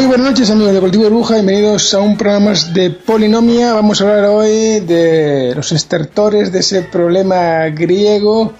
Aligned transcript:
Muy 0.00 0.08
buenas 0.08 0.28
noches 0.28 0.50
amigos 0.50 0.72
de 0.72 0.80
Cultivo 0.80 1.04
Burbuja, 1.04 1.34
bienvenidos 1.34 1.92
a 1.92 2.00
un 2.00 2.16
programa 2.16 2.54
de 2.72 2.88
Polinomia. 2.88 3.74
Vamos 3.74 4.00
a 4.00 4.04
hablar 4.04 4.30
hoy 4.30 4.80
de 4.80 5.52
los 5.54 5.72
estertores, 5.72 6.50
de 6.50 6.60
ese 6.60 6.80
problema 6.84 7.66
griego. 7.66 8.54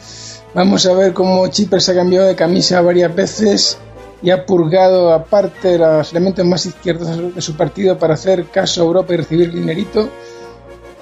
Vamos 0.54 0.84
a 0.84 0.92
ver 0.92 1.14
cómo 1.14 1.48
Chipre 1.48 1.80
se 1.80 1.92
ha 1.92 1.94
cambiado 1.94 2.26
de 2.26 2.36
camisa 2.36 2.82
varias 2.82 3.14
veces 3.14 3.78
y 4.20 4.28
ha 4.28 4.44
purgado 4.44 5.14
aparte 5.14 5.78
los 5.78 6.10
elementos 6.10 6.44
más 6.44 6.66
izquierdos 6.66 7.34
de 7.34 7.40
su 7.40 7.56
partido 7.56 7.98
para 7.98 8.12
hacer 8.12 8.44
caso 8.50 8.82
a 8.82 8.84
Europa 8.84 9.14
y 9.14 9.16
recibir 9.16 9.50
dinerito. 9.50 10.10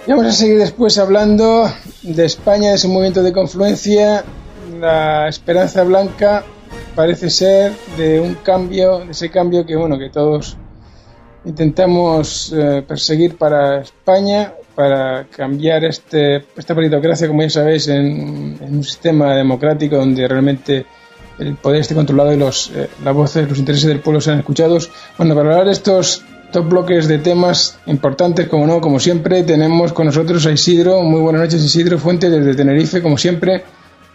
Y 0.06 0.10
vamos 0.12 0.26
a 0.26 0.32
seguir 0.32 0.58
después 0.58 0.98
hablando 0.98 1.68
de 2.02 2.24
España, 2.24 2.68
de 2.68 2.76
ese 2.76 2.86
movimiento 2.86 3.24
de 3.24 3.32
confluencia, 3.32 4.24
la 4.78 5.26
esperanza 5.26 5.82
blanca 5.82 6.44
parece 6.98 7.30
ser 7.30 7.70
de 7.96 8.18
un 8.18 8.34
cambio, 8.42 8.98
de 8.98 9.12
ese 9.12 9.30
cambio 9.30 9.64
que 9.64 9.76
bueno 9.76 9.96
que 9.96 10.10
todos 10.10 10.56
intentamos 11.44 12.52
eh, 12.52 12.82
perseguir 12.84 13.36
para 13.36 13.82
España, 13.82 14.52
para 14.74 15.24
cambiar 15.26 15.84
este, 15.84 16.44
esta 16.56 16.74
politocracia, 16.74 17.28
como 17.28 17.42
ya 17.42 17.50
sabéis, 17.50 17.86
en, 17.86 18.58
un 18.60 18.82
sistema 18.82 19.36
democrático 19.36 19.94
donde 19.94 20.26
realmente 20.26 20.86
el 21.38 21.54
poder 21.54 21.82
esté 21.82 21.94
controlado 21.94 22.32
y 22.32 22.36
los, 22.36 22.72
eh, 22.74 22.90
las 23.04 23.14
voces, 23.14 23.48
los 23.48 23.60
intereses 23.60 23.86
del 23.86 24.00
pueblo 24.00 24.20
sean 24.20 24.40
escuchados. 24.40 24.90
Bueno, 25.16 25.36
para 25.36 25.50
hablar 25.50 25.66
de 25.66 25.72
estos 25.74 26.24
dos 26.52 26.68
bloques 26.68 27.06
de 27.06 27.18
temas 27.18 27.78
importantes, 27.86 28.48
como 28.48 28.66
no, 28.66 28.80
como 28.80 28.98
siempre, 28.98 29.44
tenemos 29.44 29.92
con 29.92 30.06
nosotros 30.06 30.44
a 30.46 30.50
Isidro. 30.50 31.00
Muy 31.04 31.20
buenas 31.20 31.42
noches, 31.42 31.62
Isidro 31.62 31.96
Fuente, 31.96 32.28
desde 32.28 32.56
Tenerife, 32.56 33.00
como 33.00 33.16
siempre. 33.16 33.62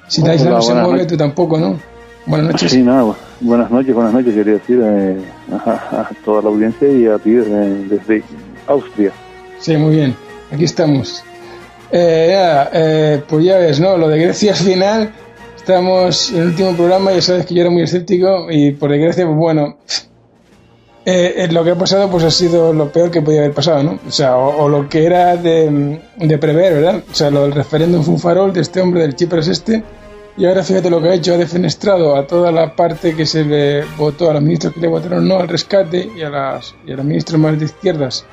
Si 0.09 0.21
no 0.21 0.61
se 0.61 0.73
mueve, 0.73 1.05
tú 1.05 1.15
tampoco, 1.15 1.57
¿no? 1.57 1.92
Buenas 2.25 2.53
noches. 2.53 2.71
Sí, 2.71 2.81
nada, 2.81 3.15
buenas 3.41 3.69
noches, 3.69 3.93
buenas 3.93 4.13
noches, 4.13 4.33
quería 4.33 4.53
decir 4.53 4.79
eh, 4.81 5.17
a, 5.51 6.09
toda 6.23 6.41
la 6.41 6.49
audiencia 6.49 6.87
y 6.89 7.05
a 7.05 7.17
ti 7.17 7.31
desde, 7.31 8.23
Austria. 8.65 9.11
Sí, 9.59 9.75
muy 9.75 9.97
bien, 9.97 10.15
aquí 10.49 10.63
estamos. 10.63 11.21
Eh, 11.91 12.33
eh, 12.73 13.21
pues 13.27 13.43
ya 13.43 13.57
ves, 13.57 13.81
¿no? 13.81 13.97
Lo 13.97 14.07
de 14.07 14.19
Grecia 14.19 14.53
al 14.53 14.57
final, 14.57 15.11
estamos 15.57 16.31
en 16.31 16.37
el 16.37 16.47
último 16.47 16.73
programa, 16.75 17.11
ya 17.11 17.21
sabes 17.21 17.45
que 17.45 17.55
yo 17.55 17.61
era 17.61 17.69
muy 17.69 17.81
escéptico 17.81 18.49
y 18.49 18.71
por 18.71 18.91
desgracia, 18.91 19.25
pues 19.25 19.37
bueno, 19.37 19.77
lo 21.05 21.63
que 21.65 21.71
ha 21.71 21.75
pasado 21.75 22.09
pues 22.09 22.23
ha 22.23 22.31
sido 22.31 22.71
lo 22.71 22.89
peor 22.89 23.11
que 23.11 23.21
podía 23.21 23.41
haber 23.41 23.53
pasado, 23.53 23.83
¿no? 23.83 23.99
O 24.07 24.11
sea, 24.11 24.37
o, 24.37 24.69
lo 24.69 24.87
que 24.87 25.05
era 25.05 25.35
de, 25.35 25.99
de, 26.15 26.37
prever, 26.37 26.75
¿verdad? 26.75 27.03
O 27.11 27.13
sea, 27.13 27.29
lo 27.29 27.41
del 27.41 27.51
referéndum 27.51 28.01
fue 28.01 28.13
un 28.13 28.19
farol 28.21 28.53
de 28.53 28.61
este 28.61 28.79
hombre 28.79 29.01
del 29.01 29.13
Chipras 29.13 29.49
este 29.49 29.83
y 30.35 30.45
ahora 30.45 30.63
fíjate 30.63 30.89
lo 30.89 31.01
que 31.01 31.09
ha 31.09 31.13
hecho, 31.13 31.33
ha 31.33 31.37
defenestrado 31.37 32.15
a 32.15 32.25
toda 32.25 32.51
la 32.51 32.75
parte 32.75 33.15
que 33.15 33.25
se 33.25 33.43
le 33.43 33.85
votó, 33.97 34.29
a 34.29 34.33
los 34.33 34.41
ministros 34.41 34.73
que 34.73 34.79
le 34.79 34.87
votaron 34.87 35.27
no 35.27 35.37
al 35.37 35.47
rescate 35.47 36.09
y 36.15 36.21
a, 36.23 36.29
las, 36.29 36.73
y 36.85 36.91
a 36.91 36.95
los 36.95 37.05
ministros 37.05 37.39
más 37.39 37.59
de 37.59 37.65
izquierdas. 37.65 38.25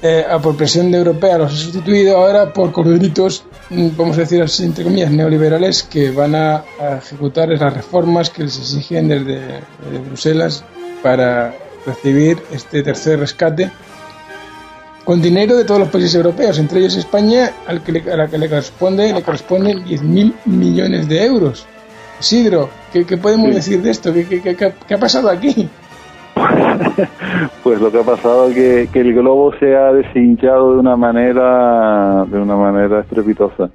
Eh, 0.00 0.24
a 0.30 0.38
por 0.38 0.56
presión 0.56 0.92
de 0.92 0.98
europea 0.98 1.38
los 1.38 1.52
ha 1.52 1.56
sustituido 1.56 2.18
ahora 2.18 2.52
por 2.52 2.70
corderitos, 2.70 3.44
mm, 3.70 3.88
vamos 3.96 4.16
a 4.16 4.20
decir 4.20 4.40
así, 4.42 4.64
entre 4.64 4.84
comillas, 4.84 5.10
neoliberales 5.10 5.82
que 5.82 6.10
van 6.10 6.36
a, 6.36 6.64
ejecutar 6.98 7.48
las 7.48 7.72
reformas 7.72 8.30
que 8.30 8.44
les 8.44 8.56
exigen 8.58 9.08
desde, 9.08 9.40
desde 9.40 9.98
Bruselas 10.06 10.64
para 11.02 11.54
recibir 11.84 12.38
este 12.52 12.82
tercer 12.82 13.18
rescate 13.18 13.72
con 15.08 15.22
dinero 15.22 15.56
de 15.56 15.64
todos 15.64 15.80
los 15.80 15.88
países 15.88 16.14
europeos, 16.16 16.58
entre 16.58 16.80
ellos 16.80 16.94
España, 16.98 17.48
al 17.66 17.82
que 17.82 18.02
a 18.10 18.14
la 18.14 18.28
que 18.28 18.36
le 18.36 18.46
corresponde, 18.46 19.10
le 19.10 19.22
corresponden 19.22 19.78
10.000 19.78 20.34
millones 20.44 21.08
de 21.08 21.24
euros. 21.24 21.66
Isidro, 22.20 22.68
¿qué, 22.92 23.16
podemos 23.16 23.54
decir 23.54 23.80
de 23.80 23.88
esto? 23.88 24.12
¿Qué, 24.12 24.94
ha 24.94 24.98
pasado 24.98 25.30
aquí? 25.30 25.66
pues 27.64 27.80
lo 27.80 27.90
que 27.90 28.00
ha 28.00 28.02
pasado 28.02 28.50
es 28.50 28.90
que, 28.90 29.00
el 29.00 29.14
globo 29.14 29.50
se 29.58 29.74
ha 29.74 29.94
deshinchado 29.94 30.74
de 30.74 30.80
una 30.80 30.94
manera 30.94 32.26
de 32.26 32.38
una 32.38 32.56
manera 32.56 33.00
estrepitosa. 33.00 33.70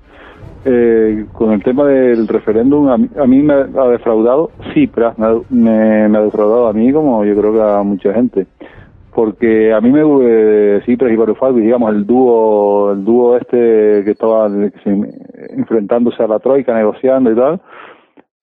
Eh, 0.66 1.26
con 1.34 1.52
el 1.52 1.64
tema 1.64 1.86
del 1.86 2.28
referéndum, 2.28 2.90
a 2.90 3.26
mí, 3.26 3.42
me 3.42 3.54
ha 3.54 3.88
defraudado, 3.88 4.52
sí, 4.76 4.86
pero 4.86 5.16
me, 5.50 6.08
me, 6.10 6.16
ha 6.16 6.22
defraudado 6.22 6.68
a 6.68 6.74
mí 6.74 6.94
como 6.94 7.26
yo 7.26 7.36
creo 7.36 7.54
que 7.54 7.62
a 7.62 7.82
mucha 7.82 8.14
gente 8.14 8.46
porque 9.14 9.74
a 9.74 9.82
mí 9.82 9.92
me 9.92 10.02
eh, 10.02 10.82
Cipras 10.86 11.12
y 11.12 11.16
Varoufakis, 11.16 11.64
digamos 11.64 11.94
el 11.94 12.06
dúo 12.06 12.92
el 12.94 13.06
dúo 13.06 13.38
este 13.38 14.04
que 14.04 14.12
estaba 14.12 14.50
enfrentándose 15.56 16.24
a 16.24 16.28
la 16.28 16.40
troika 16.40 16.74
negociando 16.74 17.32
y 17.32 17.36
tal 17.36 17.62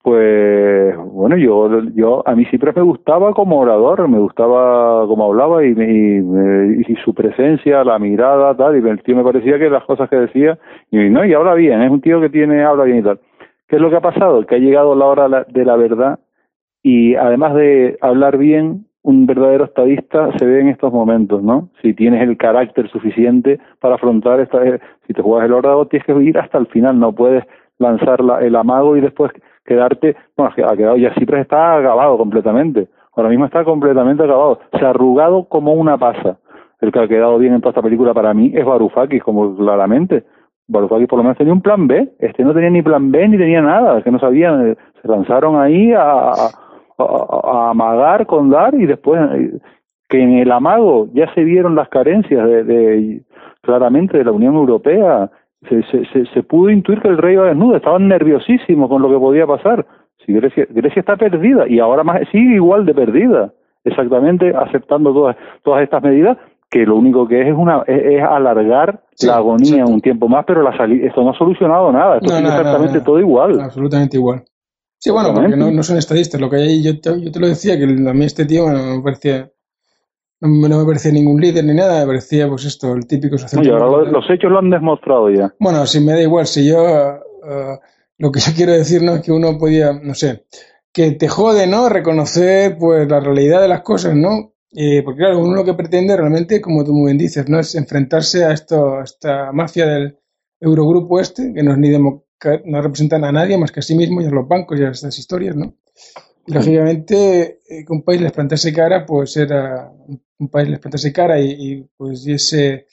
pues 0.03 0.97
bueno 0.97 1.37
yo 1.37 1.83
yo 1.95 2.23
a 2.27 2.35
mí 2.35 2.45
Cipras 2.47 2.77
me 2.77 2.83
gustaba 2.83 3.33
como 3.33 3.59
orador 3.59 4.09
me 4.09 4.19
gustaba 4.19 5.07
como 5.07 5.25
hablaba 5.27 5.65
y, 5.65 5.73
y, 5.73 6.83
y, 6.89 6.97
su 7.05 7.15
presencia 7.15 7.85
la 7.85 7.99
mirada 7.99 8.57
tal 8.57 8.77
y 8.77 8.89
el 8.89 9.03
tío 9.03 9.17
me 9.17 9.25
parecía 9.25 9.59
que 9.59 9.69
las 9.69 9.85
cosas 9.85 10.09
que 10.09 10.17
decía 10.17 10.59
y 10.91 11.11
no 11.11 11.25
y 11.25 11.35
habla 11.35 11.55
bien 11.55 11.83
es 11.83 11.91
un 11.91 12.01
tío 12.01 12.21
que 12.21 12.31
tiene 12.31 12.63
habla 12.63 12.85
bien 12.85 12.99
y 12.99 13.03
tal 13.03 13.21
qué 13.69 13.77
es 13.77 13.83
lo 13.83 13.91
que 13.91 13.97
ha 13.97 14.01
pasado 14.01 14.47
que 14.47 14.55
ha 14.55 14.59
llegado 14.59 14.95
la 14.95 15.07
hora 15.07 15.45
de 15.49 15.65
la 15.65 15.77
verdad 15.77 16.21
y 16.83 17.15
además 17.17 17.55
de 17.55 17.99
hablar 18.01 18.39
bien 18.39 18.87
un 19.03 19.27
verdadero 19.27 19.65
estadista 19.65 20.31
se 20.39 20.45
ve 20.45 20.61
en 20.61 20.69
estos 20.69 20.93
momentos, 20.93 21.43
¿no? 21.43 21.71
Si 21.81 21.95
tienes 21.95 22.23
el 22.23 22.37
carácter 22.37 22.89
suficiente 22.91 23.59
para 23.81 23.95
afrontar 23.95 24.41
esta, 24.41 24.63
eh, 24.65 24.81
si 25.07 25.15
te 25.15 25.23
juegas 25.23 25.47
el 25.47 25.55
órdago 25.55 25.87
tienes 25.87 26.07
que 26.07 26.13
ir 26.23 26.39
hasta 26.39 26.59
el 26.59 26.67
final, 26.67 26.99
no 26.99 27.13
puedes 27.13 27.45
lanzar 27.79 28.21
el 28.43 28.57
amago 28.57 28.97
y 28.97 29.01
después 29.01 29.33
quedarte, 29.65 30.17
bueno, 30.37 30.53
ha 30.67 30.77
quedado 30.77 30.97
ya 30.97 31.15
siempre 31.15 31.41
está 31.41 31.77
acabado 31.77 32.19
completamente, 32.19 32.89
ahora 33.17 33.31
mismo 33.31 33.47
está 33.47 33.65
completamente 33.65 34.23
acabado, 34.23 34.61
se 34.79 34.85
ha 34.85 34.91
arrugado 34.91 35.45
como 35.45 35.73
una 35.73 35.97
pasa. 35.97 36.39
El 36.81 36.93
que 36.93 36.99
ha 36.99 37.09
quedado 37.09 37.39
bien 37.39 37.55
en 37.55 37.61
toda 37.61 37.71
esta 37.71 37.83
película 37.83 38.15
para 38.15 38.33
mí 38.33 38.53
es 38.55 38.65
Varoufakis, 38.65 39.23
como 39.23 39.55
claramente. 39.55 40.25
Varoufakis 40.67 41.09
por 41.09 41.19
lo 41.19 41.25
menos 41.25 41.37
tenía 41.37 41.53
un 41.53 41.61
plan 41.61 41.87
B, 41.87 42.13
este 42.21 42.43
no 42.43 42.55
tenía 42.55 42.71
ni 42.71 42.81
plan 42.81 43.11
B 43.11 43.29
ni 43.29 43.37
tenía 43.37 43.61
nada, 43.61 43.99
es 43.99 44.05
que 44.05 44.11
no 44.11 44.19
sabían, 44.19 44.71
eh, 44.71 44.77
se 45.03 45.09
lanzaron 45.09 45.61
ahí 45.61 45.93
a, 45.93 46.33
amagar 47.71 48.27
con 48.27 48.51
dar 48.51 48.75
y 48.75 48.87
después 48.87 49.21
eh, 49.35 49.59
que 50.09 50.23
en 50.23 50.39
el 50.39 50.51
amago 50.53 51.09
ya 51.15 51.33
se 51.35 51.43
vieron 51.43 51.75
las 51.75 51.89
carencias 51.89 52.47
de, 52.47 53.23
claramente 53.63 54.19
de 54.19 54.25
la 54.25 54.33
Unión 54.33 54.55
Europea 54.55 55.31
se, 55.69 55.83
se, 55.85 56.27
se, 56.33 56.43
pudo 56.43 56.71
intuir 56.71 57.01
que 57.01 57.09
el 57.09 57.19
rey 57.19 57.35
iba 57.35 57.45
desnudo 57.47 57.77
estaban 57.77 58.09
nerviosísimos 58.09 58.89
con 58.89 59.03
lo 59.03 59.11
que 59.11 59.19
podía 59.19 59.47
pasar. 59.47 59.87
Si 60.25 60.33
Grecia, 60.33 60.67
Grecia 60.71 61.01
está 61.01 61.17
perdida 61.17 61.69
y 61.69 61.79
ahora 61.79 62.03
más 62.03 62.21
sigue 62.33 62.55
igual 62.55 62.87
de 62.87 62.95
perdida 62.95 63.53
exactamente 63.85 64.53
aceptando 64.55 65.13
todas 65.13 65.37
todas 65.63 65.83
estas 65.83 66.03
medidas 66.03 66.37
que 66.71 66.85
lo 66.85 66.97
único 66.97 67.27
que 67.27 67.41
es 67.41 67.49
es 67.49 67.55
una 67.55 67.83
es, 67.87 68.23
alargar 68.23 69.01
la 69.23 69.37
agonía 69.37 69.87
un 69.87 70.01
tiempo 70.01 70.29
más 70.29 70.45
pero 70.47 70.63
la 70.63 70.71
esto 70.87 71.23
no 71.23 71.31
ha 71.31 71.39
solucionado 71.39 71.91
nada 71.91 72.17
esto 72.17 72.29
sigue 72.29 72.49
exactamente 72.49 73.01
todo 73.01 73.19
igual. 73.19 73.61
Absolutamente 73.61 74.17
igual 74.19 74.43
Sí, 75.01 75.11
bueno, 75.11 75.33
porque 75.33 75.57
no, 75.57 75.71
no, 75.71 75.83
son 75.83 75.97
estadistas. 75.97 76.41
Lo 76.41 76.51
que 76.51 76.57
hay 76.57 76.69
ahí, 76.69 76.83
yo 76.83 77.01
te, 77.01 77.19
yo 77.21 77.33
te 77.33 77.41
lo 77.41 77.49
decía, 77.49 77.79
que 77.79 77.85
a 77.85 77.87
mí 77.87 78.25
este 78.27 78.45
tío 78.45 78.71
no 78.71 78.97
me 78.97 79.03
parecía. 79.03 79.51
No, 80.43 80.49
me 80.79 80.85
parecía 80.85 81.11
ningún 81.11 81.41
líder 81.41 81.65
ni 81.65 81.75
nada, 81.75 82.01
me 82.01 82.07
parecía, 82.07 82.49
pues 82.49 82.65
esto, 82.67 82.95
el 82.95 83.07
típico 83.07 83.37
Oye, 83.59 83.71
ahora 83.71 84.11
los 84.11 84.25
hechos 84.31 84.51
lo 84.51 84.59
han 84.59 84.71
demostrado 84.71 85.31
ya. 85.31 85.55
Bueno, 85.59 85.87
si 85.87 86.01
me 86.01 86.13
da 86.13 86.23
igual, 86.23 86.47
si 86.47 86.69
yo. 86.69 86.83
Uh, 87.43 87.79
lo 88.19 88.31
que 88.31 88.41
yo 88.41 88.53
quiero 88.55 88.73
decir 88.73 89.03
no 89.03 89.15
es 89.15 89.23
que 89.23 89.33
uno 89.33 89.57
podía, 89.57 89.95
no 89.95 90.15
sé, 90.15 90.45
que 90.93 91.13
te 91.13 91.29
jode, 91.29 91.67
¿no? 91.67 91.89
Reconocer, 91.89 92.77
pues, 92.79 93.09
la 93.09 93.21
realidad 93.21 93.63
de 93.63 93.69
las 93.69 93.81
cosas, 93.81 94.15
¿no? 94.15 94.53
Eh, 94.73 95.03
porque, 95.03 95.21
claro, 95.21 95.39
uno 95.39 95.55
lo 95.55 95.65
que 95.65 95.73
pretende 95.73 96.15
realmente, 96.15 96.61
como 96.61 96.85
tú 96.85 96.93
muy 96.93 97.07
bien 97.07 97.19
dices, 97.19 97.49
¿no? 97.49 97.59
Es 97.59 97.75
enfrentarse 97.75 98.45
a, 98.45 98.53
esto, 98.53 98.99
a 98.99 99.05
esta 99.05 99.53
mafia 99.53 99.87
del 99.87 100.19
Eurogrupo 100.61 101.19
este, 101.19 101.55
que 101.55 101.63
no 101.63 101.73
es 101.73 101.79
ni, 101.79 101.89
demo, 101.89 102.25
no 102.65 102.83
representan 102.83 103.25
a 103.25 103.33
nadie 103.33 103.59
más 103.59 103.73
que 103.73 103.81
a 103.81 103.83
sí 103.83 103.95
mismos 103.95 104.25
y 104.25 104.27
a 104.27 104.31
los 104.31 104.49
bancos 104.49 104.79
y 104.79 104.85
a 104.85 104.91
estas 104.91 105.19
historias, 105.19 105.57
¿no? 105.57 105.75
Y 106.47 106.53
lógicamente, 106.53 107.61
eh, 107.69 107.85
que 107.85 107.93
un 107.93 108.03
país 108.03 108.21
les 108.21 108.33
plantase 108.33 108.73
cara, 108.73 109.05
pues 109.05 109.37
era 109.37 109.91
un 110.39 110.49
país 110.49 110.69
les 110.69 110.79
plantase 110.79 111.13
cara 111.13 111.39
y, 111.39 111.87
pues 111.97 112.27
ese 112.27 112.87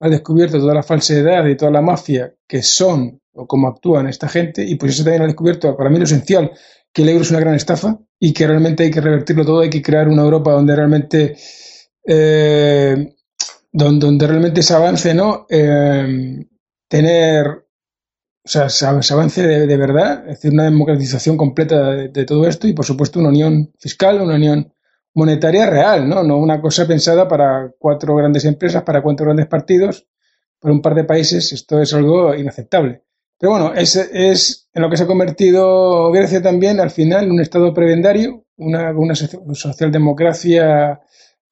ha 0.00 0.08
descubierto 0.08 0.58
toda 0.58 0.74
la 0.74 0.82
falsedad 0.82 1.46
y 1.46 1.56
toda 1.56 1.70
la 1.70 1.80
mafia 1.80 2.32
que 2.46 2.62
son 2.62 3.20
o 3.32 3.46
cómo 3.46 3.68
actúan 3.68 4.08
esta 4.08 4.28
gente 4.28 4.64
y 4.64 4.76
pues 4.76 4.92
eso 4.92 5.04
también 5.04 5.22
ha 5.22 5.26
descubierto 5.26 5.76
para 5.76 5.90
mí 5.90 5.98
lo 5.98 6.04
esencial 6.04 6.52
que 6.92 7.02
el 7.02 7.08
euro 7.08 7.22
es 7.22 7.30
una 7.30 7.40
gran 7.40 7.54
estafa 7.54 7.98
y 8.18 8.32
que 8.32 8.46
realmente 8.46 8.84
hay 8.84 8.90
que 8.90 9.00
revertirlo 9.00 9.44
todo, 9.44 9.60
hay 9.60 9.70
que 9.70 9.82
crear 9.82 10.08
una 10.08 10.22
Europa 10.22 10.52
donde 10.52 10.76
realmente 10.76 11.36
eh, 12.06 13.14
donde, 13.72 14.06
donde, 14.06 14.26
realmente 14.26 14.62
se 14.62 14.74
avance, 14.74 15.14
¿no? 15.14 15.46
Eh, 15.50 16.46
tener 16.88 17.67
o 18.48 18.50
sea, 18.50 18.70
se, 18.70 19.12
avance 19.12 19.46
de, 19.46 19.76
verdad, 19.76 20.22
es 20.22 20.36
decir, 20.36 20.52
una 20.52 20.64
democratización 20.64 21.36
completa 21.36 21.90
de, 21.90 22.24
todo 22.24 22.46
esto 22.46 22.66
y, 22.66 22.72
por 22.72 22.86
supuesto, 22.86 23.20
una 23.20 23.28
unión 23.28 23.74
fiscal, 23.78 24.22
una 24.22 24.36
unión 24.36 24.72
monetaria 25.12 25.68
real, 25.68 26.08
¿no? 26.08 26.22
No 26.22 26.38
una 26.38 26.58
cosa 26.58 26.86
pensada 26.86 27.28
para 27.28 27.70
cuatro 27.78 28.16
grandes 28.16 28.46
empresas, 28.46 28.84
para 28.84 29.02
cuatro 29.02 29.26
grandes 29.26 29.48
partidos, 29.48 30.06
para 30.58 30.72
un 30.72 30.80
par 30.80 30.94
de 30.94 31.04
países. 31.04 31.52
Esto 31.52 31.82
es 31.82 31.92
algo 31.92 32.34
inaceptable. 32.34 33.02
Pero 33.38 33.52
bueno, 33.52 33.74
es, 33.74 33.96
es 33.96 34.70
en 34.72 34.80
lo 34.80 34.88
que 34.88 34.96
se 34.96 35.02
ha 35.02 35.06
convertido 35.06 36.10
Grecia 36.10 36.40
también, 36.40 36.80
al 36.80 36.90
final, 36.90 37.30
un 37.30 37.40
estado 37.40 37.74
prebendario, 37.74 38.46
una, 38.56 38.92
una 38.92 39.14
socialdemocracia 39.14 41.02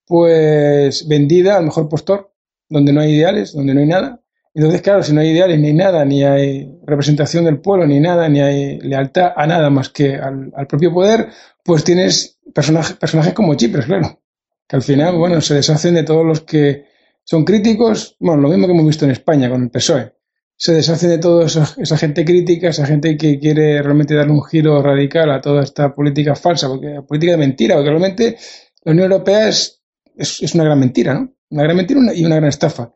pues 0.07 1.07
vendida 1.07 1.59
al 1.59 1.67
mejor 1.67 1.91
postor, 1.91 2.33
donde 2.71 2.95
no 2.95 3.03
hay 3.03 3.17
ideales, 3.17 3.53
donde 3.53 3.75
no 3.75 3.81
hay 3.81 3.87
nada. 3.87 4.23
Entonces, 4.57 4.81
claro, 4.81 5.03
si 5.03 5.13
no 5.13 5.21
hay 5.21 5.33
ideales 5.33 5.61
ni 5.61 5.75
nada, 5.75 6.03
ni 6.07 6.25
hay 6.25 6.81
representación 6.87 7.45
del 7.45 7.61
pueblo, 7.61 7.87
ni 7.87 8.01
nada, 8.01 8.27
ni 8.31 8.41
hay 8.41 8.79
lealtad 8.79 9.33
a 9.37 9.47
nada 9.47 9.69
más 9.69 9.91
que 9.91 10.15
al, 10.15 10.51
propio 10.67 10.95
poder, 10.95 11.29
pues 11.63 11.85
tienes 11.85 12.41
personajes, 12.55 13.35
como 13.35 13.55
Chipres, 13.55 13.85
claro, 13.85 14.19
que 14.67 14.77
al 14.77 14.81
final, 14.81 15.19
bueno, 15.19 15.43
se 15.43 15.53
deshacen 15.53 15.95
de 15.95 16.05
todos 16.05 16.25
los 16.25 16.41
que 16.41 16.87
son 17.23 17.45
críticos, 17.45 18.17
bueno, 18.19 18.41
lo 18.41 18.49
mismo 18.49 18.67
que 18.67 18.73
hemos 18.73 18.87
visto 18.87 19.05
en 19.05 19.11
España 19.11 19.51
con 19.51 19.63
el 19.63 19.69
PSOE. 19.69 20.15
Se 20.57 20.73
deshacen 20.73 21.11
de 21.11 21.19
toda 21.19 21.45
esa, 21.45 21.99
gente 21.99 22.25
crítica, 22.25 22.71
esa 22.71 22.87
gente 22.87 23.19
que 23.19 23.39
quiere 23.39 23.83
realmente 23.83 24.15
darle 24.15 24.33
un 24.33 24.43
giro 24.43 24.81
radical 24.81 25.33
a 25.33 25.43
toda 25.43 25.65
esta 25.65 25.95
política 25.95 26.35
falsa, 26.35 26.67
porque 26.69 27.03
política 27.07 27.33
de 27.33 27.39
mentira, 27.39 27.75
porque 27.75 27.91
realmente 27.91 28.39
la 28.85 28.93
Unión 28.93 29.13
Europea 29.13 29.49
es, 29.49 29.83
es, 30.17 30.55
una 30.55 30.65
gran 30.65 30.81
mentira, 30.81 31.13
¿no? 31.13 31.35
Una 31.51 31.65
gran 31.65 31.77
mentira 31.77 32.01
y 32.15 32.25
una 32.25 32.37
gran 32.37 32.49
estafa. 32.49 32.96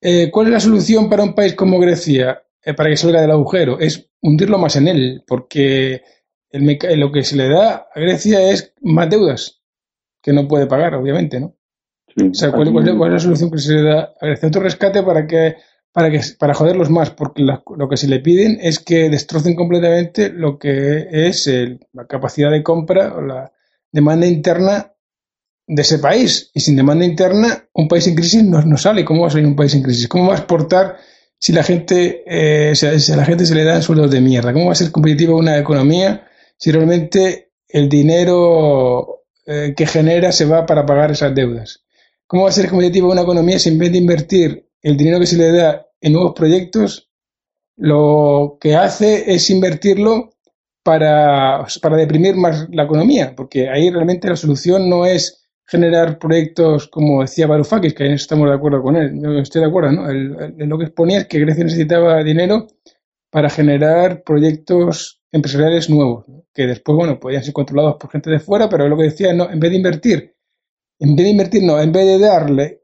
Eh, 0.00 0.30
¿Cuál 0.30 0.46
es 0.46 0.52
la 0.52 0.60
solución 0.60 1.10
para 1.10 1.22
un 1.22 1.34
país 1.34 1.54
como 1.54 1.78
Grecia 1.78 2.42
eh, 2.62 2.74
para 2.74 2.90
que 2.90 2.96
salga 2.96 3.20
del 3.20 3.30
agujero? 3.30 3.78
Es 3.78 4.08
hundirlo 4.22 4.58
más 4.58 4.76
en 4.76 4.88
él, 4.88 5.24
porque 5.26 6.02
lo 6.52 7.12
que 7.12 7.22
se 7.22 7.36
le 7.36 7.48
da 7.48 7.88
a 7.94 8.00
Grecia 8.00 8.50
es 8.50 8.74
más 8.80 9.08
deudas 9.10 9.60
que 10.22 10.32
no 10.32 10.48
puede 10.48 10.66
pagar, 10.66 10.94
obviamente, 10.94 11.40
¿no? 11.40 11.56
o 12.16 12.34
sea, 12.34 12.50
¿cuál, 12.50 12.68
es 12.68 13.12
la 13.12 13.20
solución 13.20 13.50
que 13.50 13.58
se 13.58 13.74
le 13.74 13.82
da 13.82 14.14
a 14.20 14.26
Grecia? 14.26 14.48
Otro 14.48 14.62
rescate 14.62 15.02
para 15.02 15.26
que 15.26 15.56
para 15.92 16.10
que 16.10 16.20
para 16.38 16.54
joderlos 16.54 16.88
más, 16.88 17.10
porque 17.10 17.42
lo 17.42 17.88
que 17.88 17.96
se 17.96 18.08
le 18.08 18.20
piden 18.20 18.58
es 18.60 18.78
que 18.78 19.10
destrocen 19.10 19.56
completamente 19.56 20.30
lo 20.30 20.58
que 20.58 21.08
es 21.10 21.50
la 21.92 22.06
capacidad 22.06 22.50
de 22.50 22.62
compra 22.62 23.14
o 23.14 23.20
la 23.20 23.52
demanda 23.90 24.26
interna 24.26 24.92
de 25.70 25.82
ese 25.82 26.00
país. 26.00 26.50
Y 26.52 26.60
sin 26.60 26.74
demanda 26.74 27.04
interna, 27.04 27.64
un 27.74 27.86
país 27.86 28.06
en 28.08 28.16
crisis 28.16 28.42
no, 28.42 28.60
no 28.62 28.76
sale. 28.76 29.04
¿Cómo 29.04 29.22
va 29.22 29.28
a 29.28 29.30
salir 29.30 29.46
un 29.46 29.54
país 29.54 29.72
en 29.74 29.82
crisis? 29.82 30.08
¿Cómo 30.08 30.26
va 30.26 30.34
a 30.34 30.38
exportar 30.38 30.96
si 31.38 31.52
la 31.52 31.62
gente, 31.62 32.24
eh, 32.26 32.74
si 32.74 33.12
a 33.12 33.16
la 33.16 33.24
gente 33.24 33.46
se 33.46 33.54
le 33.54 33.64
dan 33.64 33.82
sueldos 33.82 34.10
de 34.10 34.20
mierda? 34.20 34.52
¿Cómo 34.52 34.66
va 34.66 34.72
a 34.72 34.74
ser 34.74 34.90
competitiva 34.90 35.36
una 35.36 35.58
economía 35.58 36.26
si 36.58 36.72
realmente 36.72 37.52
el 37.68 37.88
dinero 37.88 39.22
eh, 39.46 39.72
que 39.76 39.86
genera 39.86 40.32
se 40.32 40.44
va 40.44 40.66
para 40.66 40.84
pagar 40.84 41.12
esas 41.12 41.34
deudas? 41.34 41.84
¿Cómo 42.26 42.44
va 42.44 42.48
a 42.48 42.52
ser 42.52 42.68
competitiva 42.68 43.08
una 43.08 43.22
economía 43.22 43.58
si 43.60 43.68
en 43.68 43.78
vez 43.78 43.92
de 43.92 43.98
invertir 43.98 44.66
el 44.82 44.96
dinero 44.96 45.20
que 45.20 45.26
se 45.26 45.36
le 45.36 45.52
da 45.52 45.86
en 46.00 46.14
nuevos 46.14 46.32
proyectos, 46.34 47.08
lo 47.76 48.58
que 48.60 48.74
hace 48.74 49.32
es 49.32 49.48
invertirlo 49.50 50.30
para, 50.82 51.64
para 51.80 51.96
deprimir 51.96 52.34
más 52.34 52.66
la 52.70 52.84
economía? 52.84 53.34
Porque 53.36 53.68
ahí 53.68 53.88
realmente 53.88 54.28
la 54.28 54.36
solución 54.36 54.88
no 54.88 55.06
es 55.06 55.39
generar 55.70 56.18
proyectos, 56.18 56.88
como 56.88 57.22
decía 57.22 57.46
Varoufakis, 57.46 57.94
que 57.94 58.12
estamos 58.12 58.48
de 58.48 58.54
acuerdo 58.56 58.82
con 58.82 58.96
él, 58.96 59.20
yo 59.22 59.38
estoy 59.38 59.60
de 59.62 59.68
acuerdo, 59.68 59.92
¿no? 59.92 60.12
lo 60.12 60.78
que 60.78 60.84
exponía 60.84 61.18
es 61.18 61.26
que 61.28 61.38
Grecia 61.38 61.62
necesitaba 61.62 62.24
dinero 62.24 62.66
para 63.30 63.48
generar 63.48 64.24
proyectos 64.24 65.20
empresariales 65.30 65.88
nuevos, 65.88 66.24
que 66.52 66.66
después, 66.66 66.96
bueno, 66.96 67.20
podían 67.20 67.44
ser 67.44 67.52
controlados 67.52 67.96
por 68.00 68.10
gente 68.10 68.30
de 68.30 68.40
fuera, 68.40 68.68
pero 68.68 68.88
lo 68.88 68.96
que 68.96 69.04
decía, 69.04 69.32
no, 69.32 69.48
en 69.48 69.60
vez 69.60 69.70
de 69.70 69.76
invertir, 69.76 70.34
en 70.98 71.14
vez 71.14 71.24
de 71.24 71.30
invertir, 71.30 71.62
no, 71.62 71.80
en 71.80 71.92
vez 71.92 72.04
de 72.04 72.18
darle 72.18 72.82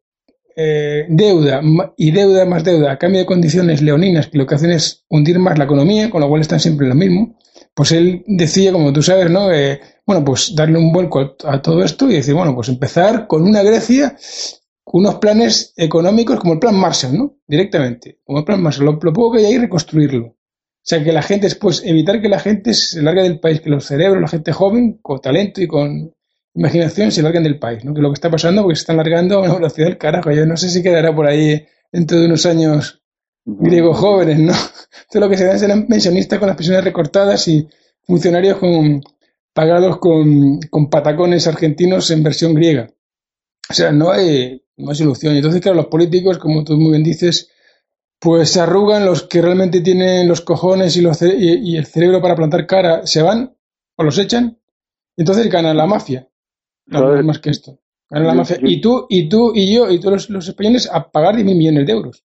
eh, 0.54 1.06
deuda 1.08 1.60
y 1.96 2.12
deuda 2.12 2.44
más 2.46 2.62
deuda 2.62 2.92
a 2.92 2.98
cambio 2.98 3.18
de 3.18 3.26
condiciones 3.26 3.82
leoninas 3.82 4.28
que 4.28 4.38
lo 4.38 4.46
que 4.46 4.54
hacen 4.54 4.70
es 4.70 5.04
hundir 5.08 5.40
más 5.40 5.58
la 5.58 5.64
economía, 5.64 6.08
con 6.08 6.20
lo 6.20 6.28
cual 6.28 6.40
están 6.40 6.60
siempre 6.60 6.86
en 6.86 6.90
lo 6.90 6.94
mismo, 6.94 7.36
pues 7.76 7.92
él 7.92 8.24
decía, 8.26 8.72
como 8.72 8.90
tú 8.90 9.02
sabes, 9.02 9.30
¿no? 9.30 9.52
Eh, 9.52 9.78
bueno, 10.06 10.24
pues 10.24 10.54
darle 10.56 10.78
un 10.78 10.90
vuelco 10.94 11.36
a, 11.44 11.60
todo 11.60 11.84
esto 11.84 12.10
y 12.10 12.14
decir, 12.14 12.32
bueno, 12.32 12.54
pues 12.54 12.70
empezar 12.70 13.26
con 13.26 13.42
una 13.42 13.62
Grecia, 13.62 14.16
unos 14.86 15.16
planes 15.16 15.74
económicos 15.76 16.40
como 16.40 16.54
el 16.54 16.58
plan 16.58 16.74
Marshall, 16.74 17.18
¿no? 17.18 17.36
Directamente, 17.46 18.20
como 18.24 18.38
el 18.38 18.46
plan 18.46 18.62
Marshall, 18.62 18.86
lo, 18.86 18.92
lo 18.92 19.12
poco 19.12 19.32
que 19.32 19.40
hay 19.40 19.44
ahí 19.44 19.58
reconstruirlo. 19.58 20.28
O 20.28 20.34
sea, 20.80 21.04
que 21.04 21.12
la 21.12 21.20
gente, 21.20 21.48
después, 21.48 21.82
evitar 21.84 22.22
que 22.22 22.30
la 22.30 22.38
gente 22.38 22.72
se 22.72 23.02
largue 23.02 23.24
del 23.24 23.40
país, 23.40 23.60
que 23.60 23.68
los 23.68 23.84
cerebros, 23.84 24.22
la 24.22 24.28
gente 24.28 24.52
joven, 24.52 24.98
con 25.02 25.20
talento 25.20 25.60
y 25.60 25.66
con 25.66 26.14
imaginación, 26.54 27.12
se 27.12 27.20
larguen 27.20 27.42
del 27.42 27.58
país, 27.58 27.84
¿no? 27.84 27.92
Que 27.92 28.00
lo 28.00 28.08
que 28.08 28.14
está 28.14 28.30
pasando, 28.30 28.62
porque 28.62 28.76
se 28.76 28.84
están 28.84 28.96
largando 28.96 29.36
a 29.36 29.42
una 29.42 29.54
velocidad 29.54 29.88
del 29.88 29.98
carajo. 29.98 30.30
Yo 30.30 30.46
no 30.46 30.56
sé 30.56 30.70
si 30.70 30.82
quedará 30.82 31.14
por 31.14 31.26
ahí 31.26 31.66
dentro 31.92 32.18
de 32.18 32.24
unos 32.24 32.46
años 32.46 33.02
griegos 33.46 33.98
jóvenes, 33.98 34.38
¿no? 34.38 34.52
Todo 35.10 35.20
lo 35.20 35.30
que 35.30 35.38
se 35.38 35.46
dan 35.46 35.58
serán 35.58 35.86
pensionistas 35.86 36.38
con 36.38 36.48
las 36.48 36.56
pensiones 36.56 36.84
recortadas 36.84 37.48
y 37.48 37.66
funcionarios 38.04 38.58
con, 38.58 39.02
pagados 39.54 39.98
con, 39.98 40.60
con, 40.68 40.90
patacones 40.90 41.46
argentinos 41.46 42.10
en 42.10 42.22
versión 42.22 42.52
griega. 42.52 42.90
O 43.70 43.72
sea, 43.72 43.92
no 43.92 44.10
hay, 44.10 44.62
no 44.76 44.90
hay 44.90 44.96
solución. 44.96 45.34
Y 45.34 45.38
entonces, 45.38 45.62
claro, 45.62 45.76
los 45.76 45.86
políticos, 45.86 46.38
como 46.38 46.64
tú 46.64 46.76
muy 46.76 46.90
bien 46.90 47.04
dices, 47.04 47.50
pues 48.18 48.50
se 48.50 48.60
arrugan, 48.60 49.06
los 49.06 49.22
que 49.22 49.40
realmente 49.40 49.80
tienen 49.80 50.28
los 50.28 50.40
cojones 50.40 50.96
y, 50.96 51.00
los, 51.00 51.22
y, 51.22 51.76
el 51.76 51.86
cerebro 51.86 52.20
para 52.20 52.36
plantar 52.36 52.66
cara 52.66 53.06
se 53.06 53.22
van 53.22 53.56
o 53.96 54.02
los 54.02 54.18
echan. 54.18 54.58
Y 55.16 55.22
entonces 55.22 55.48
gana 55.48 55.72
la 55.72 55.86
mafia. 55.86 56.28
No, 56.86 57.22
más 57.22 57.38
que 57.38 57.50
esto. 57.50 57.78
Gana 58.10 58.26
la 58.26 58.34
mafia. 58.34 58.58
Y 58.60 58.80
tú, 58.80 59.06
y 59.08 59.28
tú, 59.28 59.52
y 59.54 59.74
yo, 59.74 59.90
y 59.90 60.00
todos 60.00 60.28
los, 60.28 60.48
españoles 60.48 60.88
a 60.92 61.10
pagar 61.10 61.34
10 61.34 61.46
millones 61.46 61.86
de 61.86 61.92
euros. 61.92 62.25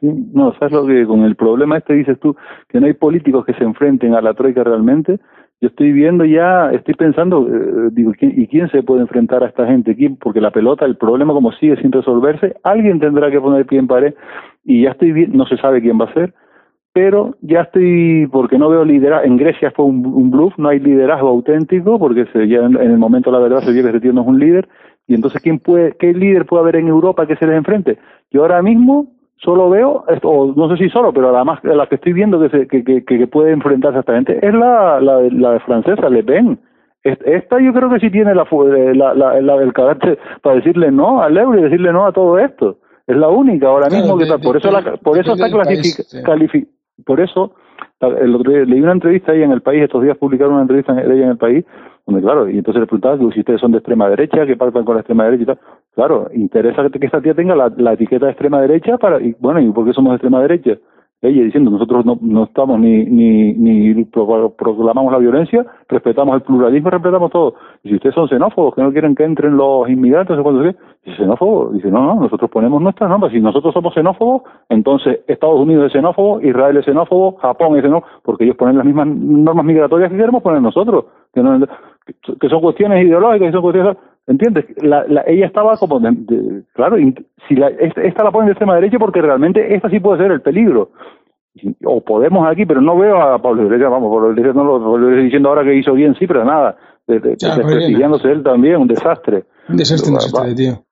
Sí, 0.00 0.08
no, 0.32 0.54
¿sabes 0.58 0.72
lo 0.72 0.86
que 0.86 1.06
con 1.06 1.24
el 1.24 1.36
problema 1.36 1.76
este 1.76 1.94
dices 1.94 2.18
tú? 2.20 2.34
Que 2.68 2.80
no 2.80 2.86
hay 2.86 2.94
políticos 2.94 3.44
que 3.44 3.52
se 3.54 3.64
enfrenten 3.64 4.14
a 4.14 4.22
la 4.22 4.34
troika 4.34 4.64
realmente. 4.64 5.18
Yo 5.60 5.68
estoy 5.68 5.92
viendo 5.92 6.24
ya, 6.24 6.70
estoy 6.72 6.94
pensando, 6.94 7.46
eh, 7.46 7.90
digo, 7.92 8.12
¿y 8.18 8.46
quién 8.46 8.70
se 8.70 8.82
puede 8.82 9.02
enfrentar 9.02 9.42
a 9.42 9.48
esta 9.48 9.66
gente? 9.66 9.94
¿Quién? 9.94 10.16
Porque 10.16 10.40
la 10.40 10.50
pelota, 10.50 10.86
el 10.86 10.96
problema 10.96 11.34
como 11.34 11.52
sigue 11.52 11.76
sin 11.82 11.92
resolverse, 11.92 12.56
alguien 12.62 12.98
tendrá 12.98 13.30
que 13.30 13.40
poner 13.40 13.66
pie 13.66 13.78
en 13.78 13.86
pared 13.86 14.14
y 14.64 14.84
ya 14.84 14.92
estoy 14.92 15.12
viendo, 15.12 15.36
no 15.36 15.44
se 15.44 15.58
sabe 15.58 15.82
quién 15.82 16.00
va 16.00 16.06
a 16.06 16.14
ser, 16.14 16.32
pero 16.94 17.36
ya 17.42 17.62
estoy, 17.62 18.26
porque 18.32 18.56
no 18.56 18.70
veo 18.70 18.86
liderazgo, 18.86 19.26
en 19.26 19.36
Grecia 19.36 19.70
fue 19.70 19.84
un, 19.84 20.30
bluff, 20.30 20.54
no 20.56 20.70
hay 20.70 20.80
liderazgo 20.80 21.28
auténtico, 21.28 21.98
porque 21.98 22.24
se, 22.32 22.48
ya 22.48 22.60
en, 22.60 22.76
el 22.76 22.96
momento 22.96 23.30
la 23.30 23.38
verdad 23.38 23.60
se 23.60 23.72
vive 23.72 24.00
que 24.00 24.08
es 24.08 24.14
un 24.14 24.38
líder, 24.38 24.66
y 25.06 25.14
entonces 25.14 25.42
¿quién 25.42 25.58
puede, 25.58 25.94
qué 25.98 26.14
líder 26.14 26.46
puede 26.46 26.62
haber 26.62 26.76
en 26.76 26.88
Europa 26.88 27.26
que 27.26 27.36
se 27.36 27.46
les 27.46 27.56
enfrente? 27.56 27.98
Yo 28.30 28.42
ahora 28.42 28.62
mismo 28.62 29.19
solo 29.42 29.70
veo, 29.70 30.04
o 30.22 30.52
no 30.54 30.68
sé 30.68 30.76
si 30.82 30.90
solo, 30.90 31.12
pero 31.12 31.34
además 31.34 31.60
la 31.62 31.86
que 31.86 31.96
estoy 31.96 32.12
viendo 32.12 32.40
que, 32.40 32.50
se, 32.50 32.68
que, 32.68 32.84
que, 32.84 33.04
que, 33.04 33.26
puede 33.26 33.52
enfrentarse 33.52 33.98
a 33.98 34.00
esta 34.00 34.14
gente 34.14 34.38
es 34.46 34.54
la, 34.54 35.00
la, 35.00 35.20
la 35.30 35.60
francesa, 35.60 36.08
Le 36.08 36.22
Pen. 36.22 36.58
Esta 37.02 37.58
yo 37.60 37.72
creo 37.72 37.88
que 37.88 37.98
sí 37.98 38.10
tiene 38.10 38.34
la, 38.34 38.46
la, 38.94 39.40
la, 39.40 39.54
el 39.56 39.72
carácter 39.72 40.18
para 40.42 40.56
decirle 40.56 40.90
no 40.90 41.22
al 41.22 41.36
euro 41.38 41.58
y 41.58 41.62
decirle 41.62 41.92
no 41.92 42.06
a 42.06 42.12
todo 42.12 42.38
esto. 42.38 42.76
Es 43.06 43.16
la 43.16 43.28
única 43.28 43.68
ahora 43.68 43.88
mismo 43.88 44.18
que 44.18 44.24
está. 44.24 44.38
Por 44.38 44.58
eso, 44.58 44.70
la, 44.70 44.96
por 44.96 45.18
eso 45.18 45.32
está 45.32 45.48
clasificada. 45.48 46.38
Por 47.06 47.20
eso, 47.20 47.54
el 48.00 48.34
otro 48.34 48.52
día, 48.52 48.64
leí 48.64 48.80
una 48.82 48.92
entrevista 48.92 49.32
ahí 49.32 49.42
en 49.42 49.52
el 49.52 49.62
país, 49.62 49.82
estos 49.82 50.02
días 50.02 50.18
publicaron 50.18 50.54
una 50.54 50.62
entrevista 50.62 50.92
de 50.92 51.02
ella 51.02 51.24
en 51.24 51.30
el 51.30 51.38
país, 51.38 51.64
donde 52.06 52.22
claro, 52.22 52.48
y 52.48 52.58
entonces 52.58 52.80
le 52.80 52.86
preguntaba 52.86 53.18
que 53.18 53.32
si 53.32 53.40
ustedes 53.40 53.60
son 53.60 53.72
de 53.72 53.78
extrema 53.78 54.08
derecha, 54.10 54.44
que 54.44 54.56
pactan 54.56 54.84
con 54.84 54.96
la 54.96 55.00
extrema 55.00 55.24
derecha 55.24 55.42
y 55.42 55.46
tal. 55.46 55.58
Claro, 55.94 56.28
interesa 56.34 56.88
que 56.88 57.04
esta 57.04 57.20
tía 57.20 57.34
tenga 57.34 57.54
la, 57.54 57.92
etiqueta 57.92 58.26
de 58.26 58.32
extrema 58.32 58.60
derecha 58.60 58.96
para, 58.96 59.20
y 59.20 59.34
bueno, 59.40 59.60
¿y 59.60 59.70
por 59.72 59.84
qué 59.84 59.92
somos 59.92 60.12
de 60.12 60.16
extrema 60.16 60.40
derecha? 60.40 60.78
ella 61.22 61.44
diciendo 61.44 61.70
nosotros 61.70 62.06
no, 62.06 62.18
no 62.22 62.44
estamos 62.44 62.78
ni, 62.80 63.04
ni, 63.04 63.52
ni 63.52 64.04
proclamamos 64.04 65.12
la 65.12 65.18
violencia, 65.18 65.66
respetamos 65.88 66.34
el 66.34 66.42
pluralismo, 66.42 66.88
respetamos 66.88 67.30
todo. 67.30 67.54
Y 67.82 67.90
si 67.90 67.94
ustedes 67.96 68.14
son 68.14 68.28
xenófobos, 68.28 68.74
que 68.74 68.82
no 68.82 68.90
quieren 68.90 69.14
que 69.14 69.24
entren 69.24 69.56
los 69.56 69.88
inmigrantes 69.88 70.38
o 70.38 70.42
cuando 70.42 70.62
dice 70.62 70.78
xenófobo, 71.16 71.72
dice 71.72 71.90
no, 71.90 72.06
no, 72.06 72.14
nosotros 72.22 72.50
ponemos 72.50 72.80
nuestras 72.80 73.10
normas. 73.10 73.32
Si 73.32 73.40
nosotros 73.40 73.74
somos 73.74 73.92
xenófobos, 73.92 74.42
entonces 74.70 75.20
Estados 75.26 75.60
Unidos 75.60 75.86
es 75.86 75.92
xenófobo, 75.92 76.40
Israel 76.40 76.78
es 76.78 76.86
xenófobo, 76.86 77.36
Japón 77.36 77.76
es 77.76 77.82
xenófobo, 77.82 78.10
porque 78.22 78.44
ellos 78.44 78.56
ponen 78.56 78.78
las 78.78 78.86
mismas 78.86 79.08
normas 79.08 79.64
migratorias 79.66 80.10
que 80.10 80.16
queremos 80.16 80.42
poner 80.42 80.62
nosotros, 80.62 81.04
que, 81.34 81.42
no, 81.42 81.66
que 82.40 82.48
son 82.48 82.60
cuestiones 82.62 83.04
ideológicas 83.04 83.50
y 83.50 83.52
son 83.52 83.62
cuestiones 83.62 83.96
¿Entiendes? 84.30 84.64
La, 84.80 85.04
la, 85.08 85.24
ella 85.26 85.46
estaba 85.46 85.76
como, 85.76 85.98
de, 85.98 86.62
claro, 86.74 86.96
si 87.48 87.56
la, 87.56 87.66
esta, 87.66 88.22
la 88.22 88.30
ponen 88.30 88.46
de 88.46 88.52
extrema 88.52 88.76
derecha 88.76 88.96
porque 88.96 89.20
realmente 89.20 89.74
esta 89.74 89.90
sí 89.90 89.98
puede 89.98 90.22
ser 90.22 90.30
el 90.30 90.40
peligro. 90.40 90.92
O 91.84 92.00
podemos 92.00 92.46
aquí, 92.48 92.64
pero 92.64 92.80
no 92.80 92.96
veo 92.96 93.20
a 93.20 93.42
Pablo 93.42 93.64
Iglesias, 93.64 93.90
vamos, 93.90 94.08
Pablo 94.08 94.30
Iglesias 94.30 94.54
no 94.54 94.62
lo, 94.62 94.78
lo 94.98 95.08
estoy 95.08 95.24
diciendo 95.24 95.48
ahora 95.48 95.64
que 95.64 95.74
hizo 95.74 95.94
bien, 95.94 96.14
sí, 96.14 96.28
pero 96.28 96.44
nada, 96.44 96.76
de, 97.08 97.16
él 98.24 98.42
también, 98.44 98.76
un 98.76 98.86
desastre. 98.86 99.46
Un 99.68 99.76
desastre, 99.76 100.10
un 100.10 100.14
desastre, 100.14 100.54
tío. 100.54 100.84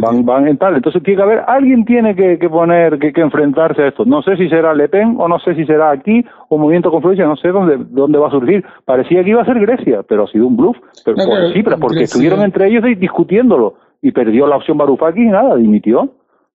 Van, 0.00 0.24
van, 0.24 0.48
en 0.48 0.56
tal. 0.56 0.76
Entonces 0.76 1.02
tiene 1.02 1.18
que 1.18 1.22
haber, 1.22 1.44
alguien 1.46 1.84
tiene 1.84 2.16
que, 2.16 2.38
que 2.38 2.48
poner, 2.48 2.98
que, 2.98 3.12
que, 3.12 3.20
enfrentarse 3.20 3.82
a 3.82 3.88
esto. 3.88 4.04
No 4.04 4.22
sé 4.22 4.36
si 4.36 4.48
será 4.48 4.74
Le 4.74 4.88
Pen 4.88 5.16
o 5.18 5.28
no 5.28 5.38
sé 5.40 5.54
si 5.54 5.66
será 5.66 5.90
aquí 5.90 6.24
o 6.48 6.56
Movimiento 6.56 6.90
Confluencia, 6.90 7.26
no 7.26 7.36
sé 7.36 7.48
dónde, 7.48 7.76
dónde 7.90 8.18
va 8.18 8.28
a 8.28 8.30
surgir. 8.30 8.64
Parecía 8.84 9.22
que 9.22 9.30
iba 9.30 9.42
a 9.42 9.44
ser 9.44 9.60
Grecia, 9.60 10.02
pero 10.08 10.24
ha 10.24 10.26
sido 10.28 10.46
un 10.46 10.56
bluff. 10.56 10.76
Pero 11.04 11.16
por 11.16 11.52
Cipras, 11.52 11.78
porque 11.78 12.04
estuvieron 12.04 12.42
entre 12.42 12.68
ellos 12.68 12.84
discutiéndolo 12.98 13.74
y 14.00 14.12
perdió 14.12 14.46
la 14.46 14.56
opción 14.56 14.78
Varoufakis 14.78 15.24
y 15.24 15.28
nada, 15.28 15.56
dimitió. 15.56 16.08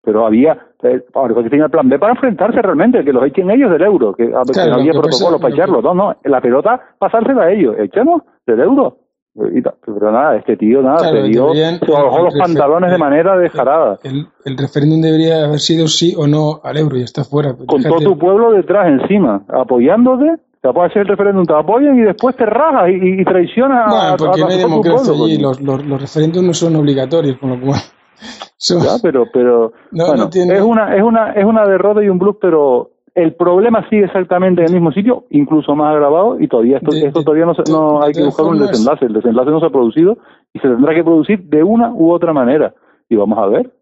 Pero 0.04 0.26
había, 0.26 0.58
eh, 0.84 1.02
que 1.04 1.50
tenía 1.50 1.66
el 1.66 1.72
plan 1.72 1.90
B 1.90 2.00
para 2.00 2.14
enfrentarse 2.14 2.62
realmente, 2.62 3.04
que 3.04 3.12
los 3.12 3.26
echen 3.26 3.52
ellos 3.52 3.70
del 3.70 3.82
euro, 3.82 4.14
que, 4.14 4.28
no 4.28 4.40
había 4.74 4.94
protocolo 4.94 5.38
para 5.38 5.54
echarlo. 5.54 5.82
No, 5.82 5.94
no, 5.94 6.16
la 6.24 6.40
pelota 6.40 6.80
pasársela 6.98 7.44
a 7.44 7.52
ellos. 7.52 7.76
Echemos 7.78 8.22
del 8.46 8.62
euro 8.62 8.98
pero 9.86 10.12
nada, 10.12 10.36
este 10.38 10.58
tío 10.58 10.82
nada, 10.82 11.00
se 11.00 11.22
dio, 11.24 11.48
bajó 11.48 12.24
los 12.24 12.36
pantalones 12.36 12.92
de 12.92 12.98
manera 12.98 13.38
descarada. 13.38 14.00
El, 14.04 14.28
el, 14.46 14.58
referéndum 14.58 15.02
debería 15.02 15.46
haber 15.46 15.60
sido 15.60 15.88
sí 15.88 16.16
o 16.18 16.28
no 16.28 16.60
al 16.64 16.78
euro 16.78 16.98
y 16.98 17.04
está 17.04 17.24
fuera. 17.24 17.54
Con 17.54 17.84
todo 17.84 18.00
tu 18.00 18.18
pueblo 18.18 18.52
detrás 18.52 18.88
encima, 18.88 19.44
apoyándote, 19.48 20.42
te 20.62 20.74
puede 20.74 20.88
hacer 20.88 21.04
el 21.04 21.08
referéndum, 21.10 21.46
te 21.46 21.54
apoyan 21.54 21.98
y 21.98 22.02
después 22.02 22.36
te 22.36 22.46
rajas 22.46 22.90
y, 22.90 23.22
y 23.22 23.24
traicionas 23.24 23.90
bueno, 23.90 24.16
porque 24.18 24.42
no 24.42 24.48
hay 24.48 24.58
democracia 24.58 25.14
allí, 25.14 25.38
los, 25.38 25.62
los, 25.62 25.86
los, 25.86 26.02
referéndums 26.02 26.48
no 26.48 26.54
son 26.54 26.76
obligatorios, 26.76 27.38
con 27.38 27.52
lo 27.52 27.62
cual... 27.62 27.80
Ya, 28.60 28.96
pero, 29.04 29.26
pero 29.32 29.72
bueno, 29.92 30.30
es 30.34 30.62
una 30.64 30.96
es 30.96 31.04
una 31.04 31.32
es 31.34 31.46
una 31.46 31.68
derrota 31.68 32.04
y 32.04 32.10
un 32.10 32.18
blues, 32.18 32.38
pero 32.42 32.90
el 33.18 33.34
problema 33.34 33.84
sigue 33.90 34.06
exactamente 34.06 34.62
en 34.62 34.68
el 34.68 34.74
mismo 34.76 34.92
sitio, 34.92 35.26
incluso 35.32 35.76
más 35.76 35.92
agravado, 35.92 36.40
y 36.40 36.48
todavía 36.48 36.78
esto, 36.78 36.96
esto 36.96 37.24
todavía 37.24 37.48
no, 37.48 37.54
no 37.68 38.04
hay 38.04 38.14
que 38.14 38.24
buscar 38.24 38.46
un 38.46 38.60
desenlace. 38.60 39.06
El 39.06 39.14
desenlace 39.14 39.50
no 39.50 39.60
se 39.60 39.66
ha 39.66 39.72
producido 39.72 40.20
y 40.54 40.60
se 40.60 40.68
tendrá 40.68 40.94
que 40.94 41.04
producir 41.04 41.42
de 41.46 41.64
una 41.64 41.92
u 41.92 42.12
otra 42.12 42.32
manera. 42.32 42.76
Y 43.10 43.16
vamos 43.16 43.40
a 43.40 43.48
ver 43.48 43.74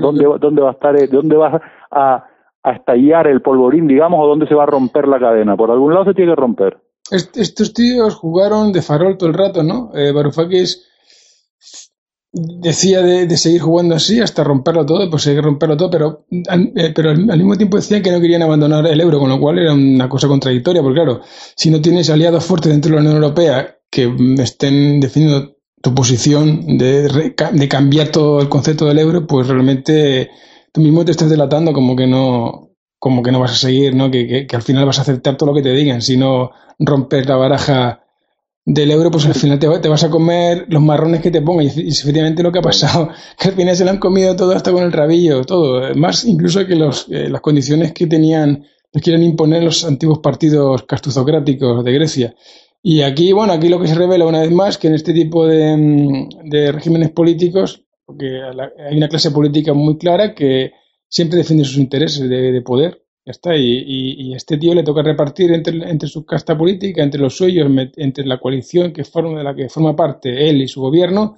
dónde, 0.00 0.26
dónde 0.40 0.62
va 0.62 0.70
a 0.70 0.72
estar, 0.72 0.96
dónde 1.08 1.36
va 1.36 1.62
a, 1.92 2.24
a 2.64 2.72
estallar 2.72 3.28
el 3.28 3.40
polvorín, 3.40 3.86
digamos, 3.86 4.18
o 4.20 4.26
dónde 4.26 4.48
se 4.48 4.54
va 4.56 4.64
a 4.64 4.66
romper 4.66 5.06
la 5.06 5.20
cadena. 5.20 5.56
Por 5.56 5.70
algún 5.70 5.94
lado 5.94 6.06
se 6.06 6.14
tiene 6.14 6.32
que 6.32 6.40
romper. 6.40 6.76
estos 7.12 7.72
tíos 7.72 8.16
jugaron 8.16 8.72
de 8.72 8.82
farol 8.82 9.16
todo 9.16 9.28
el 9.28 9.36
rato, 9.36 9.62
¿no? 9.62 9.92
Eh, 9.94 10.10
Varoufakis 10.10 10.90
decía 12.36 13.00
de, 13.02 13.36
seguir 13.36 13.62
jugando 13.62 13.94
así 13.94 14.20
hasta 14.20 14.44
romperlo 14.44 14.84
todo, 14.84 15.08
pues 15.10 15.22
seguir 15.22 15.42
romperlo 15.42 15.76
todo, 15.76 15.90
pero, 15.90 16.26
eh, 16.30 16.92
pero 16.94 17.10
al, 17.10 17.18
mismo 17.18 17.56
tiempo 17.56 17.78
decían 17.78 18.02
que 18.02 18.10
no 18.10 18.20
querían 18.20 18.42
abandonar 18.42 18.86
el 18.86 19.00
euro, 19.00 19.18
con 19.18 19.30
lo 19.30 19.40
cual 19.40 19.58
era 19.58 19.72
una 19.72 20.08
cosa 20.08 20.28
contradictoria, 20.28 20.82
porque 20.82 21.00
claro, 21.00 21.20
si 21.56 21.70
no 21.70 21.80
tienes 21.80 22.10
aliados 22.10 22.44
fuertes 22.44 22.72
dentro 22.72 22.90
de 22.90 22.96
la 22.96 23.00
Unión 23.00 23.22
Europea 23.22 23.78
que 23.90 24.14
estén 24.38 25.00
definiendo 25.00 25.56
tu 25.80 25.94
posición 25.94 26.76
de, 26.76 27.34
de 27.52 27.68
cambiar 27.68 28.08
todo 28.08 28.40
el 28.40 28.48
concepto 28.48 28.86
del 28.86 28.98
euro, 28.98 29.26
pues 29.26 29.46
realmente 29.46 30.30
tú 30.72 30.80
mismo 30.82 31.04
te 31.04 31.12
estás 31.12 31.30
delatando 31.30 31.72
como 31.72 31.96
que 31.96 32.06
no 32.06 32.70
como 32.98 33.22
que 33.22 33.30
no 33.30 33.40
vas 33.40 33.52
a 33.52 33.56
seguir, 33.56 33.94
¿no? 33.94 34.10
Que, 34.10 34.26
que, 34.26 34.46
que 34.46 34.56
al 34.56 34.62
final 34.62 34.84
vas 34.84 34.98
a 34.98 35.02
aceptar 35.02 35.36
todo 35.36 35.50
lo 35.50 35.54
que 35.54 35.62
te 35.62 35.72
digan, 35.72 36.02
sino 36.02 36.50
romper 36.78 37.26
la 37.26 37.36
baraja 37.36 38.05
del 38.66 38.90
euro, 38.90 39.12
pues 39.12 39.24
al 39.26 39.34
final 39.34 39.60
te, 39.60 39.68
te, 39.78 39.88
vas 39.88 40.02
a 40.02 40.10
comer 40.10 40.66
los 40.68 40.82
marrones 40.82 41.22
que 41.22 41.30
te 41.30 41.40
pongan. 41.40 41.66
Y, 41.66 41.88
efectivamente 41.88 42.42
lo 42.42 42.50
que 42.50 42.58
ha 42.58 42.62
pasado, 42.62 43.10
que 43.38 43.48
al 43.48 43.54
final 43.54 43.76
se 43.76 43.84
lo 43.84 43.90
han 43.92 43.98
comido 43.98 44.34
todo 44.34 44.52
hasta 44.52 44.72
con 44.72 44.82
el 44.82 44.92
rabillo, 44.92 45.44
todo. 45.44 45.94
Más 45.94 46.24
incluso 46.24 46.66
que 46.66 46.74
los, 46.74 47.06
eh, 47.08 47.28
las 47.28 47.40
condiciones 47.40 47.92
que 47.92 48.08
tenían, 48.08 48.66
les 48.92 49.02
quieren 49.02 49.22
imponer 49.22 49.62
los 49.62 49.84
antiguos 49.84 50.18
partidos 50.18 50.82
castuzocráticos 50.82 51.84
de 51.84 51.92
Grecia. 51.92 52.34
Y 52.82 53.02
aquí, 53.02 53.32
bueno, 53.32 53.52
aquí 53.52 53.68
lo 53.68 53.80
que 53.80 53.86
se 53.86 53.94
revela 53.94 54.26
una 54.26 54.40
vez 54.40 54.50
más, 54.50 54.78
que 54.78 54.88
en 54.88 54.94
este 54.94 55.12
tipo 55.12 55.46
de, 55.46 55.76
mm, 55.76 56.50
de 56.50 56.72
regímenes 56.72 57.10
políticos, 57.10 57.84
porque 58.04 58.40
hay 58.88 58.96
una 58.96 59.08
clase 59.08 59.30
política 59.30 59.74
muy 59.74 59.96
clara 59.96 60.34
que 60.34 60.72
siempre 61.08 61.38
defiende 61.38 61.64
sus 61.64 61.78
intereses 61.78 62.28
de, 62.28 62.52
de 62.52 62.62
poder 62.62 63.05
ya 63.26 63.32
está, 63.32 63.56
y, 63.56 63.82
y, 64.18 64.34
este 64.34 64.56
tío 64.56 64.72
le 64.72 64.84
toca 64.84 65.02
repartir 65.02 65.52
entre, 65.52 65.90
entre 65.90 66.08
su 66.08 66.24
casta 66.24 66.56
política, 66.56 67.02
entre 67.02 67.20
los 67.20 67.36
suyos, 67.36 67.68
entre 67.96 68.24
la 68.24 68.38
coalición 68.38 68.92
que 68.92 69.02
forma, 69.02 69.38
de 69.38 69.44
la 69.44 69.52
que 69.52 69.68
forma 69.68 69.96
parte 69.96 70.48
él 70.48 70.62
y 70.62 70.68
su 70.68 70.80
gobierno, 70.80 71.36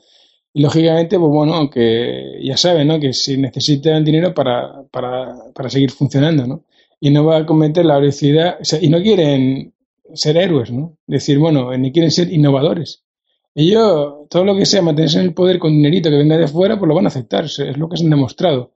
y 0.53 0.61
lógicamente, 0.61 1.19
pues 1.19 1.31
bueno, 1.33 1.71
que 1.71 2.41
ya 2.43 2.59
saben, 2.59 2.89
¿no? 2.89 3.01
Que 3.01 3.15
si 3.15 3.39
necesitan 3.39 4.05
dinero 4.05 4.35
para, 4.35 4.83
para, 4.91 5.35
para 5.55 5.71
seguir 5.71 5.91
funcionando, 5.91 6.47
¿no? 6.47 6.65
Y 7.01 7.09
no 7.11 7.25
va 7.25 7.39
a 7.39 7.47
cometer 7.47 7.87
la 7.87 7.99
velocidad, 7.99 8.59
o 8.61 8.65
sea, 8.65 8.79
y 8.83 8.91
no 8.91 9.01
quieren 9.01 9.73
ser 10.13 10.37
héroes, 10.37 10.71
¿no? 10.71 10.99
Decir, 11.07 11.39
bueno, 11.39 11.75
ni 11.79 11.91
quieren 11.91 12.11
ser 12.11 12.31
innovadores. 12.31 13.03
Ellos, 13.55 14.29
todo 14.29 14.45
lo 14.45 14.55
que 14.55 14.67
sea 14.67 14.83
mantenerse 14.83 15.21
en 15.21 15.25
el 15.25 15.35
poder 15.35 15.59
con 15.59 15.73
dinerito 15.73 16.11
que 16.11 16.17
venga 16.17 16.37
de 16.37 16.49
fuera, 16.49 16.79
pues 16.79 16.87
lo 16.87 16.95
van 16.95 17.07
a 17.07 17.09
aceptar, 17.09 17.47
es 17.47 17.79
lo 17.79 17.89
que 17.89 17.97
se 17.97 18.05
han 18.05 18.11
demostrado 18.11 18.75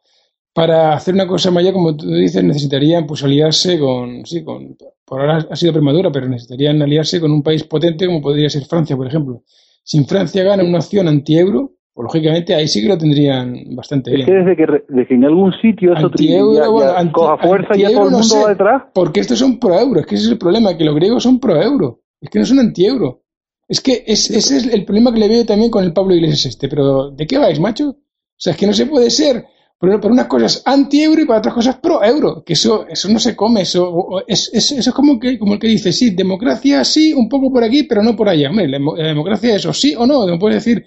para 0.55 0.93
hacer 0.93 1.15
una 1.15 1.27
cosa 1.27 1.51
mayor, 1.51 1.73
como 1.73 1.97
tú 1.97 2.13
dices, 2.13 2.45
necesitarían 2.45 3.07
pues 3.07 3.23
aliarse 3.25 3.79
con, 3.79 4.25
sí, 4.27 4.45
con, 4.45 4.77
por 5.05 5.21
ahora 5.21 5.47
ha 5.51 5.57
sido 5.57 5.73
prematura, 5.73 6.11
pero 6.13 6.29
necesitarían 6.29 6.83
aliarse 6.83 7.21
con 7.21 7.33
un 7.33 7.43
país 7.43 7.65
potente 7.65 8.07
como 8.07 8.21
podría 8.21 8.51
ser 8.51 8.65
Francia, 8.65 8.97
por 8.97 9.07
ejemplo. 9.07 9.43
Si 9.85 10.03
Francia 10.05 10.45
gana 10.45 10.63
una 10.63 10.79
opción 10.79 11.09
anti-euro, 11.09 11.73
pues 11.95 12.05
lógicamente 12.05 12.55
ahí 12.55 12.69
sí 12.69 12.83
que 12.83 12.89
lo 12.89 12.99
tendrían 12.99 13.75
bastante 13.75 14.11
bien. 14.11 14.23
Es 14.23 14.27
que 14.27 14.33
desde 14.33 14.57
que, 14.57 14.67
desde 14.89 15.09
que 15.09 15.15
en 15.15 15.25
algún 15.25 15.53
sitio 15.61 15.95
eso 15.95 16.11
ya, 16.17 17.13
coja 17.13 17.39
fuerza 17.39 17.77
y 17.77 17.81
ya 17.81 17.91
todo 17.91 18.07
el 18.07 18.13
mundo 18.13 18.35
va 18.43 18.49
detrás. 18.51 18.83
Porque 18.95 19.21
estos 19.21 19.39
son 19.39 19.59
pro-euro, 19.59 20.01
es 20.01 20.07
que 20.07 20.15
ese 20.15 20.25
es 20.27 20.33
el 20.33 20.39
problema, 20.39 20.77
que 20.77 20.85
los 20.85 20.95
griegos 20.95 21.23
son 21.23 21.41
pro-euro, 21.41 22.01
es 22.21 22.31
que 22.31 22.39
no 22.39 22.45
son 22.45 22.61
anti-euro. 22.61 23.23
Es 23.69 23.81
que 23.81 24.05
es, 24.07 24.31
ese 24.31 24.57
es 24.59 24.67
el 24.67 24.85
problema 24.85 25.13
que 25.13 25.21
le 25.21 25.29
veo 25.29 25.47
también 25.47 25.71
con 25.71 25.83
el 25.85 25.95
Pablo 25.95 26.15
Iglesias 26.15 26.45
este, 26.47 26.69
pero 26.69 27.11
¿de 27.11 27.27
qué 27.27 27.39
vais, 27.39 27.59
macho? 27.59 27.89
O 27.91 27.97
sea, 28.37 28.53
es 28.53 28.59
que 28.59 28.67
no 28.67 28.73
se 28.75 28.87
puede 28.87 29.09
ser 29.09 29.45
pero 29.83 30.01
por 30.01 30.13
unas 30.13 30.27
cosas 30.29 30.63
anti-euro 30.65 31.23
y 31.23 31.25
para 31.25 31.41
otras 31.41 31.55
cosas 31.55 31.77
pro-euro, 31.79 32.45
que 32.45 32.53
eso, 32.53 32.87
eso 32.87 33.09
no 33.09 33.19
se 33.19 33.35
come, 33.35 33.63
eso 33.63 34.23
es, 34.29 34.49
eso 34.53 34.79
es 34.79 34.89
como, 34.93 35.19
que, 35.19 35.37
como 35.41 35.55
el 35.55 35.59
que 35.59 35.67
dice, 35.67 35.93
sí, 35.93 36.11
democracia 36.11 36.85
sí, 36.85 37.13
un 37.13 37.29
poco 37.29 37.53
por 37.53 37.65
aquí, 37.65 37.83
pero 37.83 38.01
no 38.01 38.15
por 38.15 38.29
allá. 38.29 38.51
Hombre, 38.51 38.69
la, 38.69 38.79
democracia 38.79 39.57
eso 39.57 39.73
sí 39.73 39.93
o 39.97 40.07
no, 40.07 40.25
no 40.25 40.39
puedes 40.39 40.65
decir 40.65 40.85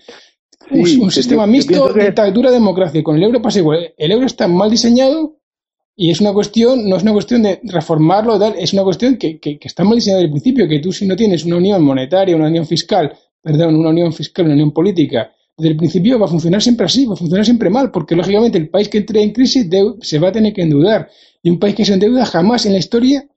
un, 0.71 1.11
sistema 1.11 1.45
mixto, 1.45 1.91
dictadura, 1.93 2.49
democracia. 2.49 3.03
Con 3.03 3.17
el 3.17 3.23
euro 3.23 3.41
pasa 3.41 3.59
igual. 3.59 3.93
El 3.97 4.13
euro 4.13 4.27
está 4.27 4.47
mal 4.47 4.71
diseñado 4.71 5.41
y 5.97 6.11
es 6.11 6.21
una 6.21 6.31
cuestión, 6.31 6.87
no 6.87 6.95
es 6.95 7.03
una 7.03 7.11
cuestión 7.11 7.43
de 7.43 7.59
reformarlo, 7.65 8.41
es 8.55 8.71
una 8.71 8.83
cuestión 8.83 9.17
que, 9.17 9.41
que, 9.41 9.59
que 9.59 9.67
está 9.67 9.83
mal 9.83 9.95
diseñado 9.95 10.21
desde 10.21 10.27
el 10.27 10.31
principio, 10.31 10.69
que 10.69 10.79
tú 10.79 10.93
si 10.93 11.05
no 11.05 11.17
tienes 11.17 11.43
una 11.43 11.57
unión 11.57 11.83
monetaria, 11.83 12.33
una 12.33 12.47
unión 12.47 12.65
fiscal, 12.65 13.11
perdón, 13.41 13.75
una 13.75 13.89
unión 13.89 14.13
fiscal, 14.13 14.45
una 14.45 14.53
unión 14.53 14.71
política, 14.71 15.34
desde 15.57 15.71
el 15.71 15.77
principio 15.77 16.19
va 16.19 16.25
a 16.25 16.29
funcionar 16.29 16.61
siempre 16.61 16.85
así, 16.85 17.05
va 17.05 17.13
a 17.13 17.17
funcionar 17.17 17.45
siempre 17.45 17.69
mal, 17.69 17.91
porque 17.91 18.15
lógicamente 18.15 18.57
el 18.57 18.69
país 18.69 18.89
que 18.89 18.97
entre 18.97 19.21
en 19.21 19.31
crisis 19.31 19.67
se 20.01 20.19
va 20.19 20.29
a 20.29 20.31
tener 20.31 20.53
que 20.53 20.61
endeudar. 20.61 21.09
Y 21.41 21.49
un 21.49 21.59
país 21.59 21.75
que 21.75 21.85
se 21.85 21.93
endeuda 21.93 22.25
jamás 22.25 22.65
en 22.65 22.73
la 22.73 22.79
historia, 22.79 23.27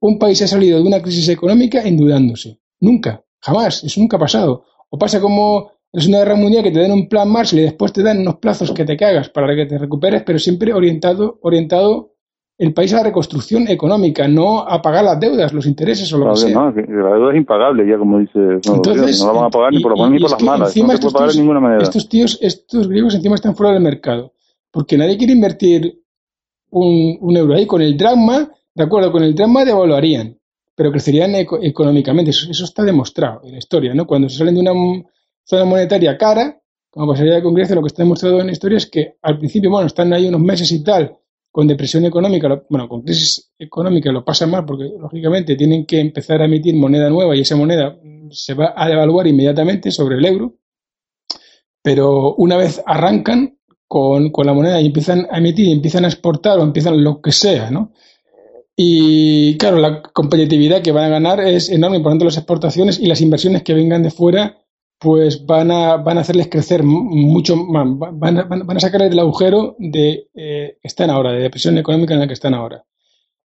un 0.00 0.18
país 0.18 0.42
ha 0.42 0.48
salido 0.48 0.78
de 0.78 0.84
una 0.84 1.00
crisis 1.00 1.28
económica 1.28 1.82
endeudándose. 1.82 2.58
Nunca, 2.80 3.24
jamás, 3.40 3.84
eso 3.84 4.00
nunca 4.00 4.16
ha 4.16 4.20
pasado. 4.20 4.64
O 4.90 4.98
pasa 4.98 5.20
como 5.20 5.70
la 5.92 6.00
Segunda 6.00 6.18
Guerra 6.20 6.36
Mundial 6.36 6.62
que 6.62 6.70
te 6.72 6.80
dan 6.80 6.92
un 6.92 7.08
plan 7.08 7.28
Marshall 7.28 7.60
y 7.60 7.62
después 7.62 7.92
te 7.92 8.02
dan 8.02 8.20
unos 8.20 8.36
plazos 8.36 8.72
que 8.72 8.84
te 8.84 8.96
cagas 8.96 9.28
para 9.28 9.54
que 9.54 9.66
te 9.66 9.78
recuperes, 9.78 10.22
pero 10.24 10.38
siempre 10.38 10.72
orientado, 10.72 11.38
orientado 11.42 12.15
el 12.58 12.72
país 12.72 12.92
a 12.94 12.96
la 12.96 13.02
reconstrucción 13.04 13.68
económica, 13.68 14.26
no 14.28 14.60
a 14.60 14.80
pagar 14.80 15.04
las 15.04 15.20
deudas, 15.20 15.52
los 15.52 15.66
intereses 15.66 16.10
o 16.12 16.18
lo 16.18 16.30
que 16.30 16.36
sea. 16.36 16.54
No, 16.54 16.74
que 16.74 16.80
la 16.82 17.12
deuda 17.12 17.32
es 17.32 17.36
impagable, 17.36 17.86
ya 17.86 17.98
como 17.98 18.18
dice. 18.18 18.38
No, 18.38 18.76
Entonces, 18.76 19.20
no 19.20 19.26
la 19.26 19.32
van 19.32 19.44
a 19.44 19.50
pagar 19.50 19.72
ni 19.72 19.80
por 19.80 19.98
lo 19.98 20.08
ni 20.08 20.18
por 20.18 20.30
las 20.30 20.42
malas. 20.42 20.76
No 20.76 20.90
se 20.90 20.98
puede 20.98 21.12
pagar 21.12 21.30
de 21.30 21.38
ninguna 21.40 21.60
manera. 21.60 21.82
Estos 21.82 22.08
tíos, 22.08 22.38
estos 22.40 22.88
griegos 22.88 23.14
encima 23.14 23.34
están 23.34 23.54
fuera 23.54 23.74
del 23.74 23.82
mercado, 23.82 24.32
porque 24.70 24.96
nadie 24.96 25.18
quiere 25.18 25.34
invertir 25.34 26.00
un, 26.70 27.18
un 27.20 27.36
euro 27.36 27.54
ahí. 27.54 27.66
Con 27.66 27.82
el 27.82 27.96
drama, 27.96 28.50
de 28.74 28.82
acuerdo, 28.82 29.12
con 29.12 29.22
el 29.22 29.34
drama 29.34 29.64
devaluarían, 29.64 30.38
pero 30.74 30.90
crecerían 30.90 31.34
económicamente. 31.34 32.30
Eso, 32.30 32.50
eso, 32.50 32.64
está 32.64 32.82
demostrado 32.84 33.42
en 33.44 33.52
la 33.52 33.58
historia, 33.58 33.92
¿no? 33.92 34.06
Cuando 34.06 34.30
se 34.30 34.38
salen 34.38 34.54
de 34.54 34.60
una 34.62 34.72
zona 35.44 35.64
monetaria 35.66 36.16
cara, 36.16 36.58
como 36.88 37.12
pasaría 37.12 37.42
con 37.42 37.52
Grecia, 37.52 37.74
lo 37.74 37.82
que 37.82 37.88
está 37.88 38.02
demostrado 38.02 38.40
en 38.40 38.46
la 38.46 38.52
historia 38.52 38.78
es 38.78 38.86
que 38.86 39.16
al 39.20 39.36
principio, 39.36 39.68
bueno, 39.68 39.86
están 39.86 40.10
ahí 40.14 40.26
unos 40.26 40.40
meses 40.40 40.72
y 40.72 40.82
tal, 40.82 41.18
con 41.56 41.66
depresión 41.66 42.04
económica, 42.04 42.62
bueno, 42.68 42.86
con 42.86 43.00
crisis 43.00 43.50
económica 43.58 44.12
lo 44.12 44.22
pasa 44.22 44.46
mal 44.46 44.66
porque 44.66 44.90
lógicamente 45.00 45.56
tienen 45.56 45.86
que 45.86 45.98
empezar 46.00 46.42
a 46.42 46.44
emitir 46.44 46.74
moneda 46.74 47.08
nueva 47.08 47.34
y 47.34 47.40
esa 47.40 47.56
moneda 47.56 47.98
se 48.30 48.52
va 48.52 48.74
a 48.76 48.86
devaluar 48.86 49.26
inmediatamente 49.26 49.90
sobre 49.90 50.18
el 50.18 50.26
euro, 50.26 50.56
pero 51.82 52.34
una 52.34 52.58
vez 52.58 52.82
arrancan 52.84 53.56
con, 53.88 54.30
la 54.44 54.52
moneda 54.52 54.82
y 54.82 54.86
empiezan 54.88 55.28
a 55.30 55.38
emitir, 55.38 55.70
empiezan 55.70 56.04
a 56.04 56.08
exportar 56.08 56.58
o 56.58 56.62
empiezan 56.62 57.02
lo 57.02 57.22
que 57.22 57.32
sea, 57.32 57.70
¿no? 57.70 57.94
Y 58.76 59.56
claro, 59.56 59.78
la 59.78 60.02
competitividad 60.02 60.82
que 60.82 60.92
van 60.92 61.04
a 61.04 61.08
ganar 61.08 61.40
es 61.40 61.70
enorme, 61.70 62.00
por 62.00 62.12
tanto 62.12 62.26
las 62.26 62.36
exportaciones 62.36 63.00
y 63.00 63.06
las 63.06 63.22
inversiones 63.22 63.62
que 63.62 63.72
vengan 63.72 64.02
de 64.02 64.10
fuera 64.10 64.65
pues 64.98 65.44
van 65.44 65.70
a, 65.70 65.96
van 65.96 66.18
a 66.18 66.22
hacerles 66.22 66.48
crecer 66.48 66.82
mucho 66.82 67.56
más, 67.56 67.86
van 68.12 68.38
a, 68.38 68.44
van 68.44 68.76
a 68.76 68.80
sacarles 68.80 69.10
del 69.10 69.18
agujero 69.18 69.76
de 69.78 70.28
eh, 70.34 70.78
que 70.80 70.88
están 70.88 71.10
ahora, 71.10 71.32
de 71.32 71.40
depresión 71.40 71.76
económica 71.78 72.14
en 72.14 72.20
la 72.20 72.26
que 72.26 72.32
están 72.32 72.54
ahora. 72.54 72.84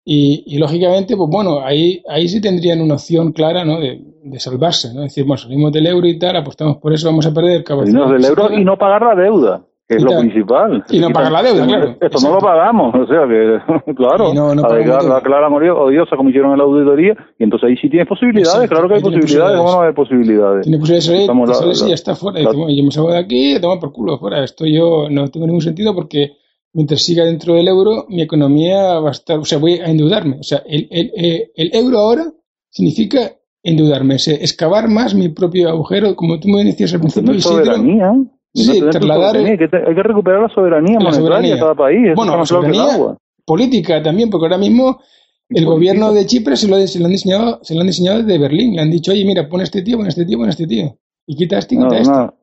Y, 0.04 0.44
y, 0.46 0.56
lógicamente, 0.56 1.16
pues 1.16 1.28
bueno, 1.28 1.60
ahí, 1.60 2.02
ahí 2.08 2.28
sí 2.28 2.40
tendrían 2.40 2.80
una 2.80 2.94
opción 2.94 3.32
clara 3.32 3.64
¿no? 3.66 3.78
de, 3.78 4.00
de 4.22 4.40
salvarse, 4.40 4.94
¿no? 4.94 5.02
Es 5.02 5.10
decir, 5.10 5.24
bueno, 5.24 5.36
salimos 5.36 5.70
del 5.70 5.86
euro 5.86 6.06
y 6.06 6.18
tal, 6.18 6.36
apostamos 6.36 6.78
por 6.78 6.94
eso, 6.94 7.08
vamos 7.08 7.26
a 7.26 7.34
perder 7.34 7.62
capacidad. 7.62 8.08
del 8.08 8.24
euro 8.24 8.50
y 8.50 8.64
no 8.64 8.78
pagar 8.78 9.02
la 9.02 9.14
deuda 9.14 9.67
es 9.88 10.02
lo 10.02 10.18
principal. 10.20 10.84
Y 10.90 10.98
no 10.98 11.10
pagar 11.10 11.32
la 11.32 11.42
deuda, 11.42 11.66
claro. 11.66 11.96
Esto 12.00 12.28
no 12.28 12.34
lo 12.34 12.40
pagamos, 12.40 12.94
o 12.94 13.06
sea 13.06 13.26
que, 13.26 13.94
claro, 13.94 14.34
no, 14.34 14.54
no 14.54 14.62
la 14.62 15.20
clara 15.22 15.48
odiosa 15.48 16.16
como 16.16 16.28
hicieron 16.28 16.52
en 16.52 16.58
la 16.58 16.64
auditoría, 16.64 17.16
y 17.38 17.44
entonces 17.44 17.70
ahí 17.70 17.76
sí 17.76 17.88
tienes 17.88 18.06
posibilidades, 18.06 18.68
claro 18.68 18.88
que 18.88 18.94
hay 18.96 19.00
posibilidades, 19.00 19.58
¿cómo 19.58 19.72
no 19.72 19.80
hay 19.82 19.92
posibilidades? 19.92 20.62
Tiene 20.64 20.78
posibilidades, 20.78 21.20
Estamos 21.20 21.86
ya 21.88 21.94
está 21.94 22.14
fuera, 22.14 22.40
yo 22.40 22.84
me 22.84 22.90
salgo 22.90 23.12
de 23.12 23.18
aquí, 23.18 23.58
toma 23.60 23.80
por 23.80 23.92
culo, 23.92 24.18
fuera, 24.18 24.44
esto 24.44 24.66
yo 24.66 25.08
no 25.10 25.28
tengo 25.28 25.46
ningún 25.46 25.62
sentido 25.62 25.94
porque 25.94 26.32
mientras 26.74 27.02
siga 27.02 27.24
dentro 27.24 27.54
del 27.54 27.68
euro, 27.68 28.04
mi 28.08 28.20
economía 28.20 29.00
va 29.00 29.08
a 29.08 29.12
estar, 29.12 29.38
o 29.38 29.44
sea, 29.44 29.58
voy 29.58 29.78
a 29.78 29.86
endeudarme, 29.86 30.38
o 30.40 30.42
sea, 30.42 30.62
el, 30.66 30.86
el, 30.90 31.12
el, 31.14 31.50
el 31.56 31.70
euro 31.74 31.98
ahora 31.98 32.24
significa 32.68 33.32
endeudarme, 33.62 34.16
es 34.16 34.28
excavar 34.28 34.88
más 34.88 35.14
mi 35.14 35.28
propio 35.30 35.68
agujero, 35.68 36.14
como 36.14 36.38
tú 36.38 36.48
me 36.48 36.64
decías 36.64 36.92
al 36.94 37.00
principio. 37.00 37.32
No 37.32 37.40
soberanía. 37.40 38.12
Sí, 38.58 38.80
trasladar. 38.80 39.36
Hay 39.36 39.56
que, 39.56 39.64
hay 39.64 39.94
que 39.94 40.02
recuperar 40.02 40.42
la 40.42 40.48
soberanía 40.48 40.98
monetaria 40.98 41.54
de 41.54 41.60
cada 41.60 41.74
país. 41.74 42.12
Bueno, 42.14 42.36
la 42.36 42.44
soberanía 42.46 43.16
política 43.44 44.02
también, 44.02 44.30
porque 44.30 44.46
ahora 44.46 44.58
mismo 44.58 45.00
el 45.48 45.64
gobierno 45.64 46.12
de 46.12 46.26
Chipre 46.26 46.56
se 46.56 46.68
lo, 46.68 46.76
se 46.86 46.98
lo, 46.98 47.06
han 47.06 47.12
diseñado, 47.12 47.60
se 47.62 47.74
lo 47.74 47.80
han 47.80 47.86
diseñado 47.86 48.22
desde 48.22 48.38
Berlín. 48.38 48.74
Le 48.74 48.82
han 48.82 48.90
dicho, 48.90 49.12
oye, 49.12 49.24
mira, 49.24 49.48
pon 49.48 49.62
este 49.62 49.82
tío, 49.82 49.96
pon 49.96 50.06
este 50.06 50.24
tío, 50.24 50.38
pon 50.38 50.48
este 50.48 50.66
tío. 50.66 50.96
Y 51.26 51.36
quita 51.36 51.58
este 51.58 51.74
y 51.74 51.78
quita 51.78 51.98
este. 51.98 52.38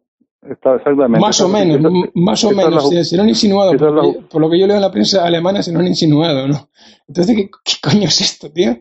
Está 0.49 0.75
exactamente. 0.75 1.19
Más 1.19 1.41
o 1.41 1.47
menos, 1.47 1.79
más 2.13 2.43
o 2.43 2.51
menos. 2.51 2.89
Se, 2.89 3.15
lo 3.15 3.23
han 3.23 3.29
insinuado. 3.29 3.71
Por, 4.29 4.41
lo 4.41 4.49
que 4.49 4.59
yo 4.59 4.67
leo 4.67 4.75
en 4.75 4.81
la 4.81 4.91
prensa 4.91 5.25
alemana, 5.25 5.63
se 5.63 5.71
lo 5.71 5.79
han 5.79 5.87
insinuado, 5.87 6.47
¿no? 6.47 6.69
Entonces, 7.07 7.35
¿qué, 7.35 7.49
coño 7.81 8.07
es 8.07 8.21
esto, 8.21 8.51
tío? 8.51 8.77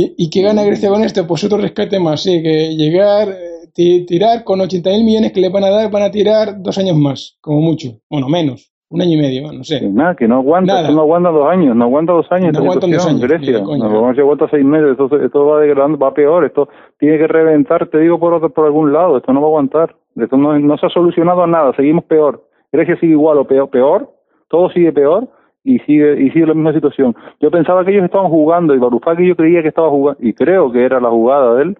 ¿Y, 0.00 0.30
qué 0.30 0.42
gana 0.42 0.62
Grecia 0.62 0.90
con 0.90 1.02
esto? 1.02 1.26
Pues 1.26 1.42
otro 1.42 1.58
rescate 1.58 1.98
más, 1.98 2.22
sí, 2.22 2.40
que 2.40 2.76
llegar, 2.76 3.30
eh, 3.30 4.04
tirar 4.06 4.44
con 4.44 4.60
80.000 4.60 5.04
millones 5.04 5.32
que 5.32 5.40
le 5.40 5.48
van 5.48 5.64
a 5.64 5.70
dar, 5.70 5.90
van 5.90 6.04
a 6.04 6.10
tirar 6.12 6.62
dos 6.62 6.78
años 6.78 6.96
más, 6.96 7.36
como 7.40 7.60
mucho. 7.60 7.98
Bueno, 8.08 8.28
menos. 8.28 8.72
Un 8.90 9.02
año 9.02 9.14
y 9.14 9.16
medio, 9.16 9.52
no 9.52 9.64
sé. 9.64 9.82
nada, 9.90 10.14
que 10.14 10.28
no 10.28 10.36
aguanta, 10.36 10.88
no 10.88 11.00
aguanta 11.00 11.30
dos 11.30 11.46
años, 11.48 11.74
no 11.74 11.84
aguanta 11.84 12.12
dos 12.12 12.30
años. 12.30 12.52
No 12.52 12.60
aguanta 12.60 12.86
dos 12.86 13.06
años. 13.06 13.20
Grecia, 13.20 13.60
no, 13.60 14.08
aguanta 14.08 14.48
seis 14.48 14.64
meses, 14.64 14.92
esto, 14.92 15.20
esto 15.20 15.46
va 15.46 15.60
degradando, 15.60 15.98
va 15.98 16.14
peor, 16.14 16.44
esto 16.44 16.68
tiene 16.96 17.18
que 17.18 17.26
reventar, 17.26 17.88
te 17.88 17.98
digo 17.98 18.20
por 18.20 18.32
otro, 18.34 18.50
por 18.50 18.66
algún 18.66 18.92
lado, 18.92 19.18
esto 19.18 19.32
no 19.32 19.40
va 19.40 19.46
a 19.46 19.50
aguantar. 19.50 19.96
Esto 20.16 20.36
no, 20.36 20.56
no 20.58 20.78
se 20.78 20.86
ha 20.86 20.90
solucionado 20.90 21.44
nada, 21.48 21.74
seguimos 21.74 22.04
peor. 22.04 22.44
Grecia 22.70 22.98
sigue 23.00 23.12
igual 23.12 23.38
o 23.38 23.44
peor, 23.44 23.68
peor, 23.68 24.10
todo 24.48 24.70
sigue 24.70 24.92
peor 24.92 25.28
y 25.64 25.78
sigue 25.80 26.20
y 26.22 26.30
sigue 26.30 26.46
la 26.46 26.54
misma 26.54 26.72
situación. 26.72 27.14
Yo 27.40 27.50
pensaba 27.50 27.84
que 27.84 27.92
ellos 27.92 28.04
estaban 28.04 28.30
jugando 28.30 28.74
y 28.74 28.78
Varoufakis 28.78 29.28
yo 29.28 29.36
creía 29.36 29.62
que 29.62 29.68
estaba 29.68 29.90
jugando 29.90 30.20
y 30.22 30.32
creo 30.32 30.70
que 30.72 30.84
era 30.84 31.00
la 31.00 31.10
jugada 31.10 31.54
de 31.56 31.62
él, 31.62 31.78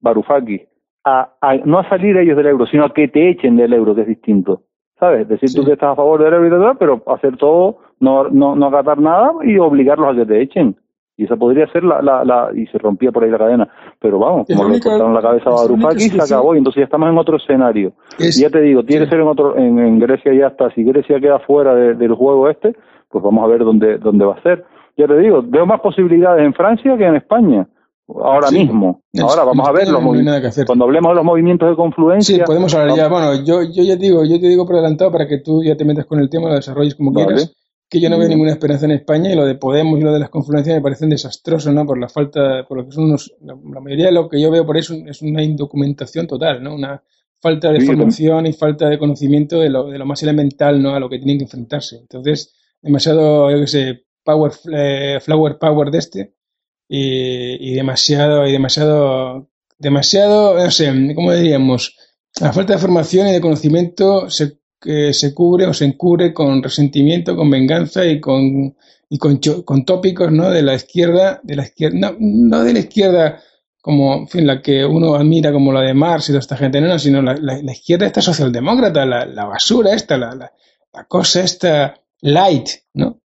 Varoufakis, 0.00 0.62
a, 1.04 1.30
no 1.64 1.78
a 1.78 1.88
salir 1.88 2.16
ellos 2.16 2.36
del 2.36 2.46
euro, 2.46 2.66
sino 2.66 2.84
a 2.84 2.92
que 2.92 3.08
te 3.08 3.30
echen 3.30 3.56
del 3.56 3.72
euro, 3.72 3.94
que 3.94 4.02
es 4.02 4.08
distinto. 4.08 4.62
¿Sabes? 4.98 5.28
Decir 5.28 5.50
tú 5.54 5.64
que 5.64 5.72
estás 5.72 5.92
a 5.92 5.96
favor 5.96 6.22
del 6.22 6.34
euro 6.34 6.46
y 6.46 6.50
tal, 6.50 6.76
pero 6.76 7.02
hacer 7.06 7.36
todo, 7.36 7.78
no, 8.00 8.28
no, 8.30 8.56
no 8.56 8.66
acatar 8.66 9.00
nada 9.00 9.32
y 9.44 9.56
obligarlos 9.58 10.12
a 10.12 10.16
que 10.16 10.26
te 10.26 10.42
echen. 10.42 10.76
Y 11.16 11.24
esa 11.24 11.36
podría 11.36 11.66
ser 11.68 11.84
la, 11.84 12.00
la, 12.02 12.24
la, 12.24 12.50
y 12.54 12.66
se 12.66 12.78
rompía 12.78 13.10
por 13.12 13.24
ahí 13.24 13.30
la 13.30 13.38
cadena. 13.38 13.68
Pero 14.00 14.18
vamos 14.18 14.46
como 14.46 14.68
le 14.68 14.80
cortaron 14.80 15.14
la 15.14 15.22
cabeza 15.22 15.50
a 15.50 15.54
Varoufakis 15.54 16.12
se 16.12 16.22
acabó. 16.22 16.54
Y 16.54 16.58
entonces 16.58 16.80
ya 16.80 16.84
estamos 16.84 17.08
en 17.08 17.18
otro 17.18 17.36
escenario. 17.36 17.92
Y 18.18 18.30
ya 18.40 18.50
te 18.50 18.60
digo 18.60 18.84
tiene 18.84 19.04
que 19.04 19.10
ser 19.10 19.20
en 19.20 19.26
otro 19.26 19.56
en, 19.56 19.98
Grecia 19.98 20.32
ya 20.32 20.48
está. 20.48 20.70
Si 20.70 20.84
Grecia 20.84 21.20
queda 21.20 21.40
fuera 21.40 21.74
del 21.74 22.14
juego 22.14 22.48
este 22.48 22.76
pues 23.08 23.22
vamos 23.24 23.44
a 23.44 23.46
ver 23.48 23.64
dónde 23.64 23.98
dónde 23.98 24.24
va 24.24 24.34
a 24.34 24.42
ser 24.42 24.64
ya 24.96 25.06
te 25.06 25.18
digo 25.18 25.42
veo 25.42 25.66
más 25.66 25.80
posibilidades 25.80 26.44
en 26.44 26.54
Francia 26.54 26.96
que 26.96 27.04
en 27.04 27.16
España 27.16 27.68
ahora 28.08 28.50
mismo. 28.50 29.02
Ahora 29.20 29.44
vamos 29.44 29.68
a 29.68 29.72
ver 29.72 29.86
cuando 30.66 30.86
hablemos 30.86 31.10
de 31.10 31.14
los 31.16 31.24
movimientos 31.24 31.68
de 31.68 31.76
confluencia. 31.76 32.36
Sí, 32.36 32.42
podemos 32.42 32.74
hablar 32.74 32.96
ya. 32.96 33.06
Bueno, 33.06 33.44
yo, 33.44 33.62
yo 33.62 33.82
ya 33.82 33.96
digo, 33.96 34.24
yo 34.24 34.40
te 34.40 34.48
digo 34.48 34.64
por 34.64 34.76
adelantado 34.76 35.12
para 35.12 35.28
que 35.28 35.40
tú 35.40 35.62
ya 35.62 35.76
te 35.76 35.84
metas 35.84 36.06
con 36.06 36.18
el 36.18 36.30
tema, 36.30 36.48
lo 36.48 36.54
desarrolles 36.54 36.94
como 36.94 37.12
quieras 37.12 37.54
que 37.88 38.00
yo 38.00 38.10
no 38.10 38.18
veo 38.18 38.28
ninguna 38.28 38.52
esperanza 38.52 38.84
en 38.84 38.92
España 38.92 39.32
y 39.32 39.34
lo 39.34 39.46
de 39.46 39.54
Podemos 39.54 39.98
y 39.98 40.02
lo 40.02 40.12
de 40.12 40.18
las 40.18 40.28
confluencias 40.28 40.76
me 40.76 40.82
parecen 40.82 41.08
desastrosos, 41.08 41.72
¿no? 41.72 41.86
Por 41.86 41.98
la 41.98 42.08
falta, 42.08 42.66
por 42.68 42.78
lo 42.78 42.84
que 42.84 42.92
son 42.92 43.04
unos, 43.04 43.34
la, 43.40 43.54
mayoría 43.54 44.06
de 44.06 44.12
lo 44.12 44.28
que 44.28 44.40
yo 44.40 44.50
veo 44.50 44.66
por 44.66 44.76
eso 44.76 44.94
es 45.06 45.22
una 45.22 45.42
indocumentación 45.42 46.26
total, 46.26 46.62
¿no? 46.62 46.74
Una 46.74 47.02
falta 47.40 47.72
de 47.72 47.80
formación 47.80 48.46
y 48.46 48.52
falta 48.52 48.88
de 48.88 48.98
conocimiento 48.98 49.60
de 49.60 49.70
lo, 49.70 49.86
de 49.86 49.98
lo 49.98 50.04
más 50.04 50.22
elemental, 50.22 50.82
¿no? 50.82 50.94
A 50.94 51.00
lo 51.00 51.08
que 51.08 51.18
tienen 51.18 51.38
que 51.38 51.44
enfrentarse. 51.44 51.96
Entonces, 51.96 52.54
demasiado, 52.82 53.50
yo 53.50 53.60
qué 53.60 53.66
sé, 53.66 54.04
power, 54.24 54.52
eh, 54.72 55.18
flower 55.20 55.58
power 55.58 55.90
de 55.90 55.98
este 55.98 56.34
y, 56.88 57.72
y 57.72 57.74
demasiado, 57.74 58.46
y 58.46 58.52
demasiado, 58.52 59.48
demasiado, 59.78 60.54
no 60.54 60.70
sé, 60.70 60.92
¿cómo 61.14 61.32
diríamos? 61.32 61.96
La 62.40 62.52
falta 62.52 62.74
de 62.74 62.78
formación 62.78 63.28
y 63.28 63.32
de 63.32 63.40
conocimiento 63.40 64.30
se 64.30 64.58
que 64.80 65.12
se 65.12 65.34
cubre 65.34 65.66
o 65.66 65.74
se 65.74 65.84
encubre 65.84 66.32
con 66.32 66.62
resentimiento, 66.62 67.36
con 67.36 67.50
venganza 67.50 68.06
y 68.06 68.20
con 68.20 68.76
y 69.10 69.18
con, 69.18 69.40
con 69.64 69.84
tópicos 69.84 70.30
¿no? 70.30 70.50
de 70.50 70.62
la 70.62 70.74
izquierda, 70.74 71.40
de 71.42 71.56
la 71.56 71.62
izquierda, 71.62 72.14
no, 72.18 72.62
de 72.62 72.72
la 72.74 72.78
izquierda 72.80 73.40
como, 73.80 74.14
en 74.16 74.28
fin, 74.28 74.46
la 74.46 74.60
que 74.60 74.84
uno 74.84 75.14
admira 75.14 75.50
como 75.50 75.72
la 75.72 75.80
de 75.80 75.94
Marx 75.94 76.28
y 76.28 76.32
toda 76.32 76.40
esta 76.40 76.58
gente, 76.58 76.78
no, 76.80 76.98
sino 76.98 77.22
la, 77.22 77.72
izquierda 77.72 78.06
esta 78.06 78.20
socialdemócrata, 78.20 79.06
la, 79.06 79.24
la 79.24 79.46
basura 79.46 79.94
esta, 79.94 80.18
la, 80.18 80.34
la, 80.34 81.04
cosa 81.04 81.40
esta 81.42 81.94
light, 82.20 82.68
¿no? 82.94 83.20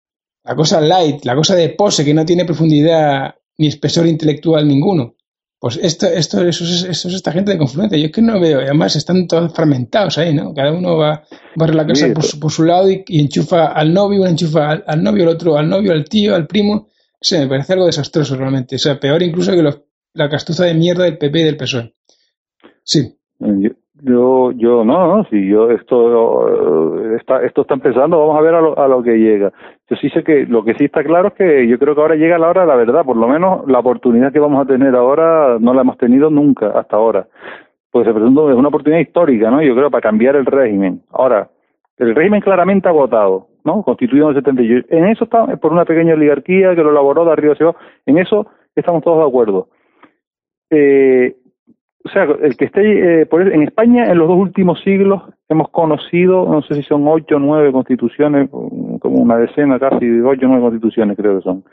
La 0.45 0.57
cosa 0.57 0.81
light, 0.81 1.25
la 1.25 1.37
cosa 1.37 1.55
de 1.55 1.71
pose 1.71 2.05
que 2.05 2.15
no 2.15 2.25
tiene 2.25 2.45
profundidad 2.45 3.35
ni 3.59 3.69
espesor 3.69 4.07
intelectual 4.07 4.67
ninguno. 4.67 5.15
Pues 5.61 5.79
esto, 5.81 6.09
esto, 6.09 6.45
eso, 6.45 6.65
es, 6.65 6.83
eso 6.83 7.07
es 7.07 7.15
esta 7.15 7.31
gente 7.31 7.53
de 7.53 7.59
confluencia. 7.59 7.97
Yo 7.97 8.07
es 8.07 8.13
que 8.13 8.21
no 8.21 8.41
veo, 8.41 8.59
además 8.59 8.97
están 8.97 9.29
todos 9.29 9.53
fragmentados 9.55 10.19
ahí, 10.19 10.35
¿no? 10.35 10.53
Cada 10.53 10.73
uno 10.73 10.97
va, 10.97 11.23
va 11.61 11.67
a 11.67 11.69
la 11.69 11.87
casa 11.87 12.13
por, 12.13 12.25
su, 12.25 12.41
por, 12.41 12.51
su 12.51 12.65
lado 12.65 12.91
y, 12.91 13.05
enchufa 13.09 13.67
al 13.67 13.95
novio, 13.95 14.23
uno 14.23 14.31
enchufa 14.31 14.73
al, 14.85 15.03
novio, 15.05 15.23
el 15.23 15.29
otro 15.29 15.57
al 15.57 15.69
novio, 15.69 15.93
al 15.93 16.05
tío, 16.05 16.35
al 16.35 16.49
primo. 16.49 16.75
O 16.75 17.25
sea, 17.25 17.43
me 17.43 17.47
parece 17.47 17.75
algo 17.75 17.87
desastroso 17.87 18.35
realmente. 18.35 18.75
O 18.75 18.79
sea, 18.81 18.99
peor 18.99 19.23
incluso 19.23 19.53
que 19.53 19.63
la 20.15 20.29
castuza 20.29 20.65
de 20.65 20.75
mierda 20.75 21.05
del 21.05 21.17
PP 21.17 21.39
y 21.39 21.45
del 21.45 21.57
PSOE. 21.57 21.95
Sí. 22.83 23.17
Yo, 23.39 23.71
yo, 24.05 24.53
no, 24.85 24.85
no, 24.85 25.25
si 25.31 25.47
yo, 25.47 25.71
esto, 25.71 27.15
está, 27.15 27.43
esto 27.45 27.63
está 27.63 27.75
empezando, 27.75 28.19
vamos 28.19 28.37
a 28.37 28.41
ver 28.41 28.55
a 28.55 28.61
lo, 28.61 28.79
a 28.79 28.89
lo 28.89 29.03
que 29.03 29.17
llega. 29.17 29.53
Yo 29.89 29.97
sí 29.97 30.11
sé 30.11 30.25
que 30.25 30.45
lo 30.47 30.65
que 30.65 30.75
sí 30.75 30.87
está 30.87 31.05
claro 31.05 31.29
es 31.29 31.35
que 31.35 31.69
yo 31.69 31.79
creo 31.79 31.95
que 31.95 32.01
ahora 32.01 32.17
llega 32.17 32.39
la 32.39 32.49
hora 32.49 32.63
de 32.63 32.67
la 32.67 32.75
verdad, 32.75 33.05
por 33.05 33.17
lo 33.17 33.29
menos 33.29 33.65
la 33.69 33.79
oportunidad 33.79 34.33
que 34.33 34.41
vamos 34.41 34.61
a 34.61 34.67
tener 34.67 34.97
ahora 34.97 35.59
no 35.61 35.73
la 35.73 35.83
hemos 35.83 35.99
tenido 35.99 36.31
nunca 36.31 36.71
hasta 36.71 36.97
ahora. 36.97 37.29
Pues 37.93 38.07
se 38.07 38.13
presenta 38.13 38.51
es 38.51 38.57
una 38.57 38.69
oportunidad 38.69 39.03
histórica, 39.03 39.51
¿no? 39.51 39.63
Yo 39.63 39.75
creo 39.77 39.91
para 39.91 40.03
cambiar 40.03 40.35
el 40.35 40.47
régimen. 40.47 41.03
Ahora, 41.13 41.49
el 41.99 42.15
régimen 42.17 42.41
claramente 42.41 42.89
agotado, 42.89 43.47
¿no? 43.65 43.85
Constituido 43.85 44.31
en 44.31 44.37
el 44.37 44.43
78. 44.43 44.87
En 44.91 45.07
eso 45.07 45.25
está, 45.25 45.47
por 45.59 45.73
una 45.73 45.85
pequeña 45.85 46.15
oligarquía 46.15 46.75
que 46.75 46.83
lo 46.83 46.91
elaboró 46.91 47.25
de 47.25 47.33
arriba 47.33 47.53
hacia 47.53 47.67
abajo, 47.67 47.79
en 48.07 48.19
eso 48.19 48.47
estamos 48.75 49.05
todos 49.05 49.19
de 49.19 49.29
acuerdo. 49.29 49.69
Eh, 50.71 51.37
o 52.05 52.09
sea, 52.09 52.25
el 52.25 52.57
que 52.57 52.65
esté 52.65 53.23
eh, 53.23 53.27
por, 53.27 53.43
en 53.43 53.63
España 53.63 54.11
en 54.11 54.19
los 54.19 54.29
dos 54.29 54.39
últimos 54.39 54.81
siglos 54.83 55.23
hemos 55.49 55.69
conocido, 55.71 56.47
no 56.47 56.63
sé 56.63 56.75
si 56.75 56.83
son 56.83 57.07
ocho 57.07 57.37
o 57.37 57.39
nueve 57.39 57.71
constituciones, 57.71 58.51
como 58.51 59.17
una 59.17 59.37
decena 59.37 59.79
casi, 59.79 60.07
ocho 60.21 60.47
o 60.47 60.49
nueve 60.49 60.63
constituciones 60.63 61.17
creo 61.17 61.39
que 61.39 61.45
son. 61.45 61.65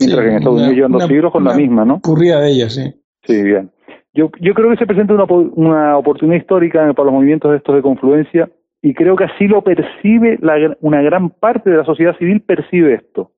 Mientras 0.00 0.22
que 0.22 0.30
en 0.30 0.36
Estados 0.36 0.58
Unidos 0.58 0.74
llevan 0.74 0.92
dos 0.92 1.06
siglos 1.06 1.32
con 1.32 1.44
la 1.44 1.54
misma, 1.54 1.84
¿no? 1.84 1.94
Ocurría 1.94 2.40
de 2.40 2.50
ellas, 2.50 2.74
sí. 2.74 2.92
Sí, 3.22 3.42
bien. 3.42 3.70
Yo, 4.12 4.30
yo 4.40 4.54
creo 4.54 4.70
que 4.70 4.76
se 4.76 4.86
presenta 4.86 5.14
una, 5.14 5.24
una 5.24 5.98
oportunidad 5.98 6.38
histórica 6.38 6.92
para 6.92 7.06
los 7.06 7.14
movimientos 7.14 7.50
de 7.50 7.56
estos 7.56 7.74
de 7.74 7.82
confluencia 7.82 8.48
y 8.82 8.92
creo 8.92 9.16
que 9.16 9.24
así 9.24 9.48
lo 9.48 9.62
percibe 9.62 10.38
la, 10.42 10.76
una 10.80 11.00
gran 11.00 11.30
parte 11.30 11.70
de 11.70 11.78
la 11.78 11.84
sociedad 11.84 12.16
civil 12.18 12.42
percibe 12.42 12.94
esto. 12.94 13.30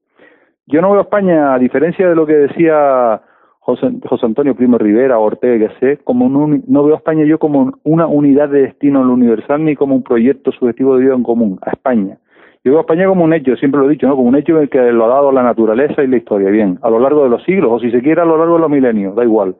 Yo 0.67 0.81
no 0.81 0.91
veo 0.91 1.01
a 1.01 1.05
España, 1.05 1.55
a 1.55 1.59
diferencia 1.59 2.09
de 2.09 2.17
lo 2.17 2.27
que 2.27 2.35
decía 2.35 3.23
José, 3.67 3.89
Antonio 4.23 4.55
Primo 4.55 4.79
Rivera, 4.79 5.19
Ortega, 5.19 5.67
que 5.67 5.75
sé, 5.81 5.99
como 6.05 6.29
no 6.29 6.85
veo 6.85 6.95
a 6.95 6.99
España 6.99 7.25
yo 7.25 7.41
como 7.41 7.73
una 7.83 8.07
unidad 8.07 8.49
de 8.49 8.63
destino 8.63 9.01
en 9.01 9.09
lo 9.09 9.15
universal 9.15 9.65
ni 9.65 9.75
como 9.75 9.97
un 9.97 10.05
proyecto 10.05 10.53
subjetivo 10.53 10.97
de 10.97 11.03
vida 11.03 11.15
en 11.15 11.25
común, 11.25 11.59
a 11.63 11.71
España. 11.71 12.17
Yo 12.63 12.71
veo 12.71 12.79
a 12.79 12.83
España 12.83 13.09
como 13.09 13.25
un 13.25 13.33
hecho, 13.33 13.57
siempre 13.57 13.81
lo 13.81 13.89
he 13.89 13.91
dicho, 13.91 14.07
¿no? 14.07 14.15
como 14.15 14.29
un 14.29 14.37
hecho 14.37 14.55
que 14.71 14.93
lo 14.93 15.07
ha 15.07 15.09
dado 15.09 15.33
la 15.33 15.43
naturaleza 15.43 16.05
y 16.05 16.07
la 16.07 16.17
historia, 16.17 16.49
bien, 16.51 16.79
a 16.81 16.89
lo 16.91 17.01
largo 17.01 17.25
de 17.25 17.29
los 17.31 17.43
siglos, 17.43 17.73
o 17.73 17.81
si 17.81 17.91
se 17.91 18.01
quiere 18.03 18.21
a 18.21 18.25
lo 18.25 18.39
largo 18.39 18.55
de 18.55 18.61
los 18.61 18.71
milenios, 18.71 19.17
da 19.17 19.25
igual. 19.25 19.57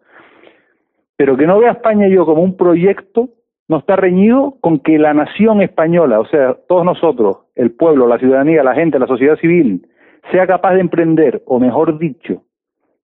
Pero 1.17 1.37
que 1.37 1.49
no 1.49 1.59
vea 1.59 1.71
a 1.71 1.73
España 1.73 2.07
yo 2.07 2.25
como 2.27 2.43
un 2.43 2.57
proyecto 2.57 3.31
no 3.67 3.79
está 3.79 3.97
reñido 3.97 4.55
con 4.61 4.79
que 4.79 5.01
la 5.01 5.15
nación 5.15 5.63
española, 5.63 6.21
o 6.21 6.27
sea, 6.27 6.57
todos 6.69 6.85
nosotros, 6.85 7.39
el 7.57 7.73
pueblo, 7.73 8.07
la 8.07 8.19
ciudadanía, 8.19 8.63
la 8.63 8.77
gente, 8.77 9.01
la 9.01 9.09
sociedad 9.09 9.37
civil, 9.41 9.85
sea 10.31 10.47
capaz 10.47 10.75
de 10.75 10.81
emprender, 10.81 11.43
o 11.47 11.59
mejor 11.59 11.99
dicho, 11.99 12.43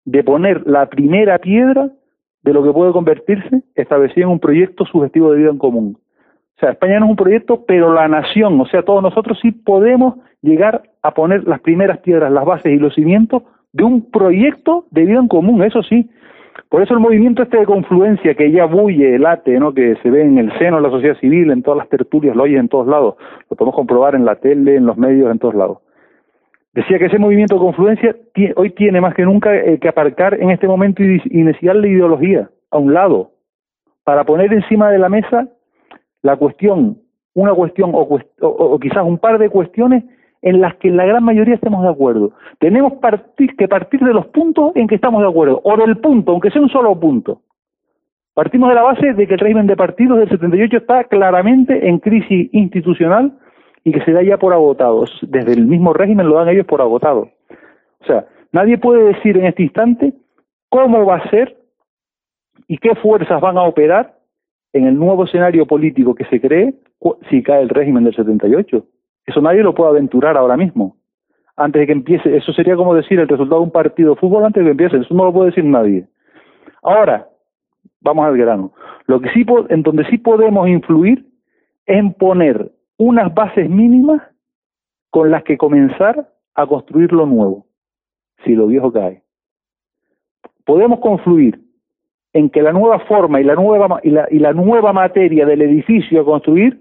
de 0.04 0.24
poner 0.24 0.66
la 0.66 0.86
primera 0.86 1.38
piedra 1.38 1.90
de 2.42 2.52
lo 2.52 2.62
que 2.62 2.72
puede 2.72 2.92
convertirse 2.92 3.62
establecido 3.74 4.26
en 4.26 4.32
un 4.32 4.40
proyecto 4.40 4.84
subjetivo 4.84 5.30
de 5.30 5.38
vida 5.38 5.50
en 5.50 5.58
común. 5.58 5.98
O 6.56 6.60
sea, 6.60 6.70
España 6.70 6.98
no 6.98 7.06
es 7.06 7.10
un 7.10 7.16
proyecto, 7.16 7.64
pero 7.66 7.92
la 7.92 8.08
nación, 8.08 8.60
o 8.60 8.66
sea, 8.66 8.82
todos 8.82 9.02
nosotros 9.02 9.38
sí 9.40 9.52
podemos 9.52 10.14
llegar 10.42 10.82
a 11.02 11.12
poner 11.14 11.46
las 11.46 11.60
primeras 11.60 11.98
piedras, 11.98 12.30
las 12.32 12.44
bases 12.44 12.72
y 12.72 12.78
los 12.78 12.94
cimientos 12.94 13.42
de 13.72 13.84
un 13.84 14.10
proyecto 14.10 14.86
de 14.90 15.04
vida 15.06 15.18
en 15.18 15.28
común, 15.28 15.62
eso 15.62 15.82
sí. 15.82 16.10
Por 16.68 16.82
eso 16.82 16.94
el 16.94 17.00
movimiento 17.00 17.42
este 17.42 17.58
de 17.58 17.66
confluencia 17.66 18.34
que 18.34 18.50
ya 18.50 18.66
bulle, 18.66 19.18
late, 19.18 19.58
¿no? 19.58 19.72
que 19.72 19.96
se 20.02 20.10
ve 20.10 20.22
en 20.22 20.38
el 20.38 20.56
seno 20.58 20.76
de 20.76 20.82
la 20.82 20.90
sociedad 20.90 21.16
civil, 21.18 21.50
en 21.50 21.62
todas 21.62 21.78
las 21.78 21.88
tertulias, 21.88 22.36
lo 22.36 22.42
oyes 22.42 22.60
en 22.60 22.68
todos 22.68 22.86
lados, 22.86 23.14
lo 23.48 23.56
podemos 23.56 23.74
comprobar 23.74 24.14
en 24.14 24.24
la 24.24 24.36
tele, 24.36 24.76
en 24.76 24.86
los 24.86 24.96
medios, 24.96 25.30
en 25.30 25.38
todos 25.38 25.54
lados. 25.54 25.78
Decía 26.74 26.98
que 26.98 27.06
ese 27.06 27.18
movimiento 27.18 27.56
de 27.56 27.60
confluencia 27.60 28.16
hoy 28.56 28.70
tiene 28.70 29.00
más 29.00 29.14
que 29.14 29.24
nunca 29.24 29.54
eh, 29.54 29.78
que 29.78 29.88
aparcar 29.88 30.34
en 30.34 30.50
este 30.50 30.66
momento 30.66 31.02
y 31.02 31.20
iniciar 31.30 31.76
la 31.76 31.86
ideología 31.86 32.48
a 32.70 32.78
un 32.78 32.94
lado, 32.94 33.32
para 34.04 34.24
poner 34.24 34.52
encima 34.52 34.90
de 34.90 34.98
la 34.98 35.08
mesa 35.08 35.48
la 36.22 36.36
cuestión, 36.36 36.98
una 37.34 37.52
cuestión 37.52 37.90
o, 37.92 38.78
quizás 38.80 39.04
un 39.04 39.18
par 39.18 39.38
de 39.38 39.50
cuestiones 39.50 40.04
en 40.40 40.60
las 40.60 40.74
que 40.76 40.90
la 40.90 41.04
gran 41.04 41.22
mayoría 41.22 41.54
estemos 41.54 41.82
de 41.82 41.90
acuerdo. 41.90 42.32
Tenemos 42.58 42.94
que 43.36 43.68
partir 43.68 44.00
de 44.00 44.14
los 44.14 44.26
puntos 44.28 44.72
en 44.74 44.88
que 44.88 44.96
estamos 44.96 45.22
de 45.22 45.28
acuerdo, 45.28 45.60
o 45.62 45.76
del 45.76 45.98
punto, 45.98 46.32
aunque 46.32 46.50
sea 46.50 46.62
un 46.62 46.68
solo 46.68 46.98
punto. 46.98 47.42
Partimos 48.34 48.70
de 48.70 48.74
la 48.74 48.82
base 48.82 49.12
de 49.12 49.26
que 49.26 49.34
el 49.34 49.40
régimen 49.40 49.66
de 49.66 49.76
partidos 49.76 50.18
del 50.18 50.30
78 50.30 50.78
está 50.78 51.04
claramente 51.04 51.86
en 51.86 51.98
crisis 51.98 52.48
institucional 52.52 53.32
y 53.84 53.92
que 53.92 54.04
se 54.04 54.12
da 54.12 54.22
ya 54.22 54.38
por 54.38 54.52
agotado. 54.52 55.04
Desde 55.22 55.52
el 55.52 55.66
mismo 55.66 55.92
régimen 55.92 56.28
lo 56.28 56.36
dan 56.36 56.48
ellos 56.48 56.66
por 56.66 56.80
agotado. 56.80 57.28
O 58.00 58.04
sea, 58.06 58.26
nadie 58.52 58.78
puede 58.78 59.04
decir 59.04 59.36
en 59.36 59.46
este 59.46 59.62
instante 59.62 60.12
cómo 60.68 61.04
va 61.04 61.16
a 61.16 61.30
ser 61.30 61.56
y 62.68 62.78
qué 62.78 62.94
fuerzas 62.96 63.40
van 63.40 63.58
a 63.58 63.62
operar 63.62 64.16
en 64.72 64.86
el 64.86 64.98
nuevo 64.98 65.24
escenario 65.24 65.66
político 65.66 66.14
que 66.14 66.24
se 66.26 66.40
cree 66.40 66.74
si 67.28 67.42
cae 67.42 67.62
el 67.62 67.68
régimen 67.68 68.04
del 68.04 68.14
78. 68.14 68.84
Eso 69.26 69.40
nadie 69.40 69.62
lo 69.62 69.74
puede 69.74 69.90
aventurar 69.90 70.36
ahora 70.36 70.56
mismo. 70.56 70.96
Antes 71.56 71.80
de 71.80 71.86
que 71.86 71.92
empiece, 71.92 72.36
eso 72.36 72.52
sería 72.52 72.76
como 72.76 72.94
decir 72.94 73.20
el 73.20 73.28
resultado 73.28 73.60
de 73.60 73.66
un 73.66 73.72
partido 73.72 74.14
de 74.14 74.20
fútbol 74.20 74.44
antes 74.44 74.62
de 74.62 74.66
que 74.66 74.70
empiece, 74.70 74.96
eso 74.96 75.14
no 75.14 75.24
lo 75.24 75.32
puede 75.32 75.50
decir 75.50 75.64
nadie. 75.64 76.06
Ahora, 76.82 77.28
vamos 78.00 78.26
al 78.26 78.36
grano. 78.36 78.72
Lo 79.06 79.20
que 79.20 79.28
sí, 79.30 79.44
en 79.68 79.82
donde 79.82 80.04
sí 80.06 80.18
podemos 80.18 80.68
influir 80.68 81.26
es 81.86 81.96
en 81.98 82.14
poner 82.14 82.70
unas 83.02 83.34
bases 83.34 83.68
mínimas 83.68 84.22
con 85.10 85.30
las 85.30 85.42
que 85.42 85.58
comenzar 85.58 86.28
a 86.54 86.66
construir 86.66 87.12
lo 87.12 87.26
nuevo, 87.26 87.66
si 88.44 88.54
lo 88.54 88.68
viejo 88.68 88.92
cae. 88.92 89.22
Podemos 90.64 91.00
confluir 91.00 91.60
en 92.32 92.48
que 92.48 92.62
la 92.62 92.72
nueva 92.72 93.00
forma 93.00 93.40
y 93.40 93.44
la 93.44 93.56
nueva, 93.56 93.98
y 94.04 94.10
la, 94.10 94.28
y 94.30 94.38
la 94.38 94.52
nueva 94.52 94.92
materia 94.92 95.44
del 95.44 95.62
edificio 95.62 96.20
a 96.20 96.24
construir 96.24 96.80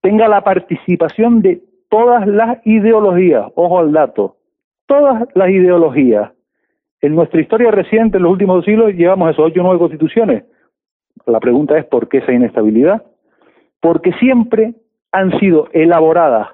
tenga 0.00 0.26
la 0.26 0.42
participación 0.42 1.40
de 1.42 1.62
todas 1.88 2.26
las 2.26 2.58
ideologías, 2.66 3.46
ojo 3.54 3.78
al 3.78 3.92
dato, 3.92 4.38
todas 4.86 5.28
las 5.34 5.48
ideologías. 5.48 6.32
En 7.00 7.14
nuestra 7.14 7.40
historia 7.40 7.70
reciente, 7.70 8.16
en 8.16 8.24
los 8.24 8.32
últimos 8.32 8.56
dos 8.56 8.64
siglos, 8.64 8.94
llevamos 8.94 9.30
esos 9.30 9.46
ocho 9.46 9.60
o 9.60 9.62
nueve 9.62 9.78
constituciones. 9.78 10.44
La 11.24 11.38
pregunta 11.38 11.78
es 11.78 11.84
¿por 11.84 12.08
qué 12.08 12.18
esa 12.18 12.32
inestabilidad? 12.32 13.04
Porque 13.80 14.12
siempre 14.14 14.74
han 15.12 15.38
sido 15.38 15.68
elaboradas, 15.72 16.48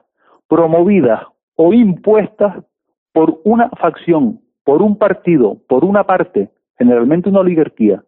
promovidas 0.48 1.22
o 1.56 1.72
impuestas 1.72 2.64
por 3.12 3.40
una 3.44 3.70
facción, 3.70 4.40
por 4.64 4.82
un 4.82 4.98
partido, 4.98 5.56
por 5.68 5.84
una 5.84 6.04
parte, 6.04 6.50
generalmente 6.76 7.28
una 7.28 7.40
oligarquía. 7.40 8.02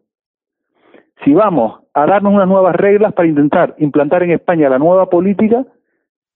Si 1.24 1.32
vamos 1.32 1.80
a 1.94 2.06
darnos 2.06 2.32
unas 2.32 2.48
nuevas 2.48 2.74
reglas 2.76 3.12
para 3.12 3.28
intentar 3.28 3.74
implantar 3.78 4.22
en 4.22 4.32
España 4.32 4.68
la 4.68 4.78
nueva 4.78 5.10
política, 5.10 5.64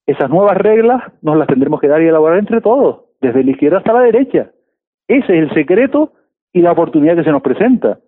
esas 0.07 0.29
nuevas 0.29 0.57
reglas 0.59 1.03
nos 1.23 1.37
las 1.37 1.47
tendremos 1.47 1.81
que 1.81 1.89
dar 1.89 2.03
y 2.03 2.09
elaborar 2.09 2.39
entre 2.39 2.61
todos, 2.61 3.05
desde 3.21 3.43
la 3.43 3.51
izquierda 3.51 3.79
hasta 3.79 3.93
la 3.93 4.01
derecha. 4.01 4.51
Ese 5.09 5.39
es 5.39 5.43
el 5.49 5.55
secreto 5.55 6.13
y 6.53 6.61
la 6.61 6.73
oportunidad 6.73 7.17
que 7.17 7.25
se 7.25 7.33
nos 7.33 7.43
presenta. 7.43 7.99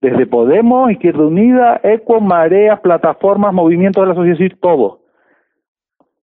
Desde 0.00 0.26
Podemos, 0.26 0.90
Izquierda 0.92 1.26
Unida, 1.26 1.80
ECO, 1.82 2.20
Mareas, 2.20 2.80
plataformas, 2.80 3.52
movimientos 3.52 4.02
de 4.02 4.08
la 4.08 4.14
sociedad 4.14 4.36
civil, 4.36 4.58
todo. 4.60 5.00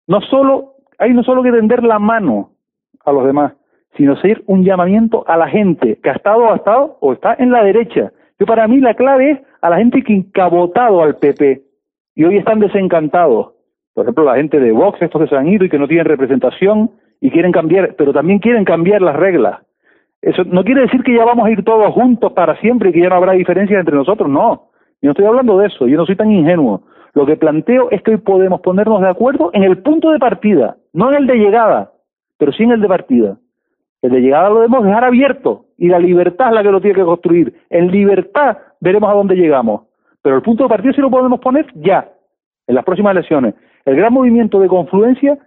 No 0.07 0.21
solo, 0.21 0.75
hay 0.97 1.13
no 1.13 1.23
solo 1.23 1.43
que 1.43 1.51
tender 1.51 1.83
la 1.83 1.99
mano 1.99 2.51
a 3.03 3.11
los 3.11 3.25
demás, 3.25 3.53
sino 3.97 4.13
hacer 4.13 4.43
un 4.47 4.63
llamamiento 4.63 5.23
a 5.27 5.37
la 5.37 5.47
gente 5.47 5.99
que 6.01 6.09
ha 6.09 6.13
estado, 6.13 6.51
ha 6.51 6.57
estado 6.57 6.97
o 6.99 7.13
está 7.13 7.35
en 7.37 7.51
la 7.51 7.63
derecha. 7.63 8.11
Yo 8.39 8.45
para 8.45 8.67
mí 8.67 8.79
la 8.79 8.93
clave 8.93 9.31
es 9.31 9.39
a 9.61 9.69
la 9.69 9.77
gente 9.77 10.03
que 10.03 10.13
incabotado 10.13 11.01
al 11.01 11.17
PP 11.17 11.61
y 12.15 12.23
hoy 12.23 12.37
están 12.37 12.59
desencantados. 12.59 13.53
Por 13.93 14.03
ejemplo, 14.03 14.25
la 14.25 14.35
gente 14.35 14.59
de 14.59 14.71
Vox, 14.71 15.01
estos 15.01 15.21
que 15.21 15.27
se 15.27 15.35
han 15.35 15.47
ido 15.47 15.65
y 15.65 15.69
que 15.69 15.79
no 15.79 15.87
tienen 15.87 16.05
representación 16.05 16.91
y 17.21 17.31
quieren 17.31 17.51
cambiar, 17.51 17.95
pero 17.97 18.11
también 18.11 18.39
quieren 18.39 18.65
cambiar 18.65 19.01
las 19.01 19.15
reglas. 19.15 19.61
Eso 20.21 20.43
no 20.43 20.63
quiere 20.63 20.81
decir 20.81 21.03
que 21.03 21.15
ya 21.15 21.23
vamos 21.23 21.45
a 21.45 21.51
ir 21.51 21.63
todos 21.63 21.93
juntos 21.93 22.33
para 22.33 22.59
siempre 22.59 22.89
y 22.89 22.93
que 22.93 23.01
ya 23.01 23.09
no 23.09 23.15
habrá 23.15 23.33
diferencias 23.33 23.79
entre 23.79 23.95
nosotros, 23.95 24.29
no. 24.29 24.69
Yo 25.01 25.07
no 25.07 25.11
estoy 25.11 25.25
hablando 25.25 25.57
de 25.57 25.67
eso, 25.67 25.87
yo 25.87 25.97
no 25.97 26.05
soy 26.05 26.15
tan 26.15 26.31
ingenuo. 26.31 26.81
Lo 27.15 27.25
que 27.25 27.37
planteo 27.37 27.89
es 27.91 28.03
que 28.03 28.11
hoy 28.11 28.17
podemos 28.17 28.59
ponernos 28.59 29.01
de 29.01 29.07
acuerdo 29.07 29.49
en 29.53 29.63
el 29.63 29.77
punto 29.77 30.11
de 30.11 30.19
partida, 30.19 30.75
no 30.91 31.09
en 31.09 31.15
el 31.15 31.27
de 31.27 31.35
llegada, 31.35 31.93
pero 32.37 32.51
sí 32.51 32.63
en 32.63 32.71
el 32.71 32.81
de 32.81 32.89
partida. 32.89 33.37
El 34.01 34.11
de 34.11 34.19
llegada 34.19 34.49
lo 34.49 34.55
debemos 34.55 34.83
dejar 34.83 35.05
abierto 35.05 35.65
y 35.77 35.87
la 35.87 35.97
libertad 35.97 36.49
es 36.49 36.55
la 36.55 36.63
que 36.63 36.71
lo 36.71 36.81
tiene 36.81 36.97
que 36.97 37.05
construir. 37.05 37.55
En 37.69 37.89
libertad 37.89 38.57
veremos 38.81 39.09
a 39.09 39.13
dónde 39.13 39.35
llegamos. 39.35 39.83
Pero 40.21 40.35
el 40.35 40.41
punto 40.41 40.63
de 40.63 40.69
partida 40.69 40.91
sí 40.91 40.99
lo 40.99 41.09
podemos 41.09 41.39
poner 41.39 41.65
ya, 41.75 42.09
en 42.67 42.75
las 42.75 42.83
próximas 42.83 43.11
elecciones. 43.11 43.55
El 43.85 43.95
gran 43.95 44.11
movimiento 44.11 44.59
de 44.59 44.67
confluencia 44.67 45.37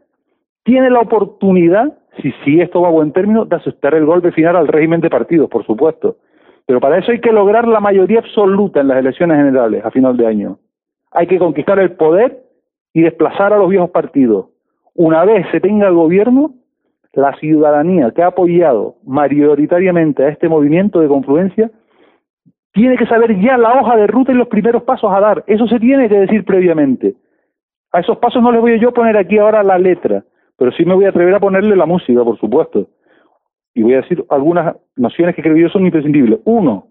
tiene 0.64 0.88
la 0.88 1.00
oportunidad, 1.00 1.98
si, 2.22 2.32
si 2.44 2.62
esto 2.62 2.80
va 2.80 2.88
a 2.88 2.92
buen 2.92 3.12
término, 3.12 3.44
de 3.44 3.56
asustar 3.56 3.94
el 3.94 4.06
golpe 4.06 4.32
final 4.32 4.56
al 4.56 4.68
régimen 4.68 5.02
de 5.02 5.10
partidos, 5.10 5.50
por 5.50 5.66
supuesto. 5.66 6.16
Pero 6.64 6.80
para 6.80 6.98
eso 6.98 7.12
hay 7.12 7.20
que 7.20 7.32
lograr 7.32 7.68
la 7.68 7.80
mayoría 7.80 8.20
absoluta 8.20 8.80
en 8.80 8.88
las 8.88 8.98
elecciones 8.98 9.36
generales 9.36 9.84
a 9.84 9.90
final 9.90 10.16
de 10.16 10.26
año. 10.26 10.58
Hay 11.12 11.26
que 11.26 11.38
conquistar 11.38 11.78
el 11.78 11.92
poder 11.92 12.42
y 12.92 13.02
desplazar 13.02 13.52
a 13.52 13.58
los 13.58 13.68
viejos 13.68 13.90
partidos. 13.90 14.46
Una 14.94 15.24
vez 15.24 15.46
se 15.52 15.60
tenga 15.60 15.88
el 15.88 15.94
gobierno, 15.94 16.54
la 17.12 17.34
ciudadanía 17.36 18.10
que 18.10 18.22
ha 18.22 18.28
apoyado 18.28 18.96
mayoritariamente 19.04 20.24
a 20.24 20.28
este 20.28 20.48
movimiento 20.48 21.00
de 21.00 21.08
confluencia 21.08 21.70
tiene 22.72 22.96
que 22.96 23.06
saber 23.06 23.40
ya 23.40 23.56
la 23.56 23.80
hoja 23.80 23.96
de 23.96 24.06
ruta 24.06 24.32
y 24.32 24.36
los 24.36 24.48
primeros 24.48 24.82
pasos 24.84 25.12
a 25.12 25.20
dar. 25.20 25.44
Eso 25.46 25.66
se 25.66 25.80
tiene 25.80 26.08
que 26.08 26.18
decir 26.18 26.44
previamente. 26.44 27.14
A 27.92 28.00
esos 28.00 28.18
pasos 28.18 28.42
no 28.42 28.52
les 28.52 28.60
voy 28.60 28.78
yo 28.78 28.90
a 28.90 28.94
poner 28.94 29.16
aquí 29.16 29.38
ahora 29.38 29.62
la 29.62 29.78
letra, 29.78 30.22
pero 30.56 30.70
sí 30.72 30.84
me 30.84 30.94
voy 30.94 31.06
a 31.06 31.08
atrever 31.08 31.34
a 31.34 31.40
ponerle 31.40 31.74
la 31.74 31.86
música, 31.86 32.22
por 32.22 32.38
supuesto. 32.38 32.88
Y 33.74 33.82
voy 33.82 33.94
a 33.94 34.02
decir 34.02 34.24
algunas 34.28 34.76
nociones 34.96 35.34
que 35.34 35.42
creo 35.42 35.56
yo 35.56 35.68
son 35.70 35.86
imprescindibles. 35.86 36.40
Uno, 36.44 36.86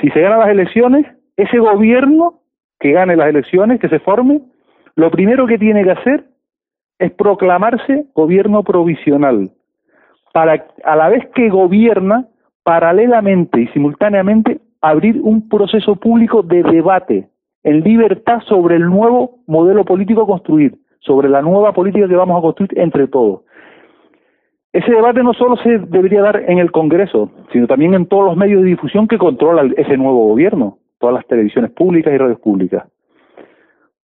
si 0.00 0.08
se 0.10 0.20
ganan 0.20 0.40
las 0.40 0.48
elecciones, 0.48 1.06
ese 1.36 1.58
gobierno 1.58 2.40
que 2.80 2.92
gane 2.92 3.16
las 3.16 3.28
elecciones, 3.28 3.80
que 3.80 3.88
se 3.88 3.98
forme, 4.00 4.40
lo 4.96 5.10
primero 5.10 5.46
que 5.46 5.58
tiene 5.58 5.84
que 5.84 5.92
hacer 5.92 6.24
es 6.98 7.12
proclamarse 7.12 8.06
gobierno 8.14 8.62
provisional, 8.62 9.50
para 10.32 10.66
a 10.84 10.96
la 10.96 11.08
vez 11.08 11.26
que 11.34 11.48
gobierna, 11.48 12.26
paralelamente 12.62 13.62
y 13.62 13.68
simultáneamente 13.68 14.60
abrir 14.80 15.20
un 15.22 15.48
proceso 15.48 15.96
público 15.96 16.42
de 16.42 16.62
debate 16.62 17.28
en 17.64 17.80
libertad 17.80 18.40
sobre 18.46 18.76
el 18.76 18.86
nuevo 18.86 19.38
modelo 19.46 19.84
político 19.84 20.22
a 20.22 20.26
construir, 20.26 20.76
sobre 21.00 21.28
la 21.28 21.42
nueva 21.42 21.72
política 21.72 22.08
que 22.08 22.14
vamos 22.14 22.38
a 22.38 22.42
construir 22.42 22.78
entre 22.78 23.06
todos. 23.08 23.42
Ese 24.72 24.92
debate 24.92 25.22
no 25.22 25.32
solo 25.32 25.56
se 25.56 25.78
debería 25.78 26.22
dar 26.22 26.44
en 26.46 26.58
el 26.58 26.70
Congreso, 26.70 27.30
sino 27.52 27.66
también 27.66 27.94
en 27.94 28.06
todos 28.06 28.26
los 28.26 28.36
medios 28.36 28.62
de 28.62 28.68
difusión 28.68 29.08
que 29.08 29.18
controla 29.18 29.68
ese 29.76 29.96
nuevo 29.96 30.28
gobierno, 30.28 30.77
todas 30.98 31.14
las 31.14 31.26
televisiones 31.26 31.70
públicas 31.72 32.12
y 32.12 32.18
radios 32.18 32.40
públicas. 32.40 32.84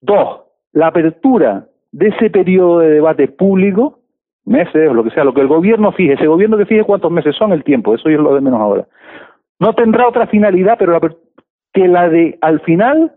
Dos, 0.01 0.43
la 0.73 0.89
apertura 0.89 1.67
de 1.93 2.09
ese 2.09 2.31
periodo 2.31 2.81
de 2.81 2.91
debate 2.91 3.29
público, 3.29 4.01
meses 4.45 4.93
lo 4.93 5.05
que 5.05 5.11
sea, 5.11 5.25
lo 5.25 5.35
que 5.35 5.41
el 5.41 5.49
gobierno 5.49 5.93
fije, 5.93 6.15
ese 6.15 6.27
gobierno 6.27 6.57
que 6.57 6.67
fije 6.67 6.85
cuántos 6.85 7.11
meses 7.11 7.35
son 7.37 7.53
el 7.53 7.65
tiempo, 7.65 7.95
eso 7.95 8.09
es 8.09 8.19
lo 8.19 8.35
de 8.35 8.41
menos 8.41 8.61
ahora. 8.61 8.87
No 9.59 9.75
tendrá 9.75 10.09
otra 10.09 10.27
finalidad, 10.27 10.77
pero 10.79 10.99
que 11.73 11.89
la 11.89 12.09
de 12.09 12.39
al 12.41 12.61
final, 12.61 13.13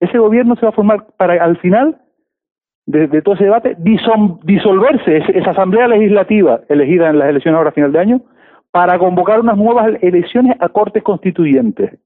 ese 0.00 0.18
gobierno 0.18 0.56
se 0.56 0.62
va 0.62 0.70
a 0.70 0.72
formar 0.72 1.06
para 1.16 1.42
al 1.42 1.58
final 1.58 2.00
de, 2.86 3.20
todo 3.22 3.34
ese 3.34 3.44
debate 3.44 3.76
disolverse 3.78 5.16
esa 5.34 5.50
asamblea 5.50 5.88
legislativa 5.88 6.60
elegida 6.68 7.10
en 7.10 7.18
las 7.18 7.28
elecciones 7.28 7.58
ahora 7.58 7.70
a 7.70 7.74
final 7.74 7.92
de 7.92 7.98
año 7.98 8.20
para 8.70 8.98
convocar 8.98 9.40
unas 9.40 9.56
nuevas 9.56 9.88
elecciones 10.02 10.56
a 10.60 10.68
cortes 10.68 11.02
constituyentes. 11.02 11.98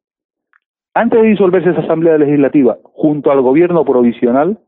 Antes 0.94 1.22
de 1.22 1.28
disolverse 1.28 1.70
esa 1.70 1.82
asamblea 1.82 2.18
legislativa 2.18 2.78
junto 2.82 3.30
al 3.30 3.40
gobierno 3.42 3.84
provisional, 3.84 4.58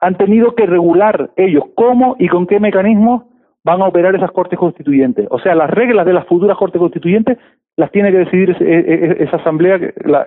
han 0.00 0.16
tenido 0.16 0.54
que 0.54 0.66
regular 0.66 1.30
ellos 1.36 1.64
cómo 1.74 2.16
y 2.18 2.28
con 2.28 2.46
qué 2.46 2.60
mecanismos 2.60 3.24
van 3.64 3.82
a 3.82 3.86
operar 3.86 4.14
esas 4.14 4.30
cortes 4.30 4.58
constituyentes. 4.58 5.26
O 5.30 5.38
sea, 5.38 5.54
las 5.54 5.68
reglas 5.68 6.06
de 6.06 6.14
las 6.14 6.26
futuras 6.26 6.56
cortes 6.56 6.78
constituyentes 6.78 7.36
las 7.76 7.90
tiene 7.90 8.10
que 8.10 8.18
decidir 8.18 8.56
esa 8.60 9.36
asamblea, 9.36 9.78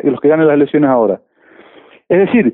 los 0.03 0.19
que 0.19 0.27
ganen 0.27 0.47
las 0.47 0.55
elecciones 0.55 0.89
ahora. 0.89 1.21
Es 2.09 2.19
decir, 2.19 2.53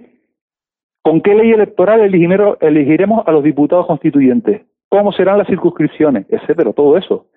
¿con 1.01 1.21
qué 1.21 1.35
ley 1.35 1.51
electoral 1.51 2.01
elegiremos 2.01 3.27
a 3.27 3.31
los 3.31 3.43
diputados 3.43 3.87
constituyentes? 3.87 4.61
¿Cómo 4.89 5.11
serán 5.11 5.37
las 5.37 5.47
circunscripciones? 5.47 6.25
Etcétera, 6.29 6.71
todo 6.73 6.97
eso. 6.97 7.27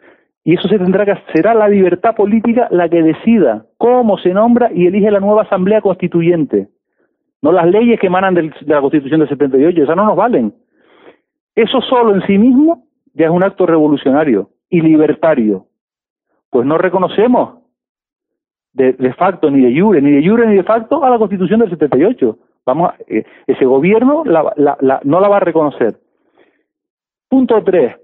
Y 0.45 0.55
eso 0.55 0.69
se 0.69 0.79
tendrá 0.79 1.05
que 1.05 1.15
será 1.33 1.55
la 1.55 1.69
libertad 1.69 2.15
política 2.15 2.69
la 2.71 2.89
que 2.89 3.03
decida 3.03 3.67
cómo 3.79 4.19
se 4.19 4.31
nombra 4.31 4.71
y 4.73 4.87
elige 4.87 5.11
la 5.11 5.21
nueva 5.21 5.43
asamblea 5.43 5.81
constituyente 5.81 6.69
no 7.43 7.51
las 7.51 7.67
leyes 7.67 7.99
que 8.01 8.07
emanan 8.07 8.35
de 8.35 8.53
la 8.67 8.81
Constitución 8.81 9.21
del 9.21 9.29
78, 9.29 9.83
esas 9.83 9.97
no 9.97 10.07
nos 10.07 10.17
valen. 10.17 10.55
Eso 11.55 11.81
solo 11.83 12.15
en 12.15 12.25
sí 12.27 12.39
mismo 12.39 12.87
ya 13.15 13.27
es 13.27 13.33
un 13.33 13.43
acto 13.43 13.67
revolucionario 13.67 14.51
y 14.71 14.81
libertario. 14.81 15.67
Pues 16.49 16.65
no 16.65 16.79
reconocemos 16.79 17.59
de, 18.73 19.13
facto, 19.15 19.51
ni 19.51 19.61
de 19.61 19.79
jure, 19.79 20.01
ni 20.01 20.13
de 20.13 20.27
jure, 20.27 20.47
ni 20.47 20.55
de 20.55 20.63
facto 20.63 21.05
a 21.05 21.11
la 21.11 21.19
Constitución 21.19 21.61
del 21.61 21.71
78. 21.71 22.39
Vamos, 22.65 22.93
eh, 23.09 23.25
ese 23.47 23.65
gobierno 23.65 24.23
no 24.25 25.21
la 25.21 25.29
va 25.29 25.37
a 25.37 25.41
reconocer. 25.41 25.97
Punto 27.29 27.63
tres. 27.65 27.97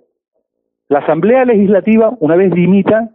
La 0.88 1.00
Asamblea 1.00 1.44
Legislativa, 1.44 2.16
una 2.20 2.36
vez 2.36 2.52
limita, 2.54 3.10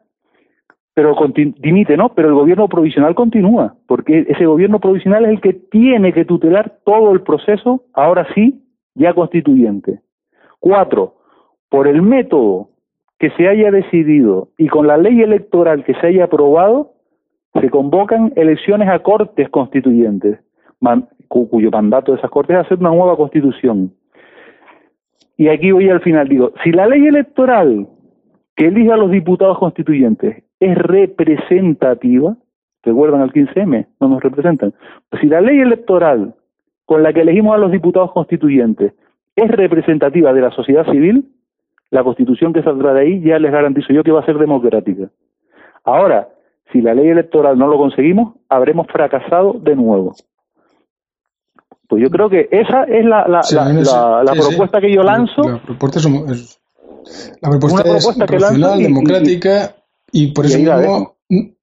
pero 0.93 1.15
dimite, 1.57 1.97
¿no? 1.97 2.09
Pero 2.09 2.29
el 2.29 2.35
gobierno 2.35 2.67
provisional 2.67 3.15
continúa, 3.15 3.75
porque 3.87 4.25
ese 4.27 4.45
gobierno 4.45 4.79
provisional 4.79 5.25
es 5.25 5.31
el 5.31 5.41
que 5.41 5.53
tiene 5.53 6.13
que 6.13 6.25
tutelar 6.25 6.77
todo 6.85 7.11
el 7.11 7.21
proceso, 7.21 7.83
ahora 7.93 8.27
sí, 8.35 8.63
ya 8.93 9.13
constituyente. 9.13 10.01
Cuatro, 10.59 11.15
por 11.69 11.87
el 11.87 12.03
método 12.03 12.69
que 13.17 13.31
se 13.31 13.47
haya 13.47 13.71
decidido 13.71 14.49
y 14.57 14.67
con 14.67 14.85
la 14.85 14.97
ley 14.97 15.21
electoral 15.21 15.83
que 15.83 15.95
se 15.95 16.07
haya 16.07 16.25
aprobado, 16.25 16.91
se 17.59 17.69
convocan 17.69 18.33
elecciones 18.35 18.89
a 18.89 18.99
cortes 18.99 19.49
constituyentes, 19.49 20.39
cuyo 21.27 21.71
mandato 21.71 22.11
de 22.11 22.19
esas 22.19 22.29
cortes 22.29 22.55
es 22.55 22.65
hacer 22.65 22.77
una 22.79 22.89
nueva 22.89 23.15
constitución. 23.15 23.93
Y 25.37 25.47
aquí 25.47 25.71
voy 25.71 25.89
al 25.89 26.01
final, 26.01 26.27
digo, 26.27 26.53
si 26.63 26.71
la 26.71 26.87
ley 26.87 27.07
electoral 27.07 27.87
que 28.55 28.67
elija 28.67 28.93
a 28.93 28.97
los 28.97 29.11
diputados 29.11 29.57
constituyentes 29.57 30.43
es 30.59 30.77
representativa, 30.77 32.37
recuerdan 32.83 33.21
al 33.21 33.33
15M, 33.33 33.87
no 33.99 34.07
nos 34.07 34.21
representan, 34.21 34.73
pues 35.09 35.21
si 35.21 35.27
la 35.27 35.41
ley 35.41 35.59
electoral 35.59 36.35
con 36.85 37.01
la 37.01 37.13
que 37.13 37.21
elegimos 37.21 37.55
a 37.55 37.57
los 37.57 37.71
diputados 37.71 38.11
constituyentes 38.11 38.93
es 39.35 39.49
representativa 39.49 40.33
de 40.33 40.41
la 40.41 40.51
sociedad 40.51 40.85
civil, 40.91 41.25
la 41.89 42.03
constitución 42.03 42.53
que 42.53 42.63
saldrá 42.63 42.93
de 42.93 43.01
ahí 43.01 43.21
ya 43.21 43.39
les 43.39 43.51
garantizo 43.51 43.93
yo 43.93 44.03
que 44.03 44.11
va 44.11 44.19
a 44.19 44.25
ser 44.25 44.37
democrática. 44.37 45.09
Ahora, 45.83 46.29
si 46.71 46.81
la 46.81 46.93
ley 46.93 47.07
electoral 47.07 47.57
no 47.57 47.67
lo 47.67 47.77
conseguimos, 47.77 48.35
habremos 48.49 48.87
fracasado 48.87 49.53
de 49.53 49.75
nuevo. 49.75 50.13
Pues 51.87 52.01
yo 52.01 52.09
creo 52.09 52.29
que 52.29 52.47
esa 52.51 52.83
es 52.83 53.05
la, 53.05 53.27
la, 53.27 53.41
la, 54.23 54.33
propuesta 54.33 54.79
que 54.79 54.93
yo 54.93 55.03
lanzo. 55.03 55.43
La 55.43 55.61
propuesta 55.61 55.99
es, 55.99 56.59
la 57.41 57.49
propuesta 57.49 57.97
es 57.97 58.17
racional, 58.17 58.81
democrática 58.81 59.75
y, 60.11 60.27
por 60.27 60.45
eso 60.45 60.57
mismo 60.57 61.13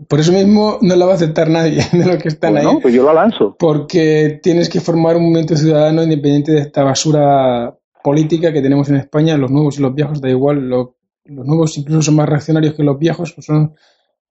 por 0.08 0.20
eso 0.20 0.32
mismo 0.32 0.78
no 0.80 0.96
la 0.96 1.06
va 1.06 1.12
a 1.12 1.14
aceptar 1.14 1.48
nadie 1.48 1.82
de 1.92 2.04
los 2.06 2.16
que 2.22 2.28
están 2.28 2.52
pues 2.52 2.66
ahí. 2.66 2.72
No, 2.72 2.80
pues 2.80 2.94
yo 2.94 3.04
la 3.04 3.12
lanzo. 3.12 3.56
Porque 3.58 4.40
tienes 4.42 4.68
que 4.68 4.80
formar 4.80 5.16
un 5.16 5.24
movimiento 5.24 5.56
ciudadano 5.56 6.02
independiente 6.02 6.52
de 6.52 6.60
esta 6.60 6.82
basura 6.82 7.76
política 8.02 8.52
que 8.52 8.62
tenemos 8.62 8.88
en 8.88 8.96
España. 8.96 9.36
Los 9.36 9.50
nuevos 9.50 9.78
y 9.78 9.82
los 9.82 9.94
viejos, 9.94 10.20
da 10.20 10.28
igual. 10.28 10.68
los 10.68 10.94
nuevos 11.24 11.76
incluso 11.78 12.02
son 12.02 12.16
más 12.16 12.28
reaccionarios 12.28 12.74
que 12.74 12.82
los 12.82 12.98
viejos. 12.98 13.32
Pues 13.32 13.46
son, 13.46 13.74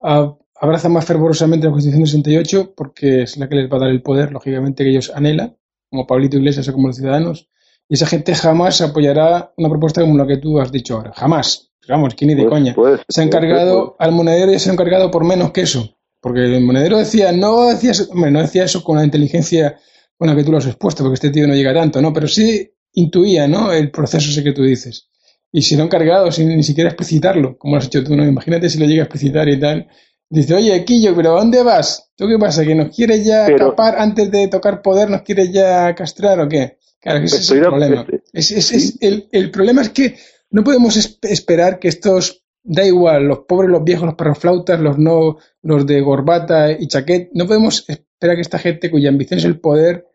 abrazan 0.02 0.94
más 0.94 1.06
fervorosamente 1.06 1.68
la 1.68 1.72
Constitución 1.72 2.04
del 2.04 2.12
68 2.12 2.74
porque 2.76 3.24
es 3.24 3.38
la 3.38 3.48
que 3.48 3.56
les 3.56 3.72
va 3.72 3.78
a 3.78 3.82
dar 3.82 3.90
el 3.90 4.02
poder, 4.02 4.32
lógicamente, 4.32 4.84
que 4.84 4.90
ellos 4.90 5.12
anhelan, 5.16 5.56
como 5.90 6.08
Pablito 6.08 6.38
Iglesias 6.38 6.68
o 6.68 6.74
como 6.74 6.88
los 6.88 6.98
ciudadanos. 6.98 7.50
Y 7.88 7.96
esa 7.96 8.06
gente 8.06 8.36
jamás 8.36 8.82
apoyará 8.82 9.54
una 9.58 9.70
propuesta 9.70 10.02
como 10.02 10.18
la 10.18 10.28
que 10.28 10.38
tú 10.38 10.60
has 10.60 10.72
dicho 10.72 10.96
ahora. 10.96 11.12
Jamás. 11.16 11.72
Vamos, 11.88 12.14
que 12.14 12.26
ni 12.26 12.36
de 12.36 12.46
coña. 12.46 12.76
se 13.08 13.22
ha 13.22 13.24
encargado, 13.24 13.96
al 13.98 14.12
monedero 14.12 14.54
y 14.54 14.60
se 14.60 14.70
ha 14.70 14.74
encargado 14.74 15.10
por 15.10 15.26
menos 15.26 15.52
que 15.52 15.62
eso. 15.62 15.98
Porque 16.22 16.42
el 16.46 16.64
monedero 16.64 16.98
decía, 16.98 17.32
no 17.32 17.68
decía, 17.68 17.94
hombre, 18.12 18.30
no 18.30 18.42
decía 18.42 18.66
eso 18.66 18.84
con 18.84 18.98
la 18.98 19.04
inteligencia 19.04 19.80
con 20.18 20.28
la 20.28 20.36
que 20.36 20.44
tú 20.44 20.52
lo 20.52 20.58
has 20.58 20.68
expuesto, 20.68 21.02
porque 21.02 21.16
este 21.16 21.30
tío 21.32 21.48
no 21.48 21.56
llega 21.56 21.74
tanto, 21.74 22.02
¿no? 22.02 22.14
Pero 22.14 22.28
sí 22.28 22.74
intuía, 22.94 23.48
¿no? 23.48 23.72
El 23.72 23.90
proceso 23.90 24.30
ese 24.30 24.44
que 24.44 24.52
tú 24.52 24.64
dices. 24.64 25.10
Y 25.52 25.64
si 25.64 25.76
lo 25.76 25.82
ha 25.82 25.86
encargado 25.86 26.32
sin 26.32 26.50
ni 26.50 26.64
siquiera 26.64 26.90
explicitarlo, 26.90 27.58
como 27.58 27.76
lo 27.76 27.80
has 27.80 27.88
hecho 27.88 28.04
tú, 28.04 28.16
¿no? 28.16 28.26
Imagínate 28.26 28.70
si 28.70 28.78
lo 28.78 28.86
llega 28.86 29.04
a 29.04 29.06
explicitar 29.06 29.50
y 29.50 29.60
tal. 29.60 29.88
Dice, 30.30 30.54
oye, 30.54 30.86
Quillo, 30.86 31.16
¿pero 31.16 31.32
a 31.32 31.40
dónde 31.40 31.64
vas? 31.64 32.12
¿Tú 32.16 32.28
qué 32.28 32.38
pasa? 32.38 32.64
¿Que 32.64 32.76
nos 32.76 32.96
quieres 32.96 33.26
ya 33.26 33.48
escapar 33.48 33.96
antes 33.98 34.30
de 34.30 34.48
tocar 34.48 34.82
poder? 34.82 35.10
¿Nos 35.10 35.24
quieres 35.24 35.52
ya 35.52 35.96
castrar 35.96 36.40
o 36.40 36.48
qué? 36.48 36.78
Claro, 37.00 37.20
ese 37.24 37.38
es 37.38 37.50
el 37.52 37.62
problema. 37.62 38.06
Es, 38.34 38.98
el, 39.02 39.28
el, 39.32 39.52
problema 39.52 39.82
es 39.82 39.90
que 39.90 40.18
no 40.52 40.64
podemos 40.64 40.98
esperar 41.22 41.80
que 41.80 41.88
estos, 41.88 42.44
da 42.62 42.86
igual, 42.86 43.24
los 43.24 43.40
pobres, 43.48 43.72
los 43.72 43.84
viejos, 43.84 44.06
los 44.06 44.16
perroflautas, 44.16 44.80
los 44.80 45.00
no, 45.00 45.38
los 45.64 45.88
de 45.88 46.02
gorbata 46.02 46.72
y 46.72 46.88
chaquet, 46.88 47.30
no 47.34 47.48
podemos 47.48 47.86
esperar 47.88 48.36
que 48.36 48.42
esta 48.42 48.60
gente 48.60 48.92
cuya 48.92 49.10
ambición 49.10 49.40
es 49.40 49.46
el 49.46 49.60
poder 49.60 50.06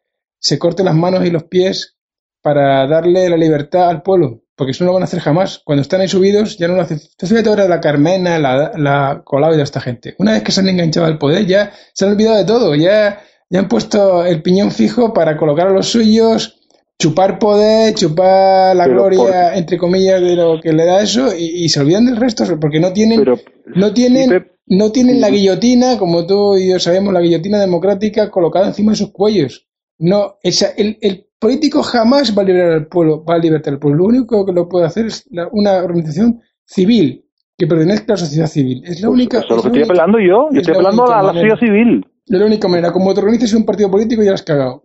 se 0.45 0.59
corte 0.59 0.85
las 0.85 0.95
manos 0.95 1.25
y 1.25 1.31
los 1.31 1.45
pies 1.45 1.97
para 2.43 2.87
darle 2.87 3.31
la 3.31 3.37
libertad 3.39 3.89
al 3.89 4.03
pueblo, 4.03 4.44
porque 4.57 4.73
eso 4.73 4.85
no 4.85 4.89
lo 4.89 4.95
van 4.95 5.03
a 5.03 5.07
hacer 5.07 5.21
jamás. 5.21 5.61
Cuando 5.65 5.83
están 5.83 6.01
ahí 6.01 6.09
subidos, 6.09 6.59
ya 6.59 6.69
no 6.69 6.75
lo 6.75 6.83
hacen. 6.83 7.01
Entonces, 7.01 7.47
ahora 7.47 7.69
la 7.69 7.81
Carmena, 7.81 8.39
la, 8.39 8.73
la 8.77 9.23
Colau 9.25 9.57
y 9.57 9.61
esta 9.61 9.81
gente. 9.81 10.15
Una 10.19 10.33
vez 10.33 10.43
que 10.43 10.53
se 10.53 10.61
han 10.61 10.69
enganchado 10.69 11.07
al 11.07 11.19
poder, 11.19 11.47
ya 11.47 11.73
se 11.93 12.05
han 12.05 12.13
olvidado 12.13 12.37
de 12.37 12.45
todo, 12.45 12.75
ya, 12.75 13.23
ya 13.51 13.59
han 13.59 13.69
puesto 13.69 14.25
el 14.25 14.43
piñón 14.43 14.71
fijo 14.71 15.13
para 15.13 15.37
colocar 15.37 15.69
a 15.69 15.73
los 15.73 15.89
suyos, 15.89 16.61
chupar 16.99 17.39
poder, 17.39 17.95
chupar 17.95 18.77
la 18.77 18.87
gloria, 18.87 19.55
entre 19.57 19.79
comillas, 19.79 20.21
de 20.21 20.37
lo 20.37 20.61
que 20.61 20.73
le 20.73 20.85
da 20.85 21.03
eso, 21.03 21.35
y, 21.37 21.69
se 21.69 21.81
olvidan 21.81 22.07
del 22.07 22.17
resto, 22.17 22.45
porque 22.61 22.81
no 22.81 22.93
tienen, 22.93 23.25
no 23.67 23.93
tienen, 23.93 24.47
no 24.67 24.93
tienen 24.93 25.21
la 25.21 25.31
guillotina, 25.31 25.99
como 25.99 26.27
tú 26.27 26.57
y 26.57 26.69
yo 26.69 26.79
sabemos, 26.79 27.13
la 27.13 27.21
guillotina 27.21 27.61
democrática 27.61 28.31
colocada 28.31 28.69
encima 28.69 28.93
de 28.93 28.97
sus 28.97 29.11
cuellos. 29.11 29.67
No, 29.99 30.39
esa, 30.43 30.71
el, 30.77 30.99
el 31.01 31.24
político 31.45 31.83
jamás 31.83 32.37
va 32.37 32.43
a 32.43 32.47
liberar 32.47 32.73
al 32.73 32.87
pueblo, 32.87 33.23
va 33.23 33.35
a 33.35 33.39
libertar 33.39 33.75
al 33.75 33.79
pueblo. 33.79 33.99
Lo 33.99 34.05
único 34.07 34.47
que 34.47 34.53
lo 34.53 34.67
puede 34.67 34.87
hacer 34.87 35.07
es 35.07 35.29
una 35.53 35.77
organización 35.83 36.41
civil 36.65 37.27
que 37.59 37.67
pertenezca 37.67 38.15
a 38.15 38.17
la 38.17 38.17
sociedad 38.17 38.47
civil. 38.47 38.83
Es 38.85 39.03
la 39.03 39.09
pues 39.09 39.19
única. 39.19 39.39
Eso 39.39 39.47
es 39.49 39.57
lo 39.57 39.63
que 39.63 39.69
estoy 39.69 39.83
apelando 39.83 40.19
yo. 40.19 40.49
Yo 40.51 40.61
estoy 40.61 40.75
apelando 40.75 41.07
a 41.07 41.23
la, 41.23 41.33
sociedad 41.35 41.59
civil. 41.59 42.07
Es 42.27 42.39
la 42.39 42.47
única 42.47 42.67
manera. 42.67 42.93
Como 42.93 43.13
te 43.13 43.21
organizas 43.21 43.53
un 43.53 43.67
partido 43.67 43.91
político, 43.91 44.23
ya 44.23 44.33
has 44.33 44.43
cagado. 44.43 44.85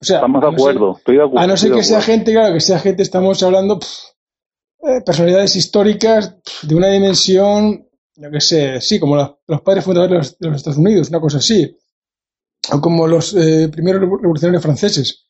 O 0.00 0.04
sea, 0.04 0.16
Estamos 0.18 0.40
de 0.40 0.48
acuerdo, 0.48 0.96
estoy 0.96 1.16
de 1.16 1.22
acuerdo. 1.24 1.44
A 1.44 1.46
no 1.48 1.56
ser 1.56 1.72
que 1.72 1.82
sea 1.82 2.00
gente, 2.00 2.32
claro, 2.32 2.54
que 2.54 2.60
sea 2.60 2.78
gente, 2.78 3.02
estamos 3.02 3.42
hablando 3.42 3.80
eh, 4.82 5.00
personalidades 5.04 5.56
históricas 5.56 6.36
de 6.62 6.74
una 6.74 6.88
dimensión, 6.88 7.86
yo 8.14 8.30
que 8.30 8.40
sé, 8.40 8.80
sí, 8.80 9.00
como 9.00 9.16
los 9.46 9.60
padres 9.60 9.84
fundadores 9.84 10.38
de 10.38 10.48
los, 10.48 10.56
Estados 10.56 10.78
Unidos, 10.78 11.10
una 11.10 11.20
cosa 11.20 11.38
así. 11.38 11.76
O 12.72 12.80
como 12.80 13.08
los 13.08 13.34
eh, 13.34 13.68
primeros 13.68 14.00
revolucionarios 14.00 14.62
franceses. 14.62 15.29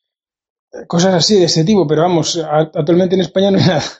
Cosas 0.86 1.14
así, 1.14 1.36
de 1.36 1.44
ese 1.44 1.64
tipo, 1.64 1.86
pero 1.86 2.02
vamos, 2.02 2.40
actualmente 2.48 3.14
en 3.14 3.22
España 3.22 3.50
no 3.50 3.58
hay 3.58 3.66
nada. 3.66 3.82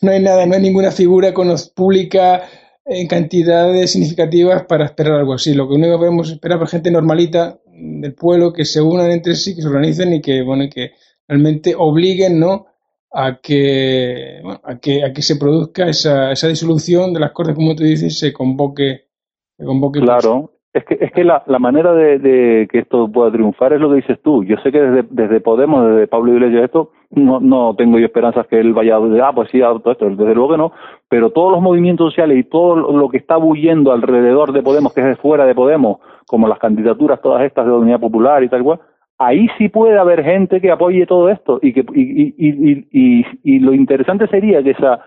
No 0.00 0.10
hay 0.10 0.20
nada, 0.20 0.44
no 0.44 0.54
hay 0.54 0.60
ninguna 0.60 0.90
figura 0.90 1.32
pública 1.76 2.42
en 2.84 3.06
cantidades 3.06 3.92
significativas 3.92 4.64
para 4.64 4.86
esperar 4.86 5.20
algo 5.20 5.34
así. 5.34 5.54
Lo 5.54 5.68
que 5.68 5.74
único 5.74 5.92
que 5.92 5.98
podemos 5.98 6.30
esperar 6.30 6.60
es 6.62 6.70
gente 6.70 6.90
normalita 6.90 7.60
del 7.66 8.14
pueblo 8.14 8.52
que 8.52 8.64
se 8.64 8.80
unan 8.80 9.10
entre 9.10 9.36
sí, 9.36 9.54
que 9.54 9.62
se 9.62 9.68
organicen 9.68 10.14
y 10.14 10.20
que, 10.20 10.42
bueno, 10.42 10.64
que 10.72 10.92
realmente 11.28 11.74
obliguen, 11.76 12.40
¿no? 12.40 12.66
A 13.12 13.40
que, 13.40 14.42
a 14.64 14.78
que, 14.78 15.04
a 15.04 15.12
que 15.12 15.22
se 15.22 15.36
produzca 15.36 15.88
esa, 15.88 16.32
esa 16.32 16.48
disolución 16.48 17.12
de 17.12 17.20
las 17.20 17.32
Cortes, 17.32 17.54
como 17.54 17.76
tú 17.76 17.84
dices, 17.84 18.18
se 18.18 18.32
convoque. 18.32 19.08
Se 19.56 19.64
convoque 19.64 20.00
claro, 20.00 20.57
es 20.78 20.84
que, 20.84 20.98
es 21.00 21.12
que 21.12 21.24
la, 21.24 21.42
la 21.46 21.58
manera 21.58 21.92
de, 21.92 22.66
que 22.70 22.78
esto 22.78 23.10
pueda 23.10 23.30
triunfar 23.30 23.72
es 23.72 23.80
lo 23.80 23.90
que 23.90 23.96
dices 23.96 24.18
tú. 24.22 24.44
Yo 24.44 24.56
sé 24.58 24.72
que 24.72 24.80
desde, 24.80 25.08
desde 25.10 25.40
Podemos, 25.40 25.86
desde 25.86 26.06
Pablo 26.06 26.32
Iglesias, 26.32 26.64
esto, 26.64 26.90
no, 27.10 27.40
no 27.40 27.74
tengo 27.76 27.98
yo 27.98 28.06
esperanzas 28.06 28.46
que 28.46 28.58
él 28.58 28.72
vaya 28.72 28.96
a 28.96 29.28
ah, 29.28 29.32
pues 29.34 29.50
sí, 29.50 29.60
todo 29.60 29.92
esto, 29.92 30.10
desde 30.10 30.34
luego 30.34 30.50
que 30.50 30.58
no, 30.58 30.72
pero 31.08 31.30
todos 31.30 31.52
los 31.52 31.62
movimientos 31.62 32.12
sociales 32.12 32.38
y 32.38 32.44
todo 32.44 32.76
lo 32.76 33.08
que 33.08 33.18
está 33.18 33.38
huyendo 33.38 33.92
alrededor 33.92 34.52
de 34.52 34.62
Podemos, 34.62 34.92
que 34.92 35.00
es 35.00 35.06
de 35.06 35.16
fuera 35.16 35.44
de 35.44 35.54
Podemos, 35.54 35.98
como 36.26 36.48
las 36.48 36.58
candidaturas 36.58 37.20
todas 37.22 37.42
estas 37.44 37.66
de 37.66 37.72
Unidad 37.72 38.00
Popular 38.00 38.42
y 38.42 38.48
tal 38.48 38.62
cual, 38.62 38.80
ahí 39.18 39.48
sí 39.58 39.68
puede 39.68 39.98
haber 39.98 40.22
gente 40.22 40.60
que 40.60 40.70
apoye 40.70 41.06
todo 41.06 41.28
esto 41.28 41.58
y 41.60 41.72
que 41.72 41.84
y, 41.94 42.34
y, 42.36 42.86
y, 42.92 43.26
y, 43.42 43.58
lo 43.58 43.74
interesante 43.74 44.28
sería 44.28 44.62
que 44.62 44.70
esa 44.70 45.00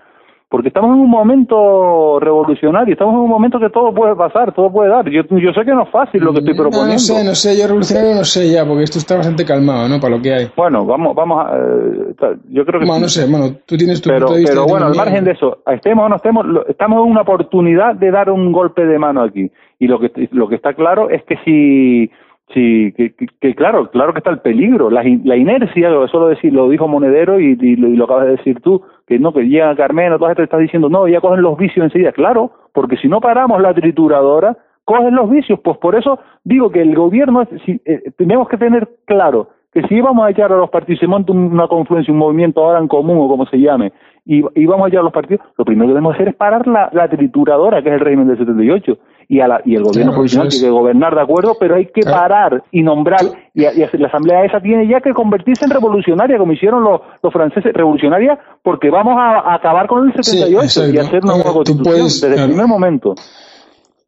porque 0.52 0.68
estamos 0.68 0.98
en 0.98 1.04
un 1.04 1.10
momento 1.10 2.20
revolucionario, 2.20 2.92
estamos 2.92 3.14
en 3.14 3.22
un 3.22 3.30
momento 3.30 3.58
que 3.58 3.70
todo 3.70 3.94
puede 3.94 4.18
pasar, 4.18 4.54
todo 4.54 4.70
puede 4.70 4.90
dar. 4.90 5.10
Yo, 5.10 5.22
yo 5.24 5.54
sé 5.54 5.64
que 5.64 5.72
no 5.72 5.84
es 5.84 5.90
fácil 5.90 6.22
lo 6.22 6.34
que 6.34 6.40
estoy 6.40 6.56
proponiendo. 6.56 6.92
No, 6.92 7.00
sé, 7.00 7.24
no 7.24 7.36
sé, 7.36 7.58
yo 7.58 7.68
revolucionario 7.68 8.16
no 8.16 8.26
sé 8.26 8.52
ya, 8.52 8.66
porque 8.66 8.84
esto 8.84 9.00
está 9.00 9.16
bastante 9.16 9.46
calmado, 9.46 9.88
¿no? 9.88 10.02
Para 10.02 10.18
lo 10.18 10.22
que 10.22 10.34
hay. 10.34 10.48
Bueno, 10.58 10.86
vamos, 10.86 11.16
vamos 11.16 11.46
a, 11.46 11.58
eh, 11.58 12.36
yo 12.50 12.66
creo 12.66 12.82
que... 12.82 12.86
Bueno, 12.86 13.04
no 13.04 13.08
sé, 13.08 13.32
bueno, 13.32 13.56
tú 13.66 13.78
tienes 13.78 14.02
tu 14.02 14.10
pero, 14.10 14.26
punto 14.26 14.34
de 14.34 14.40
vista. 14.40 14.54
Pero 14.54 14.68
bueno, 14.68 14.88
al 14.88 14.96
margen 14.96 15.24
de 15.24 15.32
eso, 15.32 15.60
estemos 15.68 16.06
o 16.06 16.10
no 16.10 16.18
estemos, 16.18 16.46
estamos 16.68 17.06
en 17.06 17.12
una 17.12 17.22
oportunidad 17.22 17.96
de 17.96 18.12
dar 18.12 18.30
un 18.30 18.52
golpe 18.52 18.86
de 18.86 19.00
mano 19.00 19.24
aquí. 19.24 19.50
Y 19.80 19.88
lo 19.88 20.02
que, 20.02 20.12
lo 20.34 20.50
que 20.50 20.56
está 20.56 20.74
claro 20.74 21.10
es 21.10 21.24
que 21.24 21.38
si 21.46 22.12
Sí, 22.54 22.94
que, 23.40 23.56
claro, 23.56 23.90
claro 23.92 24.12
que 24.12 24.20
está 24.20 24.30
el 24.30 24.40
peligro, 24.40 24.90
la, 24.90 25.04
la 25.24 25.38
inercia, 25.38 25.88
eso 25.88 26.20
lo, 26.20 26.28
decir, 26.28 26.52
lo 26.52 26.68
dijo 26.68 26.88
Monedero 26.88 27.40
y, 27.40 27.56
lo, 27.78 28.04
acabas 28.04 28.26
de 28.26 28.32
decir 28.32 28.60
tú, 28.60 28.82
que 29.12 29.20
no, 29.20 29.34
que 29.34 29.42
llega 29.42 29.76
Carmena, 29.76 30.18
todas 30.18 30.38
te 30.38 30.58
diciendo, 30.58 30.88
no, 30.88 31.06
ya 31.06 31.20
cogen 31.20 31.42
los 31.42 31.58
vicios 31.58 31.84
enseguida, 31.84 32.14
claro, 32.14 32.52
porque 32.72 32.96
si 32.96 33.10
no 33.10 33.20
paramos 33.20 33.62
la 33.62 33.74
trituradora, 33.74 34.56
cogen 34.86 35.16
los 35.16 35.30
vicios, 35.30 35.60
pues 35.60 35.78
por 35.80 35.96
eso 35.96 36.18
digo 36.46 36.72
que 36.72 36.82
el 36.82 36.96
gobierno, 36.96 37.42
eh, 37.44 38.12
tenemos 38.18 38.48
que 38.48 38.56
tener 38.56 38.88
claro 39.04 39.50
que 39.74 39.82
si 39.90 40.00
vamos 40.00 40.26
a 40.26 40.30
echar 40.30 40.54
a 40.54 40.56
los 40.56 40.70
partidos, 40.70 41.02
se 41.02 41.08
monta 41.08 41.34
una 41.34 41.68
confluencia, 41.68 42.14
un 42.14 42.20
movimiento 42.20 42.64
ahora 42.64 42.80
en 42.80 42.88
común 42.88 43.18
o 43.20 43.28
como 43.28 43.46
se 43.48 43.58
llame, 43.58 43.92
y, 44.26 44.46
y 44.56 44.66
vamos 44.66 44.86
a 44.86 44.88
echar 44.88 45.02
a 45.02 45.04
los 45.04 45.14
partidos, 45.14 45.46
lo 45.58 45.66
primero 45.66 45.88
que 45.88 45.94
debemos 45.94 46.16
hacer 46.16 46.30
es 46.30 46.36
parar 46.36 46.66
la, 46.66 46.90
la 46.94 47.10
trituradora, 47.10 47.82
que 47.84 47.90
es 47.90 47.96
el 47.96 48.00
régimen 48.00 48.30
del 48.30 48.38
78, 48.38 48.98
y, 49.34 49.40
a 49.40 49.48
la, 49.48 49.62
y 49.64 49.76
el 49.76 49.84
gobierno 49.84 50.12
provisional 50.12 50.50
tiene 50.50 50.66
que 50.66 50.72
gobernar 50.72 51.16
de 51.16 51.22
acuerdo, 51.22 51.56
pero 51.58 51.76
hay 51.76 51.86
que 51.86 52.02
parar 52.02 52.64
y 52.70 52.84
nombrar, 52.84 53.22
y, 53.54 53.62
la 53.64 54.08
asamblea 54.08 54.44
esa 54.44 54.60
tiene 54.60 54.86
ya 54.90 55.00
que 55.00 55.14
convertirse 55.14 55.64
en 55.64 55.72
revolucionaria, 55.72 56.38
como 56.38 56.52
hicieron 56.52 56.84
los, 56.84 57.00
los 57.24 57.32
franceses, 57.32 57.72
revolucionaria, 57.74 58.38
porque 58.62 58.90
vamos 58.90 59.16
a, 59.18 59.54
acabar 59.54 59.88
con 59.88 60.06
el 60.06 60.14
78 60.14 60.90
y 60.94 60.98
hacer 60.98 61.24
una 61.24 61.36
nueva 61.36 61.54
constitución 61.54 61.96
desde 62.04 62.36
el 62.44 62.50
primer 62.50 62.68
momento. 62.68 63.16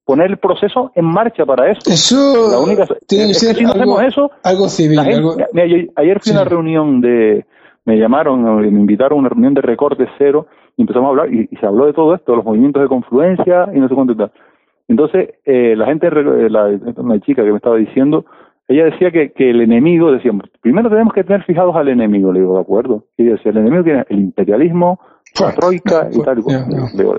poner 0.04 0.30
el 0.32 0.38
proceso 0.40 0.92
en 0.96 1.06
marcha 1.06 1.46
para 1.46 1.72
eso. 1.72 1.80
Eso 1.90 2.52
La 2.52 2.60
única- 2.60 2.86
tiene 3.08 3.28
que 3.28 3.32
es 3.32 3.40
que 3.40 3.46
ser 3.46 3.56
si 3.56 3.64
no 3.64 3.72
algo, 3.72 3.82
hacemos 3.98 4.04
eso, 4.04 4.32
algo 4.44 4.68
civil. 4.68 4.98
La 4.98 5.04
gente- 5.06 5.18
algo- 5.20 5.36
mira, 5.54 5.68
yo- 5.68 5.90
ayer 5.96 6.20
fui 6.20 6.32
a 6.34 6.36
una 6.36 6.44
Sí. 6.44 6.50
reunión 6.50 7.00
de, 7.00 7.46
me 7.86 7.98
llamaron, 7.98 8.44
me 8.60 8.68
invitaron 8.68 9.20
a 9.20 9.22
una 9.22 9.30
reunión 9.30 9.54
de 9.54 9.62
recorte 9.62 10.06
cero 10.18 10.48
y 10.76 10.82
empezamos 10.82 11.08
a 11.08 11.10
hablar 11.12 11.34
y, 11.34 11.48
y 11.50 11.56
se 11.56 11.66
habló 11.66 11.86
de 11.86 11.94
todo 11.94 12.14
esto, 12.14 12.36
los 12.36 12.44
movimientos 12.44 12.82
de 12.82 12.90
confluencia 12.90 13.70
y 13.74 13.80
no 13.80 13.88
sé 13.88 13.96
cuánto 13.96 14.12
y 14.12 14.18
tal. 14.18 14.32
Entonces, 14.88 15.36
eh, 15.46 15.76
la 15.78 15.86
gente, 15.86 16.10
re- 16.10 16.50
la, 16.50 16.66
una 16.98 17.20
chica 17.22 17.44
que 17.44 17.52
me 17.52 17.58
estaba 17.58 17.78
diciendo, 17.78 18.26
ella 18.68 18.86
decía 18.86 19.12
que, 19.12 19.32
que 19.32 19.50
el 19.50 19.62
enemigo, 19.62 20.12
decíamos, 20.12 20.46
primero 20.62 20.90
tenemos 20.90 21.14
que 21.14 21.24
tener 21.24 21.44
fijados 21.44 21.76
al 21.76 21.88
enemigo, 21.88 22.32
le 22.32 22.42
digo, 22.42 22.56
de 22.56 22.62
acuerdo. 22.62 23.04
Y 23.18 23.24
ella 23.24 23.34
decía, 23.34 23.52
el 23.52 23.58
enemigo 23.60 23.84
tiene 23.84 24.06
el 24.10 24.20
imperialismo, 24.20 25.00
la 25.40 25.54
troika 25.56 26.08
y 26.12 26.22
tal. 26.24 26.38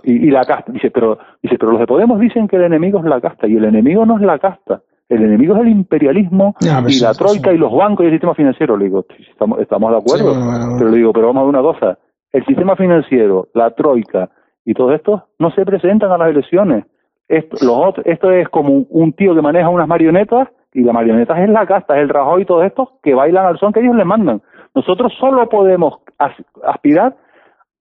y 0.05 0.31
la 0.31 0.45
casta. 0.45 0.73
Dice, 0.73 0.91
pero, 0.91 1.19
dice, 1.43 1.57
pero 1.59 1.73
los 1.73 1.81
de 1.81 1.87
Podemos 1.87 2.21
dicen 2.21 2.47
que 2.49 2.57
el 2.57 2.63
enemigo 2.65 2.99
es 3.01 3.05
la 3.07 3.21
casta 3.21 3.47
y 3.49 3.57
el 3.57 3.65
enemigo 3.65 4.07
no 4.07 4.17
es 4.17 4.23
la 4.23 4.39
casta. 4.39 4.83
El 5.09 5.23
enemigo 5.23 5.55
es 5.57 5.63
el 5.63 5.69
imperialismo 5.69 6.55
Ya, 6.61 6.81
y 6.81 6.99
la 7.01 7.13
troika 7.13 7.53
y 7.53 7.59
los 7.59 7.73
bancos 7.75 8.05
y 8.05 8.07
el 8.07 8.13
sistema 8.15 8.35
financiero. 8.35 8.77
Le 8.77 8.87
digo, 8.87 9.05
estamos, 9.31 9.59
estamos 9.61 9.91
de 9.91 9.97
acuerdo. 9.99 10.33
Sí, 10.33 10.39
bueno, 10.39 10.45
bueno, 10.47 10.65
bueno. 10.67 10.77
Pero 10.79 10.91
le 10.91 10.97
digo, 10.97 11.13
pero 11.13 11.27
vamos 11.27 11.41
a 11.43 11.45
ver 11.47 11.55
una 11.57 11.63
cosa. 11.63 11.99
El 12.33 12.45
sistema 12.47 12.75
financiero, 12.77 13.49
la 13.55 13.71
troika 13.73 14.31
y 14.65 14.73
todo 14.75 14.95
esto 14.95 15.29
no 15.39 15.51
se 15.51 15.65
presentan 15.67 16.11
a 16.11 16.17
las 16.19 16.31
elecciones. 16.31 16.85
Esto, 17.29 17.57
los 17.65 17.77
otros- 17.89 18.07
esto 18.07 18.31
es 18.31 18.49
como 18.49 18.85
un, 18.91 19.13
tío 19.15 19.35
que 19.35 19.43
maneja 19.43 19.69
unas 19.69 19.89
marionetas 19.89 20.49
y 20.75 20.83
la 20.83 20.93
marioneta 20.93 21.43
es 21.43 21.49
la 21.49 21.67
casta, 21.67 21.97
es 21.97 22.03
el 22.03 22.09
Rajoy 22.09 22.43
y 22.43 22.45
todos 22.47 22.65
estos 22.65 22.89
que 23.03 23.15
bailan 23.15 23.47
al 23.47 23.59
son 23.59 23.73
que 23.73 23.81
ellos 23.81 23.95
les 23.97 24.07
mandan. 24.07 24.43
Nosotros 24.75 25.13
solo 25.19 25.49
podemos 25.49 26.01
as- 26.19 26.35
aspirar 26.67 27.17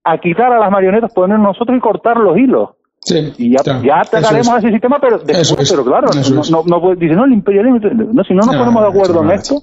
a 0.04 0.18
quitar 0.20 0.52
a 0.54 0.60
las 0.60 0.72
marionetas, 0.72 1.12
poner 1.14 1.40
nosotros 1.40 1.78
y 1.78 1.82
cortar 1.82 2.18
los 2.18 2.38
hilos. 2.38 2.70
Sí, 3.00 3.34
Y 3.38 3.52
ya, 3.52 3.64
claro, 3.64 3.82
ya 3.84 4.00
atacaremos 4.00 4.48
es. 4.48 4.54
a 4.54 4.58
ese 4.60 4.72
sistema, 4.72 4.98
pero 5.02 5.18
después, 5.18 5.60
es, 5.60 5.72
pero 5.72 5.84
claro, 5.84 6.08
no, 6.14 6.64
no, 6.64 6.80
no 6.80 6.96
dice, 6.96 7.16
no, 7.16 7.26
el 7.26 7.34
imperialismo, 7.34 7.80
no, 8.14 8.24
si 8.24 8.34
no 8.34 8.44
nos 8.46 8.54
No, 8.56 8.60
ponemos 8.60 8.82
de 8.84 8.90
acuerdo 8.90 9.24
en 9.24 9.32
esto, 9.32 9.56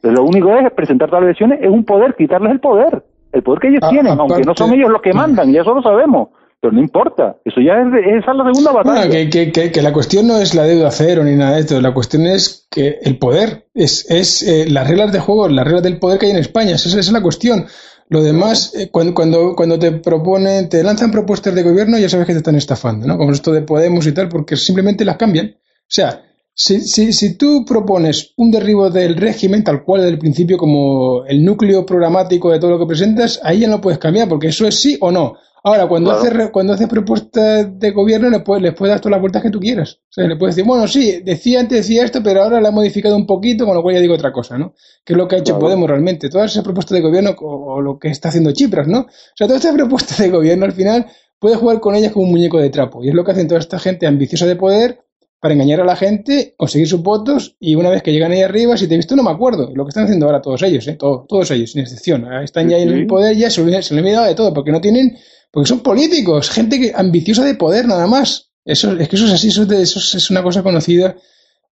pues 0.00 0.14
lo 0.14 0.22
único 0.24 0.54
es 0.54 0.70
presentar 0.74 1.10
las 1.10 1.22
elecciones, 1.22 1.58
es 1.60 1.68
un 1.68 1.84
poder, 1.84 2.14
quitarles 2.14 2.52
el 2.52 2.60
poder, 2.60 3.02
el 3.32 3.42
poder 3.42 3.60
que 3.60 3.68
ellos 3.68 3.80
tienen, 3.90 4.16
aunque 4.20 4.42
no 4.44 4.54
son 4.54 4.72
ellos 4.74 4.90
los 4.90 5.02
que 5.02 5.12
mandan, 5.12 5.50
ya 5.52 5.62
eso 5.62 5.74
lo 5.74 5.82
sabemos, 5.82 6.28
pero 6.60 6.72
no 6.72 6.80
importa, 6.80 7.36
eso 7.44 7.60
ya 7.60 7.74
es, 7.80 7.92
de- 7.92 8.18
esa 8.18 8.30
es 8.32 8.36
la 8.36 8.44
segunda 8.44 8.72
batalla. 8.72 9.06
Bueno, 9.06 9.10
que, 9.12 9.30
que, 9.30 9.52
que, 9.52 9.70
que 9.72 9.82
la 9.82 9.92
cuestión 9.92 10.26
no 10.26 10.38
es 10.38 10.54
la 10.54 10.64
deuda 10.64 10.90
cero 10.90 11.22
ni 11.24 11.34
nada 11.36 11.54
de 11.54 11.60
esto, 11.60 11.80
la 11.80 11.94
cuestión 11.94 12.26
es 12.26 12.66
que 12.70 12.98
el 13.02 13.18
poder, 13.18 13.68
es, 13.74 14.10
es 14.10 14.42
eh, 14.42 14.66
las 14.68 14.88
reglas 14.88 15.12
de 15.12 15.20
juego, 15.20 15.48
las 15.48 15.64
reglas 15.64 15.82
del 15.84 15.98
poder 15.98 16.18
que 16.18 16.26
hay 16.26 16.32
en 16.32 16.38
España, 16.38 16.74
esa, 16.74 16.88
esa 16.88 16.98
es 16.98 17.12
la 17.12 17.22
cuestión. 17.22 17.66
Lo 18.10 18.22
demás, 18.22 18.74
eh, 18.74 18.88
cuando, 18.90 19.12
cuando, 19.14 19.54
cuando 19.54 19.78
te 19.78 19.92
proponen, 19.92 20.68
te 20.70 20.82
lanzan 20.82 21.10
propuestas 21.10 21.54
de 21.54 21.62
gobierno, 21.62 21.98
ya 21.98 22.08
sabes 22.08 22.26
que 22.26 22.32
te 22.32 22.38
están 22.38 22.56
estafando, 22.56 23.06
¿no? 23.06 23.18
Como 23.18 23.32
esto 23.32 23.52
de 23.52 23.60
Podemos 23.62 24.06
y 24.06 24.12
tal, 24.12 24.28
porque 24.30 24.56
simplemente 24.56 25.04
las 25.04 25.18
cambian. 25.18 25.48
O 25.56 25.90
sea, 25.90 26.22
si, 26.54 26.80
si, 26.80 27.12
si 27.12 27.36
tú 27.36 27.64
propones 27.66 28.32
un 28.38 28.50
derribo 28.50 28.88
del 28.90 29.14
régimen 29.14 29.62
tal 29.62 29.84
cual 29.84 30.00
desde 30.00 30.14
el 30.14 30.18
principio 30.18 30.56
como 30.56 31.24
el 31.26 31.44
núcleo 31.44 31.84
programático 31.84 32.50
de 32.50 32.58
todo 32.58 32.70
lo 32.70 32.78
que 32.78 32.86
presentas, 32.86 33.40
ahí 33.44 33.60
ya 33.60 33.68
no 33.68 33.80
puedes 33.80 33.98
cambiar, 33.98 34.26
porque 34.26 34.48
eso 34.48 34.66
es 34.66 34.80
sí 34.80 34.96
o 35.00 35.12
no. 35.12 35.34
Ahora, 35.64 35.86
cuando 35.88 36.10
Claro. 36.18 36.36
haces 36.38 36.50
cuando 36.50 36.72
haces 36.72 36.88
propuestas 36.88 37.78
de 37.78 37.90
gobierno, 37.90 38.30
le 38.30 38.40
puedes, 38.40 38.62
les 38.62 38.74
puedes 38.74 38.92
dar 38.92 39.00
todas 39.00 39.12
las 39.12 39.20
vueltas 39.20 39.42
que 39.42 39.50
tú 39.50 39.58
quieras. 39.60 40.00
O 40.08 40.12
sea, 40.12 40.26
le 40.26 40.36
puedes 40.36 40.54
decir, 40.56 40.66
bueno, 40.68 40.86
sí, 40.88 41.20
decía 41.24 41.60
antes 41.60 41.78
decía 41.78 42.04
esto, 42.04 42.22
pero 42.22 42.42
ahora 42.42 42.60
la 42.60 42.68
he 42.68 42.72
modificado 42.72 43.16
un 43.16 43.26
poquito, 43.26 43.66
con 43.66 43.74
lo 43.74 43.82
cual 43.82 43.94
ya 43.96 44.00
digo 44.00 44.14
otra 44.14 44.32
cosa, 44.32 44.56
¿no? 44.58 44.74
Que 45.04 45.12
es 45.12 45.16
lo 45.16 45.26
que 45.28 45.36
ha 45.36 45.38
hecho 45.38 45.54
Claro. 45.54 45.60
Podemos 45.60 45.88
realmente. 45.88 46.28
Todas 46.28 46.50
esas 46.52 46.64
propuestas 46.64 46.94
de 46.96 47.00
gobierno 47.02 47.34
o, 47.40 47.74
o 47.74 47.80
lo 47.80 47.98
que 47.98 48.08
está 48.08 48.28
haciendo 48.28 48.52
Chipras, 48.52 48.86
¿no? 48.88 49.00
O 49.00 49.06
sea, 49.34 49.46
todas 49.46 49.62
estas 49.64 49.74
propuestas 49.76 50.18
de 50.18 50.30
gobierno 50.30 50.64
al 50.64 50.72
final 50.72 51.06
puedes 51.38 51.58
jugar 51.58 51.80
con 51.80 51.94
ellas 51.94 52.12
como 52.12 52.24
un 52.26 52.30
muñeco 52.32 52.58
de 52.58 52.70
trapo. 52.70 53.02
Y 53.04 53.08
es 53.08 53.14
lo 53.14 53.24
que 53.24 53.32
hacen 53.32 53.48
toda 53.48 53.60
esta 53.60 53.78
gente 53.78 54.06
ambiciosa 54.06 54.46
de 54.46 54.56
poder 54.56 55.00
para 55.40 55.54
engañar 55.54 55.80
a 55.80 55.84
la 55.84 55.94
gente, 55.96 56.54
conseguir 56.56 56.88
sus 56.88 57.02
votos 57.02 57.56
y 57.60 57.74
una 57.76 57.90
vez 57.90 58.02
que 58.02 58.12
llegan 58.12 58.32
ahí 58.32 58.42
arriba, 58.42 58.76
si 58.76 58.88
te 58.88 58.94
he 58.94 58.96
visto 58.96 59.14
no 59.16 59.22
me 59.22 59.30
acuerdo, 59.30 59.70
lo 59.74 59.84
que 59.84 59.90
están 59.90 60.04
haciendo 60.04 60.26
ahora 60.26 60.42
todos 60.42 60.62
ellos, 60.62 60.86
¿eh? 60.88 60.94
Todo- 60.98 61.26
todos 61.28 61.50
ellos, 61.52 61.72
sin 61.72 61.80
excepción, 61.82 62.26
están 62.42 62.68
ya 62.68 62.76
en 62.78 62.88
el 62.90 63.06
poder, 63.06 63.36
ya 63.36 63.50
se, 63.50 63.60
olvidan- 63.62 63.82
se 63.82 63.94
le 63.94 64.00
han 64.00 64.06
olvidado 64.06 64.26
de 64.26 64.34
todo, 64.34 64.52
porque 64.52 64.72
no 64.72 64.80
tienen, 64.80 65.16
porque 65.52 65.68
son 65.68 65.80
políticos, 65.80 66.50
gente 66.50 66.80
que, 66.80 66.92
ambiciosa 66.94 67.44
de 67.44 67.54
poder 67.54 67.86
nada 67.86 68.06
más. 68.06 68.50
Eso, 68.64 68.92
es 68.98 69.08
que 69.08 69.16
eso 69.16 69.26
es 69.26 69.32
así, 69.32 69.48
eso 69.48 69.62
es, 69.62 69.68
de- 69.68 69.82
eso 69.82 69.98
es- 69.98 70.30
una 70.30 70.42
cosa 70.42 70.62
conocida, 70.62 71.16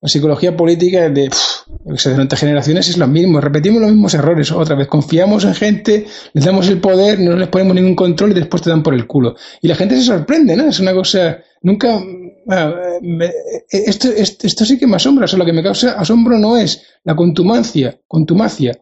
la 0.01 0.09
psicología 0.11 0.57
política 0.57 1.09
de, 1.09 1.29
pff, 1.31 2.05
durante 2.05 2.37
generaciones 2.37 2.89
es 2.89 2.99
lo 2.99 3.09
mismo, 3.09 3.41
repetimos 3.41 3.81
los 3.81 3.91
mismos 3.91 4.15
errores 4.15 4.53
otra 4.53 4.77
vez, 4.77 4.87
confiamos 4.89 5.45
en 5.45 5.55
gente, 5.55 6.07
les 6.35 6.45
damos 6.45 6.69
el 6.69 6.81
poder, 6.81 7.19
no 7.19 7.35
les 7.37 7.49
ponemos 7.49 7.75
ningún 7.75 7.97
control 7.97 8.31
y 8.31 8.35
después 8.35 8.63
te 8.63 8.71
dan 8.71 8.83
por 8.83 8.95
el 8.95 9.07
culo. 9.07 9.35
Y 9.63 9.69
la 9.69 9.75
gente 9.75 9.97
se 9.97 10.03
sorprende, 10.05 10.55
¿no? 10.57 10.69
Es 10.69 10.79
una 10.81 10.93
cosa, 10.95 11.39
nunca, 11.63 11.99
bueno, 12.47 12.71
eh, 12.71 12.99
me- 13.03 13.27
eh, 13.27 13.33
esto, 13.71 14.09
esto, 14.09 14.47
esto 14.47 14.65
sí 14.65 14.79
que 14.79 14.87
me 14.87 14.97
asombra, 14.97 15.25
o 15.25 15.29
sea, 15.29 15.39
lo 15.39 15.45
que 15.45 15.53
me 15.53 15.63
causa 15.63 15.93
asombro 15.99 16.39
no 16.39 16.57
es 16.57 16.83
la 17.05 17.15
contumacia, 17.17 18.01
contumacia 18.07 18.79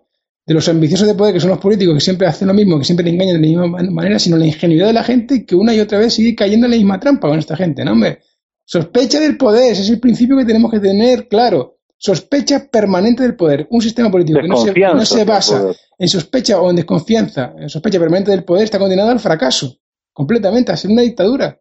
de 0.46 0.54
los 0.54 0.68
ambiciosos 0.68 1.08
de 1.08 1.14
poder 1.14 1.32
que 1.34 1.40
son 1.40 1.48
los 1.50 1.58
políticos 1.58 1.94
que 1.94 2.00
siempre 2.00 2.26
hacen 2.26 2.48
lo 2.48 2.54
mismo, 2.54 2.78
que 2.78 2.84
siempre 2.84 3.04
le 3.04 3.12
engañan 3.12 3.40
de 3.40 3.40
la 3.40 3.46
misma 3.48 3.66
man- 3.66 3.92
manera, 3.94 4.18
sino 4.18 4.36
la 4.36 4.46
ingenuidad 4.46 4.86
de 4.88 4.92
la 4.92 5.02
gente 5.02 5.46
que 5.46 5.54
una 5.56 5.74
y 5.74 5.80
otra 5.80 5.98
vez 5.98 6.12
sigue 6.14 6.34
cayendo 6.34 6.66
en 6.66 6.72
la 6.72 6.76
misma 6.76 7.00
trampa 7.00 7.28
con 7.28 7.38
esta 7.38 7.56
gente, 7.56 7.84
¿no, 7.84 7.92
hombre? 7.92 8.18
Sospecha 8.66 9.18
del 9.20 9.36
poder, 9.38 9.72
ese 9.72 9.82
es 9.82 9.88
el 9.90 10.00
principio 10.00 10.36
que 10.36 10.44
tenemos 10.44 10.70
que 10.70 10.80
tener 10.80 11.28
claro. 11.28 11.78
Sospecha 11.96 12.66
permanente 12.70 13.22
del 13.22 13.34
poder. 13.36 13.66
Un 13.70 13.80
sistema 13.80 14.10
político 14.10 14.38
que 14.42 14.48
no 14.48 14.56
se, 14.66 14.72
no 14.98 15.06
se 15.06 15.24
basa 15.24 15.56
en 15.98 16.08
sospecha 16.08 16.60
o 16.60 16.68
en 16.68 16.76
desconfianza, 16.76 17.54
en 17.58 17.68
sospecha 17.70 17.98
permanente 17.98 18.30
del 18.30 18.44
poder, 18.44 18.64
está 18.64 18.78
condenado 18.78 19.10
al 19.10 19.20
fracaso. 19.20 19.78
Completamente, 20.12 20.72
a 20.72 20.76
ser 20.76 20.90
una 20.90 21.00
dictadura. 21.02 21.58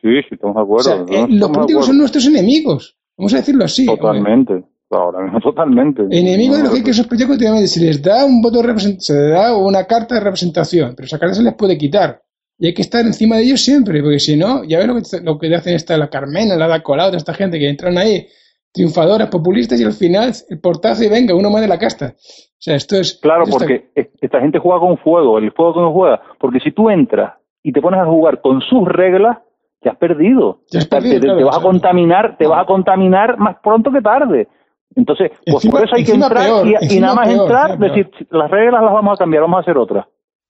Sí, 0.00 0.08
sí, 0.28 0.28
estamos 0.32 0.56
de 0.56 0.60
O 0.60 0.64
acuerdo. 0.64 0.82
sea, 0.84 0.96
¿no? 0.96 1.06
eh, 1.12 1.26
los 1.30 1.50
políticos 1.50 1.86
son 1.86 1.98
nuestros 1.98 2.26
enemigos. 2.26 2.96
Vamos 3.16 3.32
a 3.34 3.38
decirlo 3.38 3.64
así. 3.64 3.82
hombre. 3.88 3.96
Totalmente, 4.00 4.64
ahora 4.90 5.20
mismo 5.22 5.40
totalmente. 5.40 6.02
Enemigos 6.10 6.58
de 6.58 6.62
los 6.64 6.72
que 6.72 6.78
hay 6.78 6.84
que 6.84 6.90
No, 6.90 6.94
sospechar 6.94 7.26
continuamente. 7.28 7.68
Se 7.68 7.80
les 7.84 8.02
da 8.02 8.24
un 8.24 8.42
voto 8.42 8.62
de 8.62 8.78
se 8.78 9.12
les 9.14 9.30
da 9.32 9.56
una 9.56 9.84
carta 9.84 10.14
de 10.16 10.20
representación, 10.20 10.94
pero 10.94 11.06
esa 11.06 11.18
carta 11.18 11.34
se 11.34 11.42
les 11.42 11.54
puede 11.54 11.78
quitar. 11.78 12.22
Y 12.58 12.66
hay 12.68 12.74
que 12.74 12.82
estar 12.82 13.04
encima 13.04 13.36
de 13.36 13.42
ellos 13.44 13.60
siempre, 13.62 14.02
porque 14.02 14.18
si 14.18 14.36
no, 14.36 14.64
ya 14.64 14.78
ves 14.78 14.86
lo 14.86 14.94
que, 14.94 15.02
lo 15.24 15.38
que 15.38 15.54
hacen 15.54 15.74
esta, 15.74 15.96
la 15.98 16.08
Carmena, 16.08 16.56
la 16.56 16.68
da 16.68 16.82
Colau, 16.82 17.08
toda 17.08 17.18
esta 17.18 17.34
gente 17.34 17.58
que 17.58 17.68
entran 17.68 17.98
ahí, 17.98 18.26
triunfadoras, 18.72 19.28
populistas, 19.28 19.80
y 19.80 19.84
al 19.84 19.92
final 19.92 20.32
el 20.48 20.60
portazo 20.60 21.04
y 21.04 21.08
venga, 21.08 21.34
uno 21.34 21.50
más 21.50 21.60
de 21.62 21.68
la 21.68 21.78
casta. 21.78 22.14
O 22.16 22.58
sea, 22.58 22.76
esto 22.76 22.96
es. 22.96 23.18
Claro, 23.20 23.44
esto 23.44 23.58
porque 23.58 23.90
es- 23.94 24.08
esta 24.20 24.40
gente 24.40 24.58
juega 24.58 24.80
con 24.80 24.96
fuego, 24.98 25.38
el 25.38 25.52
fuego 25.52 25.74
que 25.74 25.80
no 25.80 25.92
juega. 25.92 26.20
Porque 26.38 26.60
si 26.60 26.72
tú 26.72 26.88
entras 26.90 27.34
y 27.62 27.72
te 27.72 27.80
pones 27.80 28.00
a 28.00 28.06
jugar 28.06 28.40
con 28.40 28.60
sus 28.62 28.86
reglas, 28.88 29.38
ya 29.82 29.92
has 29.92 29.96
perdido. 29.98 30.60
Has 30.74 30.88
te, 30.88 31.00
te 31.00 31.20
claro, 31.20 31.46
vas 31.46 31.58
a 31.58 31.62
contaminar, 31.62 32.36
te 32.38 32.46
vas 32.46 32.62
a 32.62 32.66
contaminar 32.66 33.38
más 33.38 33.56
pronto 33.62 33.90
que 33.92 34.00
tarde. 34.00 34.48
Entonces, 34.94 35.30
pues 35.44 35.56
Encima- 35.64 35.72
por 35.72 35.84
eso 35.86 35.96
hay 35.96 36.04
que 36.04 36.12
entrar 36.12 36.44
peor, 36.44 36.66
y- 36.66 37.00
nada 37.00 37.14
más 37.14 37.28
peor, 37.28 37.40
entrar, 37.42 37.78
peor. 37.78 37.90
decir, 37.90 38.10
las 38.30 38.50
reglas 38.50 38.82
las 38.82 38.92
vamos 38.92 39.14
a 39.14 39.18
cambiar, 39.18 39.42
vamos 39.42 39.58
a 39.58 39.60
hacer 39.60 39.76
otras. 39.76 40.06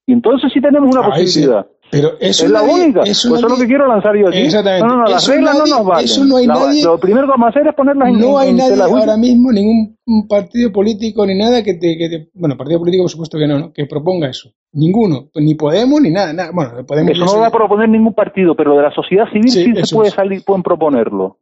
Y 0.06 0.12
entonces 0.12 0.52
sí 0.52 0.60
tenemos 0.60 0.94
una 0.94 1.12
Ahí 1.12 1.26
sí. 1.26 1.44
Pero 1.90 2.10
eso 2.20 2.44
es 2.46 2.50
la 2.50 2.62
nadie- 2.62 2.74
única. 2.84 3.02
eso 3.02 3.04
Pues 3.04 3.14
eso 3.14 3.34
es 3.36 3.42
lo 3.42 3.48
nadie- 3.50 3.60
que 3.60 3.66
quiero 3.66 3.86
lanzar 3.86 4.16
yo 4.16 4.28
aquí. 4.28 4.38
Exactamente. 4.38 4.86
No, 4.86 4.96
no, 4.96 5.02
no, 5.04 5.08
las 5.10 5.28
reglas 5.28 5.54
nadie- 5.58 5.70
no 5.70 5.76
nos 5.78 5.86
valen. 5.86 6.04
eso 6.04 6.24
no 6.24 6.36
hay 6.36 6.46
La- 6.46 6.54
nadie- 6.54 6.84
Lo 6.84 6.98
primero 6.98 7.26
que 7.26 7.30
vamos 7.30 7.46
a 7.46 7.48
hacer 7.50 7.66
es 7.68 7.74
ponerlas 7.74 8.08
en 8.08 8.20
No 8.20 8.38
hay 8.38 8.50
en 8.50 8.56
nadie 8.56 8.82
ahora 8.82 9.16
mismo, 9.16 9.52
ningún 9.52 9.96
partido 10.28 10.72
político 10.72 11.24
ni 11.26 11.38
nada 11.38 11.62
que 11.62 11.74
te, 11.74 11.96
que 11.96 12.08
te- 12.08 12.28
Bueno, 12.34 12.56
partido 12.56 12.80
político 12.80 13.04
por 13.04 13.10
supuesto 13.10 13.38
que 13.38 13.46
no, 13.46 13.58
¿no? 13.58 13.72
Que 13.72 13.86
proponga 13.86 14.28
eso. 14.28 14.50
Ninguno. 14.72 15.28
Pues 15.32 15.44
ni 15.44 15.54
Podemos 15.54 16.00
ni 16.00 16.10
nada. 16.10 16.32
nada. 16.32 16.50
Bueno, 16.52 16.72
Podemos. 16.86 17.12
Eso 17.12 17.24
no 17.24 17.32
lo 17.34 17.40
va 17.40 17.46
a 17.46 17.50
proponer 17.52 17.88
ningún 17.88 18.14
partido, 18.14 18.54
pero 18.56 18.76
de 18.76 18.82
la 18.82 18.90
sociedad 18.92 19.26
civil 19.32 19.48
Sí, 19.50 19.64
sí, 19.64 19.84
se 19.86 19.94
puede 19.94 20.08
es. 20.08 20.14
salir, 20.14 20.42
pueden 20.44 20.62
proponerlo. 20.62 21.38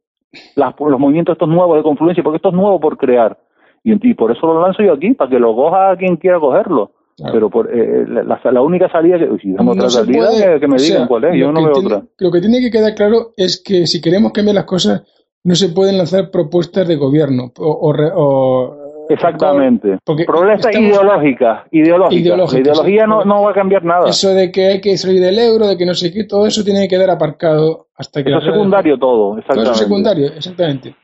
Las- 0.56 0.74
los 0.78 1.00
movimientos 1.00 1.34
estos 1.34 1.48
nuevos 1.48 1.76
de 1.76 1.82
confluencia, 1.82 2.22
porque 2.22 2.36
esto 2.36 2.48
es 2.50 2.54
nuevo 2.54 2.78
por 2.80 2.96
crear. 2.98 3.38
Y, 3.82 3.92
y 4.10 4.14
por 4.14 4.30
eso 4.32 4.46
lo 4.46 4.60
lanzo 4.62 4.82
yo 4.82 4.92
aquí, 4.92 5.14
para 5.14 5.30
que 5.30 5.38
lo 5.38 5.54
coja 5.54 5.96
quien 5.96 6.16
quiera 6.16 6.38
cogerlo. 6.40 6.92
Claro. 7.16 7.32
Pero 7.32 7.50
por, 7.50 7.70
eh, 7.72 8.04
la, 8.08 8.22
la- 8.24 8.52
la 8.52 8.60
única 8.62 8.88
salida 8.90 9.18
que, 9.18 9.28
si 9.40 9.52
damos 9.52 9.76
No 9.76 9.82
otra 9.84 9.90
se 9.90 9.98
salida, 10.00 10.26
puede- 10.28 10.54
que, 10.54 10.60
que 10.60 10.66
me 10.68 10.74
o 10.76 10.78
sea, 10.78 10.92
digan 10.94 11.08
cuál 11.08 11.24
es, 11.24 11.40
yo 11.40 11.52
no 11.52 11.62
veo 11.64 11.72
tiene- 11.72 11.86
otra. 11.94 12.02
Lo 12.18 12.30
que 12.32 12.40
tiene 12.40 12.60
que 12.60 12.70
quedar 12.70 12.94
claro 12.94 13.32
es 13.36 13.62
que 13.64 13.86
si 13.86 14.00
queremos 14.00 14.32
cambiar 14.32 14.56
las 14.56 14.64
cosas, 14.64 15.02
no 15.44 15.54
se 15.54 15.68
pueden 15.68 15.96
lanzar 15.98 16.30
propuestas 16.30 16.88
de 16.88 16.96
gobierno 16.96 17.52
o, 17.58 17.78
o 17.88 17.92
re- 17.92 18.10
o- 18.14 19.06
Exactamente. 19.10 19.98
porque 20.04 20.24
Propuestas 20.24 20.74
ideológicas, 20.74 21.64
ideológicas. 21.70 22.20
Ideológicas, 22.20 22.54
La 22.54 22.60
ideología 22.60 23.02
sí. 23.04 23.08
no, 23.10 23.24
no 23.24 23.42
va 23.42 23.50
a 23.50 23.54
cambiar 23.54 23.84
nada. 23.84 24.08
Eso, 24.08 24.30
Eso 24.30 24.34
de 24.34 24.50
que 24.50 24.66
hay 24.66 24.80
que 24.80 24.96
salir 24.96 25.20
del 25.20 25.38
euro, 25.38 25.66
de 25.68 25.76
que 25.76 25.84
no 25.86 25.94
sé 25.94 26.10
qué, 26.12 26.24
todo 26.24 26.46
eso 26.46 26.64
tiene 26.64 26.80
que 26.82 26.88
quedar 26.88 27.10
aparcado 27.10 27.88
hasta 27.96 28.22
que... 28.24 28.30
es 28.30 28.34
las 28.34 28.42
reglas- 28.44 28.54
secundario 28.56 28.98
todo, 28.98 29.16
Todo 29.28 29.38
exactamente. 29.38 29.70
eso 29.70 29.72
es 29.72 29.78
secundario, 29.78 30.26
exactamente. 30.28 30.96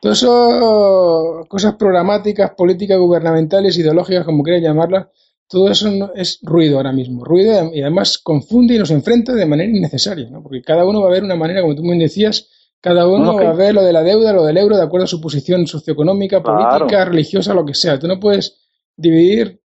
Todo 0.00 0.12
eso, 0.12 1.44
cosas 1.48 1.74
programáticas, 1.74 2.50
políticas, 2.50 2.98
gubernamentales, 2.98 3.78
ideológicas, 3.78 4.24
como 4.24 4.42
quieras 4.42 4.62
llamarlas, 4.62 5.06
todo 5.48 5.70
eso 5.70 5.90
no- 5.90 6.10
es 6.14 6.40
ruido 6.42 6.76
ahora 6.76 6.92
mismo. 6.92 7.24
Ruido 7.24 7.70
y 7.72 7.80
además 7.82 8.18
confunde 8.22 8.74
y 8.74 8.78
nos 8.78 8.90
enfrenta 8.90 9.32
de 9.32 9.46
manera 9.46 9.70
innecesaria, 9.70 10.28
¿no? 10.30 10.42
Porque 10.42 10.62
cada 10.62 10.86
uno 10.86 11.00
va 11.02 11.08
a 11.08 11.12
ver 11.12 11.22
una 11.24 11.36
manera, 11.36 11.60
como 11.62 11.74
tú 11.74 11.82
me 11.82 11.96
decías, 11.96 12.50
cada 12.80 13.06
uno 13.06 13.18
No, 13.24 13.32
no, 13.32 13.44
va 13.44 13.50
a 13.50 13.54
ver 13.54 13.74
lo 13.74 13.82
de 13.82 13.92
la 13.92 14.02
deuda, 14.02 14.32
lo 14.32 14.44
del 14.44 14.56
euro, 14.58 14.76
de 14.76 14.82
acuerdo 14.84 15.04
a 15.04 15.08
su 15.08 15.20
posición 15.20 15.66
socioeconómica, 15.66 16.42
Claro. 16.42 16.78
política, 16.78 17.04
religiosa, 17.04 17.54
lo 17.54 17.64
que 17.64 17.74
sea. 17.74 17.98
Tú 17.98 18.06
no 18.06 18.18
puedes 18.20 18.62
dividir 18.96 19.60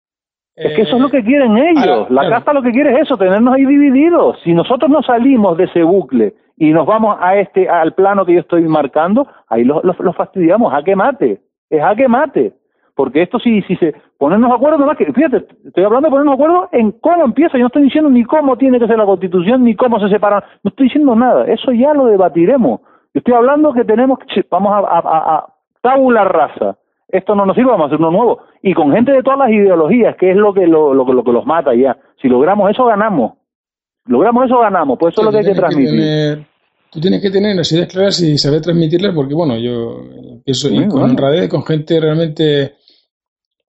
Es 0.57 0.75
que 0.77 0.83
eso 0.83 0.97
es 0.97 1.01
lo 1.03 1.09
que 1.11 1.23
quieren 1.25 1.57
ellos. 1.57 2.11
la 2.11 2.29
casta 2.29 2.53
lo 2.53 2.63
que 2.63 2.71
quiere 2.71 2.93
es 2.95 3.03
eso, 3.03 3.17
tenernos 3.17 3.55
ahí 3.55 3.65
divididos. 3.65 4.37
Si 4.45 4.53
nosotros 4.53 4.91
no 4.91 5.03
salimos 5.03 5.57
de 5.57 5.65
ese 5.65 5.83
bucle 5.83 6.35
y 6.59 6.71
nos 6.73 6.87
vamos 6.87 7.17
a 7.21 7.39
este 7.39 7.69
al 7.69 7.95
plano 7.95 8.27
que 8.27 8.35
yo 8.35 8.41
estoy 8.41 8.63
marcando, 8.63 9.27
ahí 9.49 9.65
los 9.65 9.83
lo, 9.83 10.13
fastidiamos, 10.13 10.73
a 10.75 10.83
que 10.83 10.95
mate, 10.97 11.41
es 11.71 11.83
a 11.83 11.95
que 11.97 12.09
mate. 12.09 12.53
Porque 13.01 13.23
esto 13.23 13.39
si, 13.39 13.63
si 13.63 13.77
se 13.77 13.95
ponernos 14.19 14.51
de 14.51 14.57
acuerdo, 14.57 14.85
no 14.85 14.95
que, 14.95 15.11
fíjate, 15.11 15.47
estoy 15.65 15.85
hablando 15.85 16.09
de 16.09 16.11
ponernos 16.11 16.37
de 16.37 16.45
acuerdo 16.45 16.69
en 16.73 16.93
cómo 17.01 17.25
empieza, 17.25 17.55
yo 17.55 17.61
no 17.61 17.69
estoy 17.69 17.85
diciendo 17.85 18.11
ni 18.11 18.25
cómo 18.25 18.59
tiene 18.59 18.79
que 18.79 18.87
ser 18.87 18.99
la 18.99 19.07
constitución, 19.07 19.65
ni 19.65 19.75
cómo 19.75 19.99
se 19.99 20.11
separan, 20.11 20.43
no 20.63 20.69
estoy 20.69 20.89
diciendo 20.89 21.17
nada, 21.17 21.47
eso 21.47 21.73
ya 21.73 21.95
lo 21.95 22.05
debatiremos. 22.05 22.81
Yo 23.15 23.21
estoy 23.21 23.33
hablando 23.33 23.73
que 23.73 23.85
tenemos 23.85 24.19
que, 24.19 24.45
vamos 24.51 24.71
a, 24.75 24.81
a, 24.81 25.37
a 25.37 25.47
tabular 25.81 26.31
raza, 26.31 26.77
esto 27.09 27.35
no 27.35 27.47
nos 27.47 27.57
sirve, 27.57 27.71
vamos 27.71 27.85
a 27.85 27.87
hacer 27.87 28.01
uno 28.01 28.11
nuevo. 28.11 28.41
Y 28.63 28.75
con 28.75 28.93
gente 28.93 29.13
de 29.13 29.23
todas 29.23 29.39
las 29.39 29.49
ideologías, 29.49 30.15
que 30.17 30.33
es 30.33 30.37
lo 30.37 30.53
que, 30.53 30.67
lo, 30.67 30.93
lo, 30.93 31.11
lo 31.11 31.25
que 31.25 31.33
los 31.33 31.47
mata 31.47 31.75
ya. 31.75 31.97
Si 32.21 32.29
logramos 32.29 32.71
eso, 32.71 32.85
ganamos. 32.85 33.33
Logramos 34.05 34.45
eso, 34.45 34.59
ganamos. 34.59 34.99
Pues 34.99 35.15
eso 35.15 35.23
es 35.23 35.25
lo 35.25 35.33
que 35.33 35.39
hay 35.39 35.55
que 35.55 35.59
transmitir. 35.59 36.47
tú 36.91 37.01
tienes 37.01 37.23
que 37.23 37.31
tener 37.31 37.57
las 37.57 37.73
ideas 37.73 37.89
claras 37.89 38.21
y 38.21 38.37
saber 38.37 38.61
transmitirlas, 38.61 39.15
porque 39.15 39.33
bueno, 39.33 39.57
yo 39.57 40.03
pienso 40.45 40.69
con 40.91 41.03
honradez, 41.03 41.49
con 41.49 41.65
gente 41.65 41.99
realmente 41.99 42.75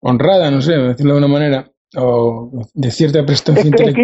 honrada, 0.01 0.51
no 0.51 0.61
sé, 0.61 0.73
decirlo 0.73 1.13
de 1.13 1.17
una 1.19 1.27
manera, 1.27 1.71
o 1.95 2.51
de 2.73 2.91
cierta 2.91 3.25
prestancia 3.25 3.65
intelectual. 3.65 4.03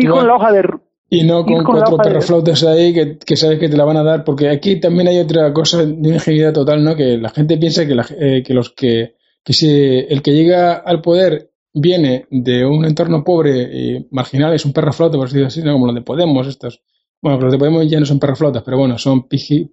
y 1.10 1.24
no 1.24 1.46
con 1.46 1.64
cuatro 1.64 1.98
perroflautas 1.98 2.64
ahí 2.64 2.94
que, 2.94 3.18
que, 3.18 3.36
sabes 3.36 3.60
que 3.60 3.70
te 3.70 3.78
la 3.78 3.86
van 3.86 3.98
a 3.98 4.04
dar, 4.04 4.24
porque 4.24 4.50
aquí 4.50 4.80
también 4.80 5.08
hay 5.08 5.20
otra 5.20 5.54
cosa 5.54 5.86
de 5.86 6.10
ingeniería 6.10 6.54
total, 6.54 6.84
¿no? 6.84 6.96
Que 6.96 7.18
la 7.18 7.30
gente 7.30 7.58
piensa 7.58 7.86
que, 7.86 7.96
la, 7.96 8.06
eh, 8.20 8.44
que 8.46 8.54
los 8.54 8.72
que 8.72 9.18
que 9.48 9.54
si 9.54 9.70
el 9.70 10.22
que 10.22 10.34
llega 10.34 10.74
al 10.74 11.02
poder 11.02 11.52
viene 11.74 12.28
de 12.30 12.66
un 12.66 12.84
entorno 12.84 13.24
pobre 13.24 13.62
y 13.62 14.08
marginal, 14.12 14.54
es 14.54 14.66
un 14.66 14.74
perro 14.74 14.92
flota, 14.92 15.18
por 15.18 15.28
decirlo 15.28 15.48
así, 15.48 15.64
como 15.64 15.86
los 15.86 15.96
de 15.96 16.02
Podemos, 16.02 16.48
estos. 16.48 16.82
Bueno, 17.22 17.40
los 17.40 17.54
de 17.54 17.58
Podemos 17.58 17.90
ya 17.90 17.98
no 17.98 18.06
son 18.06 18.20
perros 18.20 18.40
flotas, 18.40 18.62
pero 18.64 18.78
bueno, 18.78 18.98
son 18.98 19.26
pijo, 19.30 19.72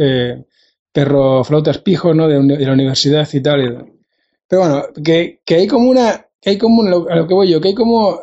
eh, 0.00 0.46
perro 0.90 1.44
flotas 1.44 1.76
pijos, 1.76 2.16
¿no? 2.16 2.26
De, 2.26 2.64
la 2.64 2.72
universidad 2.72 3.28
y 3.30 3.42
tal. 3.42 3.86
Pero 4.48 4.62
bueno, 4.62 4.82
que, 5.04 5.40
que 5.44 5.56
hay 5.56 5.66
como 5.66 5.90
una, 5.90 6.26
que 6.40 6.50
hay 6.50 6.58
como, 6.58 6.82
a 6.82 7.16
lo 7.16 7.26
que 7.26 7.34
voy 7.34 7.50
yo, 7.50 7.60
que 7.60 7.68
hay 7.68 7.74
como 7.74 8.20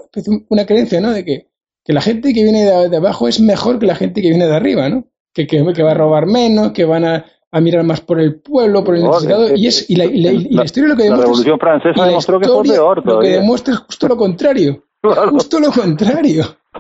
una 0.50 0.66
creencia, 0.66 1.02
¿no? 1.02 1.12
De 1.12 1.26
que, 1.26 1.48
que 1.84 1.94
la 1.94 2.02
gente 2.02 2.34
que 2.34 2.44
viene 2.44 2.64
de, 2.64 2.98
abajo 2.98 3.28
es 3.28 3.40
mejor 3.40 3.80
que 3.80 3.86
la 3.86 3.96
gente 3.96 4.22
que 4.22 4.30
viene 4.30 4.46
de 4.46 4.56
arriba, 4.56 4.90
¿no? 4.90 5.06
Que, 5.34 5.48
que, 5.48 5.64
que 5.74 5.84
va 5.84 5.92
a 5.92 5.96
robar 5.96 6.26
menos, 6.28 6.72
que 6.72 6.86
van 6.86 7.06
a, 7.06 7.26
a 7.54 7.62
mirar 7.62 7.84
más 7.84 8.02
por 8.02 8.20
el 8.20 8.42
pueblo, 8.42 8.84
por 8.84 8.96
el 8.96 9.04
necesitado, 9.04 9.56
y, 9.56 9.68
es, 9.68 9.88
y, 9.90 9.96
la, 9.96 10.06
historia 10.06 10.90
lo 10.90 10.96
que 10.96 11.04
demuestra. 11.04 11.08
La 11.08 11.18
Revolución 11.18 11.60
Francesa 11.60 12.06
demostró 12.06 12.40
que 12.40 12.48
fue 12.48 12.64
peor. 12.64 13.06
Lo 13.06 13.20
que 13.20 13.30
demuestra 13.30 13.74
es 13.76 13.80
justo 13.82 14.08
lo 14.08 14.18
contrario. 14.18 14.84
Justo 15.32 15.60
lo 15.60 15.70
contrario. 15.70 16.46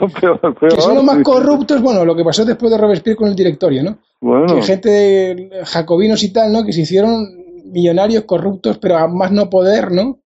que 0.60 0.82
son 0.82 0.96
los 0.96 1.04
más 1.04 1.22
corruptos, 1.24 1.82
bueno, 1.82 2.06
lo 2.06 2.16
que 2.16 2.24
pasó 2.24 2.46
después 2.46 2.72
de 2.72 2.78
Robespierre 2.78 3.18
con 3.18 3.28
el 3.28 3.36
directorio, 3.36 3.84
¿no? 3.84 3.98
Bueno. 4.22 4.56
Que 4.56 4.62
gente 4.62 4.89
de 4.89 5.50
jacobinos 5.66 6.24
y 6.24 6.32
tal, 6.32 6.54
¿no? 6.54 6.66
Que 6.66 6.72
se 6.72 6.82
hicieron 6.82 7.28
millonarios 7.74 8.24
corruptos, 8.26 8.78
pero 8.78 8.97
a 8.97 9.07
más 9.07 9.32
no 9.32 9.49
poder, 9.49 9.91
¿no? 9.91 10.21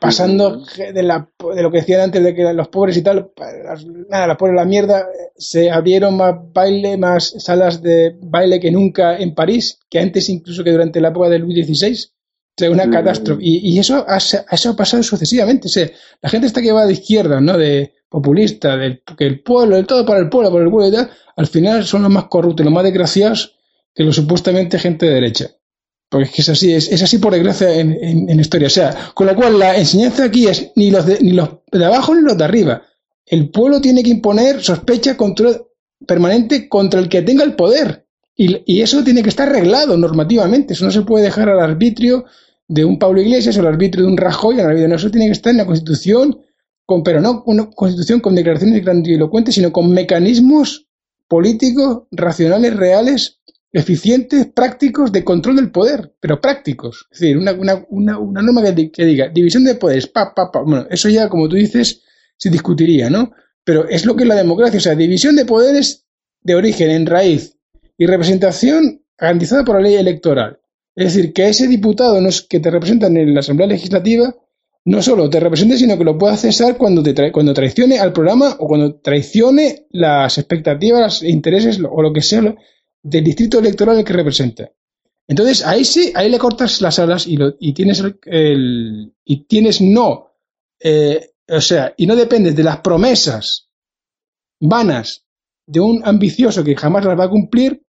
Pasando 0.00 0.62
de, 0.76 1.02
la, 1.02 1.28
de 1.54 1.62
lo 1.62 1.70
que 1.70 1.78
decían 1.78 2.00
antes 2.00 2.24
de 2.24 2.34
que 2.34 2.52
los 2.52 2.68
pobres 2.68 2.96
y 2.96 3.02
tal, 3.02 3.30
nada, 4.08 4.26
la 4.26 4.36
pobres 4.36 4.56
la 4.56 4.64
mierda, 4.64 5.06
se 5.36 5.70
abrieron 5.70 6.16
más 6.16 6.34
baile, 6.52 6.96
más 6.96 7.34
salas 7.38 7.82
de 7.82 8.16
baile 8.20 8.58
que 8.58 8.70
nunca 8.70 9.16
en 9.18 9.34
París, 9.34 9.78
que 9.90 10.00
antes 10.00 10.28
incluso 10.28 10.64
que 10.64 10.72
durante 10.72 11.00
la 11.00 11.08
época 11.08 11.28
de 11.28 11.38
Luis 11.38 11.66
XVI. 11.66 11.92
O 11.92 12.58
sea, 12.58 12.70
una 12.70 12.90
catástrofe. 12.90 13.42
Y, 13.44 13.78
eso, 13.78 14.06
ha, 14.08 14.16
eso 14.16 14.70
ha 14.70 14.76
pasado 14.76 15.02
sucesivamente. 15.02 15.68
O 15.68 15.70
sea, 15.70 15.90
la 16.22 16.30
gente 16.30 16.46
está 16.46 16.62
que 16.62 16.72
va 16.72 16.86
de 16.86 16.94
izquierda, 16.94 17.38
¿no? 17.38 17.58
De 17.58 17.92
populista, 18.08 18.78
del 18.78 19.02
que 19.16 19.26
el 19.26 19.42
pueblo, 19.42 19.76
el 19.76 19.86
todo 19.86 20.06
para 20.06 20.20
el 20.20 20.30
pueblo, 20.30 20.50
por 20.50 20.62
el 20.62 20.70
pueblo 20.70 20.88
y 20.88 20.92
tal, 20.92 21.10
al 21.36 21.46
final 21.46 21.84
son 21.84 22.02
los 22.02 22.10
más 22.10 22.24
corruptos, 22.28 22.64
los 22.64 22.72
más 22.72 22.84
desgraciados 22.84 23.56
que 23.94 24.04
los 24.04 24.16
supuestamente 24.16 24.78
gente 24.78 25.06
de 25.06 25.14
derecha. 25.14 25.50
Porque 26.08 26.30
es 26.38 26.48
así, 26.48 26.72
es, 26.72 27.02
así 27.02 27.18
por 27.18 27.32
desgracia 27.32 27.74
en, 27.80 28.38
historia. 28.38 28.68
O 28.68 28.70
sea, 28.70 29.10
con 29.14 29.26
lo 29.26 29.34
cual 29.34 29.58
la 29.58 29.76
enseñanza 29.76 30.24
aquí 30.24 30.46
es 30.46 30.70
ni 30.76 30.90
los 30.90 31.04
de, 31.04 31.18
ni 31.20 31.32
los 31.32 31.48
de 31.70 31.84
abajo 31.84 32.14
ni 32.14 32.22
los 32.22 32.38
de 32.38 32.44
arriba. 32.44 32.82
El 33.24 33.50
pueblo 33.50 33.80
tiene 33.80 34.04
que 34.04 34.10
imponer 34.10 34.62
sospecha 34.62 35.16
control 35.16 35.66
permanente 36.06 36.68
contra 36.68 37.00
el 37.00 37.08
que 37.08 37.22
tenga 37.22 37.42
el 37.42 37.56
poder. 37.56 38.06
Y, 38.36 38.82
eso 38.82 39.02
tiene 39.02 39.22
que 39.22 39.30
estar 39.30 39.48
arreglado 39.48 39.96
normativamente. 39.96 40.74
Eso 40.74 40.84
no 40.84 40.90
se 40.90 41.02
puede 41.02 41.24
dejar 41.24 41.48
al 41.48 41.60
arbitrio 41.60 42.26
de 42.68 42.84
un 42.84 42.98
Pablo 42.98 43.20
Iglesias 43.20 43.56
o 43.56 43.60
al 43.60 43.66
arbitrio 43.66 44.04
de 44.04 44.10
un 44.10 44.18
Rajoy. 44.18 44.56
No, 44.56 44.94
eso 44.94 45.10
tiene 45.10 45.26
que 45.26 45.32
estar 45.32 45.50
en 45.50 45.56
la 45.56 45.66
Constitución, 45.66 46.38
con, 46.84 47.02
pero 47.02 47.20
no 47.20 47.42
una 47.46 47.70
Constitución 47.70 48.20
con 48.20 48.34
declaraciones 48.34 48.84
grandilocuentes, 48.84 49.54
sino 49.54 49.72
con 49.72 49.90
mecanismos 49.90 50.86
políticos, 51.28 52.02
racionales, 52.12 52.76
reales, 52.76 53.40
eficientes, 53.72 54.46
prácticos 54.46 55.12
de 55.12 55.24
control 55.24 55.56
del 55.56 55.70
poder, 55.70 56.14
pero 56.20 56.40
prácticos. 56.40 57.06
Es 57.10 57.20
decir, 57.20 57.36
una, 57.36 57.52
una, 57.52 58.18
una, 58.18 58.42
norma 58.42 58.62
que, 58.74 59.04
diga 59.04 59.28
división 59.28 59.64
de 59.64 59.74
poderes, 59.74 60.06
pa, 60.06 60.34
pa, 60.34 60.50
pa. 60.50 60.62
Bueno, 60.62 60.86
eso 60.90 61.08
ya, 61.08 61.28
como 61.28 61.48
tú 61.48 61.56
dices, 61.56 62.02
se 62.36 62.50
discutiría, 62.50 63.10
¿no? 63.10 63.32
Pero 63.64 63.88
es 63.88 64.06
lo 64.06 64.16
que 64.16 64.22
es 64.22 64.28
la 64.28 64.36
democracia, 64.36 64.78
o 64.78 64.82
sea, 64.82 64.94
división 64.94 65.36
de 65.36 65.44
poderes 65.44 66.06
de 66.40 66.54
origen, 66.54 66.90
en 66.90 67.06
raíz, 67.06 67.58
y 67.98 68.06
representación 68.06 69.02
garantizada 69.18 69.64
por 69.64 69.76
la 69.76 69.82
ley 69.82 69.94
electoral. 69.94 70.60
Es 70.94 71.12
decir, 71.12 71.32
que 71.32 71.48
ese 71.48 71.66
diputado 71.66 72.18
que 72.48 72.60
te 72.60 72.70
representa 72.70 73.08
en 73.08 73.34
la 73.34 73.40
Asamblea 73.40 73.68
Legislativa 73.68 74.34
no 74.86 75.02
solo 75.02 75.28
te 75.28 75.40
represente, 75.40 75.76
sino 75.76 75.98
que 75.98 76.04
lo 76.04 76.16
pueda 76.16 76.36
cesar 76.36 76.76
cuando, 76.76 77.02
te 77.02 77.32
cuando 77.32 77.52
traicione 77.52 77.98
al 77.98 78.12
programa 78.12 78.56
o 78.60 78.68
cuando 78.68 78.94
traicione 79.00 79.86
las 79.90 80.38
expectativas, 80.38 81.22
intereses 81.24 81.80
o 81.82 82.02
lo 82.02 82.12
que 82.12 82.22
sea 82.22 82.54
del 83.06 83.24
distrito 83.24 83.58
electoral 83.60 84.04
que 84.04 84.12
representa. 84.12 84.70
Entonces, 85.28 85.64
ahí 85.64 85.84
sí, 85.84 86.12
ahí 86.14 86.28
le 86.28 86.38
cortas 86.38 86.80
las 86.80 86.98
alas 86.98 87.26
y, 87.26 87.36
lo, 87.36 87.54
y 87.58 87.72
tienes 87.72 88.02
el, 88.24 89.14
y 89.24 89.44
tienes 89.44 89.80
no, 89.80 90.32
eh, 90.80 91.34
o 91.48 91.60
sea, 91.60 91.94
y 91.96 92.06
no 92.06 92.16
dependes 92.16 92.54
de 92.56 92.64
las 92.64 92.78
promesas 92.78 93.68
vanas 94.60 95.24
de 95.66 95.80
un 95.80 96.02
ambicioso 96.04 96.64
que 96.64 96.76
jamás 96.76 97.04
las 97.04 97.18
va 97.18 97.24
a 97.24 97.30
cumplir, 97.30 97.82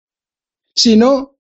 sino 0.74 1.38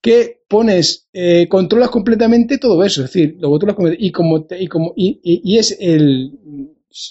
que 0.00 0.44
pones, 0.48 1.08
eh, 1.12 1.48
controlas 1.48 1.90
completamente 1.90 2.58
todo 2.58 2.84
eso, 2.84 3.02
es 3.02 3.12
decir, 3.12 3.36
lo 3.40 3.50
controlas 3.50 3.96
y 3.98 4.12
como, 4.12 4.46
y 4.48 4.68
como 4.68 4.92
y, 4.96 5.20
y, 5.22 5.58
es 5.58 5.76
el 5.80 6.38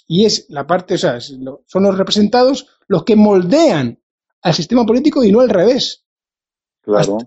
y 0.07 0.25
es 0.25 0.45
la 0.49 0.65
parte, 0.65 0.93
o 0.95 0.97
sea, 0.97 1.19
son 1.19 1.83
los 1.83 1.97
representados 1.97 2.67
los 2.87 3.03
que 3.03 3.17
moldean 3.17 3.99
al 4.41 4.53
sistema 4.53 4.85
político 4.85 5.23
y 5.23 5.31
no 5.31 5.41
al 5.41 5.49
revés 5.49 6.04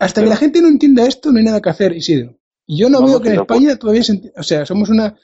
hasta, 0.00 0.22
que 0.22 0.28
la 0.28 0.36
gente 0.36 0.62
no 0.62 0.68
entienda 0.68 1.06
esto, 1.06 1.32
no 1.32 1.38
hay 1.38 1.44
nada 1.44 1.60
que 1.60 1.70
hacer, 1.70 1.92
Isidro. 1.92 2.34
Y 2.66 2.78
yo 2.78 2.90
no, 2.90 3.04
veo 3.04 3.20
que 3.20 3.30
en 3.30 3.40
España 3.40 3.76
todavía 3.76 4.02
se 4.02 4.32
O 4.36 4.42
sea, 4.42 4.66
somos 4.66 4.90
una. 4.90 5.16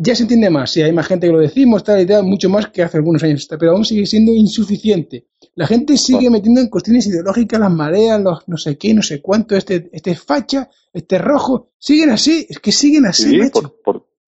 Ya 0.00 0.14
se 0.14 0.22
entiende 0.22 0.48
más, 0.48 0.70
si 0.70 0.80
hay 0.80 0.92
más 0.92 1.08
gente 1.08 1.26
que 1.26 1.32
lo 1.32 1.40
decimos, 1.40 1.82
tal 1.82 2.00
y 2.00 2.22
mucho 2.22 2.48
más 2.48 2.68
que 2.68 2.82
hace 2.82 2.98
algunos 2.98 3.22
años, 3.24 3.48
pero 3.58 3.72
aún 3.72 3.84
sigue 3.84 4.06
siendo 4.06 4.32
insuficiente. 4.32 5.26
La 5.56 5.66
gente 5.66 5.96
sigue 5.96 6.30
metiendo 6.30 6.60
en 6.60 6.68
cuestiones 6.68 7.08
ideológicas 7.08 7.58
las 7.58 7.72
mareas, 7.72 8.22
los 8.22 8.48
no 8.48 8.56
sé 8.56 8.78
qué, 8.78 8.94
no 8.94 9.02
sé 9.02 9.20
cuánto, 9.20 9.56
este, 9.56 9.90
este 9.92 10.14
facha, 10.14 10.68
este 10.92 11.18
rojo, 11.18 11.70
siguen 11.78 12.10
así, 12.10 12.46
es 12.48 12.60
que 12.60 12.70
siguen 12.70 13.06
así. 13.06 13.40
Sí, 13.40 13.50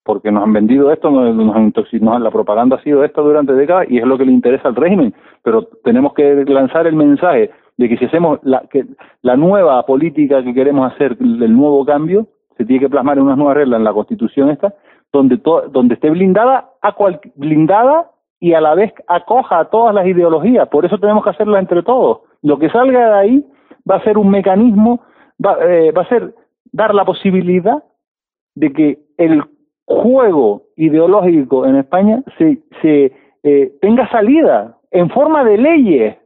porque 0.03 0.33
nos 0.33 0.43
han 0.43 0.53
vendido 0.53 0.93
esto, 0.93 1.09
nos, 1.09 1.37
nos, 1.37 2.21
la 2.21 2.31
propaganda 2.33 2.75
ha 2.75 2.83
sido 2.83 3.05
esta 3.05 3.21
durante 3.21 3.53
décadas 3.53 3.87
y 3.89 3.99
es 3.99 4.05
lo 4.05 4.19
que 4.19 4.25
le 4.25 4.33
interesa 4.33 4.67
al 4.67 4.75
régimen, 4.75 5.15
pero 5.45 5.69
tenemos 5.85 6.15
que 6.15 6.45
lanzar 6.49 6.89
el 6.89 6.97
mensaje 6.97 7.53
de 7.81 7.89
que 7.89 7.97
si 7.97 8.05
hacemos 8.05 8.41
la, 8.43 8.61
que 8.71 8.85
la 9.23 9.37
nueva 9.37 9.83
política 9.87 10.45
que 10.45 10.53
queremos 10.53 10.93
hacer, 10.93 11.17
el 11.19 11.57
nuevo 11.57 11.83
cambio, 11.87 12.27
se 12.59 12.67
tiene 12.67 12.79
que 12.79 12.91
plasmar 12.91 13.17
en 13.17 13.25
unas 13.25 13.39
nuevas 13.39 13.57
reglas 13.57 13.79
en 13.79 13.85
la 13.85 13.95
Constitución 13.95 14.51
esta, 14.51 14.75
donde, 15.11 15.41
donde 15.73 15.95
esté 15.95 16.11
blindada, 16.11 16.73
a 16.83 16.93
cual, 16.93 17.19
blindada 17.37 18.11
y 18.39 18.53
a 18.53 18.61
la 18.61 18.75
vez 18.75 18.93
acoja 19.09 19.61
a 19.61 19.71
todas 19.71 19.95
las 19.95 20.07
ideologías. 20.07 20.69
Por 20.69 20.85
eso 20.85 20.99
tenemos 20.99 21.25
que 21.25 21.31
hacerla 21.31 21.59
entre 21.59 21.83
todos. 21.83 22.19
Lo 22.43 22.59
que 22.59 22.69
salga 22.69 23.15
de 23.15 23.19
ahí 23.19 23.47
va 23.91 23.97
a 23.97 24.05
ser 24.05 24.19
un 24.19 24.29
mecanismo, 24.29 25.01
va, 25.43 25.57
eh, 25.67 25.91
va 25.93 26.03
a 26.03 26.09
ser 26.09 26.35
dar 26.73 26.95
la 26.95 27.07
posibilidad 27.07 27.83
de 28.57 28.75
que 28.75 28.99
el 29.17 29.43
juego 29.87 30.65
ideológico 30.77 31.65
en 31.65 31.77
España 31.77 32.23
se, 32.37 32.59
se 32.83 33.13
eh, 33.43 33.73
tenga 33.81 34.07
salida 34.11 34.77
en 34.91 35.09
forma 35.09 35.45
de 35.45 35.57
leyes 35.57 36.17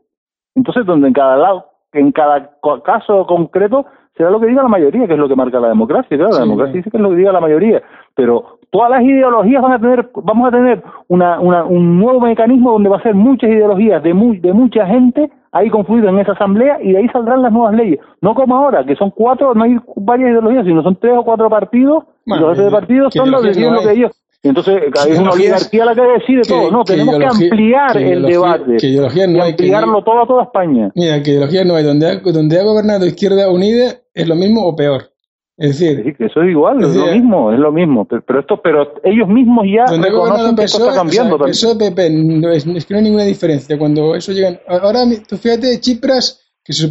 entonces, 0.54 0.86
donde 0.86 1.08
en 1.08 1.14
cada 1.14 1.36
lado, 1.36 1.66
en 1.92 2.12
cada 2.12 2.50
caso 2.84 3.26
concreto 3.26 3.86
será 4.16 4.30
lo 4.30 4.40
que 4.40 4.46
diga 4.46 4.62
la 4.62 4.68
mayoría, 4.68 5.06
que 5.06 5.14
es 5.14 5.18
lo 5.18 5.28
que 5.28 5.36
marca 5.36 5.58
la 5.58 5.68
democracia, 5.68 6.16
claro, 6.16 6.32
la 6.32 6.40
democracia 6.40 6.74
dice 6.74 6.90
que 6.90 6.96
es 6.96 7.02
lo 7.02 7.10
que 7.10 7.16
diga 7.16 7.32
la 7.32 7.40
mayoría, 7.40 7.82
pero 8.14 8.58
todas 8.70 8.90
las 8.90 9.02
ideologías 9.02 9.60
van 9.60 9.72
a 9.72 9.78
tener, 9.80 10.08
vamos 10.14 10.48
a 10.48 10.50
tener 10.52 10.82
una, 11.08 11.40
una, 11.40 11.64
un 11.64 11.98
nuevo 11.98 12.20
mecanismo 12.20 12.72
donde 12.72 12.88
va 12.88 12.98
a 12.98 13.02
ser 13.02 13.14
muchas 13.14 13.50
ideologías 13.50 14.02
de, 14.02 14.10
de 14.40 14.52
mucha 14.52 14.86
gente 14.86 15.30
ahí 15.50 15.70
confluido 15.70 16.08
en 16.08 16.18
esa 16.18 16.32
asamblea 16.32 16.78
y 16.82 16.92
de 16.92 16.98
ahí 16.98 17.08
saldrán 17.08 17.42
las 17.42 17.52
nuevas 17.52 17.74
leyes, 17.74 18.00
no 18.20 18.34
como 18.34 18.56
ahora, 18.56 18.84
que 18.84 18.96
son 18.96 19.10
cuatro, 19.10 19.54
no 19.54 19.64
hay 19.64 19.78
varias 19.96 20.30
ideologías, 20.30 20.64
sino 20.64 20.82
son 20.82 20.96
tres 20.96 21.14
o 21.16 21.24
cuatro 21.24 21.48
partidos, 21.50 22.04
y 22.26 22.30
los 22.30 22.58
otros 22.58 22.72
partidos 22.72 23.14
son 23.14 23.30
los 23.30 23.42
que, 23.42 23.70
lo 23.70 23.80
que 23.80 23.92
ellos 23.92 24.12
Entonces, 24.44 24.82
hay 25.02 25.12
una 25.12 25.30
oligarquía 25.30 25.86
la 25.86 25.94
que 25.94 26.02
decide 26.02 26.42
todo. 26.46 26.70
No, 26.70 26.84
tenemos 26.84 27.18
que 27.18 27.24
ampliar 27.24 27.96
el 27.96 28.22
debate. 28.22 28.76
Que 28.78 28.88
ideología 28.88 29.26
no 29.26 29.42
hay. 29.42 29.50
Ampliarlo 29.52 30.04
todo 30.04 30.22
a 30.22 30.26
toda 30.26 30.42
España. 30.44 30.92
Mira, 30.94 31.22
que 31.22 31.30
ideología 31.30 31.64
no 31.64 31.74
hay. 31.74 31.84
Donde 31.84 32.06
ha, 32.06 32.16
donde 32.20 32.60
ha 32.60 32.62
gobernado 32.62 33.06
Izquierda 33.06 33.50
Unida 33.50 33.94
es 34.12 34.28
lo 34.28 34.36
mismo 34.36 34.66
o 34.66 34.76
peor. 34.76 35.14
Es 35.56 35.78
decir, 35.78 36.16
que 36.16 36.26
eso 36.26 36.42
es 36.42 36.50
igual, 36.50 36.82
es, 36.82 36.96
lo 36.96 37.06
mismo, 37.06 37.52
es 37.52 37.58
lo 37.60 37.70
mismo. 37.70 38.04
Pero, 38.06 38.40
esto, 38.40 38.60
pero 38.60 38.92
ellos 39.04 39.28
mismos 39.28 39.64
ya 39.72 39.84
reconocen 39.96 40.56
que 40.56 40.64
esto 40.64 40.78
está 40.78 40.94
cambiando 40.94 41.38
también. 41.38 42.40
No 42.40 42.50
es, 42.50 42.66
es, 42.66 42.84
que 42.84 42.94
no 42.94 42.98
hay 42.98 43.04
ninguna 43.04 43.24
diferencia. 43.24 43.78
Cuando 43.78 44.14
eso 44.14 44.32
llega. 44.32 44.60
Ahora, 44.66 45.04
tú 45.26 45.36
fíjate, 45.36 45.80
Chipras, 45.80 46.44
que 46.62 46.72
se 46.72 46.90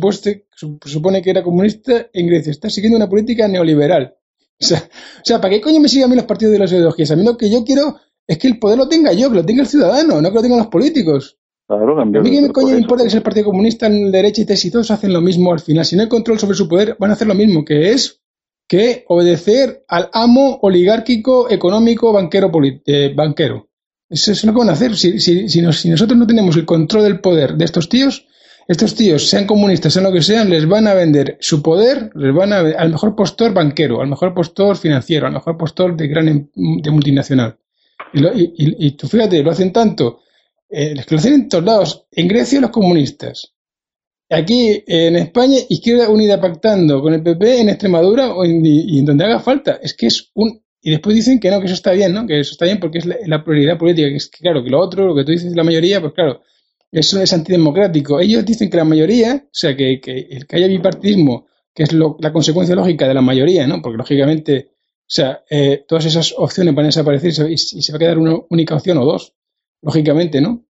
supone 0.86 1.22
que 1.22 1.30
era 1.30 1.44
comunista 1.44 2.08
en 2.14 2.28
Grecia, 2.28 2.52
está 2.52 2.70
siguiendo 2.70 2.98
una 2.98 3.10
política 3.10 3.48
neoliberal. 3.48 4.16
O 4.64 4.68
sea, 4.68 4.80
o 4.80 5.26
sea, 5.26 5.42
¿para 5.42 5.54
qué 5.54 5.62
coño 5.62 5.80
me 5.80 5.90
siguen 5.90 6.06
a 6.06 6.08
mí 6.10 6.16
los 6.16 6.26
partidos 6.26 6.54
de 6.54 6.60
las 6.60 6.72
ideologías? 6.72 7.12
A 7.12 7.16
mí 7.16 7.24
lo 7.24 7.38
que 7.38 7.52
yo 7.52 7.64
quiero 7.64 7.98
es 8.26 8.38
que 8.38 8.48
el 8.48 8.60
poder 8.60 8.78
lo 8.78 8.88
tenga 8.88 9.14
yo, 9.14 9.30
que 9.30 9.36
lo 9.36 9.46
tenga 9.46 9.62
el 9.62 9.68
ciudadano, 9.68 10.22
no 10.22 10.30
que 10.30 10.36
lo 10.36 10.42
tengan 10.42 10.60
los 10.60 10.68
políticos. 10.68 11.38
Claro, 11.68 12.00
a 12.00 12.06
mí 12.06 12.32
qué 12.32 12.42
me 12.42 12.50
coño 12.52 12.70
me 12.70 12.80
importa 12.80 13.04
que 13.04 13.10
sea 13.10 13.20
el 13.20 13.24
Partido 13.24 13.46
Comunista 13.46 13.88
en 13.88 14.12
derecha 14.12 14.42
y 14.42 14.58
si 14.58 14.70
todos 14.70 14.92
hacen 14.92 15.14
lo 15.14 15.22
mismo 15.22 15.52
al 15.54 15.60
final. 15.60 15.86
Si 15.86 15.96
no 15.96 16.04
hay 16.04 16.10
control 16.10 16.40
sobre 16.40 16.58
su 16.58 16.68
poder, 16.68 16.98
van 17.00 17.12
a 17.12 17.14
hacer 17.14 17.28
lo 17.28 17.36
mismo, 17.36 17.64
que 17.64 17.92
es 17.92 18.22
que 18.68 19.06
obedecer 19.08 19.84
al 19.88 20.10
amo 20.14 20.60
oligárquico, 20.62 21.50
económico, 21.50 22.12
banquero. 22.12 22.52
Eh, 22.86 23.14
banquero. 23.16 23.70
Eso 24.10 24.32
es 24.32 24.44
lo 24.44 24.54
que 24.54 24.60
van 24.60 24.70
a 24.70 24.74
hacer. 24.74 24.96
Si, 24.96 25.20
si, 25.20 25.50
si, 25.50 25.74
si 25.74 25.90
nosotros 25.90 26.18
no 26.18 26.28
tenemos 26.28 26.56
el 26.56 26.66
control 26.66 27.04
del 27.04 27.20
poder 27.20 27.56
de 27.56 27.66
estos 27.66 27.90
tíos, 27.90 28.28
estos 28.68 28.96
tíos, 28.96 29.30
sean 29.30 29.46
comunistas, 29.46 29.94
sean 29.94 30.06
lo 30.06 30.12
que 30.12 30.22
sean, 30.22 30.50
les 30.50 30.68
van 30.68 30.88
a 30.88 30.94
vender 30.94 31.38
su 31.42 31.62
poder, 31.62 32.10
les 32.16 32.34
van 32.34 32.54
a 32.54 32.60
al 32.60 32.92
mejor 32.92 33.16
postor 33.16 33.54
banquero, 33.54 34.02
al 34.02 34.08
mejor 34.08 34.34
postor 34.34 34.78
financiero, 34.78 35.28
al 35.28 35.34
mejor 35.34 35.58
postor 35.58 35.98
de 35.98 36.08
gran 36.08 36.28
em, 36.28 36.48
de 36.56 36.92
multinacional. 36.92 37.58
Y, 38.14 38.92
tú 38.92 39.08
fíjate, 39.08 39.42
lo 39.42 39.52
hacen 39.52 39.74
tanto, 39.74 40.20
eh, 40.70 40.94
lo 41.10 41.18
hacen 41.18 41.34
en 41.34 41.50
todos 41.50 41.64
lados. 41.64 42.06
En 42.12 42.28
Grecia 42.28 42.62
los 42.62 42.70
comunistas. 42.70 43.54
Aquí 44.30 44.84
en 44.88 45.16
España, 45.16 45.58
Izquierda 45.70 46.10
Unida 46.10 46.40
pactando 46.40 47.02
con 47.02 47.14
el 47.14 47.22
PP 47.22 47.62
en 47.62 47.70
Extremadura 47.70 48.34
o 48.34 48.46
en, 48.46 48.66
y 48.66 49.00
en 49.00 49.06
donde 49.06 49.26
haga 49.26 49.40
falta. 49.40 49.80
Es 49.82 49.94
que 49.96 50.08
es 50.08 50.32
un... 50.36 50.62
Y 50.82 50.92
después 50.92 51.16
dicen 51.16 51.40
que 51.40 51.50
no, 51.50 51.60
que 51.60 51.66
eso 51.66 51.76
está 51.76 51.92
bien, 51.92 52.14
¿no? 52.14 52.28
Que 52.28 52.40
eso 52.40 52.52
está 52.52 52.66
bien 52.66 52.80
porque 52.80 52.98
es 53.00 53.06
la, 53.06 53.44
prioridad 53.44 53.78
política. 53.78 54.10
Que 54.10 54.16
es 54.16 54.28
que, 54.28 54.40
claro, 54.40 54.64
que 54.64 54.70
lo 54.70 54.80
otro, 54.80 55.08
lo 55.08 55.16
que 55.16 55.24
tú 55.24 55.32
dices, 55.32 55.56
la 55.56 55.64
mayoría, 55.64 56.02
pues 56.02 56.14
claro, 56.14 56.42
eso 56.94 57.20
es 57.20 57.34
antidemocrático. 57.34 58.20
Ellos 58.20 58.46
dicen 58.46 58.70
que 58.70 58.78
la 58.78 58.84
mayoría, 58.84 59.44
o 59.46 59.50
sea, 59.52 59.76
que, 59.76 60.00
que, 60.00 60.46
que 60.48 60.56
haya 60.56 60.68
bipartidismo, 60.68 61.48
que 61.74 61.84
es 61.84 61.94
la 61.94 62.32
consecuencia 62.32 62.76
lógica 62.76 63.08
de 63.08 63.16
la 63.16 63.22
mayoría, 63.22 63.66
¿no? 63.66 63.82
Porque 63.82 63.98
lógicamente, 63.98 64.70
o 64.70 65.06
sea, 65.08 65.44
eh, 65.50 65.86
todas 65.88 66.06
esas 66.06 66.36
opciones 66.38 66.76
van 66.76 66.86
a 66.86 66.90
desaparecer 66.90 67.50
y, 67.50 67.58
se 67.58 67.92
va 67.92 67.96
a 67.96 68.00
quedar 68.00 68.20
una 68.20 68.36
única 68.52 68.76
opción 68.76 69.00
o 69.00 69.06
dos, 69.06 69.34
lógicamente, 69.82 70.40
¿no? 70.40 70.68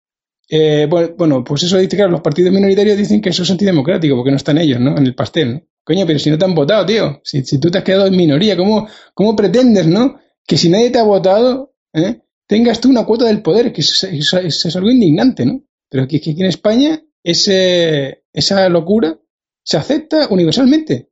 Eh, 0.47 0.87
bueno, 0.91 1.43
pues 1.43 1.63
eso 1.63 1.79
dice, 1.79 1.97
claro, 1.97 2.11
los 2.11 2.21
partidos 2.21 2.53
minoritarios 2.53 2.99
dicen 2.99 3.23
que 3.23 3.31
eso 3.31 3.43
es 3.43 3.51
antidemocrático 3.51 4.15
porque 4.15 4.31
no 4.31 4.37
están 4.37 4.59
ellos, 4.59 4.79
¿no? 4.79 4.99
En 4.99 5.07
el 5.07 5.15
pastel, 5.15 5.55
¿no? 5.55 5.63
Coño, 5.83 6.07
pero 6.07 6.19
si 6.19 6.29
no 6.31 6.37
te 6.37 6.45
han 6.45 6.55
votado, 6.55 6.85
tío, 6.85 7.21
si, 7.25 7.43
si 7.45 7.59
tú 7.59 7.71
te 7.71 7.79
has 7.79 7.85
quedado 7.85 8.07
en 8.07 8.17
minoría, 8.17 8.59
¿cómo, 8.59 8.87
¿cómo 9.15 9.35
pretendes, 9.35 9.87
¿no? 9.87 10.21
Que 10.47 10.59
si 10.59 10.69
nadie 10.69 10.91
te 10.91 10.99
ha 10.99 11.05
votado, 11.05 11.73
¿eh? 11.95 12.21
tengas 12.47 12.79
tú 12.79 12.91
una 12.91 13.07
cuota 13.07 13.25
del 13.25 13.41
poder, 13.41 13.73
que 13.73 13.81
es 13.81 14.77
algo 14.77 14.91
indignante, 14.91 15.47
¿no? 15.47 15.63
Pero 15.91 16.05
aquí, 16.05 16.17
aquí 16.17 16.31
en 16.31 16.47
España 16.47 17.03
ese, 17.23 18.25
esa 18.33 18.69
locura 18.69 19.19
se 19.63 19.77
acepta 19.77 20.29
universalmente. 20.29 21.11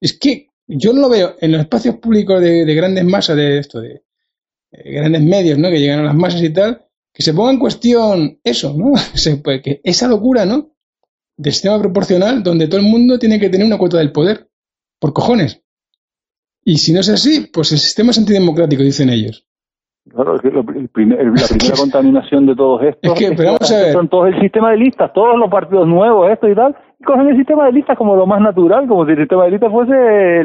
Es 0.00 0.18
que 0.18 0.48
yo 0.66 0.92
no 0.92 1.00
lo 1.00 1.08
veo 1.08 1.36
en 1.40 1.52
los 1.52 1.60
espacios 1.62 1.96
públicos 1.96 2.40
de, 2.40 2.74
grandes 2.74 3.04
masas, 3.04 3.36
de 3.36 3.58
esto, 3.58 3.80
de, 3.80 4.02
grandes 4.70 5.22
medios, 5.22 5.58
¿no? 5.58 5.70
Que 5.70 5.80
llegan 5.80 6.00
a 6.00 6.04
las 6.04 6.14
masas 6.14 6.42
y 6.42 6.50
tal, 6.50 6.86
que 7.12 7.22
se 7.22 7.34
ponga 7.34 7.52
en 7.52 7.58
cuestión 7.58 8.40
eso, 8.44 8.74
¿no? 8.76 8.92
Que 9.62 9.80
esa 9.84 10.08
locura, 10.08 10.44
¿no? 10.44 10.74
Del 11.36 11.52
sistema 11.52 11.78
proporcional 11.78 12.42
donde 12.42 12.68
todo 12.68 12.80
el 12.80 12.86
mundo 12.86 13.18
tiene 13.18 13.40
que 13.40 13.48
tener 13.48 13.66
una 13.66 13.78
cuota 13.78 13.98
del 13.98 14.12
poder. 14.12 14.48
Por 14.98 15.14
cojones. 15.14 15.62
Y 16.62 16.76
si 16.76 16.92
no 16.92 17.00
es 17.00 17.08
así, 17.08 17.48
pues 17.52 17.72
el 17.72 17.78
sistema 17.78 18.10
es 18.10 18.18
antidemocrático, 18.18 18.82
dicen 18.82 19.08
ellos. 19.08 19.46
Claro, 20.08 20.34
es 20.34 20.40
que 20.40 20.50
la 20.50 20.62
primera 20.62 21.22
contaminación 21.78 22.46
de 22.46 22.56
todos 22.56 22.82
estos 22.82 23.20
es 23.20 23.36
que, 23.36 23.92
son 23.92 24.08
todos 24.08 24.28
el 24.28 24.40
sistema 24.40 24.70
de 24.70 24.78
listas, 24.78 25.12
todos 25.12 25.38
los 25.38 25.50
partidos 25.50 25.86
nuevos, 25.86 26.30
esto 26.30 26.48
y 26.48 26.54
tal, 26.54 26.74
y 26.98 27.04
cogen 27.04 27.28
el 27.28 27.36
sistema 27.36 27.66
de 27.66 27.72
listas 27.72 27.98
como 27.98 28.16
lo 28.16 28.26
más 28.26 28.40
natural, 28.40 28.88
como 28.88 29.04
si 29.04 29.12
el 29.12 29.18
sistema 29.18 29.44
de 29.44 29.50
listas 29.52 29.70
fuese 29.70 30.42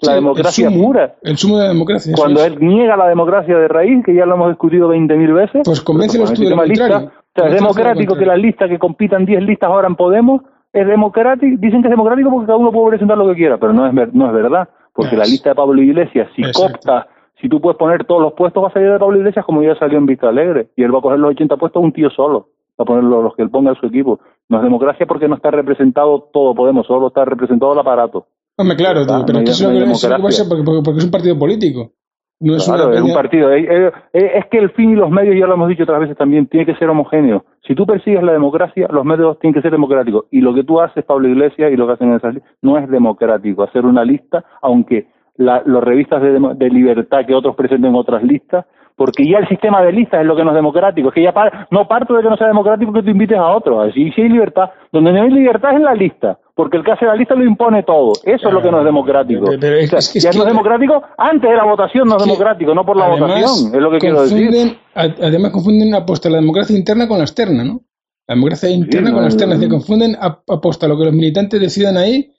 la 0.00 0.14
democracia 0.14 0.70
pura. 0.70 1.14
El 1.22 1.36
sumo 1.36 1.56
de 1.56 1.64
la 1.64 1.68
democracia. 1.70 2.12
Cuando 2.16 2.44
él 2.44 2.58
niega 2.60 2.96
la 2.96 3.08
democracia 3.08 3.56
de 3.58 3.66
raíz, 3.66 4.04
que 4.04 4.14
ya 4.14 4.26
lo 4.26 4.34
hemos 4.34 4.48
discutido 4.50 4.92
20.000 4.92 5.34
veces. 5.34 5.62
Pues 5.64 5.80
convence 5.80 6.18
los 6.18 6.32
tú 6.32 6.42
de 6.42 6.50
lo 6.50 6.56
contrario. 6.56 6.96
O 7.06 7.40
sea, 7.40 7.48
es 7.48 7.54
democrático 7.54 8.14
que 8.14 8.26
las 8.26 8.38
listas 8.38 8.68
que 8.68 8.78
compitan 8.78 9.24
10 9.24 9.42
listas 9.42 9.68
ahora 9.68 9.88
en 9.88 9.96
Podemos, 9.96 10.42
es 10.72 10.86
democrático, 10.86 11.56
dicen 11.58 11.80
que 11.80 11.88
es 11.88 11.92
democrático 11.92 12.30
porque 12.30 12.46
cada 12.46 12.58
uno 12.58 12.70
puede 12.70 12.90
presentar 12.90 13.16
lo 13.16 13.26
que 13.28 13.34
quiera, 13.34 13.58
pero 13.58 13.72
no 13.72 13.86
es, 13.86 14.14
no 14.14 14.26
es 14.26 14.32
verdad, 14.32 14.68
porque 14.92 15.16
la 15.16 15.24
lista 15.24 15.50
de 15.50 15.54
Pablo 15.54 15.80
Iglesias, 15.80 16.28
si 16.36 16.42
copta 16.52 17.08
si 17.40 17.48
tú 17.48 17.60
puedes 17.60 17.76
poner 17.76 18.04
todos 18.04 18.22
los 18.22 18.32
puestos, 18.32 18.62
va 18.62 18.68
a 18.68 18.72
salir 18.72 18.90
de 18.90 18.98
Pablo 18.98 19.18
Iglesias 19.18 19.44
como 19.44 19.62
ya 19.62 19.74
salió 19.78 19.98
en 19.98 20.06
Vista 20.06 20.28
Alegre. 20.28 20.68
Y 20.76 20.82
él 20.82 20.94
va 20.94 20.98
a 20.98 21.02
coger 21.02 21.18
los 21.18 21.32
80 21.32 21.56
puestos 21.56 21.82
un 21.82 21.92
tío 21.92 22.08
solo. 22.10 22.48
Va 22.78 22.82
a 22.82 22.84
poner 22.84 23.04
los, 23.04 23.34
que 23.34 23.42
él 23.42 23.50
ponga 23.50 23.70
en 23.70 23.76
su 23.76 23.86
equipo. 23.86 24.20
No 24.48 24.58
es 24.58 24.62
democracia 24.62 25.06
porque 25.06 25.28
no 25.28 25.36
está 25.36 25.50
representado 25.50 26.28
todo 26.32 26.54
Podemos, 26.54 26.86
solo 26.86 27.08
está 27.08 27.24
representado 27.24 27.72
el 27.72 27.78
aparato. 27.78 28.26
Hombre, 28.58 28.76
claro, 28.76 29.02
pero 29.26 29.40
es 29.40 29.50
eso 29.50 29.70
es 29.70 30.48
porque, 30.48 30.98
es 30.98 31.04
un 31.04 31.10
partido 31.10 31.38
político. 31.38 31.92
No 32.40 32.56
es 32.56 32.64
claro, 32.64 32.92
es 32.92 33.00
un 33.00 33.14
partido. 33.14 33.50
Es 33.52 34.46
que 34.50 34.58
el 34.58 34.70
fin 34.70 34.90
y 34.90 34.94
los 34.94 35.10
medios, 35.10 35.36
ya 35.38 35.46
lo 35.46 35.54
hemos 35.54 35.68
dicho 35.68 35.84
otras 35.84 36.00
veces 36.00 36.16
también, 36.16 36.46
tiene 36.46 36.66
que 36.66 36.74
ser 36.76 36.88
homogéneo. 36.88 37.44
Si 37.66 37.74
tú 37.74 37.86
persigues 37.86 38.22
la 38.22 38.32
democracia, 38.32 38.88
los 38.90 39.04
medios 39.04 39.38
tienen 39.38 39.54
que 39.54 39.62
ser 39.62 39.72
democráticos. 39.72 40.26
Y 40.30 40.40
lo 40.40 40.54
que 40.54 40.64
tú 40.64 40.80
haces, 40.80 41.04
Pablo 41.04 41.28
Iglesias, 41.28 41.70
y 41.72 41.76
lo 41.76 41.86
que 41.86 41.94
hacen 41.94 42.08
en 42.08 42.16
esas 42.16 42.34
listas, 42.34 42.52
no 42.62 42.78
es 42.78 42.88
democrático. 42.88 43.62
Hacer 43.62 43.84
una 43.84 44.04
lista, 44.04 44.44
aunque 44.62 45.06
la, 45.38 45.62
los 45.64 45.82
revistas 45.82 46.22
de, 46.22 46.70
libertad 46.70 47.26
que 47.26 47.34
otros 47.34 47.54
presenten 47.56 47.94
otras 47.94 48.22
listas, 48.22 48.64
porque 48.96 49.28
ya 49.28 49.38
el 49.38 49.48
sistema 49.48 49.82
de 49.82 49.92
listas 49.92 50.20
es 50.20 50.26
lo 50.26 50.34
que 50.34 50.42
no 50.42 50.50
es 50.50 50.56
democrático, 50.56 51.08
es 51.08 51.14
que 51.14 51.22
ya 51.22 51.34
no 51.70 51.86
parto 51.86 52.14
de 52.14 52.22
que 52.22 52.30
no 52.30 52.36
sea 52.36 52.46
democrático 52.46 52.92
que 52.92 53.02
tú 53.02 53.10
invites 53.10 53.36
a 53.36 53.48
otros, 53.48 53.90
así 53.90 54.10
si 54.12 54.22
hay 54.22 54.28
libertad, 54.30 54.70
donde 54.90 55.12
no 55.12 55.22
hay 55.22 55.30
libertad 55.30 55.72
es 55.72 55.76
en 55.76 55.84
la 55.84 55.94
lista, 55.94 56.38
porque 56.54 56.78
el 56.78 56.84
que 56.84 56.92
hace 56.92 57.04
la 57.04 57.14
lista 57.14 57.34
lo 57.34 57.44
impone 57.44 57.82
todo, 57.82 58.12
eso 58.24 58.48
es 58.48 58.54
lo 58.54 58.62
que 58.62 58.70
no 58.70 58.78
es 58.78 58.84
democrático. 58.84 59.52
ya 59.52 60.30
no 60.32 60.40
es 60.40 60.46
democrático, 60.46 61.02
antes 61.18 61.50
de 61.50 61.56
la 61.56 61.64
votación 61.64 62.08
no 62.08 62.16
es 62.16 62.24
democrático, 62.24 62.74
no 62.74 62.86
por 62.86 62.96
la 62.96 63.08
votación, 63.08 63.74
es 63.74 63.80
lo 63.80 63.90
que 63.90 63.98
quiero 63.98 64.22
decir. 64.22 64.78
Además 64.94 65.50
confunden 65.52 65.94
aposta 65.94 66.30
la 66.30 66.38
democracia 66.38 66.76
interna 66.76 67.06
con 67.06 67.18
la 67.18 67.24
externa, 67.24 67.64
¿no? 67.64 67.82
La 68.26 68.34
democracia 68.34 68.70
interna 68.70 69.12
con 69.12 69.20
la 69.20 69.28
externa, 69.28 69.56
se 69.56 69.68
confunden 69.68 70.16
aposta 70.20 70.88
lo 70.88 70.98
que 70.98 71.04
los 71.04 71.14
militantes 71.14 71.60
decidan 71.60 71.96
ahí 71.96 72.32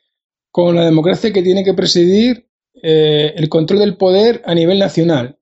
con 0.51 0.75
la 0.75 0.85
democracia 0.85 1.31
que 1.31 1.43
tiene 1.43 1.63
que 1.63 1.75
presidir 1.75 2.46
eh, 2.81 3.33
el 3.35 3.49
control 3.49 3.79
del 3.79 3.97
poder 3.97 4.41
a 4.45 4.53
nivel 4.53 4.79
nacional, 4.79 5.37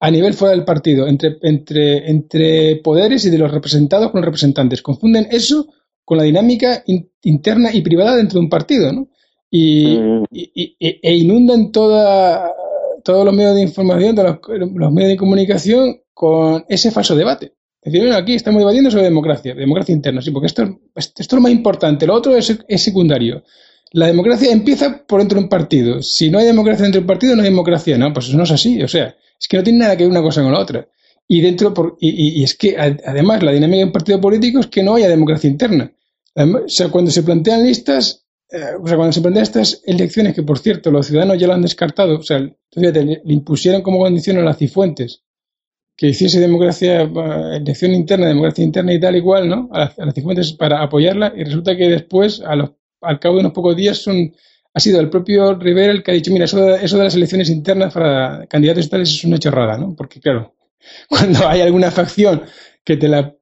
a 0.00 0.10
nivel 0.10 0.34
fuera 0.34 0.54
del 0.54 0.64
partido, 0.64 1.06
entre, 1.06 1.36
entre, 1.42 2.10
entre 2.10 2.76
poderes 2.76 3.24
y 3.24 3.30
de 3.30 3.38
los 3.38 3.50
representados 3.50 4.10
con 4.10 4.20
los 4.20 4.26
representantes. 4.26 4.82
Confunden 4.82 5.28
eso 5.30 5.68
con 6.04 6.18
la 6.18 6.24
dinámica 6.24 6.82
interna 7.22 7.72
y 7.72 7.82
privada 7.82 8.16
dentro 8.16 8.38
de 8.38 8.44
un 8.44 8.50
partido, 8.50 8.92
¿no? 8.92 9.08
Y, 9.50 9.98
mm. 9.98 10.24
e 10.32 11.16
inundan 11.16 11.72
toda, 11.72 12.52
todos 13.04 13.24
los 13.24 13.34
medios 13.34 13.56
de 13.56 13.62
información, 13.62 14.14
todos 14.14 14.38
los, 14.48 14.92
medios 14.92 15.10
de 15.10 15.16
comunicación 15.16 16.00
con 16.14 16.64
ese 16.68 16.90
falso 16.90 17.14
debate. 17.14 17.54
Es 17.82 17.92
decir, 17.92 18.06
bueno, 18.06 18.16
aquí 18.16 18.34
estamos 18.34 18.60
debatiendo 18.60 18.90
sobre 18.90 19.04
democracia, 19.04 19.54
democracia 19.54 19.94
interna, 19.94 20.20
sí, 20.20 20.30
porque 20.30 20.46
esto, 20.46 20.62
esto 20.94 21.22
es 21.22 21.32
lo 21.32 21.40
más 21.40 21.52
importante, 21.52 22.06
lo 22.06 22.14
otro 22.14 22.36
es, 22.36 22.58
es 22.66 22.82
secundario 22.82 23.42
la 23.92 24.06
democracia 24.06 24.52
empieza 24.52 25.04
por 25.06 25.20
dentro 25.20 25.38
de 25.38 25.44
un 25.44 25.48
partido. 25.48 26.02
Si 26.02 26.30
no 26.30 26.38
hay 26.38 26.46
democracia 26.46 26.84
dentro 26.84 27.00
de 27.00 27.04
un 27.04 27.08
partido, 27.08 27.34
no 27.34 27.42
hay 27.42 27.48
democracia. 27.48 27.98
No, 27.98 28.12
pues 28.12 28.28
eso 28.28 28.36
no 28.36 28.44
es 28.44 28.50
así. 28.50 28.82
O 28.82 28.88
sea, 28.88 29.16
es 29.38 29.48
que 29.48 29.56
no 29.56 29.62
tiene 29.62 29.80
nada 29.80 29.96
que 29.96 30.04
ver 30.04 30.10
una 30.10 30.22
cosa 30.22 30.42
con 30.42 30.52
la 30.52 30.60
otra. 30.60 30.88
Y 31.26 31.40
dentro, 31.40 31.72
por, 31.72 31.96
y, 32.00 32.42
es 32.42 32.54
que 32.54 32.76
además 32.76 33.42
la 33.42 33.52
dinámica 33.52 33.78
de 33.78 33.84
un 33.84 33.92
partido 33.92 34.20
político 34.20 34.60
es 34.60 34.66
que 34.66 34.82
no 34.82 34.94
haya 34.94 35.08
democracia 35.08 35.48
interna. 35.48 35.92
o 36.34 36.68
sea, 36.68 36.88
cuando 36.88 37.10
se 37.10 37.22
plantean 37.22 37.64
listas, 37.64 38.26
eh, 38.50 38.74
o 38.82 38.86
sea, 38.86 38.96
cuando 38.96 39.12
se 39.12 39.20
plantean 39.20 39.44
estas 39.44 39.82
elecciones, 39.86 40.34
que 40.34 40.42
por 40.42 40.58
cierto 40.58 40.90
los 40.90 41.06
ciudadanos 41.06 41.38
ya 41.38 41.46
lo 41.46 41.54
han 41.54 41.62
descartado, 41.62 42.18
o 42.18 42.22
sea, 42.22 42.40
fíjate, 42.72 43.04
le, 43.04 43.22
impusieron 43.26 43.82
como 43.82 44.00
condición 44.00 44.38
a 44.38 44.42
las 44.42 44.58
cifuentes 44.58 45.22
que 45.96 46.08
hiciese 46.08 46.40
democracia, 46.40 47.02
eh, 47.02 47.56
elección 47.58 47.92
interna, 47.94 48.26
democracia 48.26 48.64
interna 48.64 48.92
y 48.92 48.98
tal 48.98 49.14
igual, 49.14 49.48
¿no? 49.48 49.68
A 49.72 49.80
las, 49.80 49.98
a 50.00 50.06
las 50.06 50.14
cifuentes 50.14 50.52
para 50.54 50.82
apoyarla 50.82 51.32
y 51.36 51.44
resulta 51.44 51.76
que 51.76 51.88
después, 51.88 52.40
a 52.40 52.56
los 52.56 52.70
al 53.00 53.18
cabo 53.18 53.36
de 53.36 53.40
unos 53.40 53.52
pocos 53.52 53.76
días 53.76 53.98
son, 53.98 54.34
ha 54.72 54.80
sido 54.80 55.00
el 55.00 55.10
propio 55.10 55.54
Rivera 55.54 55.92
el 55.92 56.02
que 56.02 56.10
ha 56.10 56.14
dicho, 56.14 56.32
mira, 56.32 56.44
eso 56.44 56.60
de, 56.64 56.84
eso 56.84 56.98
de 56.98 57.04
las 57.04 57.14
elecciones 57.14 57.50
internas 57.50 57.92
para 57.92 58.46
candidatos 58.46 58.88
tales 58.88 59.10
es 59.10 59.24
una 59.24 59.38
chorrada, 59.38 59.78
¿no? 59.78 59.94
Porque 59.96 60.20
claro, 60.20 60.54
cuando 61.08 61.48
hay 61.48 61.60
alguna 61.60 61.90
facción 61.90 62.42
que 62.84 62.96
te, 62.96 63.08
la, 63.08 63.34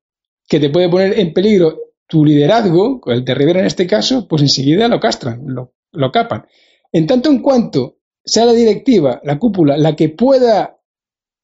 que 0.48 0.60
te 0.60 0.70
puede 0.70 0.88
poner 0.88 1.18
en 1.18 1.32
peligro 1.32 1.78
tu 2.06 2.24
liderazgo, 2.24 3.00
el 3.06 3.24
de 3.24 3.34
Rivera 3.34 3.60
en 3.60 3.66
este 3.66 3.86
caso, 3.86 4.26
pues 4.26 4.42
enseguida 4.42 4.88
lo 4.88 4.98
castran, 4.98 5.42
lo, 5.46 5.74
lo 5.92 6.10
capan. 6.10 6.46
En 6.90 7.06
tanto 7.06 7.30
en 7.30 7.42
cuanto 7.42 7.98
sea 8.24 8.46
la 8.46 8.52
directiva, 8.52 9.20
la 9.24 9.38
cúpula, 9.38 9.76
la 9.76 9.94
que 9.94 10.08
pueda 10.08 10.78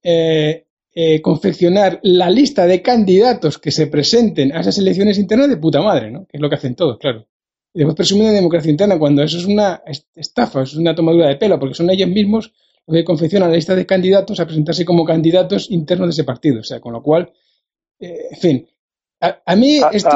eh, 0.03 0.67
eh, 0.95 1.21
confeccionar 1.23 1.99
la 2.03 2.31
lista 2.31 2.67
de 2.67 2.81
candidatos 2.81 3.59
que 3.59 3.71
se 3.71 3.89
presenten 3.89 4.55
a 4.55 4.61
esas 4.61 4.79
elecciones 4.79 5.19
internas 5.19 5.49
de 5.49 5.57
puta 5.57 5.83
madre, 5.83 6.11
¿no? 6.11 6.27
Que 6.27 6.37
es 6.37 6.41
lo 6.41 6.49
que 6.49 6.55
hacen 6.55 6.75
todos, 6.75 6.99
claro. 6.99 7.27
Y 7.75 7.79
después 7.79 7.97
presumen 7.97 8.29
de 8.29 8.35
democracia 8.35 8.70
interna 8.70 8.99
cuando 8.99 9.22
eso 9.22 9.37
es 9.37 9.47
una 9.47 9.83
estafa, 10.14 10.62
es 10.62 10.77
una 10.77 10.95
tomadura 10.95 11.27
de 11.27 11.37
pelo, 11.37 11.59
porque 11.59 11.75
son 11.75 11.91
ellos 11.91 12.09
mismos 12.09 12.55
los 12.87 12.97
que 12.97 13.05
confeccionan 13.05 13.51
la 13.51 13.57
lista 13.57 13.75
de 13.75 13.85
candidatos 13.85 14.39
a 14.39 14.47
presentarse 14.47 14.85
como 14.85 15.05
candidatos 15.05 15.70
internos 15.70 16.07
de 16.09 16.12
ese 16.12 16.25
partido. 16.25 16.61
O 16.61 16.64
sea, 16.64 16.81
con 16.81 16.93
lo 16.93 17.03
cual, 17.03 17.33
eh, 17.99 18.29
en 18.31 18.37
fin, 18.39 18.66
a, 19.20 19.57
mí 19.57 19.81
esto... 19.93 20.11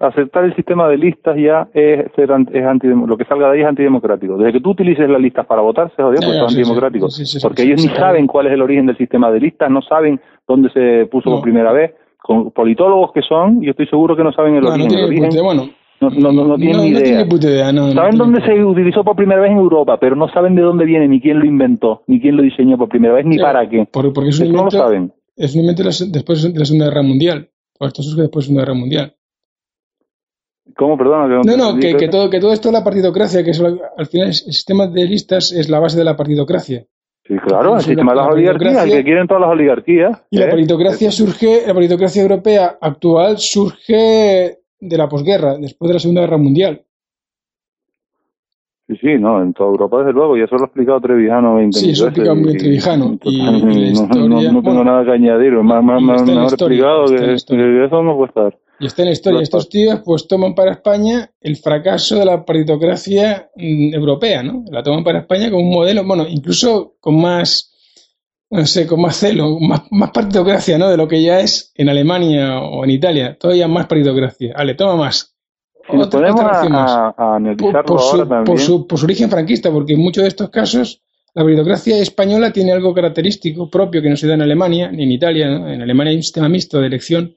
aceptar 0.00 0.44
el 0.44 0.54
sistema 0.56 0.88
de 0.88 0.98
listas 0.98 1.36
ya 1.38 1.68
es, 1.72 2.12
ser, 2.14 2.30
es 2.52 2.84
lo 2.84 3.16
que 3.16 3.24
salga 3.24 3.48
de 3.48 3.54
ahí 3.54 3.60
es 3.62 3.68
antidemocrático. 3.68 4.36
Desde 4.36 4.54
que 4.54 4.60
tú 4.60 4.70
utilices 4.70 5.08
las 5.08 5.20
listas 5.20 5.46
para 5.46 5.62
votar, 5.62 5.90
se 5.94 6.02
jodió, 6.02 6.20
pues 6.20 6.36
es 6.36 6.42
antidemocrático. 6.42 7.08
porque 7.42 7.62
ellos 7.62 7.82
ni 7.82 7.88
saben 7.88 8.26
cuál 8.26 8.48
es 8.48 8.52
el 8.52 8.62
origen 8.62 8.86
del 8.86 8.98
sistema 8.98 9.30
de 9.30 9.40
listas, 9.40 9.70
no 9.70 9.80
saben 9.82 10.20
dónde 10.46 10.70
se 10.70 11.06
puso 11.06 11.30
por 11.30 11.42
primera 11.42 11.72
vez. 11.72 11.94
Con 12.18 12.50
politólogos 12.50 13.12
que 13.12 13.22
son, 13.22 13.62
yo 13.62 13.70
estoy 13.70 13.86
seguro 13.86 14.16
que 14.16 14.24
no 14.24 14.32
saben 14.32 14.56
el 14.56 14.66
origen. 14.66 15.70
No, 16.00 16.10
no, 16.10 16.32
no, 16.32 16.44
no, 16.44 16.56
tienen 16.56 16.82
ni 16.82 16.88
idea. 16.88 17.26
saben 17.26 18.18
dónde 18.18 18.42
se 18.42 18.62
utilizó 18.62 19.02
por 19.02 19.16
primera 19.16 19.40
vez 19.40 19.50
en 19.50 19.58
Europa, 19.58 19.98
pero 19.98 20.14
no 20.14 20.28
saben 20.28 20.54
de 20.54 20.62
dónde 20.62 20.84
viene, 20.84 21.08
ni 21.08 21.20
quién 21.20 21.38
lo 21.38 21.46
inventó, 21.46 22.02
ni 22.06 22.20
quién 22.20 22.36
lo 22.36 22.42
diseñó 22.42 22.76
por 22.76 22.88
primera 22.88 23.14
vez, 23.14 23.24
ni 23.24 23.38
para 23.38 23.68
qué. 23.68 23.88
porque 23.90 24.28
es 24.28 24.40
un 24.40 24.52
no 24.52 24.64
lo 24.64 24.70
saben. 24.70 25.12
Es 25.36 25.54
un 25.54 25.62
invento 25.62 25.82
después 25.84 26.42
de 26.42 26.58
la 26.58 26.64
Segunda 26.64 26.86
Guerra 26.86 27.02
Mundial. 27.02 27.48
Esto 27.80 28.02
surge 28.02 28.22
después 28.22 28.46
de 28.46 28.54
una 28.54 28.62
guerra 28.62 28.74
mundial. 28.74 29.14
¿Cómo? 30.76 30.96
Perdona. 30.96 31.40
no, 31.44 31.56
no, 31.56 31.78
que, 31.78 31.96
que, 31.96 32.08
todo, 32.08 32.28
que 32.28 32.40
todo 32.40 32.52
esto 32.52 32.68
es 32.68 32.74
la 32.74 32.84
partidocracia, 32.84 33.44
que 33.44 33.52
al 33.96 34.06
final 34.06 34.28
el 34.28 34.34
sistema 34.34 34.86
de 34.86 35.04
listas 35.04 35.52
es 35.52 35.68
la 35.70 35.78
base 35.78 35.98
de 35.98 36.04
la 36.04 36.16
partidocracia. 36.16 36.84
Sí, 37.24 37.34
claro, 37.38 37.76
el 37.76 37.80
sistema 37.80 38.12
de 38.12 38.16
las 38.16 38.28
oligarquías, 38.28 38.84
el 38.84 38.90
que 38.90 39.04
quieren 39.04 39.26
todas 39.26 39.40
las 39.42 39.50
oligarquías. 39.50 40.22
Y 40.30 40.38
la 40.38 40.46
¿eh? 40.46 40.48
partidocracia 40.48 41.10
surge, 41.10 41.62
la 41.66 41.74
partidocracia 41.74 42.22
europea 42.22 42.78
actual 42.80 43.38
surge 43.38 44.58
de 44.88 44.98
la 44.98 45.08
posguerra, 45.08 45.56
después 45.58 45.88
de 45.88 45.94
la 45.94 46.00
Segunda 46.00 46.22
Guerra 46.22 46.38
Mundial. 46.38 46.82
Sí, 48.88 48.94
sí, 49.00 49.08
no, 49.18 49.42
en 49.42 49.52
toda 49.52 49.70
Europa 49.70 49.98
desde 49.98 50.12
luego, 50.12 50.36
y 50.36 50.42
eso 50.42 50.54
lo 50.54 50.62
ha 50.62 50.66
explicado 50.66 51.00
Trevijano 51.00 51.56
20 51.56 51.76
Sí, 51.76 51.90
eso 51.90 52.04
lo 52.04 52.06
ha 52.06 52.10
explicado 52.10 52.36
muy 52.36 52.56
Trevijano. 52.56 53.18
Y, 53.24 53.42
no, 53.92 54.62
tengo 54.62 54.84
nada 54.84 55.04
que 55.04 55.10
añadir, 55.10 55.52
más, 55.54 55.82
más, 55.82 56.00
más 56.02 56.52
explicado 56.52 57.06
que, 57.06 57.34
eso 57.34 58.02
no 58.02 58.16
puede 58.16 58.28
estar. 58.28 58.58
Y 58.78 58.86
está 58.86 59.02
en 59.02 59.06
la 59.06 59.12
historia. 59.12 59.40
Estos 59.40 59.68
tíos 59.68 60.02
pues 60.04 60.28
toman 60.28 60.54
para 60.54 60.72
España 60.72 61.30
el 61.40 61.56
fracaso 61.56 62.16
de 62.18 62.26
la 62.26 62.44
partitocracia 62.44 63.50
mm, 63.56 63.94
europea, 63.94 64.42
¿no? 64.42 64.64
La 64.70 64.82
toman 64.82 65.02
para 65.02 65.20
España 65.20 65.50
como 65.50 65.62
un 65.62 65.74
modelo, 65.74 66.04
bueno, 66.04 66.24
incluso 66.28 66.94
con 67.00 67.20
más, 67.20 67.72
no 68.50 68.66
sé, 68.66 68.86
con 68.86 69.00
más 69.00 69.16
celo, 69.16 69.58
más, 69.60 69.82
más 69.90 70.10
partitocracia, 70.10 70.78
¿no? 70.78 70.88
De 70.88 70.96
lo 70.96 71.08
que 71.08 71.22
ya 71.22 71.40
es 71.40 71.72
en 71.74 71.88
Alemania 71.88 72.60
o 72.60 72.84
en 72.84 72.90
Italia. 72.90 73.36
Todavía 73.38 73.68
más 73.68 73.86
partitocracia. 73.86 74.52
Ale, 74.56 74.74
toma 74.74 74.96
más. 74.96 75.36
Si 75.88 75.96
podemos 76.10 76.40
a, 76.40 77.14
por, 77.84 78.00
su, 78.00 78.86
por, 78.88 78.98
su, 78.98 79.04
origen 79.04 79.30
franquista, 79.30 79.70
porque 79.70 79.92
en 79.92 80.00
muchos 80.00 80.22
de 80.22 80.28
estos 80.28 80.50
casos 80.50 81.02
la 81.32 81.44
meritocracia 81.44 81.98
española 81.98 82.52
tiene 82.52 82.72
algo 82.72 82.92
característico 82.92 83.70
propio 83.70 84.02
que 84.02 84.10
no 84.10 84.16
se 84.16 84.26
da 84.26 84.34
en 84.34 84.42
Alemania 84.42 84.90
ni 84.90 85.04
en 85.04 85.12
Italia. 85.12 85.46
En 85.46 85.82
Alemania 85.82 86.10
hay 86.10 86.16
un 86.16 86.22
sistema 86.22 86.48
mixto 86.48 86.80
de 86.80 86.88
elección, 86.88 87.36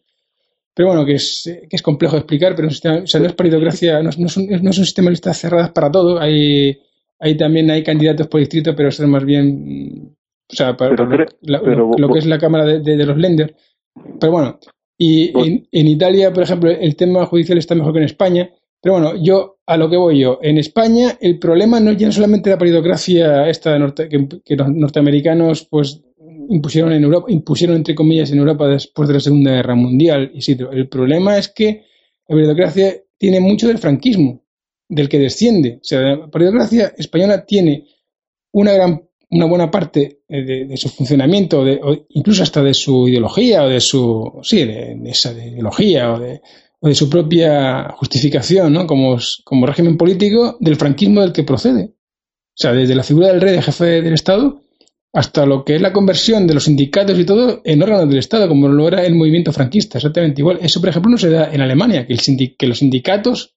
pero 0.74 0.89
bueno, 0.89 1.05
que 1.05 1.16
es, 1.16 1.43
que 1.70 1.76
es 1.76 1.82
complejo 1.82 2.14
de 2.14 2.20
explicar, 2.20 2.55
pero 2.55 2.70
no 2.70 3.03
es 3.03 3.38
meritocracia, 3.38 4.01
no, 4.01 4.10
es 4.10 4.38
un, 4.38 4.47
no 4.47 4.70
es 4.70 4.78
un 4.78 4.86
sistema 4.86 5.07
de 5.07 5.12
listas 5.12 5.38
cerradas 5.38 5.72
para 5.72 5.91
todo. 5.91 6.20
Hay, 6.20 6.80
hay 7.20 7.38
también 7.38 7.70
hay 7.70 7.84
candidatos 7.84 8.28
por 8.28 8.39
distrito, 8.39 8.76
pero 8.76 8.89
son 8.89 9.12
más 9.12 9.26
bien, 9.26 10.16
o 10.51 10.55
sea, 10.55 10.75
para, 10.75 10.95
lo, 10.95 12.09
que 12.09 12.19
es 12.19 12.25
la 12.25 12.39
Cámara 12.39 12.65
de, 12.65 12.79
de 12.79 13.05
los 13.05 13.17
Lender. 13.17 13.55
Pero 14.19 14.31
bueno, 14.31 14.59
y 14.97 15.29
pues 15.29 15.47
en, 15.47 15.67
en, 15.71 15.87
Italia, 15.87 16.33
por 16.33 16.43
ejemplo, 16.43 16.71
el 16.71 16.95
tema 16.95 17.25
judicial 17.25 17.57
está 17.57 17.75
mejor 17.75 17.93
que 17.93 17.99
en 17.99 18.05
España. 18.05 18.51
Pero 18.81 18.93
bueno, 18.93 19.15
yo 19.21 19.59
a 19.65 19.77
lo 19.77 19.89
que 19.89 19.97
voy 19.97 20.19
yo. 20.19 20.39
En 20.41 20.57
España 20.57 21.17
el 21.21 21.37
problema 21.37 21.79
no 21.79 21.91
es 21.91 21.97
ya 21.97 22.11
solamente 22.11 22.49
la 22.49 22.57
paridocracia 22.57 23.47
esta 23.49 23.77
que, 24.09 24.55
los 24.55 24.69
norteamericanos 24.69 25.65
pues 25.65 26.01
impusieron 26.49 26.93
en 26.93 27.03
Europa, 27.03 27.27
impusieron 27.29 27.75
entre 27.75 27.93
comillas 27.93 28.31
en 28.31 28.39
Europa 28.39 28.67
después 28.67 29.07
de 29.07 29.15
la 29.15 29.19
Segunda 29.19 29.51
Guerra 29.51 29.75
Mundial. 29.75 30.31
Y 30.33 30.41
sí, 30.41 30.57
el 30.71 30.87
problema 30.87 31.37
es 31.37 31.49
que 31.49 31.83
la 32.27 32.35
paridocracia 32.35 32.95
tiene 33.17 33.39
mucho 33.39 33.67
del 33.67 33.77
franquismo, 33.77 34.43
del 34.87 35.09
que 35.09 35.19
desciende. 35.19 35.79
O 35.81 35.83
sea, 35.83 36.01
la 36.01 36.27
paridocracia 36.27 36.93
española 36.97 37.45
tiene 37.45 37.85
una 38.51 38.73
gran 38.73 39.09
una 39.32 39.45
buena 39.45 39.69
parte 39.69 40.21
eh, 40.27 40.65
de, 40.67 40.77
su 40.77 40.89
funcionamiento, 40.89 41.63
de, 41.63 41.80
incluso 42.09 42.43
hasta 42.43 42.63
de 42.63 42.73
su 42.73 43.07
ideología 43.07 43.63
o 43.63 43.69
de 43.69 43.80
su, 43.80 44.39
sí, 44.41 44.65
de, 44.65 44.97
esa 45.05 45.32
ideología 45.34 46.13
o 46.13 46.19
de, 46.19 46.41
o 46.80 46.88
de 46.88 46.95
su 46.95 47.09
propia 47.09 47.89
justificación, 47.97 48.73
¿no? 48.73 48.88
Como, 48.88 49.17
como 49.43 49.65
régimen 49.65 49.97
político 49.97 50.57
del 50.59 50.75
franquismo 50.75 51.21
del 51.21 51.34
que 51.34 51.43
procede. 51.43 51.93
O 51.93 52.61
sea, 52.61 52.73
desde 52.73 52.95
la 52.95 53.03
figura 53.03 53.27
del 53.27 53.41
rey 53.41 53.53
de 53.53 53.61
jefe 53.61 54.01
del 54.01 54.13
Estado 54.13 54.61
hasta 55.13 55.45
lo 55.45 55.65
que 55.65 55.75
es 55.75 55.82
la 55.82 55.93
conversión 55.93 56.45
de 56.45 56.53
los 56.53 56.65
sindicatos 56.65 57.17
y 57.17 57.25
todo 57.25 57.61
en 57.63 57.82
órganos 57.82 58.09
del 58.09 58.19
Estado, 58.19 58.47
como 58.47 58.67
lo 58.67 58.88
era 58.88 59.03
el 59.05 59.15
movimiento 59.15 59.51
franquista, 59.51 59.97
exactamente 59.97 60.41
igual. 60.41 60.59
Eso, 60.61 60.80
por 60.80 60.89
ejemplo, 60.89 61.11
no 61.11 61.17
se 61.17 61.30
da 61.30 61.51
en 61.51 61.61
Alemania, 61.61 62.05
que, 62.05 62.13
el 62.13 62.55
que 62.57 62.67
los 62.67 62.80
sindicatos 62.80 63.55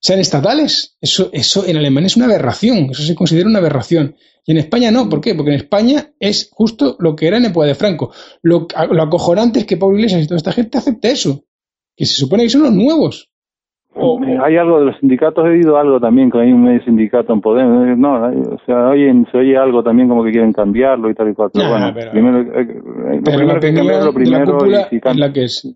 sean 0.00 0.20
estatales. 0.20 0.96
Eso, 1.00 1.30
eso 1.32 1.66
en 1.66 1.76
Alemania 1.76 2.06
es 2.06 2.16
una 2.16 2.26
aberración, 2.26 2.90
eso 2.90 3.02
se 3.02 3.14
considera 3.14 3.48
una 3.48 3.58
aberración. 3.58 4.16
Y 4.46 4.52
en 4.52 4.58
España 4.58 4.92
no, 4.92 5.08
¿por 5.08 5.20
qué? 5.20 5.34
Porque 5.34 5.50
en 5.50 5.56
España 5.56 6.06
es 6.20 6.50
justo 6.52 6.96
lo 7.00 7.16
que 7.16 7.26
era 7.26 7.36
en 7.36 7.46
época 7.46 7.66
de 7.66 7.74
Franco. 7.74 8.12
Lo, 8.42 8.68
lo 8.92 9.02
acojonante 9.02 9.58
es 9.58 9.66
que 9.66 9.76
Pablo 9.76 9.96
Iglesias 9.96 10.22
y 10.22 10.28
toda 10.28 10.36
esta 10.36 10.52
gente 10.52 10.78
acepte 10.78 11.10
eso, 11.10 11.42
que 11.96 12.06
se 12.06 12.14
supone 12.14 12.44
que 12.44 12.50
son 12.50 12.62
los 12.62 12.72
nuevos. 12.72 13.28
hay 14.44 14.56
algo 14.56 14.78
de 14.78 14.86
los 14.86 14.98
sindicatos, 15.00 15.44
he 15.44 15.48
oído 15.48 15.76
algo 15.76 15.98
también, 15.98 16.30
que 16.30 16.38
hay 16.38 16.52
un 16.52 16.62
medio 16.62 16.80
sindicato 16.84 17.32
en 17.32 17.40
Podemos, 17.40 17.98
no, 17.98 18.22
o 18.22 18.58
sea, 18.64 18.92
se 19.32 19.36
oye 19.36 19.56
algo 19.56 19.82
también 19.82 20.08
como 20.08 20.22
que 20.22 20.30
quieren 20.30 20.52
cambiarlo 20.52 21.10
y 21.10 21.14
tal 21.14 21.30
y 21.30 21.34
cual, 21.34 21.50
pero 21.52 21.68
bueno, 21.68 21.92
primero, 22.12 22.40
eh, 22.40 22.82
lo 23.16 23.22
primero 23.22 23.60
que 23.60 23.74
cambiar 23.74 24.04
lo 24.04 24.12
primero 24.12 24.58
y 24.92 25.18
la 25.18 25.32
que 25.32 25.44
es. 25.44 25.74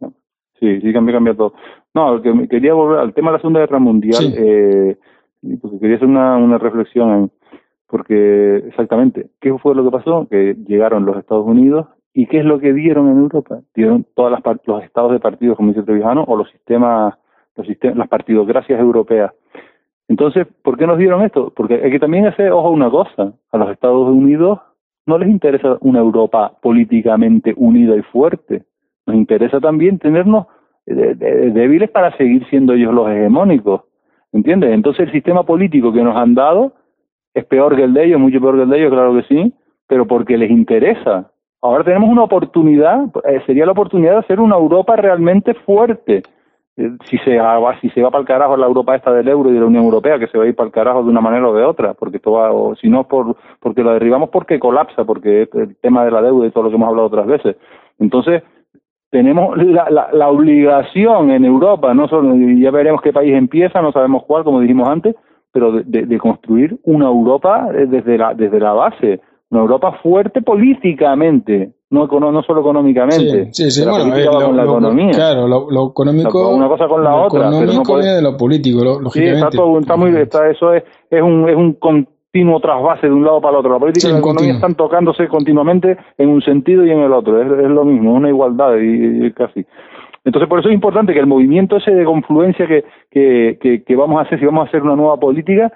Sí, 0.60 0.80
sí 0.80 0.92
cambia, 0.92 1.14
cambia 1.14 1.34
todo. 1.34 1.54
No, 1.92 2.22
que 2.22 2.46
quería 2.48 2.74
volver 2.74 3.00
al 3.00 3.14
tema 3.14 3.30
de 3.30 3.38
la 3.38 3.40
Segunda 3.40 3.60
Guerra 3.60 3.78
Mundial, 3.80 4.32
eh, 4.36 4.96
porque 5.60 5.80
quería 5.80 5.96
hacer 5.96 6.06
una, 6.06 6.36
una 6.36 6.58
reflexión 6.58 7.10
en 7.14 7.32
porque 7.90 8.56
exactamente, 8.68 9.30
¿qué 9.40 9.56
fue 9.58 9.74
lo 9.74 9.84
que 9.84 9.90
pasó? 9.90 10.26
Que 10.30 10.56
llegaron 10.66 11.04
los 11.04 11.16
Estados 11.16 11.46
Unidos 11.46 11.86
y 12.14 12.26
¿qué 12.26 12.38
es 12.38 12.44
lo 12.44 12.58
que 12.58 12.72
dieron 12.72 13.08
en 13.08 13.18
Europa? 13.18 13.60
Dieron 13.74 14.06
todas 14.14 14.32
las 14.32 14.56
los 14.66 14.82
estados 14.82 15.12
de 15.12 15.20
partidos, 15.20 15.56
como 15.56 15.70
dice 15.70 15.82
Trevijano, 15.82 16.24
o 16.24 16.36
los 16.36 16.50
sistemas, 16.50 17.14
los 17.56 17.66
sistemas, 17.66 17.98
las 17.98 18.08
partidocracias 18.08 18.80
europeas. 18.80 19.32
Entonces, 20.08 20.46
¿por 20.62 20.76
qué 20.76 20.86
nos 20.86 20.98
dieron 20.98 21.22
esto? 21.22 21.52
Porque 21.54 21.74
hay 21.74 21.90
que 21.90 22.00
también 22.00 22.26
hacer, 22.26 22.50
ojo, 22.52 22.70
una 22.70 22.90
cosa, 22.90 23.32
a 23.52 23.58
los 23.58 23.70
Estados 23.70 24.08
Unidos 24.08 24.58
no 25.06 25.18
les 25.18 25.28
interesa 25.28 25.76
una 25.80 26.00
Europa 26.00 26.52
políticamente 26.62 27.54
unida 27.56 27.96
y 27.96 28.02
fuerte, 28.02 28.64
nos 29.06 29.16
interesa 29.16 29.60
también 29.60 29.98
tenernos 29.98 30.46
débiles 30.86 31.90
para 31.90 32.16
seguir 32.16 32.44
siendo 32.48 32.72
ellos 32.72 32.92
los 32.92 33.08
hegemónicos, 33.08 33.82
¿entiendes? 34.32 34.72
Entonces 34.72 35.06
el 35.06 35.12
sistema 35.12 35.44
político 35.44 35.92
que 35.92 36.02
nos 36.02 36.16
han 36.16 36.34
dado 36.34 36.72
es 37.34 37.44
peor 37.44 37.76
que 37.76 37.84
el 37.84 37.94
de 37.94 38.04
ellos, 38.04 38.20
mucho 38.20 38.40
peor 38.40 38.56
que 38.56 38.62
el 38.62 38.70
de 38.70 38.78
ellos, 38.78 38.92
claro 38.92 39.14
que 39.14 39.22
sí, 39.22 39.54
pero 39.86 40.06
porque 40.06 40.36
les 40.36 40.50
interesa. 40.50 41.30
Ahora 41.62 41.84
tenemos 41.84 42.08
una 42.08 42.22
oportunidad, 42.22 43.06
eh, 43.24 43.40
sería 43.46 43.66
la 43.66 43.72
oportunidad 43.72 44.12
de 44.12 44.18
hacer 44.18 44.40
una 44.40 44.56
Europa 44.56 44.96
realmente 44.96 45.54
fuerte. 45.54 46.22
Eh, 46.76 46.90
si 47.04 47.18
se, 47.18 47.36
va, 47.36 47.78
si 47.80 47.90
se 47.90 48.02
va 48.02 48.10
para 48.10 48.22
el 48.22 48.26
carajo 48.26 48.56
la 48.56 48.66
Europa 48.66 48.96
esta 48.96 49.12
del 49.12 49.28
euro 49.28 49.50
y 49.50 49.54
de 49.54 49.60
la 49.60 49.66
Unión 49.66 49.84
Europea, 49.84 50.18
que 50.18 50.28
se 50.28 50.38
va 50.38 50.44
a 50.44 50.46
ir 50.46 50.56
para 50.56 50.68
el 50.68 50.72
carajo 50.72 51.02
de 51.02 51.10
una 51.10 51.20
manera 51.20 51.48
o 51.48 51.54
de 51.54 51.64
otra, 51.64 51.92
porque 51.94 52.16
esto 52.16 52.32
va, 52.32 52.50
o 52.52 52.74
si 52.76 52.88
no, 52.88 53.04
por, 53.04 53.36
porque 53.60 53.84
la 53.84 53.92
derribamos 53.92 54.30
porque 54.30 54.58
colapsa, 54.58 55.04
porque 55.04 55.48
el 55.52 55.76
tema 55.76 56.04
de 56.04 56.12
la 56.12 56.22
deuda 56.22 56.46
y 56.46 56.50
todo 56.50 56.64
lo 56.64 56.70
que 56.70 56.76
hemos 56.76 56.88
hablado 56.88 57.08
otras 57.08 57.26
veces. 57.26 57.56
Entonces, 57.98 58.42
tenemos 59.10 59.58
la, 59.58 59.90
la, 59.90 60.08
la 60.12 60.28
obligación 60.28 61.30
en 61.30 61.44
Europa, 61.44 61.92
no 61.92 62.08
solo, 62.08 62.34
ya 62.56 62.70
veremos 62.70 63.02
qué 63.02 63.12
país 63.12 63.34
empieza, 63.34 63.82
no 63.82 63.92
sabemos 63.92 64.24
cuál, 64.24 64.44
como 64.44 64.60
dijimos 64.60 64.88
antes, 64.88 65.16
pero 65.52 65.72
de, 65.72 66.06
de, 66.06 66.18
construir 66.18 66.78
una 66.84 67.06
Europa 67.06 67.68
eh, 67.74 67.86
desde 67.86 68.16
la, 68.16 68.34
desde 68.34 68.60
la 68.60 68.72
base, 68.72 69.20
una 69.50 69.62
Europa 69.62 69.98
fuerte 70.02 70.42
políticamente, 70.42 71.72
no, 71.90 72.06
no 72.06 72.42
solo 72.42 72.60
económicamente. 72.60 73.48
Sí, 73.52 73.70
sí, 73.70 73.84
bueno, 73.84 74.14
eh, 74.16 74.26
con 74.26 74.56
la 74.56 74.62
economía. 74.62 75.10
Claro, 75.10 75.48
lo, 75.48 75.88
económico. 75.90 76.54
una 76.54 76.68
cosa 76.68 76.86
con 76.86 77.02
la 77.02 77.16
otra. 77.16 77.48
Económico 77.48 77.94
pero 77.94 78.14
de 78.14 78.22
lo 78.22 78.36
político, 78.36 78.84
lógicamente. 78.84 79.40
Sí, 79.40 79.44
está, 79.44 79.50
todo, 79.50 79.78
está 79.80 79.96
muy. 79.96 80.16
Está, 80.16 80.48
eso 80.48 80.72
es, 80.72 80.84
es, 81.10 81.20
un, 81.20 81.48
es 81.48 81.56
un 81.56 81.74
continuo 81.74 82.60
trasvase 82.60 83.08
de 83.08 83.12
un 83.12 83.24
lado 83.24 83.40
para 83.40 83.54
el 83.54 83.58
otro. 83.58 83.72
La 83.72 83.80
política 83.80 84.08
y 84.08 84.12
la 84.12 84.18
economía 84.18 84.52
están 84.52 84.76
tocándose 84.76 85.26
continuamente 85.26 85.98
en 86.16 86.28
un 86.28 86.42
sentido 86.42 86.86
y 86.86 86.92
en 86.92 87.00
el 87.00 87.12
otro. 87.12 87.42
Es, 87.42 87.64
es 87.64 87.70
lo 87.70 87.84
mismo, 87.84 88.14
una 88.14 88.28
igualdad 88.28 88.76
y 88.80 89.32
casi. 89.32 89.66
Entonces, 90.24 90.48
por 90.48 90.60
eso 90.60 90.68
es 90.68 90.74
importante 90.74 91.12
que 91.14 91.20
el 91.20 91.26
movimiento 91.26 91.76
ese 91.76 91.92
de 91.92 92.04
confluencia 92.04 92.66
que, 92.66 92.84
que, 93.10 93.82
que, 93.86 93.96
vamos 93.96 94.18
a 94.18 94.22
hacer, 94.22 94.38
si 94.38 94.44
vamos 94.44 94.66
a 94.66 94.68
hacer 94.68 94.82
una 94.82 94.96
nueva 94.96 95.18
política, 95.18 95.72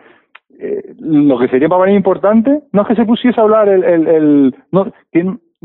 eh, 0.59 0.95
lo 0.99 1.39
que 1.39 1.49
sería 1.49 1.69
para 1.69 1.87
mí 1.87 1.95
importante 1.97 2.63
no 2.73 2.83
es 2.83 2.89
que 2.89 2.95
se 2.95 3.05
pusiese 3.07 3.41
a 3.41 3.45
hablar 3.45 3.69
el, 3.69 3.83
el, 3.85 4.07
el 4.07 4.55
no, 4.71 4.93
que 5.11 5.21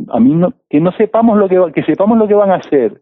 a 0.07 0.19
mí 0.19 0.33
no, 0.33 0.53
que 0.69 0.79
no 0.79 0.91
sepamos 0.93 1.37
lo 1.37 1.49
que 1.49 1.59
que 1.73 1.83
sepamos 1.83 2.17
lo 2.17 2.27
que 2.27 2.33
van 2.33 2.51
a 2.51 2.55
hacer 2.55 3.01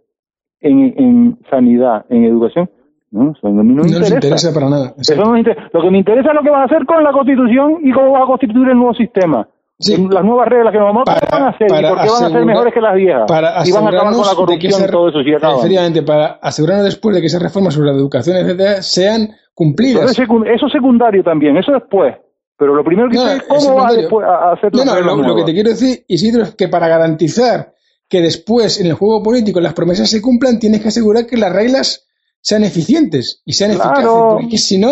en, 0.59 0.93
en 0.97 1.37
sanidad, 1.49 2.05
en 2.09 2.25
educación, 2.25 2.69
no, 3.11 3.31
eso 3.31 3.49
me 3.51 3.63
No 3.63 3.83
interesa. 3.83 4.15
interesa 4.15 4.53
para 4.53 4.69
nada. 4.69 4.93
Eso 4.97 5.15
no 5.15 5.31
me 5.31 5.39
interesa. 5.39 5.69
Lo 5.71 5.81
que 5.81 5.91
me 5.91 5.97
interesa 5.99 6.29
es 6.29 6.35
lo 6.35 6.41
que 6.41 6.49
van 6.49 6.61
a 6.61 6.65
hacer 6.65 6.85
con 6.85 7.03
la 7.03 7.11
Constitución 7.11 7.77
y 7.83 7.91
cómo 7.91 8.11
va 8.11 8.23
a 8.23 8.27
constituir 8.27 8.69
el 8.69 8.75
nuevo 8.75 8.93
sistema. 8.93 9.47
Sí. 9.79 9.95
Las 10.09 10.23
nuevas 10.23 10.47
reglas 10.47 10.71
que 10.73 10.79
nos 10.79 10.87
vamos 10.87 11.03
a 11.07 11.19
van 11.31 11.43
a 11.43 11.49
hacer 11.49 11.67
y 11.67 11.69
para 11.69 11.89
por 11.89 12.01
qué 12.01 12.07
van 12.09 12.15
a 12.15 12.17
ser 12.17 12.25
asegurar- 12.27 12.45
mejores 12.45 12.73
que 12.73 12.81
las 12.81 12.95
viejas. 12.95 13.23
para 13.27 13.67
y 13.67 13.71
van 13.71 13.85
a 13.85 13.89
acabar 13.89 14.13
con 14.13 14.25
la 14.25 14.35
corrupción 14.35 14.83
y 14.83 14.91
todo 14.91 15.09
eso. 15.09 15.19
Acaban. 15.37 15.57
efectivamente, 15.59 16.01
para 16.01 16.25
asegurarnos 16.41 16.85
después 16.85 17.15
de 17.15 17.21
que 17.21 17.27
esas 17.27 17.41
reformas 17.43 17.75
sobre 17.75 17.91
la 17.91 17.95
educación, 17.95 18.37
etcétera, 18.37 18.81
sean 18.81 19.29
cumplidas. 19.53 20.11
eso 20.17 20.65
es 20.65 20.71
secundario 20.71 21.23
también, 21.23 21.57
eso 21.57 21.71
después. 21.73 22.15
Pero 22.57 22.73
lo 22.73 22.83
primero 22.83 23.07
que 23.07 23.17
No, 23.17 23.27
es 23.27 23.43
cómo 23.43 23.53
va 23.55 23.61
secundario. 23.91 23.97
después 24.01 24.25
a 24.27 24.51
hacer 24.53 24.73
No, 24.73 24.83
no, 24.83 24.99
lo, 25.01 25.15
lo 25.15 25.35
que 25.35 25.43
te 25.43 25.53
quiero 25.53 25.69
decir, 25.69 26.03
Isidro, 26.07 26.41
es 26.41 26.55
que 26.55 26.67
para 26.69 26.87
garantizar 26.87 27.73
que 28.09 28.19
después 28.21 28.81
en 28.81 28.87
el 28.87 28.93
juego 28.93 29.21
político 29.21 29.59
las 29.61 29.73
promesas 29.75 30.09
se 30.09 30.23
cumplan, 30.23 30.57
tienes 30.57 30.81
que 30.81 30.87
asegurar 30.87 31.27
que 31.27 31.37
las 31.37 31.53
reglas 31.53 32.07
sean 32.41 32.63
eficientes 32.63 33.43
y 33.45 33.53
sean 33.53 33.75
Claro. 33.75 33.91
eficaces, 33.91 34.41
porque 34.41 34.57
si 34.57 34.77
no, 34.79 34.89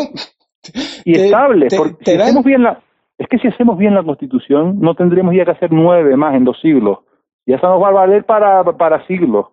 y 1.05 1.13
te- 1.13 1.25
estable. 1.25 1.67
te- 1.69 1.77
porque 1.77 2.03
te 2.03 2.11
si 2.11 2.17
dan- 2.17 2.27
hacemos 2.27 2.43
bien 2.45 2.61
la, 2.63 2.83
es 3.17 3.27
que 3.27 3.37
si 3.39 3.47
hacemos 3.47 3.77
bien 3.77 3.93
la 3.93 4.03
Constitución, 4.03 4.79
no 4.79 4.95
tendremos 4.95 5.33
ya 5.35 5.45
que 5.45 5.51
hacer 5.51 5.71
nueve 5.71 6.15
más 6.17 6.35
en 6.35 6.43
dos 6.45 6.59
siglos. 6.61 6.99
Y 7.45 7.53
eso 7.53 7.67
nos 7.67 7.81
va 7.81 7.89
a 7.89 7.91
valer 7.91 8.25
para, 8.25 8.63
para 8.63 9.05
siglos. 9.07 9.47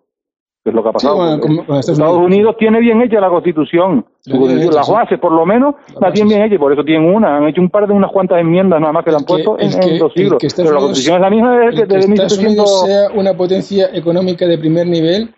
Que 0.63 0.69
es 0.69 0.75
lo 0.75 0.81
que 0.81 0.89
ha 0.89 0.91
Sí, 0.91 0.93
pasado. 0.93 1.15
bueno, 1.17 1.39
como- 1.41 1.65
con 1.65 1.75
Estados 1.77 1.99
Unidos. 1.99 2.17
Unidos. 2.25 2.55
tiene 2.57 2.79
bien 2.79 3.01
hecha 3.01 3.19
la 3.19 3.29
Constitución. 3.29 4.05
La 4.25 4.37
las 4.39 4.85
sí. 4.87 4.91
bases, 4.93 5.19
por 5.19 5.33
lo 5.33 5.45
menos, 5.45 5.75
la 5.93 5.99
bases. 5.99 6.13
tienen 6.13 6.29
bien 6.29 6.41
hecha. 6.43 6.55
y 6.55 6.57
Por 6.57 6.71
eso 6.71 6.83
tienen 6.85 7.13
una. 7.13 7.35
Han 7.37 7.47
hecho 7.47 7.59
un 7.61 7.69
par 7.69 7.85
de 7.85 7.93
unas 7.93 8.09
cuantas 8.11 8.39
enmiendas 8.39 8.79
nada 8.79 8.93
más 8.93 9.03
que 9.03 9.11
le 9.11 9.17
han 9.17 9.23
que- 9.25 9.33
puesto 9.33 9.59
en, 9.59 9.67
el 9.73 9.79
que- 9.79 9.93
en 9.93 9.99
dos 9.99 10.13
siglos. 10.13 10.37
Pero 10.55 10.71
la 10.71 10.79
Constitución 10.79 11.15
es 11.15 11.21
la 11.21 11.29
misma 11.29 11.51
desde, 11.57 11.75
que 11.75 11.81
Estados 11.83 12.07
1700. 12.07 12.39
Unidos 12.47 12.85
sea 12.85 13.19
una 13.19 13.33
potencia 13.35 13.89
económica 13.93 14.45
de 14.47 14.57
primer 14.57 14.87
nivel, 14.87 15.29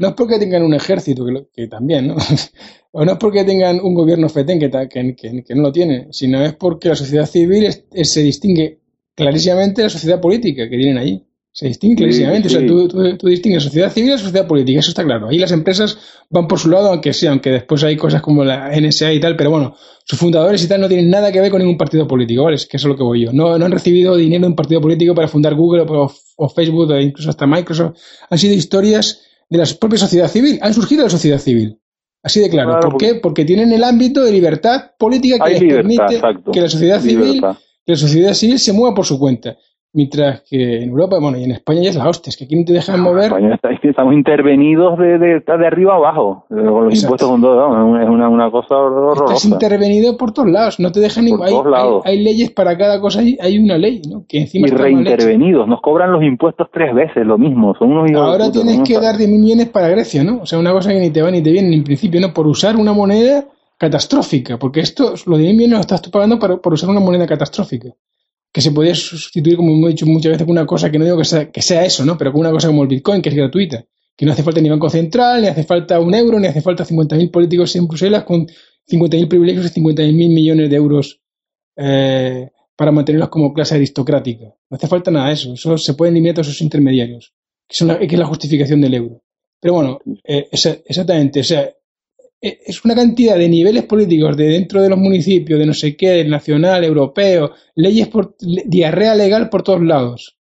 no 0.00 0.08
es 0.08 0.14
porque 0.14 0.38
tengan 0.38 0.62
un 0.64 0.74
ejército, 0.74 1.24
que, 1.24 1.32
lo- 1.32 1.48
que 1.54 1.68
también, 1.68 2.08
¿no? 2.08 2.16
o 2.92 3.04
no 3.04 3.12
es 3.12 3.18
porque 3.18 3.44
tengan 3.44 3.78
un 3.80 3.94
gobierno 3.94 4.28
fetén, 4.28 4.58
que, 4.58 4.68
que, 5.16 5.54
no 5.54 5.62
lo 5.62 5.70
tiene, 5.72 6.08
sino 6.10 6.42
es 6.44 6.54
porque 6.54 6.88
la 6.88 6.96
sociedad 6.96 7.26
civil 7.26 7.64
es- 7.66 7.84
es- 7.92 8.12
se 8.12 8.22
distingue 8.22 8.80
clarísimamente 9.14 9.82
de 9.82 9.86
la 9.86 9.90
sociedad 9.90 10.20
política 10.20 10.68
que 10.68 10.76
tienen 10.76 10.98
ahí. 10.98 11.24
Se 11.52 11.66
distingue 11.66 11.94
Sí, 11.96 11.98
clarísimamente. 11.98 12.46
O 12.48 12.50
sea, 12.50 12.64
tú, 12.66 12.86
tú- 12.88 13.16
tú 13.18 13.26
distingues 13.26 13.64
sociedad 13.64 13.90
civil 13.92 14.10
y 14.10 14.12
la 14.12 14.18
sociedad 14.18 14.46
política, 14.46 14.78
eso 14.78 14.90
está 14.90 15.02
claro. 15.04 15.28
Ahí 15.28 15.36
las 15.38 15.50
empresas 15.50 15.98
van 16.30 16.46
por 16.46 16.60
su 16.60 16.70
lado, 16.70 16.88
aunque 16.90 17.12
sí, 17.12 17.26
aunque 17.26 17.50
después 17.50 17.82
hay 17.82 17.96
cosas 17.96 18.22
como 18.22 18.44
la 18.44 18.70
NSA 18.74 19.12
y 19.12 19.20
tal, 19.20 19.34
pero 19.36 19.50
bueno, 19.50 19.74
sus 20.04 20.16
fundadores 20.18 20.62
y 20.64 20.68
tal 20.68 20.80
no 20.80 20.86
tienen 20.88 21.10
nada 21.10 21.32
que 21.32 21.40
ver 21.40 21.50
con 21.50 21.58
ningún 21.60 21.76
partido 21.76 22.06
político, 22.06 22.44
¿vale? 22.44 22.54
Es 22.54 22.66
que 22.66 22.76
eso 22.76 22.86
es 22.86 22.90
lo 22.92 22.96
que 22.96 23.02
voy 23.02 23.24
yo. 23.24 23.32
No, 23.32 23.58
no 23.58 23.64
han 23.66 23.72
recibido 23.72 24.16
dinero 24.16 24.42
de 24.42 24.46
un 24.48 24.54
partido 24.56 24.80
político 24.80 25.12
para 25.14 25.26
fundar 25.26 25.54
Google 25.56 25.82
o, 25.88 26.12
o 26.36 26.48
Facebook 26.48 26.88
o 26.92 27.00
incluso 27.00 27.28
hasta 27.30 27.46
Microsoft. 27.48 27.96
Han 28.30 28.38
sido 28.38 28.54
historias 28.54 29.20
de 29.50 29.58
la 29.58 29.66
propia 29.78 29.98
sociedad 29.98 30.28
civil, 30.28 30.58
han 30.62 30.72
surgido 30.72 31.02
de 31.02 31.06
la 31.06 31.10
sociedad 31.10 31.38
civil. 31.38 31.78
Así 32.22 32.40
de 32.40 32.48
claro. 32.48 32.70
Claro, 32.70 32.90
¿Por 32.90 32.98
qué? 32.98 33.16
Porque 33.16 33.44
tienen 33.44 33.72
el 33.72 33.82
ámbito 33.82 34.22
de 34.24 34.32
libertad 34.32 34.92
política 34.98 35.44
que 35.44 35.50
les 35.52 35.60
libertad, 35.60 35.82
permite 35.82 36.14
exacto. 36.14 36.50
que 36.52 36.60
la 36.60 36.68
sociedad 36.68 37.00
civil 37.00 37.32
Libertad. 37.32 37.58
que 37.84 37.92
la 37.92 37.98
sociedad 37.98 38.34
civil 38.34 38.58
se 38.58 38.72
mueva 38.72 38.94
por 38.94 39.06
su 39.06 39.18
cuenta. 39.18 39.56
Mientras 39.92 40.42
que 40.48 40.82
en 40.84 40.90
Europa, 40.90 41.18
bueno, 41.20 41.36
y 41.36 41.42
en 41.42 41.50
España 41.50 41.80
ya 41.82 41.90
es 41.90 41.96
la 41.96 42.08
hostia, 42.08 42.30
es 42.30 42.36
que 42.36 42.44
aquí 42.44 42.54
no 42.54 42.64
te 42.64 42.72
dejan 42.72 43.00
mover. 43.00 43.24
España 43.24 43.54
está- 43.56 43.70
estamos 43.82 44.14
intervenidos 44.14 44.96
de, 44.98 45.18
de, 45.18 45.40
de 45.40 45.66
arriba 45.66 45.96
abajo, 45.96 46.46
eh, 46.48 46.54
con 46.54 46.84
los 46.84 46.94
Exacto. 46.94 47.06
impuestos 47.06 47.28
con 47.28 47.40
todo, 47.42 47.68
¿no? 47.76 48.00
es 48.00 48.08
una, 48.08 48.28
una 48.28 48.50
cosa 48.52 48.66
Estás 48.66 48.78
horrorosa. 48.78 49.48
intervenido 49.48 50.16
por 50.16 50.32
todos 50.32 50.48
lados, 50.48 50.78
no 50.78 50.92
te 50.92 51.00
dejan 51.00 51.24
ningún. 51.24 51.44
Hay, 51.44 51.52
hay- 51.54 52.00
hay 52.04 52.22
leyes 52.22 52.50
para 52.52 52.78
cada 52.78 53.00
cosa, 53.00 53.18
hay, 53.18 53.36
hay 53.40 53.58
una 53.58 53.78
ley, 53.78 54.00
¿no? 54.08 54.24
Que 54.28 54.42
encima 54.42 54.68
Y 54.68 54.70
reintervenidos, 54.70 55.66
nos 55.66 55.80
cobran 55.80 56.12
los 56.12 56.22
impuestos 56.22 56.68
tres 56.72 56.94
veces, 56.94 57.26
lo 57.26 57.36
mismo, 57.36 57.74
son 57.76 57.90
unos 57.90 58.08
de 58.12 58.16
Ahora 58.16 58.52
tienes 58.52 58.80
que 58.86 58.94
dar 59.00 59.16
10 59.16 59.28
millones 59.28 59.70
para 59.70 59.88
Grecia, 59.88 60.22
¿no? 60.22 60.42
O 60.42 60.46
sea, 60.46 60.60
una 60.60 60.70
cosa 60.70 60.90
que 60.90 61.00
ni 61.00 61.10
te 61.10 61.20
va 61.20 61.32
ni 61.32 61.42
te 61.42 61.50
viene 61.50 61.74
en 61.74 61.82
principio, 61.82 62.20
¿no? 62.20 62.32
Por 62.32 62.46
usar 62.46 62.76
una 62.76 62.92
moneda 62.92 63.44
catastrófica, 63.76 64.56
porque 64.56 64.80
esto, 64.80 65.14
los 65.26 65.38
10 65.38 65.52
millones 65.54 65.70
los 65.70 65.80
estás 65.80 66.00
tú 66.02 66.10
pagando 66.12 66.38
para- 66.38 66.58
por 66.58 66.74
usar 66.74 66.90
una 66.90 67.00
moneda 67.00 67.26
catastrófica. 67.26 67.88
Que 68.52 68.60
se 68.60 68.72
podía 68.72 68.94
sustituir, 68.94 69.56
como 69.56 69.72
hemos 69.72 69.90
dicho 69.90 70.06
muchas 70.06 70.32
veces, 70.32 70.44
con 70.44 70.52
una 70.52 70.66
cosa 70.66 70.90
que 70.90 70.98
no 70.98 71.04
digo 71.04 71.18
que 71.18 71.24
sea, 71.24 71.50
que 71.50 71.62
sea 71.62 71.84
eso, 71.84 72.04
¿no? 72.04 72.18
Pero 72.18 72.32
con 72.32 72.40
una 72.40 72.50
cosa 72.50 72.68
como 72.68 72.82
el 72.82 72.88
Bitcoin, 72.88 73.22
que 73.22 73.28
es 73.28 73.34
gratuita. 73.34 73.84
Que 74.16 74.26
no 74.26 74.32
hace 74.32 74.42
falta 74.42 74.60
ni 74.60 74.68
banco 74.68 74.90
central, 74.90 75.42
ni 75.42 75.48
hace 75.48 75.64
falta 75.64 76.00
un 76.00 76.14
euro, 76.14 76.38
ni 76.40 76.46
hace 76.48 76.60
falta 76.60 76.84
50.000 76.84 77.30
políticos 77.30 77.74
en 77.76 77.86
Bruselas 77.86 78.24
con 78.24 78.46
50.000 78.46 79.28
privilegios 79.28 79.66
y 79.66 79.80
50.000 79.80 80.12
millones 80.12 80.68
de 80.68 80.76
euros 80.76 81.20
eh, 81.76 82.50
para 82.76 82.92
mantenerlos 82.92 83.28
como 83.28 83.54
clase 83.54 83.76
aristocrática. 83.76 84.46
No 84.68 84.76
hace 84.76 84.88
falta 84.88 85.10
nada 85.10 85.28
de 85.28 85.34
eso. 85.34 85.54
Eso 85.54 85.78
se 85.78 85.94
pueden 85.94 86.14
eliminar 86.14 86.34
todos 86.34 86.48
esos 86.48 86.60
intermediarios, 86.60 87.34
que, 87.68 87.76
son 87.76 87.88
la, 87.88 87.98
que 87.98 88.06
es 88.06 88.18
la 88.18 88.26
justificación 88.26 88.80
del 88.80 88.94
euro. 88.94 89.22
Pero 89.60 89.74
bueno, 89.74 89.98
eh, 90.24 90.48
exactamente, 90.50 91.40
o 91.40 91.44
sea, 91.44 91.70
es 92.40 92.84
una 92.84 92.94
cantidad 92.94 93.36
de 93.36 93.48
niveles 93.48 93.84
políticos 93.84 94.36
de 94.36 94.48
dentro 94.48 94.80
de 94.80 94.88
los 94.88 94.98
municipios, 94.98 95.58
de 95.58 95.66
no 95.66 95.74
sé 95.74 95.96
qué, 95.96 96.24
nacional, 96.24 96.84
europeo, 96.84 97.52
leyes 97.74 98.08
por 98.08 98.36
diarrea 98.38 99.14
legal 99.14 99.50
por 99.50 99.62
todos 99.62 99.82
lados, 99.82 100.38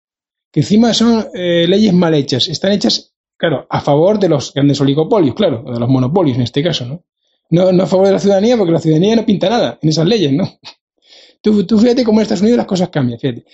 que 0.51 0.61
encima 0.61 0.93
son 0.93 1.27
eh, 1.33 1.65
leyes 1.67 1.93
mal 1.93 2.13
hechas, 2.13 2.47
están 2.47 2.71
hechas, 2.71 3.13
claro, 3.35 3.67
a 3.69 3.81
favor 3.81 4.17
de 4.19 4.29
los 4.29 4.53
grandes 4.53 4.79
oligopolios, 4.79 5.35
claro, 5.35 5.63
o 5.65 5.73
de 5.73 5.79
los 5.79 5.89
monopolios 5.89 6.37
en 6.37 6.43
este 6.43 6.63
caso, 6.63 6.85
¿no? 6.85 7.03
No, 7.51 7.71
no 7.71 7.83
a 7.83 7.87
favor 7.87 8.07
de 8.07 8.13
la 8.13 8.19
ciudadanía, 8.19 8.55
porque 8.55 8.71
la 8.71 8.79
ciudadanía 8.79 9.15
no 9.15 9.25
pinta 9.25 9.49
nada 9.49 9.79
en 9.81 9.89
esas 9.89 10.07
leyes, 10.07 10.31
¿no? 10.31 10.59
Tú, 11.41 11.65
tú 11.65 11.79
fíjate 11.79 12.03
cómo 12.03 12.19
en 12.19 12.23
Estados 12.23 12.41
Unidos 12.41 12.57
las 12.57 12.67
cosas 12.67 12.89
cambian, 12.89 13.17
fíjate. 13.17 13.45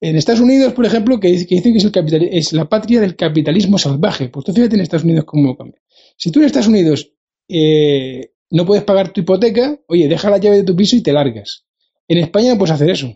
En 0.00 0.16
Estados 0.16 0.40
Unidos, 0.40 0.72
por 0.72 0.86
ejemplo, 0.86 1.20
que, 1.20 1.28
que 1.46 1.54
dicen 1.56 1.72
que 1.72 1.78
es, 1.78 1.84
el 1.84 1.92
capital, 1.92 2.22
es 2.22 2.54
la 2.54 2.66
patria 2.66 3.02
del 3.02 3.16
capitalismo 3.16 3.76
salvaje. 3.76 4.30
Pues 4.30 4.46
tú 4.46 4.54
fíjate 4.54 4.76
en 4.76 4.80
Estados 4.80 5.04
Unidos 5.04 5.26
cómo 5.26 5.54
cambia. 5.54 5.78
Si 6.16 6.30
tú 6.30 6.40
en 6.40 6.46
Estados 6.46 6.68
Unidos 6.68 7.13
eh, 7.48 8.30
no 8.50 8.64
puedes 8.64 8.84
pagar 8.84 9.08
tu 9.10 9.20
hipoteca, 9.20 9.78
oye, 9.88 10.08
deja 10.08 10.30
la 10.30 10.38
llave 10.38 10.58
de 10.58 10.64
tu 10.64 10.76
piso 10.76 10.96
y 10.96 11.02
te 11.02 11.12
largas. 11.12 11.64
En 12.08 12.18
España 12.18 12.52
no 12.52 12.58
puedes 12.58 12.74
hacer 12.74 12.90
eso. 12.90 13.08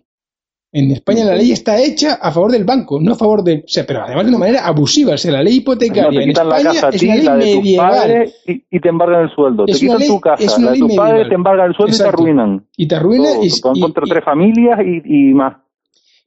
En 0.71 0.91
España 0.91 1.25
la 1.25 1.35
ley 1.35 1.51
está 1.53 1.81
hecha 1.81 2.15
a 2.21 2.31
favor 2.31 2.53
del 2.53 2.65
banco, 2.65 3.01
no 3.01 3.13
a 3.13 3.17
favor 3.17 3.43
del... 3.43 3.61
O 3.61 3.69
sea, 3.69 3.87
pero 3.87 4.03
además 4.05 4.25
de 4.25 4.29
una 4.31 4.39
manera 4.39 4.67
abusiva. 4.67 5.15
O 5.15 5.17
sea, 5.19 5.33
la 5.33 5.43
ley 5.43 5.55
No, 5.55 5.61
hipotecaria 5.63 6.11
te 6.11 6.23
en 6.25 6.29
quitan 6.29 6.49
la 6.49 6.59
España 6.59 6.75
casa 6.81 6.89
es 6.95 7.01
ti, 7.01 7.07
una 7.09 7.37
ley 7.37 7.49
de 7.51 7.57
medieval. 7.57 8.33
y, 8.47 8.65
y 8.71 8.81
te 8.81 8.89
embargan 8.91 9.23
el 9.23 9.31
sueldo. 9.35 9.65
Es 9.67 9.77
te 9.79 9.81
quitan 9.87 9.99
ley- 9.99 10.09
tu 10.09 10.21
casa, 10.21 10.43
es 10.45 10.59
una 10.59 10.67
la 10.67 10.73
de 10.73 10.79
padres 10.81 10.97
medieval. 10.99 11.29
te 11.31 11.35
embargan 11.35 11.67
el 11.69 11.75
sueldo 11.75 11.95
y 11.95 11.99
te 11.99 12.05
arruinan. 12.05 12.67
Y 12.77 12.87
te 12.89 12.95
arruina 12.97 13.29
Todo. 13.33 13.45
y, 13.45 13.47
y- 13.47 13.81
contra 13.81 14.03
y- 14.05 14.11
tres 14.11 14.25
familias 14.25 14.79
y, 14.85 15.31
y 15.31 15.35
más. 15.35 15.57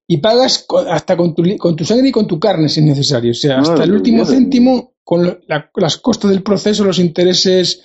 y 0.07 0.17
pagas 0.17 0.65
hasta 0.89 1.15
con 1.15 1.35
tu, 1.35 1.43
con 1.57 1.75
tu 1.75 1.85
sangre 1.85 2.09
y 2.09 2.11
con 2.11 2.25
tu 2.25 2.39
carne 2.39 2.67
si 2.67 2.79
es 2.79 2.85
necesario. 2.87 3.31
O 3.31 3.35
sea, 3.35 3.57
No, 3.57 3.61
hasta 3.73 3.83
el 3.83 3.91
no, 3.91 3.95
último 3.97 4.17
no, 4.19 4.23
no. 4.23 4.29
céntimo 4.29 4.93
con 5.03 5.39
la- 5.47 5.69
las 5.75 5.97
costas 5.97 6.31
del 6.31 6.41
proceso, 6.41 6.83
los 6.83 6.97
intereses 6.97 7.83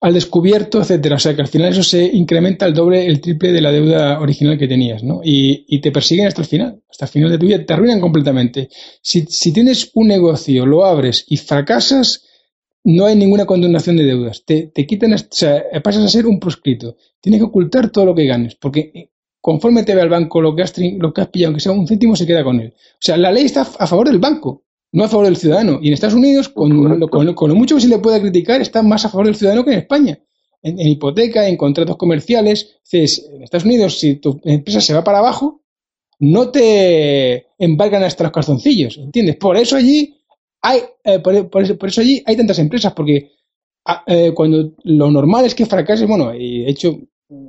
al 0.00 0.14
descubierto, 0.14 0.80
etcétera. 0.80 1.16
O 1.16 1.18
sea, 1.18 1.34
que 1.34 1.42
al 1.42 1.48
final 1.48 1.72
eso 1.72 1.82
se 1.82 2.04
incrementa 2.04 2.66
el 2.66 2.74
doble, 2.74 3.06
el 3.06 3.20
triple 3.20 3.52
de 3.52 3.60
la 3.60 3.72
deuda 3.72 4.20
original 4.20 4.58
que 4.58 4.68
tenías, 4.68 5.02
¿no? 5.02 5.20
Y, 5.22 5.80
te 5.80 5.92
persiguen 5.92 6.26
hasta 6.26 6.42
el 6.42 6.48
final, 6.48 6.82
hasta 6.88 7.06
el 7.06 7.10
final 7.10 7.30
de 7.30 7.38
tu 7.38 7.46
vida, 7.46 7.64
te 7.64 7.72
arruinan 7.72 8.00
completamente. 8.00 8.68
Si, 9.02 9.24
tienes 9.52 9.90
un 9.94 10.08
negocio, 10.08 10.66
lo 10.66 10.84
abres 10.84 11.24
y 11.28 11.36
fracasas, 11.36 12.24
no 12.84 13.06
hay 13.06 13.16
ninguna 13.16 13.46
condonación 13.46 13.96
de 13.96 14.04
deudas. 14.04 14.44
Te, 14.44 14.70
quitan, 14.86 15.14
o 15.14 15.18
sea, 15.30 15.64
pasas 15.82 16.04
a 16.04 16.08
ser 16.08 16.26
un 16.26 16.38
proscrito. 16.38 16.96
Tienes 17.20 17.40
que 17.40 17.46
ocultar 17.46 17.90
todo 17.90 18.06
lo 18.06 18.14
que 18.14 18.26
ganes, 18.26 18.54
porque 18.54 18.92
eh, 18.94 19.10
conforme 19.40 19.82
te 19.82 19.94
ve 19.94 20.02
al 20.02 20.08
banco 20.08 20.40
lo 20.40 20.54
que 20.54 20.62
has, 20.62 20.74
lo 20.78 21.12
que 21.12 21.20
has 21.20 21.28
pillado, 21.28 21.50
aunque 21.50 21.62
sea 21.62 21.72
un 21.72 21.86
céntimo, 21.86 22.16
se 22.16 22.26
queda 22.26 22.44
con 22.44 22.60
él. 22.60 22.74
O 22.76 23.00
sea, 23.00 23.16
la 23.16 23.32
ley 23.32 23.44
está 23.44 23.62
a 23.62 23.86
favor 23.86 24.08
del 24.08 24.18
banco, 24.18 24.65
no 24.96 25.04
a 25.04 25.08
favor 25.08 25.26
del 25.26 25.36
ciudadano. 25.36 25.78
Y 25.82 25.88
en 25.88 25.94
Estados 25.94 26.14
Unidos, 26.14 26.48
con, 26.48 26.98
lo- 27.00 27.08
con 27.08 27.48
lo 27.50 27.54
mucho 27.54 27.74
que 27.76 27.82
se 27.82 27.88
le 27.88 27.98
pueda 27.98 28.20
criticar, 28.20 28.60
está 28.60 28.82
más 28.82 29.04
a 29.04 29.08
favor 29.10 29.26
del 29.26 29.36
ciudadano 29.36 29.64
que 29.64 29.72
en 29.72 29.78
España. 29.80 30.18
En, 30.62 30.80
en 30.80 30.88
hipoteca, 30.88 31.46
en 31.48 31.56
contratos 31.56 31.96
comerciales. 31.96 32.78
Entonces, 32.84 33.28
en 33.32 33.42
Estados 33.42 33.64
Unidos, 33.66 33.98
si 34.00 34.16
tu 34.16 34.40
empresa 34.44 34.80
se 34.80 34.94
va 34.94 35.04
para 35.04 35.18
abajo, 35.18 35.62
no 36.18 36.50
te 36.50 37.46
embargan 37.58 38.02
hasta 38.04 38.24
los 38.24 38.32
calzoncillos, 38.32 38.96
¿entiendes? 38.96 39.36
Por 39.36 39.56
eso 39.58 39.76
allí 39.76 40.14
hay, 40.62 40.80
eh, 41.04 41.18
por, 41.18 41.50
por 41.50 41.62
eso, 41.62 41.76
por 41.76 41.88
eso 41.90 42.00
allí 42.00 42.22
hay 42.24 42.36
tantas 42.36 42.58
empresas, 42.58 42.94
porque 42.94 43.32
ah, 43.84 44.02
eh, 44.06 44.32
cuando 44.34 44.72
lo 44.84 45.10
normal 45.10 45.44
es 45.44 45.54
que 45.54 45.66
fracases, 45.66 46.08
bueno, 46.08 46.34
y 46.34 46.60
de 46.64 46.70
hecho, 46.70 46.98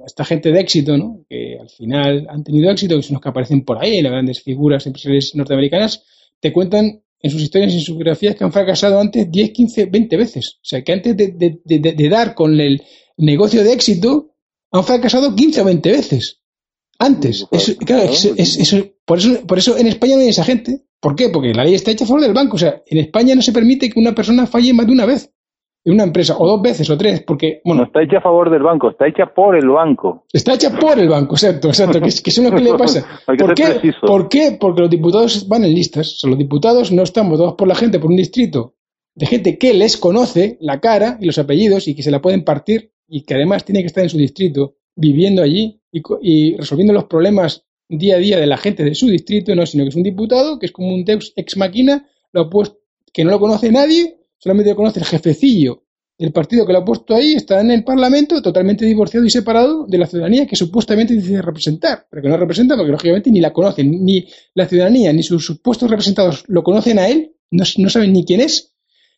esta 0.05 0.25
gente 0.25 0.51
de 0.51 0.59
éxito, 0.59 0.97
¿no? 0.97 1.23
Que 1.29 1.57
al 1.59 1.69
final 1.69 2.27
han 2.29 2.43
tenido 2.43 2.69
éxito, 2.69 2.97
que 2.97 3.03
son 3.03 3.13
los 3.13 3.21
que 3.21 3.29
aparecen 3.29 3.63
por 3.63 3.77
ahí, 3.81 4.01
las 4.01 4.11
grandes 4.11 4.41
figuras 4.41 4.85
empresariales 4.85 5.33
norteamericanas, 5.33 6.03
te 6.41 6.51
cuentan 6.51 7.01
en 7.21 7.31
sus 7.31 7.41
historias 7.41 7.73
y 7.73 7.77
en 7.77 7.81
sus 7.81 7.95
biografías 7.95 8.35
que 8.35 8.43
han 8.43 8.51
fracasado 8.53 8.99
antes 8.99 9.29
10, 9.31 9.51
15, 9.51 9.85
20 9.85 10.17
veces. 10.17 10.55
O 10.57 10.65
sea, 10.65 10.83
que 10.83 10.93
antes 10.93 11.15
de, 11.17 11.27
de- 11.65 11.93
de- 11.93 12.09
dar 12.09 12.35
con 12.35 12.59
el 12.59 12.81
negocio 13.17 13.63
de 13.63 13.73
éxito, 13.73 14.35
han 14.71 14.83
fracasado 14.83 15.35
15 15.35 15.61
o 15.61 15.65
20 15.65 15.91
veces. 15.91 16.41
Antes. 16.99 17.45
Eso- 17.51 17.75
claro, 17.77 18.03
eso- 18.11 18.33
es- 18.37 18.57
eso- 18.57 18.85
por, 19.05 19.19
eso, 19.19 19.45
por 19.47 19.57
eso 19.57 19.77
en 19.77 19.87
España 19.87 20.15
no 20.15 20.21
hay 20.21 20.29
esa 20.29 20.43
gente. 20.43 20.83
¿Por 20.99 21.15
qué? 21.15 21.29
Porque 21.29 21.53
la 21.53 21.63
ley 21.63 21.75
está 21.75 21.91
hecha 21.91 22.05
a 22.05 22.07
favor 22.07 22.21
del 22.23 22.33
banco. 22.33 22.55
O 22.55 22.59
sea, 22.59 22.81
en 22.87 22.97
España 22.97 23.35
no 23.35 23.41
se 23.41 23.51
permite 23.51 23.89
que 23.89 23.99
una 23.99 24.15
persona 24.15 24.47
falle 24.47 24.73
más 24.73 24.87
de 24.87 24.91
una 24.93 25.05
vez. 25.05 25.31
En 25.87 25.93
una 25.93 26.03
empresa, 26.03 26.35
o 26.37 26.45
dos 26.45 26.61
veces 26.61 26.89
o 26.89 26.97
tres, 26.97 27.23
porque, 27.23 27.61
bueno. 27.63 27.81
No 27.81 27.87
está 27.87 28.03
hecha 28.03 28.17
a 28.17 28.21
favor 28.21 28.49
del 28.49 28.61
banco, 28.61 28.89
está 28.89 29.07
hecha 29.07 29.25
por 29.33 29.55
el 29.55 29.69
banco. 29.69 30.25
Está 30.31 30.53
hecha 30.53 30.77
por 30.77 30.99
el 30.99 31.09
banco, 31.09 31.35
exacto, 31.35 31.69
exacto, 31.69 31.99
que, 32.01 32.09
que 32.09 32.29
es 32.29 32.37
lo 32.39 32.51
que 32.51 32.61
le 32.61 32.73
pasa. 32.73 33.05
¿Por, 33.25 33.53
qué? 33.53 33.93
¿Por 34.01 34.29
qué? 34.29 34.57
Porque 34.59 34.81
los 34.81 34.89
diputados 34.89 35.47
van 35.47 35.63
en 35.63 35.73
listas, 35.73 36.13
o 36.13 36.17
sea, 36.17 36.29
los 36.29 36.39
diputados 36.39 36.91
no 36.91 37.03
están 37.03 37.29
votados 37.29 37.55
por 37.55 37.67
la 37.67 37.75
gente, 37.75 37.99
por 37.99 38.09
un 38.09 38.17
distrito 38.17 38.73
de 39.17 39.25
gente 39.25 39.57
que 39.57 39.73
les 39.73 39.97
conoce 39.97 40.57
la 40.61 40.79
cara 40.79 41.17
y 41.19 41.25
los 41.25 41.39
apellidos 41.39 41.87
y 41.87 41.95
que 41.95 42.03
se 42.03 42.11
la 42.11 42.21
pueden 42.21 42.43
partir 42.43 42.91
y 43.07 43.23
que 43.23 43.33
además 43.33 43.65
tiene 43.65 43.81
que 43.81 43.87
estar 43.87 44.03
en 44.03 44.11
su 44.11 44.17
distrito, 44.17 44.75
viviendo 44.95 45.41
allí 45.41 45.81
y, 45.91 46.55
resolviendo 46.55 46.93
los 46.93 47.05
problemas 47.05 47.65
día 47.89 48.17
a 48.17 48.19
día 48.19 48.39
de 48.39 48.45
la 48.45 48.57
gente 48.57 48.83
de 48.83 48.93
su 48.93 49.07
distrito, 49.07 49.55
no, 49.55 49.65
sino 49.65 49.83
que 49.83 49.89
es 49.89 49.95
un 49.95 50.03
diputado 50.03 50.59
que 50.59 50.67
es 50.67 50.71
como 50.71 50.93
un 50.93 51.03
deus 51.03 51.33
ex 51.35 51.57
machina, 51.57 52.07
lo 52.31 52.47
puesto, 52.47 52.77
que 53.11 53.23
no 53.23 53.31
lo 53.31 53.39
conoce 53.39 53.71
nadie, 53.71 54.19
solamente 54.37 54.71
lo 54.71 54.75
conoce 54.75 54.99
el 54.99 55.05
jefecillo. 55.05 55.83
Del 56.17 56.31
partido 56.31 56.65
que 56.65 56.73
lo 56.73 56.79
ha 56.79 56.85
puesto 56.85 57.13
ahí, 57.13 57.33
está 57.33 57.61
en 57.61 57.69
el 57.69 57.83
Parlamento 57.83 58.41
totalmente 58.41 58.85
divorciado 58.85 59.25
y 59.25 59.29
separado 59.29 59.85
de 59.85 59.99
la 59.99 60.07
ciudadanía 60.07 60.47
que 60.47 60.55
supuestamente 60.55 61.13
dice 61.13 61.43
representar, 61.43 62.07
pero 62.09 62.23
que 62.23 62.29
no 62.29 62.37
representa 62.37 62.75
porque 62.75 62.91
lógicamente 62.91 63.29
ni 63.29 63.39
la 63.39 63.53
conocen, 63.53 64.03
ni 64.03 64.27
la 64.55 64.67
ciudadanía 64.67 65.13
ni 65.13 65.21
sus 65.21 65.45
supuestos 65.45 65.89
representados 65.91 66.43
lo 66.47 66.63
conocen 66.63 66.97
a 66.97 67.07
él, 67.07 67.35
no, 67.51 67.63
no 67.77 67.89
saben 67.89 68.13
ni 68.13 68.25
quién 68.25 68.41
es, 68.41 68.73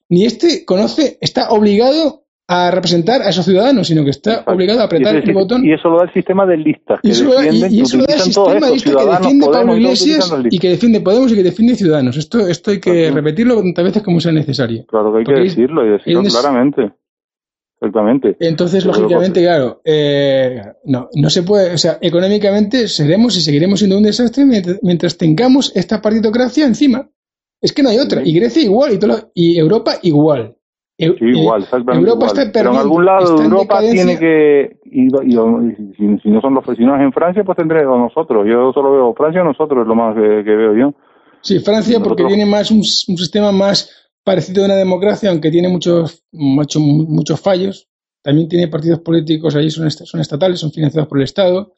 ni 0.10 0.26
este 0.26 0.66
conoce, 0.66 1.18
está 1.22 1.52
obligado 1.52 2.26
a 2.52 2.72
representar 2.72 3.22
a 3.22 3.30
esos 3.30 3.46
ciudadanos, 3.46 3.86
sino 3.86 4.04
que 4.04 4.10
está 4.10 4.44
obligado 4.48 4.82
a 4.82 4.86
apretar 4.86 5.16
el 5.16 5.34
botón. 5.34 5.64
Y 5.64 5.72
eso 5.72 5.88
lo 5.88 6.00
da 6.00 6.06
el 6.06 6.14
sistema 6.14 6.48
de 6.48 6.58
listas. 6.58 7.00
y 7.04 7.12
eso, 7.12 7.26
lo 7.26 7.36
da, 7.36 7.46
el 7.46 7.54
sistema 7.54 8.66
de 8.66 8.74
listas 8.74 8.96
que 8.96 9.12
defiende 9.12 9.48
Pablo 9.52 9.78
Iglesias 9.78 10.36
y 10.50 10.58
que 10.58 10.70
defiende 10.70 11.02
Podemos 11.02 11.32
y 11.32 11.36
que 11.36 11.44
defiende 11.44 11.76
Ciudadanos. 11.76 12.18
Esto, 12.18 12.48
esto 12.48 12.72
hay 12.72 12.80
que 12.80 13.12
repetirlo 13.12 13.62
tantas 13.62 13.86
veces 13.86 14.02
como 14.02 14.20
sea 14.20 14.32
necesario. 14.32 14.84
Claro 14.88 15.14
que 15.14 15.20
hay 15.20 15.26
que 15.26 15.42
decirlo 15.42 15.86
y 15.86 15.92
decirlo 15.92 16.24
claramente. 16.24 16.92
Exactamente. 17.76 18.36
Entonces, 18.40 18.84
lógicamente, 18.84 19.42
claro, 19.42 19.82
eh, 19.86 20.60
no, 20.86 21.08
no 21.14 21.30
se 21.30 21.44
puede, 21.44 21.72
o 21.74 21.78
sea, 21.78 22.00
económicamente 22.02 22.88
seremos 22.88 23.38
y 23.38 23.42
seguiremos 23.42 23.78
siendo 23.78 23.98
un 23.98 24.04
desastre 24.04 24.44
mientras 24.82 25.18
tengamos 25.18 25.72
esta 25.76 26.02
partitocracia 26.02 26.66
encima. 26.66 27.08
Es 27.62 27.74
que 27.74 27.84
no 27.84 27.90
hay 27.90 28.00
otra. 28.00 28.22
Y 28.26 28.34
Grecia 28.34 28.64
igual, 28.64 28.94
y, 28.94 28.98
todo 28.98 29.32
y 29.36 29.60
Europa 29.60 29.94
igual. 30.02 30.56
Sí, 31.00 31.26
igual, 31.26 31.64
exactamente. 31.64 32.10
Europa 32.10 32.28
está 32.28 32.52
Pero 32.52 32.72
en 32.72 32.78
algún 32.78 33.06
lado 33.06 33.38
de 33.38 33.46
Europa 33.46 33.80
tiene 33.80 34.20
que. 34.20 34.80
Y, 34.86 35.10
si, 35.10 36.30
no 36.30 36.42
son 36.42 36.54
los 36.54 36.66
si 36.78 36.84
en 36.84 37.14
Francia, 37.14 37.44
pues 37.44 37.58
tendremos 37.58 37.98
nosotros. 37.98 38.46
Yo 38.48 38.72
solo 38.74 38.92
veo 38.92 39.14
Francia, 39.14 39.44
nosotros 39.44 39.82
es 39.82 39.88
lo 39.88 39.96
más 39.96 40.16
que, 40.16 40.22
veo 40.22 40.76
yo. 40.76 40.94
Sí, 41.42 41.60
Francia, 41.60 42.00
porque 42.04 42.26
tiene 42.26 42.46
más 42.46 42.70
un, 42.72 42.84
sistema 42.84 43.52
más 43.52 44.12
parecido 44.24 44.64
a 44.64 44.66
una 44.66 44.76
democracia, 44.76 45.30
aunque 45.30 45.52
tiene 45.52 45.70
muchos, 45.70 46.24
muchos, 46.32 46.82
muchos 46.82 47.40
fallos. 47.40 47.88
También 48.22 48.50
tiene 48.50 48.68
partidos 48.68 49.00
políticos 49.00 49.56
ahí, 49.56 49.70
son, 49.70 49.90
son 49.90 50.20
estatales, 50.20 50.60
son 50.60 50.72
financiados 50.72 51.08
por 51.08 51.20
el 51.20 51.24
Estado 51.24 51.74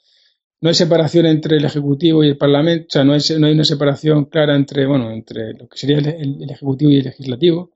no 0.62 0.70
hay 0.70 0.76
separación 0.76 1.26
entre 1.26 1.58
el 1.58 1.66
Ejecutivo 1.66 2.24
y 2.24 2.30
el 2.30 2.38
Parlamento, 2.38 2.86
o 2.88 2.92
sea, 2.92 3.04
no 3.04 3.14
hay, 3.14 3.22
no 3.40 3.48
hay 3.48 3.54
una 3.54 3.64
separación 3.64 4.26
clara 4.26 4.56
entre, 4.56 4.86
bueno, 4.86 5.12
entre 5.12 5.54
lo 5.54 5.68
que 5.68 5.78
sería 5.78 5.98
el, 5.98 6.50
Ejecutivo 6.50 6.92
y 6.92 6.98
el 6.98 7.06
Legislativo, 7.06 7.72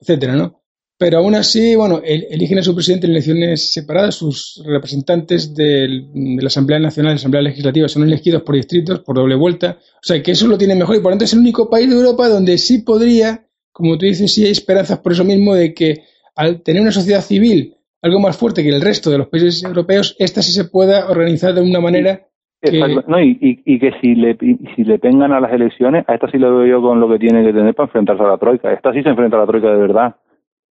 etcétera, 0.00 0.34
¿no? 0.34 0.62
Pero 0.98 1.18
aún 1.18 1.34
así, 1.34 1.76
bueno, 1.76 2.00
eligen 2.02 2.58
a 2.58 2.62
su 2.62 2.74
presidente 2.74 3.06
en 3.06 3.12
elecciones 3.12 3.70
separadas, 3.70 4.14
sus 4.14 4.62
representantes 4.64 5.54
de 5.54 5.88
la 6.14 6.46
Asamblea 6.46 6.78
Nacional 6.78 7.10
y 7.10 7.14
la 7.14 7.16
Asamblea 7.16 7.42
Legislativa 7.42 7.88
son 7.88 8.04
elegidos 8.04 8.42
por 8.42 8.54
distritos, 8.54 9.00
por 9.00 9.16
doble 9.16 9.34
vuelta, 9.34 9.76
o 9.78 10.02
sea, 10.02 10.22
que 10.22 10.30
eso 10.30 10.46
lo 10.46 10.56
tiene 10.56 10.74
mejor 10.74 10.96
y 10.96 11.00
por 11.00 11.10
lo 11.10 11.12
tanto 11.12 11.26
es 11.26 11.34
el 11.34 11.40
único 11.40 11.68
país 11.68 11.90
de 11.90 11.96
Europa 11.96 12.28
donde 12.28 12.56
sí 12.56 12.78
podría, 12.78 13.44
como 13.72 13.98
tú 13.98 14.06
dices, 14.06 14.32
sí 14.32 14.44
hay 14.44 14.52
esperanzas 14.52 15.00
por 15.00 15.12
eso 15.12 15.24
mismo 15.24 15.54
de 15.54 15.74
que 15.74 16.04
al 16.34 16.62
tener 16.62 16.80
una 16.80 16.92
sociedad 16.92 17.20
civil 17.20 17.76
algo 18.00 18.20
más 18.20 18.38
fuerte 18.38 18.62
que 18.62 18.70
el 18.70 18.80
resto 18.80 19.10
de 19.10 19.18
los 19.18 19.28
países 19.28 19.62
europeos, 19.64 20.16
esta 20.18 20.40
sí 20.40 20.52
se 20.52 20.64
pueda 20.64 21.10
organizar 21.10 21.52
de 21.52 21.60
una 21.60 21.80
manera 21.80 22.22
que... 22.62 22.80
No, 23.06 23.20
y, 23.20 23.38
y, 23.40 23.78
que 23.78 23.92
si 24.00 24.14
le, 24.14 24.36
si 24.36 24.84
le 24.84 24.98
tengan 24.98 25.32
a 25.32 25.40
las 25.40 25.52
elecciones, 25.52 26.04
a 26.08 26.14
esta 26.14 26.30
sí 26.30 26.38
lo 26.38 26.56
veo 26.56 26.66
yo 26.66 26.82
con 26.82 27.00
lo 27.00 27.08
que 27.08 27.18
tiene 27.18 27.44
que 27.44 27.52
tener 27.52 27.74
para 27.74 27.86
enfrentarse 27.86 28.22
a 28.22 28.28
la 28.28 28.38
Troika. 28.38 28.72
Esta 28.72 28.92
sí 28.92 29.02
se 29.02 29.10
enfrenta 29.10 29.36
a 29.36 29.40
la 29.40 29.46
Troika 29.46 29.70
de 29.70 29.76
verdad. 29.76 30.16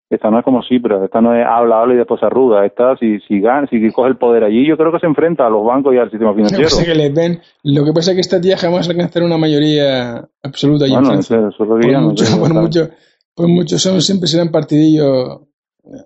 Esta 0.09 0.29
no 0.29 0.37
es 0.37 0.45
como 0.45 0.61
Cipras, 0.63 1.01
esta 1.03 1.19
no 1.19 1.33
es 1.33 1.45
habla, 1.45 1.81
habla 1.81 1.95
y 1.95 1.97
después 1.97 2.21
arruga. 2.21 2.65
Esta, 2.65 2.95
si, 2.97 3.19
si 3.21 3.39
gana, 3.39 3.67
si 3.67 3.91
coge 3.91 4.09
el 4.09 4.17
poder 4.17 4.43
allí, 4.43 4.67
yo 4.67 4.77
creo 4.77 4.91
que 4.91 4.99
se 4.99 5.07
enfrenta 5.07 5.47
a 5.47 5.49
los 5.49 5.65
bancos 5.65 5.95
y 5.95 5.97
al 5.97 6.11
sistema 6.11 6.33
financiero. 6.33 6.69
que 6.83 7.09
ven, 7.09 7.39
lo 7.63 7.83
que 7.83 7.91
pasa 7.91 8.11
es 8.11 8.15
que 8.15 8.21
esta 8.21 8.39
tía 8.39 8.55
jamás 8.57 8.87
alcanzará 8.87 9.25
una 9.25 9.37
mayoría 9.37 10.27
absoluta. 10.43 10.85
Bueno, 10.87 11.13
eso, 11.13 11.49
eso 11.49 11.65
lo 11.65 11.79
por, 11.79 11.99
mucho, 12.01 12.25
por, 12.39 12.53
mucho, 12.53 12.89
por 13.35 13.47
muchos 13.47 13.81
son, 13.81 13.99
siempre 14.01 14.27
serán 14.27 14.51
partidillos 14.51 15.41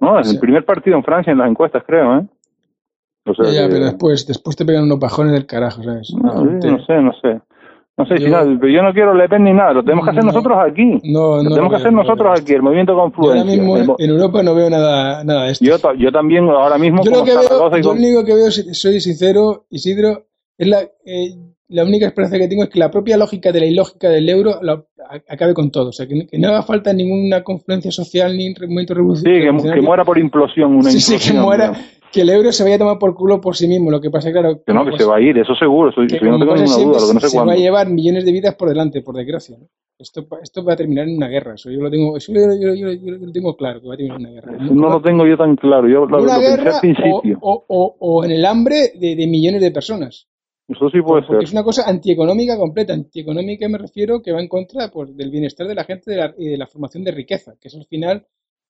no, 0.02 0.20
es 0.20 0.32
el 0.32 0.40
primer 0.40 0.66
partido 0.66 0.98
en 0.98 1.04
Francia 1.04 1.32
en 1.32 1.38
las 1.38 1.50
encuestas, 1.50 1.84
creo, 1.86 2.20
¿eh? 2.20 2.26
ya, 3.26 3.68
pero 3.70 3.86
después, 3.86 4.26
después 4.26 4.56
te 4.56 4.66
pegan 4.66 4.86
unos 4.86 5.00
bajones 5.00 5.34
del 5.34 5.46
carajo, 5.46 5.84
¿sabes? 5.84 6.14
No, 6.16 6.86
sé, 6.86 7.02
no 7.02 7.14
sé. 7.22 7.42
No 8.00 8.06
sé, 8.06 8.16
yo, 8.18 8.26
si 8.28 8.32
nada, 8.32 8.46
pero 8.58 8.72
yo 8.72 8.82
no 8.82 8.94
quiero 8.94 9.14
Le 9.14 9.28
Pen 9.28 9.44
ni 9.44 9.52
nada, 9.52 9.74
lo 9.74 9.84
tenemos 9.84 10.06
que 10.06 10.12
hacer 10.12 10.24
nosotros 10.24 10.58
aquí. 10.66 11.02
No, 11.04 11.44
no. 11.44 11.44
Lo 11.44 11.50
tenemos 11.50 11.70
que 11.70 11.76
hacer 11.76 11.92
nosotros 11.92 12.40
aquí, 12.40 12.54
el 12.54 12.62
movimiento 12.62 12.96
Confluencia. 12.96 13.44
Yo 13.44 13.62
ahora 13.62 13.84
mismo 13.84 13.96
en 14.00 14.10
Europa 14.10 14.42
no 14.42 14.56
veo 14.56 14.70
nada, 14.70 15.22
nada 15.26 15.44
de 15.44 15.52
esto. 15.52 15.66
Yo, 15.66 15.76
yo 15.98 16.10
también 16.10 16.48
ahora 16.48 16.78
mismo. 16.78 17.04
Yo 17.04 17.12
lo 17.12 17.26
que 17.26 17.36
veo, 17.36 17.78
yo 17.82 17.94
lo 17.94 18.00
único 18.00 18.24
que 18.24 18.36
veo, 18.36 18.50
soy 18.50 19.02
sincero, 19.02 19.66
Isidro, 19.70 20.28
es 20.58 20.68
la, 20.68 20.80
eh, 21.06 21.36
la 21.68 21.84
única 21.84 22.08
esperanza 22.08 22.38
que 22.38 22.48
tengo 22.48 22.64
es 22.64 22.70
que 22.70 22.80
la 22.80 22.90
propia 22.90 23.18
lógica 23.18 23.52
de 23.52 23.60
la 23.60 23.66
ilógica 23.66 24.10
del 24.10 24.30
euro 24.30 24.62
acabe 25.28 25.54
con 25.54 25.70
todo. 25.70 25.90
O 25.90 25.92
sea, 25.92 26.08
que, 26.08 26.26
no 26.38 26.48
haga 26.48 26.64
falta 26.64 26.94
ninguna 26.94 27.44
confluencia 27.44 27.92
social 27.92 28.36
ni 28.36 28.54
movimiento 28.54 28.94
revolucionario. 28.94 29.60
Sí, 29.60 29.70
que, 29.74 29.82
muera 29.82 30.06
por 30.06 30.18
implosión. 30.18 30.76
Una 30.76 30.90
sí, 30.90 31.00
sí, 31.00 31.18
que 31.18 31.38
muera. 31.38 31.74
Que 32.12 32.22
el 32.22 32.30
euro 32.30 32.52
se 32.52 32.64
vaya 32.64 32.76
a 32.76 32.80
tomar 32.80 32.98
por 32.98 33.14
culo 33.14 33.40
por 33.40 33.56
sí 33.56 33.68
mismo. 33.68 33.92
Lo 33.92 34.02
que 34.02 34.10
pasa, 34.10 34.32
claro. 34.32 34.62
Que 34.66 34.74
no, 34.74 34.86
que 34.86 34.98
se 34.98 35.06
va 35.06 35.18
a 35.18 35.22
ir, 35.22 35.38
eso 35.38 35.54
seguro. 35.56 35.90
Eso, 35.90 36.04
yo 36.04 36.32
no 36.32 36.40
tengo 36.40 36.56
ninguna 36.56 36.78
duda. 36.78 37.00
Lo 37.00 37.08
que 37.08 37.14
no 37.14 37.20
sé 37.20 37.30
se 37.30 37.38
va 37.38 37.52
a 37.52 37.56
llevar 37.56 37.90
millones 37.90 38.26
de 38.26 38.32
vidas 38.32 38.56
por 38.56 38.70
delante, 38.70 39.02
por 39.02 39.16
desgracia. 39.16 39.58
Esto, 40.00 40.26
esto 40.42 40.64
va 40.64 40.74
a 40.74 40.78
terminar 40.78 41.08
en 41.08 41.18
una 41.18 41.28
guerra. 41.28 41.56
Eso 41.56 41.70
yo 41.70 41.82
lo 41.82 41.92
tengo, 41.92 42.18
eso 42.18 42.32
yo, 42.34 42.38
lo 42.38 43.32
tengo 43.32 43.56
claro, 43.56 43.82
que 43.82 43.88
va 43.88 43.94
a 43.94 43.98
terminar 43.98 44.20
en 44.20 44.26
una 44.26 44.34
guerra. 44.34 44.58
no 44.72 44.90
lo 44.90 45.02
tengo 45.02 45.28
yo 45.28 45.38
tan 45.38 45.56
claro. 45.56 45.88
Yo 45.90 46.06
lo, 46.06 46.24
una 46.24 46.40
guerra 46.40 46.80
o, 47.42 47.66
o, 47.68 47.96
o, 48.00 48.24
en 48.24 48.32
el 48.32 48.46
hambre 48.46 48.92
de, 48.96 49.16
de 49.16 49.28
millones 49.28 49.62
de 49.62 49.72
personas. 49.72 50.28
Eso 50.70 50.88
sí 50.92 51.02
puede 51.02 51.26
Porque 51.26 51.46
es 51.46 51.52
una 51.52 51.64
cosa 51.64 51.90
antieconómica 51.90 52.56
completa. 52.56 52.94
Antieconómica 52.94 53.68
me 53.68 53.80
refiero 53.80 54.22
que 54.22 54.32
va 54.32 54.40
en 54.40 54.48
contra 54.48 54.90
pues, 54.92 55.16
del 55.18 55.32
bienestar 55.32 55.68
de 55.68 55.74
la 55.74 55.84
gente 55.84 56.16
y 56.38 56.48
de 56.48 56.58
la 56.58 56.68
formación 56.68 57.04
de 57.04 57.12
riqueza, 57.12 57.56
que 57.60 57.70
es 57.70 57.76
al 57.76 57.86
final 57.86 58.28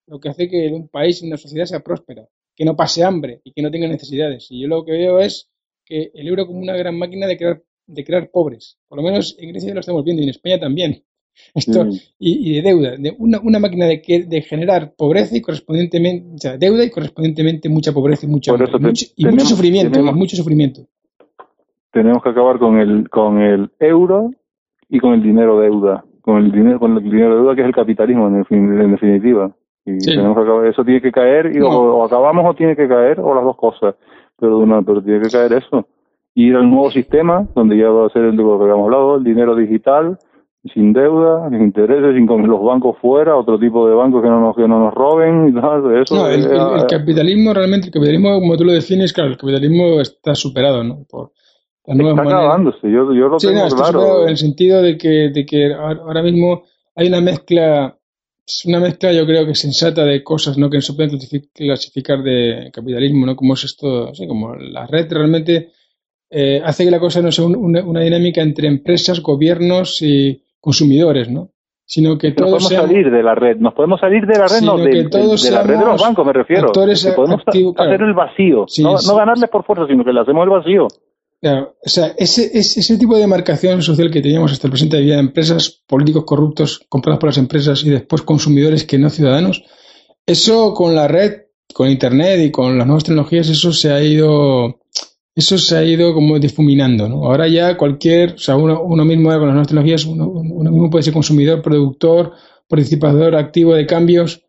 lo 0.07 0.19
que 0.19 0.29
hace 0.29 0.49
que 0.49 0.71
un 0.73 0.87
país 0.87 1.21
y 1.21 1.27
una 1.27 1.37
sociedad 1.37 1.65
sea 1.65 1.81
próspera, 1.81 2.25
que 2.60 2.66
no 2.66 2.76
pase 2.76 3.05
hambre 3.05 3.39
y 3.45 3.53
que 3.53 3.62
no 3.62 3.72
tenga 3.72 3.88
necesidades. 3.88 4.47
Y 4.49 4.60
yo 4.62 4.68
lo 4.68 4.84
que 4.84 4.91
veo 4.91 5.20
es 5.20 5.49
que 5.86 6.12
el 6.14 6.28
euro 6.28 6.45
como 6.45 6.60
una 6.60 6.76
gran 6.76 6.99
máquina 6.99 7.26
de 7.26 7.38
crear, 7.38 7.64
de 7.88 8.03
crear 8.03 8.30
pobres. 8.30 8.78
Por 8.89 8.97
lo 8.97 9.03
menos 9.03 9.38
en 9.39 9.49
Grecia 9.49 9.74
lo 9.74 9.80
estamos 9.80 10.03
viendo 10.03 10.20
y 10.22 10.26
en 10.26 10.32
España 10.32 10.60
también. 10.60 11.01
Esto, 11.55 11.88
y, 12.20 12.55
de 12.55 12.62
deuda, 12.62 12.97
de 12.97 13.16
una, 13.18 13.39
una 13.39 13.60
máquina 13.60 13.86
de, 13.86 14.01
que, 14.01 14.24
de 14.24 14.41
generar 14.41 14.93
pobreza 14.93 15.38
y 15.38 15.41
correspondientemente, 15.41 16.36
o 16.36 16.38
sea, 16.38 16.57
deuda 16.57 16.84
y 16.84 16.89
correspondientemente 16.89 17.70
mucha 17.70 17.93
pobreza 17.93 18.26
y, 18.26 18.30
mucha, 18.30 18.51
y 19.16 19.26
mucho 19.26 19.45
sufrimiento, 19.45 19.99
y 20.01 20.03
mucho 20.03 20.36
sufrimiento 20.36 20.86
tenemos 21.91 22.22
que 22.22 22.30
acabar 22.30 22.60
con 22.60 22.80
el 22.80 23.10
con 23.10 23.39
el 23.39 23.72
euro 23.80 24.32
y 24.89 24.99
con 24.99 25.14
el 25.14 25.24
dinero 25.24 25.60
deuda 25.60 26.03
con 26.22 26.38
el 26.38 26.51
dinero 26.51 26.80
con 26.80 26.97
el 26.97 27.03
dinero 27.03 27.36
deuda 27.36 27.55
que 27.55 27.62
es 27.62 27.68
el 27.68 27.74
capitalismo 27.74 28.28
en, 28.28 28.45
en 28.49 28.91
definitiva 28.91 29.55
y 29.97 29.97
tenemos 29.99 30.35
que 30.35 30.43
acabar 30.43 30.65
eso 30.67 30.83
tiene 30.83 31.01
que 31.01 31.11
caer 31.11 31.55
y 31.55 31.59
o, 31.61 32.03
acabamos 32.03 32.45
o 32.47 32.53
tiene 32.53 32.75
que 32.75 32.87
caer 32.87 33.19
o 33.19 33.33
las 33.33 33.43
dos 33.43 33.55
cosas 33.55 33.95
pero 34.39 34.57
una, 34.59 34.81
pero 34.81 35.01
tiene 35.01 35.21
que 35.21 35.29
caer 35.29 35.53
eso 35.53 35.87
ir 36.35 36.55
al 36.55 36.69
nuevo 36.69 36.91
sistema 36.91 37.47
donde 37.55 37.77
ya 37.77 37.89
va 37.89 38.07
a 38.07 38.09
ser 38.09 38.23
el 38.23 38.37
de 38.37 38.43
lo 38.43 38.57
que 38.57 38.63
habíamos 38.63 38.85
hablado 38.85 39.17
el 39.17 39.23
dinero 39.23 39.55
digital 39.55 40.17
sin 40.73 40.91
deuda, 40.91 41.49
sin 41.49 41.61
intereses, 41.61 42.15
sin 42.15 42.27
con 42.27 42.45
los 42.45 42.61
bancos 42.61 42.97
fuera, 43.01 43.35
otro 43.37 43.57
tipo 43.57 43.87
de 43.87 43.95
bancos 43.95 44.21
que 44.21 44.27
no 44.27 44.41
nos, 44.41 44.55
que 44.55 44.67
no 44.67 44.79
nos 44.79 44.93
roben 44.93 45.49
y 45.49 45.53
tal, 45.53 46.01
eso. 46.01 46.15
No, 46.15 46.27
el, 46.27 46.43
el, 46.43 46.85
capitalismo 46.87 47.53
realmente, 47.53 47.87
el 47.87 47.93
capitalismo 47.93 48.39
como 48.39 48.57
tú 48.57 48.65
lo 48.65 48.73
defines, 48.73 49.13
claro, 49.13 49.31
el 49.31 49.37
capitalismo 49.37 50.01
está 50.01 50.35
superado, 50.35 50.83
¿no? 50.83 51.05
Por, 51.09 51.31
está 51.85 52.21
acabándose, 52.21 52.91
yo, 52.91 53.13
yo 53.13 53.29
lo 53.29 53.37
tengo 53.37 53.67
claro. 53.69 54.23
En 54.23 54.29
el 54.29 54.37
sentido 54.37 54.81
de 54.81 54.97
que, 54.97 55.31
de 55.33 55.45
que 55.45 55.73
ahora 55.73 56.21
mismo 56.21 56.63
hay 56.95 57.07
una 57.07 57.21
mezcla, 57.21 57.97
es 58.50 58.66
una 58.66 58.80
mezcla 58.80 59.14
yo 59.14 59.26
creo 59.26 59.45
que 59.45 59.54
sensata 59.54 60.04
de 60.04 60.24
cosas 60.24 60.58
¿no? 60.58 60.70
que 60.70 60.78
no 60.78 60.82
se 60.82 60.93
pueden 60.93 61.20
clasificar 61.54 62.24
de 62.24 62.72
capitalismo, 62.74 63.26
¿no? 63.26 63.36
como 63.36 63.54
es 63.54 63.64
esto, 63.64 64.12
como 64.28 64.56
la 64.56 64.88
red 64.88 65.12
realmente 65.12 65.70
eh, 66.32 66.62
hace 66.64 66.86
que 66.86 66.91
la 66.91 67.00
cosa 67.00 67.22
no 67.22 67.32
sea 67.32 67.45
una, 67.45 68.02
dinámica 68.02 68.41
entre 68.41 68.68
empresas, 68.68 69.22
gobiernos 69.22 70.02
y 70.02 70.43
consumidores, 70.60 71.30
¿no? 71.30 71.52
sino 71.86 72.18
que 72.18 72.32
todos 72.32 72.68
podemos 72.68 72.88
salir 72.88 73.12
de 73.12 73.24
la 73.24 73.36
red, 73.36 73.58
nos 73.58 73.74
podemos 73.74 74.00
salir 74.00 74.26
de 74.26 74.38
la 74.38 74.47
red, 74.47 74.62
no, 74.62 74.78
de, 74.78 75.04
de, 75.04 75.52
la 75.52 75.64
red 75.64 75.80
de 75.80 75.86
los 75.86 76.02
bancos, 76.02 76.26
me 76.26 76.34
refiero. 76.34 76.72
Que 76.72 77.14
podemos 77.16 77.43
hacer 77.45 78.02
el 78.02 78.14
vacío, 78.14 78.66
no, 78.82 78.95
no 79.08 79.16
ganarles 79.16 79.50
por 79.50 79.64
fuerza, 79.64 79.88
sino 79.88 80.04
que 80.04 80.14
le 80.14 80.22
hacemos 80.22 80.43
el 80.43 80.50
vacío. 80.50 80.88
Claro, 81.41 81.77
o 81.81 81.89
sea, 81.89 82.13
ese, 82.17 82.51
ese, 82.53 82.97
tipo 82.97 83.17
de 83.17 83.25
marcación 83.25 83.81
social 83.81 84.11
que 84.11 84.21
teníamos 84.21 84.51
hasta 84.51 84.67
el 84.67 84.71
presente 84.71 84.97
de 84.97 85.13
empresas, 85.13 85.81
políticos 85.87 86.25
corruptos 86.25 86.85
comprados 86.89 87.19
por 87.19 87.29
las 87.29 87.37
empresas 87.37 87.81
y 87.85 87.89
después 87.89 88.23
consumidores 88.23 88.83
que 88.83 88.97
no 88.97 89.09
ciudadanos, 89.09 89.63
eso 90.25 90.73
con 90.73 90.93
la 90.93 91.07
red, 91.07 91.43
con 91.73 91.89
Internet 91.89 92.41
y 92.41 92.51
con 92.51 92.77
las 92.77 92.85
nuevas 92.85 93.05
tecnologías, 93.05 93.47
eso 93.47 93.71
se 93.71 93.89
ha 93.89 94.03
ido, 94.03 94.81
eso 95.33 95.57
se 95.57 95.77
ha 95.77 95.83
ido 95.85 96.13
como 96.13 96.39
difuminando, 96.39 97.07
¿no? 97.07 97.23
Ahora 97.23 97.47
ya 97.47 97.77
cualquier, 97.77 98.33
o 98.33 98.37
sea, 98.37 98.57
uno, 98.57 98.83
uno 98.83 99.05
mismo 99.05 99.29
con 99.29 99.39
las 99.39 99.53
nuevas 99.53 99.67
tecnologías, 99.67 100.03
uno, 100.03 100.27
uno 100.27 100.89
puede 100.89 101.03
ser 101.03 101.13
consumidor, 101.13 101.61
productor, 101.61 102.33
participador 102.67 103.35
activo 103.35 103.75
de 103.75 103.85
cambios, 103.85 104.43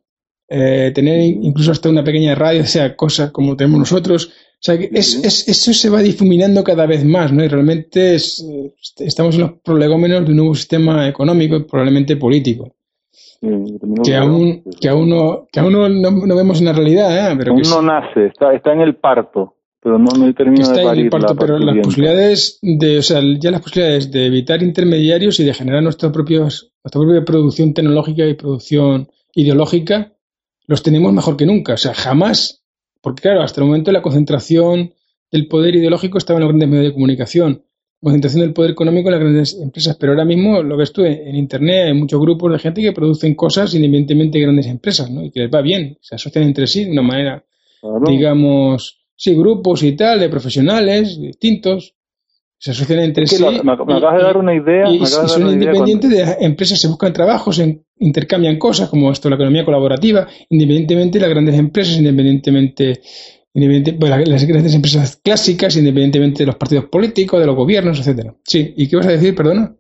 eh, 0.53 0.91
tener 0.93 1.21
incluso 1.21 1.71
hasta 1.71 1.89
una 1.89 2.03
pequeña 2.03 2.35
radio, 2.35 2.63
o 2.63 2.67
sea, 2.67 2.97
cosas 2.97 3.31
como 3.31 3.57
tenemos 3.57 3.79
nosotros. 3.79 4.27
O 4.27 4.63
sea, 4.63 4.75
es, 4.75 5.25
es, 5.25 5.49
eso 5.49 5.73
se 5.73 5.89
va 5.89 6.01
difuminando 6.01 6.65
cada 6.65 6.87
vez 6.87 7.05
más, 7.05 7.33
¿no? 7.33 7.45
Y 7.45 7.49
realmente 7.49 8.17
es, 8.17 8.45
estamos 8.99 9.37
en 9.37 9.43
los 9.43 9.53
prolegómenos 9.65 10.25
de 10.25 10.33
un 10.33 10.37
nuevo 10.37 10.55
sistema 10.57 11.09
económico 11.09 11.57
y 11.57 11.63
probablemente 11.63 12.17
político. 12.17 12.75
que, 13.41 14.17
aún, 14.17 14.65
que 14.81 14.89
aún 14.89 15.09
no, 15.09 15.47
que 15.53 15.61
aún 15.61 16.03
no, 16.03 16.37
vemos 16.37 16.59
en 16.59 16.67
la 16.67 16.73
realidad, 16.73 17.33
¿eh? 17.33 17.37
Pero 17.39 17.53
aún 17.53 17.63
no 17.63 17.83
nace, 17.83 18.27
está, 18.27 18.53
está 18.53 18.73
en 18.73 18.81
el 18.81 18.97
parto 18.97 19.55
pero 19.83 19.99
no, 19.99 20.11
no 20.15 20.35
termina 20.35 20.69
de 20.69 20.85
parir 20.85 21.11
parto, 21.11 21.35
pero 21.35 21.59
las 21.59 21.79
posibilidades 21.79 22.59
de, 22.61 22.99
o 22.99 23.03
sea, 23.03 23.23
ya 23.39 23.51
las 23.51 23.63
posibilidades 23.63 24.11
de 24.11 24.27
evitar 24.27 24.63
intermediarios 24.63 25.41
y 25.41 25.45
de 25.45 25.55
generar 25.55 25.83
propios, 26.13 26.75
nuestra 26.85 27.01
propia 27.01 27.25
producción 27.25 27.73
tecnológica 27.73 28.27
y 28.27 28.35
producción 28.35 29.09
ideológica 29.35 30.13
los 30.71 30.85
tenemos 30.85 31.13
mejor 31.13 31.37
que 31.37 31.47
nunca. 31.47 31.75
O 31.75 31.77
sea, 31.77 31.95
jamás, 31.95 32.63
porque 33.01 33.23
claro, 33.23 33.43
hasta 33.43 33.61
el 33.61 33.67
momento 33.67 33.91
la 33.91 34.03
concentración 34.03 34.95
del 35.29 35.49
poder 35.49 35.75
ideológico 35.75 36.17
estaba 36.17 36.39
en 36.39 36.43
los 36.43 36.51
grandes 36.51 36.69
medios 36.69 36.85
de 36.87 36.93
comunicación, 36.93 37.65
la 38.01 38.07
concentración 38.07 38.43
del 38.43 38.53
poder 38.53 38.71
económico 38.71 39.09
en 39.09 39.13
las 39.13 39.21
grandes 39.21 39.59
empresas, 39.61 39.97
pero 39.99 40.13
ahora 40.13 40.25
mismo 40.25 40.63
lo 40.63 40.77
ves 40.77 40.93
tú 40.93 41.03
en, 41.03 41.35
Internet, 41.35 41.87
hay 41.87 41.95
muchos 41.95 42.21
grupos 42.21 42.53
de 42.53 42.61
gente 42.61 42.83
que 42.83 42.93
producen 42.93 43.35
cosas 43.35 43.75
independientemente 43.75 44.39
de 44.39 44.45
grandes 44.45 44.67
empresas, 44.67 45.11
¿no? 45.11 45.25
Y 45.25 45.33
que 45.33 45.41
les 45.41 45.51
va 45.53 45.61
bien, 45.61 45.99
se 46.01 46.15
asocian 46.15 46.45
entre 46.45 46.69
sí 46.69 46.85
de 46.85 46.93
una 46.93 47.03
manera, 47.03 47.45
digamos, 48.07 49.01
sí, 49.17 49.35
grupos 49.35 49.83
y 49.83 49.97
tal, 49.97 50.21
de 50.21 50.29
profesionales 50.29 51.21
distintos, 51.21 51.97
se 52.61 52.73
asocian 52.73 53.01
entre 53.01 53.27
sí. 53.27 53.43
me, 53.65 53.73
acabas 53.73 54.19
de 54.19 54.23
dar 54.23 54.37
una 54.37 54.55
idea. 54.55 54.87
Y, 54.91 55.07
son 55.07 55.51
independientes 55.51 56.11
de 56.11 56.45
empresas, 56.45 56.79
se 56.79 56.89
buscan 56.89 57.11
trabajos, 57.11 57.59
intercambian 57.99 58.59
cosas, 58.59 58.91
como 58.91 59.11
esto, 59.11 59.31
la 59.31 59.37
economía 59.37 59.65
colaborativa, 59.65 60.27
independientemente 60.51 61.19
de 61.19 61.23
las 61.23 61.31
grandes 61.31 61.59
empresas, 61.59 61.97
independientemente, 61.97 63.01
independientemente 63.55 64.31
las 64.31 64.47
grandes 64.47 64.75
empresas 64.75 65.17
clásicas, 65.25 65.75
independientemente 65.79 66.43
de 66.43 66.49
los 66.49 66.57
partidos 66.57 66.85
políticos, 66.85 67.41
de 67.41 67.47
los 67.47 67.57
gobiernos, 67.57 67.99
etcétera. 67.99 68.35
Sí, 68.45 68.75
¿y 68.77 68.91
qué 68.91 68.97
vas 68.97 69.07
a 69.07 69.13
decir, 69.13 69.35
perdona? 69.35 69.73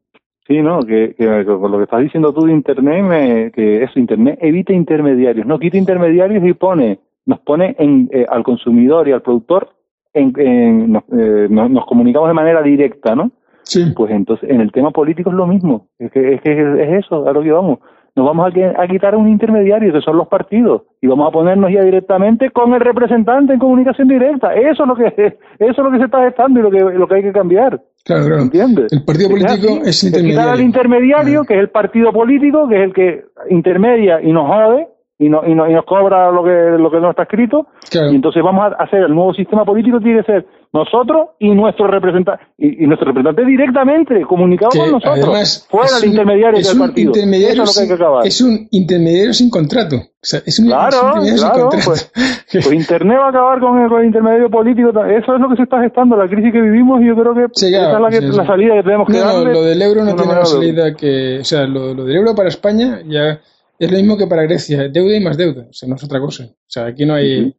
Sí, 0.48 0.62
no, 0.62 0.80
que, 0.80 1.14
por 1.18 1.70
lo 1.70 1.76
que 1.76 1.84
estás 1.84 2.00
diciendo 2.00 2.32
tú 2.32 2.46
de 2.46 2.52
Internet, 2.54 3.52
que 3.54 3.82
eso, 3.82 3.98
Internet 3.98 4.38
evita 4.40 4.72
intermediarios, 4.72 5.46
no 5.46 5.58
quita 5.58 5.76
intermediarios 5.76 6.42
y 6.46 6.54
pone, 6.54 6.98
nos 7.26 7.40
pone 7.40 7.76
en, 7.78 8.08
eh, 8.10 8.24
al 8.26 8.42
consumidor 8.42 9.06
y 9.06 9.12
al 9.12 9.20
productor 9.20 9.68
en, 10.14 10.96
eh, 10.96 11.46
nos, 11.48 11.86
comunicamos 11.86 12.28
de 12.28 12.34
manera 12.34 12.62
directa, 12.62 13.14
¿no? 13.14 13.30
Sí. 13.62 13.92
Pues 13.94 14.10
entonces, 14.10 14.50
en 14.50 14.60
el 14.60 14.72
tema 14.72 14.90
político 14.90 15.30
es 15.30 15.36
lo 15.36 15.46
mismo. 15.46 15.88
Es 15.98 16.10
que 16.10 16.34
es, 16.34 16.40
que 16.40 16.50
es 16.52 17.04
eso, 17.04 17.28
a 17.28 17.32
lo 17.32 17.42
que 17.42 17.52
vamos. 17.52 17.78
Nos 18.16 18.26
vamos 18.26 18.52
a, 18.52 18.82
a 18.82 18.88
quitar 18.88 19.14
un 19.14 19.28
intermediario, 19.28 19.92
que 19.92 20.00
son 20.00 20.16
los 20.16 20.26
partidos, 20.26 20.82
y 21.00 21.06
vamos 21.06 21.28
a 21.28 21.30
ponernos 21.30 21.70
ya 21.72 21.82
directamente 21.82 22.50
con 22.50 22.74
el 22.74 22.80
representante 22.80 23.52
en 23.52 23.60
comunicación 23.60 24.08
directa. 24.08 24.52
Eso 24.54 24.82
es 24.82 24.88
lo 24.88 24.96
que 24.96 25.06
eso 25.58 25.70
es 25.70 25.78
lo 25.78 25.90
que 25.92 25.98
se 25.98 26.04
está 26.04 26.24
gestando 26.24 26.58
y 26.58 26.62
lo 26.62 26.70
que, 26.70 26.80
lo 26.80 27.06
que 27.06 27.14
hay 27.14 27.22
que 27.22 27.32
cambiar. 27.32 27.80
Claro, 28.04 28.26
claro. 28.26 28.42
¿Entiendes? 28.42 28.92
El 28.92 29.04
partido 29.04 29.30
político 29.30 29.84
es, 29.84 30.02
intermediario. 30.02 30.40
quitar 30.40 30.54
al 30.54 30.60
intermediario, 30.60 31.44
que 31.44 31.54
es 31.54 31.60
el 31.60 31.70
partido 31.70 32.12
político, 32.12 32.68
que 32.68 32.76
es 32.76 32.82
el 32.82 32.92
que 32.92 33.24
intermedia 33.50 34.20
y 34.20 34.32
nos 34.32 34.48
jode, 34.48 34.88
y, 35.20 35.28
no, 35.28 35.46
y, 35.46 35.54
no, 35.54 35.68
y 35.68 35.74
nos 35.74 35.84
cobra 35.84 36.32
lo 36.32 36.42
que, 36.42 36.78
lo 36.78 36.90
que 36.90 36.98
no 36.98 37.10
está 37.10 37.24
escrito. 37.24 37.66
Y 37.92 38.14
entonces 38.14 38.42
vamos 38.42 38.72
a 38.72 38.82
hacer 38.82 39.02
el 39.02 39.14
nuevo 39.14 39.34
sistema 39.34 39.66
político, 39.66 40.00
tiene 40.00 40.20
que 40.20 40.32
ser 40.32 40.46
nosotros 40.72 41.30
y 41.38 41.50
nuestro 41.50 41.88
representante, 41.88 42.42
y, 42.56 42.86
nuestro 42.86 43.08
representante 43.08 43.44
directamente 43.44 44.22
comunicado 44.22 44.70
con 44.70 44.92
nosotros, 44.92 45.66
fuera 45.68 45.98
del 46.00 46.10
intermediario 46.10 46.62
del 46.62 46.78
partido. 46.78 47.08
Intermediario 47.08 47.62
Eso 47.64 47.82
es 47.82 47.90
lo 47.90 47.96
que 47.98 48.04
hay 48.04 48.22
que. 48.22 48.28
Es 48.28 48.40
un 48.40 48.68
intermediario 48.70 49.34
sin 49.34 49.50
contrato. 49.50 49.96
O 49.96 50.22
sea, 50.22 50.40
es 50.46 50.58
un, 50.58 50.68
claro, 50.68 50.96
intermediario 50.96 51.38
sin 51.38 51.48
contrato. 51.50 51.84
Pues, 51.84 52.12
pues, 52.50 52.72
Internet 52.72 53.18
va 53.20 53.26
a 53.26 53.28
acabar 53.28 53.60
con 53.60 53.78
el, 53.78 54.06
intermediario 54.06 54.48
político. 54.48 54.88
Eso 54.88 55.34
es 55.34 55.40
lo 55.40 55.50
que 55.50 55.56
se 55.56 55.64
está 55.64 55.82
gestando, 55.82 56.16
la 56.16 56.28
crisis 56.28 56.50
que 56.50 56.62
vivimos, 56.62 57.02
y 57.02 57.08
yo 57.08 57.14
creo 57.14 57.34
que 57.34 57.44
esa 57.54 57.66
es 57.66 57.72
la, 57.72 58.00
la, 58.00 58.46
salida 58.46 58.74
que 58.76 58.82
tenemos 58.84 59.06
que 59.06 59.18
no, 59.18 59.18
darle. 59.18 59.44
No, 59.44 59.52
lo 59.52 59.62
del 59.64 59.82
euro 59.82 60.02
no 60.02 60.16
tiene 60.16 60.32
una 60.32 60.46
salida 60.46 60.94
que. 60.94 61.40
O 61.40 61.44
sea, 61.44 61.66
lo, 61.66 61.92
lo 61.92 62.06
del 62.06 62.16
euro 62.16 62.34
para 62.34 62.48
España 62.48 63.00
ya 63.06 63.40
es 63.80 63.90
lo 63.90 63.96
mismo 63.96 64.18
que 64.18 64.26
para 64.26 64.42
Grecia, 64.42 64.88
deuda 64.88 65.16
y 65.16 65.20
más 65.20 65.38
deuda, 65.38 65.66
o 65.70 65.72
sea, 65.72 65.88
no 65.88 65.94
es 65.94 66.04
otra 66.04 66.20
cosa. 66.20 66.44
O 66.44 66.68
sea, 66.68 66.86
aquí 66.86 67.06
no 67.06 67.14
hay... 67.14 67.56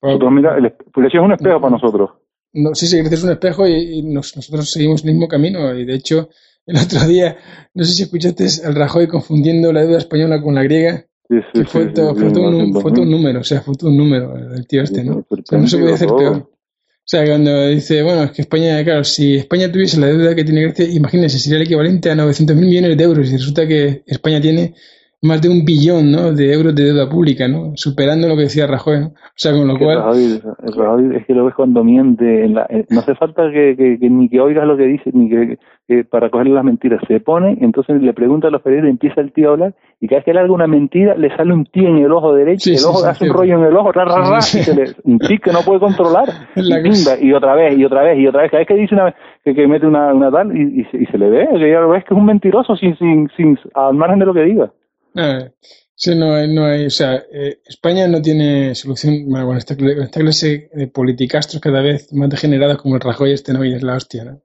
Nosotros, 0.00 0.32
mira, 0.32 0.56
el, 0.56 0.72
Grecia 0.94 1.18
es 1.18 1.24
un 1.24 1.32
espejo 1.32 1.60
para 1.60 1.72
nosotros. 1.72 2.10
No, 2.52 2.72
sí, 2.72 2.86
sí, 2.86 2.98
Grecia 2.98 3.16
es 3.16 3.24
un 3.24 3.32
espejo 3.32 3.66
y, 3.66 4.00
nosotros 4.02 4.70
seguimos 4.70 5.04
el 5.04 5.10
mismo 5.10 5.26
camino. 5.26 5.74
Y 5.74 5.84
de 5.84 5.94
hecho, 5.94 6.28
el 6.66 6.76
otro 6.76 7.04
día, 7.08 7.36
no 7.74 7.82
sé 7.82 7.94
si 7.94 8.04
escuchaste 8.04 8.46
al 8.64 8.76
Rajoy 8.76 9.08
confundiendo 9.08 9.72
la 9.72 9.80
deuda 9.82 9.98
española 9.98 10.40
con 10.40 10.54
la 10.54 10.62
griega. 10.62 11.04
Sí, 11.28 11.36
sí, 11.52 11.64
fue, 11.64 11.86
todo, 11.86 12.14
fue, 12.14 12.30
todo 12.30 12.48
un, 12.48 12.72
fue, 12.72 12.92
todo 12.92 13.02
un, 13.02 13.10
número, 13.10 13.40
o 13.40 13.44
sea, 13.44 13.60
fue 13.60 13.74
todo 13.74 13.90
un 13.90 13.96
número 13.96 14.36
el 14.36 14.64
tío 14.68 14.82
este, 14.82 15.02
¿no? 15.02 15.26
O 15.28 15.36
sea, 15.44 15.58
no 15.58 15.66
se 15.66 15.78
podía 15.78 15.94
hacer 15.94 16.08
peor. 16.08 16.36
O 16.36 17.08
sea, 17.08 17.24
cuando 17.26 17.66
dice, 17.66 18.04
bueno, 18.04 18.22
es 18.22 18.30
que 18.30 18.42
España, 18.42 18.84
claro, 18.84 19.02
si 19.02 19.34
España 19.34 19.70
tuviese 19.72 19.98
la 19.98 20.06
deuda 20.06 20.36
que 20.36 20.44
tiene 20.44 20.62
Grecia, 20.62 20.86
imagínense, 20.88 21.40
sería 21.40 21.56
el 21.56 21.64
equivalente 21.64 22.10
a 22.10 22.14
900.000 22.14 22.54
millones 22.54 22.96
de 22.96 23.04
euros. 23.04 23.28
Y 23.28 23.32
resulta 23.32 23.66
que 23.66 24.04
España 24.06 24.40
tiene 24.40 24.74
más 25.22 25.40
de 25.40 25.48
un 25.48 25.64
billón 25.64 26.12
¿no? 26.12 26.32
de 26.32 26.52
euros 26.52 26.74
de 26.74 26.84
deuda 26.84 27.08
pública, 27.08 27.48
¿no? 27.48 27.72
superando 27.74 28.28
lo 28.28 28.36
que 28.36 28.42
decía 28.42 28.66
Rajoy. 28.66 29.00
¿no? 29.00 29.06
O 29.08 29.38
sea, 29.38 29.52
con 29.52 29.66
lo 29.66 29.78
cual. 29.78 31.12
es 31.14 31.26
que 31.26 31.34
lo 31.34 31.44
ves 31.44 31.54
cuando 31.54 31.84
miente. 31.84 32.44
En 32.44 32.54
la, 32.54 32.66
no 32.90 33.00
hace 33.00 33.14
falta 33.14 33.50
que, 33.50 33.98
ni 34.00 34.28
que 34.28 34.40
oigas 34.40 34.66
lo 34.66 34.76
que 34.76 34.84
dice, 34.84 35.10
ni 35.12 35.28
que, 35.28 36.04
para 36.04 36.30
cogerle 36.30 36.54
las 36.54 36.64
mentiras. 36.64 37.00
Se 37.06 37.20
pone, 37.20 37.58
entonces 37.60 38.00
le 38.00 38.12
pregunta 38.12 38.48
a 38.48 38.50
los 38.50 38.62
periodistas, 38.62 38.90
empieza 38.90 39.20
el 39.20 39.32
tío 39.32 39.50
a 39.50 39.52
hablar, 39.52 39.74
y 40.00 40.08
cada 40.08 40.18
vez 40.18 40.24
que 40.24 40.32
le 40.32 40.40
haga 40.40 40.52
una 40.52 40.66
mentira, 40.66 41.14
le 41.16 41.34
sale 41.36 41.52
un 41.52 41.64
tío 41.66 41.88
en 41.88 41.98
el 41.98 42.12
ojo 42.12 42.34
derecho, 42.34 42.70
el 42.70 42.84
ojo 42.84 43.04
hace 43.04 43.28
un 43.28 43.36
rollo 43.36 43.58
en 43.58 43.64
el 43.64 43.76
ojo, 43.76 43.92
ra, 43.92 44.04
ra, 44.04 44.38
y 44.38 44.42
se 44.42 44.74
le, 44.74 44.84
un 45.04 45.18
tic 45.18 45.44
que 45.44 45.52
no 45.52 45.60
puede 45.60 45.80
controlar. 45.80 46.28
y, 46.56 47.32
otra 47.32 47.54
vez, 47.54 47.78
y 47.78 47.84
otra 47.84 48.02
vez, 48.02 48.18
y 48.18 48.26
otra 48.26 48.42
vez. 48.42 48.50
Cada 48.50 48.60
vez 48.60 48.68
que 48.68 48.74
dice 48.74 48.94
una 48.94 49.14
que, 49.44 49.54
que 49.54 49.66
mete 49.66 49.86
una, 49.86 50.12
una 50.12 50.30
tal, 50.30 50.56
y, 50.56 50.86
y, 50.92 51.06
se, 51.06 51.18
le 51.18 51.30
ve, 51.30 51.48
que 51.52 51.70
ya 51.70 51.80
lo 51.80 51.90
ves 51.90 52.04
que 52.04 52.14
es 52.14 52.18
un 52.18 52.26
mentiroso 52.26 52.76
sin, 52.76 52.96
sin, 52.98 53.28
sin, 53.36 53.58
al 53.74 53.94
margen 53.94 54.18
de 54.18 54.26
lo 54.26 54.34
que 54.34 54.42
diga. 54.42 54.72
Ah, 55.16 55.50
sí, 55.94 56.14
no 56.14 56.34
hay, 56.34 56.52
no 56.52 56.66
hay, 56.66 56.86
o 56.86 56.90
sea, 56.90 57.24
eh, 57.32 57.60
España 57.64 58.06
no 58.06 58.20
tiene 58.20 58.74
solución, 58.74 59.24
bueno, 59.28 59.56
esta, 59.56 59.74
esta 59.74 60.20
clase 60.20 60.70
de 60.74 60.88
politicastros 60.88 61.60
cada 61.60 61.80
vez 61.80 62.12
más 62.12 62.28
degenerados 62.30 62.78
como 62.82 62.96
el 62.96 63.00
Rajoy 63.00 63.32
este, 63.32 63.52
no, 63.52 63.64
y 63.64 63.74
es 63.74 63.82
la 63.82 63.96
hostia, 63.96 64.24
¿no? 64.24 64.42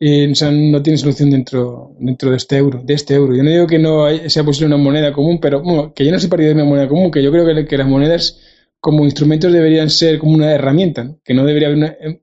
O 0.00 0.34
sea, 0.34 0.52
no 0.52 0.80
tiene 0.80 0.96
solución 0.96 1.30
dentro, 1.30 1.96
dentro 1.98 2.30
de 2.30 2.36
este 2.36 2.56
euro, 2.56 2.80
de 2.84 2.94
este 2.94 3.14
euro. 3.14 3.34
Yo 3.34 3.42
no 3.42 3.50
digo 3.50 3.66
que 3.66 3.80
no 3.80 4.04
hay, 4.04 4.30
sea 4.30 4.44
posible 4.44 4.72
una 4.72 4.82
moneda 4.82 5.12
común, 5.12 5.40
pero 5.40 5.60
bueno, 5.60 5.92
que 5.92 6.04
yo 6.04 6.12
no 6.12 6.20
soy 6.20 6.28
partidario 6.28 6.56
de 6.56 6.62
una 6.62 6.70
moneda 6.70 6.88
común, 6.88 7.10
que 7.10 7.22
yo 7.22 7.32
creo 7.32 7.44
que, 7.44 7.66
que 7.66 7.76
las 7.76 7.88
monedas 7.88 8.40
como 8.80 9.04
instrumentos 9.04 9.52
deberían 9.52 9.90
ser 9.90 10.20
como 10.20 10.34
una 10.34 10.52
herramienta, 10.52 11.16
que 11.24 11.34
no 11.34 11.44
debería 11.44 11.68
haber 11.68 11.78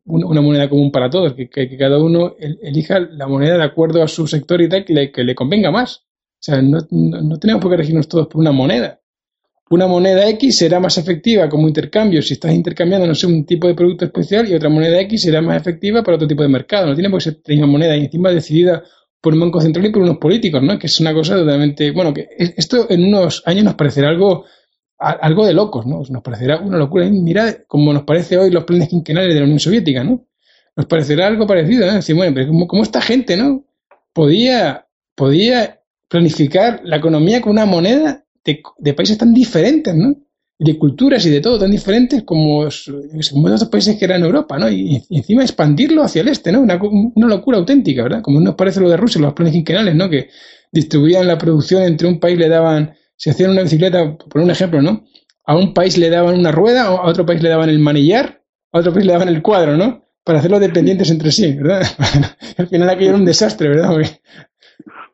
una, 0.05 0.27
una, 0.27 0.41
moneda 0.41 0.69
común 0.69 0.89
para 0.89 1.09
todos, 1.09 1.33
que, 1.33 1.49
que, 1.49 1.77
cada 1.77 1.97
uno 2.01 2.35
elija 2.39 3.01
la 3.01 3.27
moneda 3.27 3.57
de 3.57 3.65
acuerdo 3.65 4.01
a 4.01 4.07
su 4.07 4.25
sector 4.25 4.61
y 4.61 4.69
tal, 4.69 4.85
que 4.85 4.93
le, 4.93 5.11
que 5.11 5.25
le 5.25 5.35
convenga 5.35 5.69
más. 5.69 6.04
O 6.45 6.51
sea, 6.51 6.61
no, 6.61 6.77
no, 6.91 7.39
tenemos 7.39 7.59
por 7.59 7.71
qué 7.71 7.77
regirnos 7.77 8.07
todos 8.07 8.27
por 8.27 8.39
una 8.39 8.51
moneda. 8.51 8.99
Una 9.71 9.87
moneda 9.87 10.29
X 10.29 10.59
será 10.59 10.79
más 10.79 10.95
efectiva 10.99 11.49
como 11.49 11.67
intercambio 11.67 12.21
si 12.21 12.35
estás 12.35 12.53
intercambiando, 12.53 13.07
no 13.07 13.15
sé, 13.15 13.25
un 13.25 13.47
tipo 13.47 13.67
de 13.67 13.73
producto 13.73 14.05
especial 14.05 14.47
y 14.47 14.53
otra 14.53 14.69
moneda 14.69 15.01
X 15.01 15.23
será 15.23 15.41
más 15.41 15.59
efectiva 15.59 16.03
para 16.03 16.17
otro 16.17 16.27
tipo 16.27 16.43
de 16.43 16.49
mercado. 16.49 16.85
No 16.85 16.93
tiene 16.93 17.09
por 17.09 17.17
qué 17.17 17.23
ser 17.23 17.39
la 17.43 17.51
misma 17.51 17.65
moneda 17.65 17.97
y 17.97 18.01
encima 18.01 18.29
decidida 18.29 18.83
por 19.19 19.33
un 19.33 19.39
banco 19.39 19.59
central 19.59 19.87
y 19.87 19.89
por 19.89 20.03
unos 20.03 20.19
políticos, 20.19 20.61
¿no? 20.61 20.77
Que 20.77 20.85
es 20.85 20.99
una 20.99 21.15
cosa 21.15 21.35
totalmente... 21.35 21.89
Bueno, 21.89 22.13
que 22.13 22.27
esto 22.37 22.85
en 22.91 23.05
unos 23.05 23.41
años 23.47 23.63
nos 23.63 23.73
parecerá 23.73 24.09
algo, 24.09 24.45
algo 24.99 25.47
de 25.47 25.53
locos, 25.55 25.87
¿no? 25.87 26.03
Nos 26.07 26.21
parecerá 26.21 26.59
una 26.59 26.77
locura. 26.77 27.09
Mira 27.09 27.63
como 27.65 27.91
nos 27.91 28.03
parece 28.03 28.37
hoy 28.37 28.51
los 28.51 28.65
planes 28.65 28.89
quinquenales 28.89 29.33
de 29.33 29.39
la 29.39 29.45
Unión 29.45 29.59
Soviética, 29.59 30.03
¿no? 30.03 30.27
Nos 30.75 30.85
parecerá 30.85 31.25
algo 31.25 31.47
parecido, 31.47 31.87
¿no? 31.87 31.93
Decir, 31.93 32.15
bueno, 32.15 32.35
pero 32.35 32.83
esta 32.83 33.01
gente, 33.01 33.35
¿no? 33.35 33.65
Podía, 34.13 34.85
podía 35.15 35.81
planificar 36.15 36.79
la 36.85 36.95
economía 36.95 37.41
con 37.41 37.51
una 37.51 37.65
moneda 37.65 38.23
de, 38.45 38.93
países 38.93 39.17
tan 39.17 39.33
diferentes, 39.33 39.93
¿no? 39.93 40.15
de 40.57 40.77
culturas 40.77 41.25
y 41.25 41.29
de 41.29 41.41
todo 41.41 41.59
tan 41.59 41.69
diferentes 41.69 42.23
como, 42.23 42.69
como 43.31 43.47
otros 43.47 43.65
países 43.65 43.97
que 43.97 44.05
eran 44.05 44.23
Europa, 44.23 44.57
¿no? 44.57 44.69
Y, 44.69 45.03
encima 45.09 45.43
expandirlo 45.43 46.03
hacia 46.03 46.21
el 46.21 46.29
este, 46.29 46.53
¿no? 46.53 46.61
Una, 46.61 46.79
una, 46.81 47.27
locura 47.27 47.57
auténtica, 47.57 48.03
¿verdad? 48.03 48.21
Como 48.21 48.39
nos 48.39 48.55
parece 48.55 48.79
lo 48.79 48.89
de 48.89 48.95
Rusia, 48.95 49.19
los 49.19 49.33
planes 49.33 49.51
quinquenales, 49.51 49.93
¿no? 49.93 50.09
Que 50.09 50.29
distribuían 50.71 51.27
la 51.27 51.37
producción 51.37 51.83
entre 51.83 52.07
un 52.07 52.21
país 52.21 52.37
le 52.37 52.47
daban, 52.47 52.95
si 53.17 53.29
hacían 53.29 53.51
una 53.51 53.63
bicicleta, 53.63 54.15
por 54.15 54.39
un 54.39 54.49
ejemplo, 54.49 54.81
¿no? 54.81 55.03
A 55.45 55.57
un 55.57 55.73
país 55.73 55.97
le 55.97 56.09
daban 56.09 56.39
una 56.39 56.53
rueda, 56.53 56.85
a 56.85 57.05
otro 57.05 57.25
país 57.25 57.43
le 57.43 57.49
daban 57.49 57.67
el 57.67 57.79
manillar, 57.79 58.41
a 58.71 58.79
otro 58.79 58.93
país 58.93 59.05
le 59.05 59.11
daban 59.11 59.27
el 59.27 59.41
cuadro, 59.41 59.75
¿no? 59.75 60.05
Para 60.23 60.39
hacerlos 60.39 60.61
dependientes 60.61 61.11
entre 61.11 61.33
sí, 61.33 61.51
¿verdad? 61.51 61.85
Al 62.57 62.67
final 62.69 62.89
aquello 62.89 63.09
era 63.09 63.17
un 63.17 63.25
desastre, 63.25 63.67
¿verdad? 63.67 63.91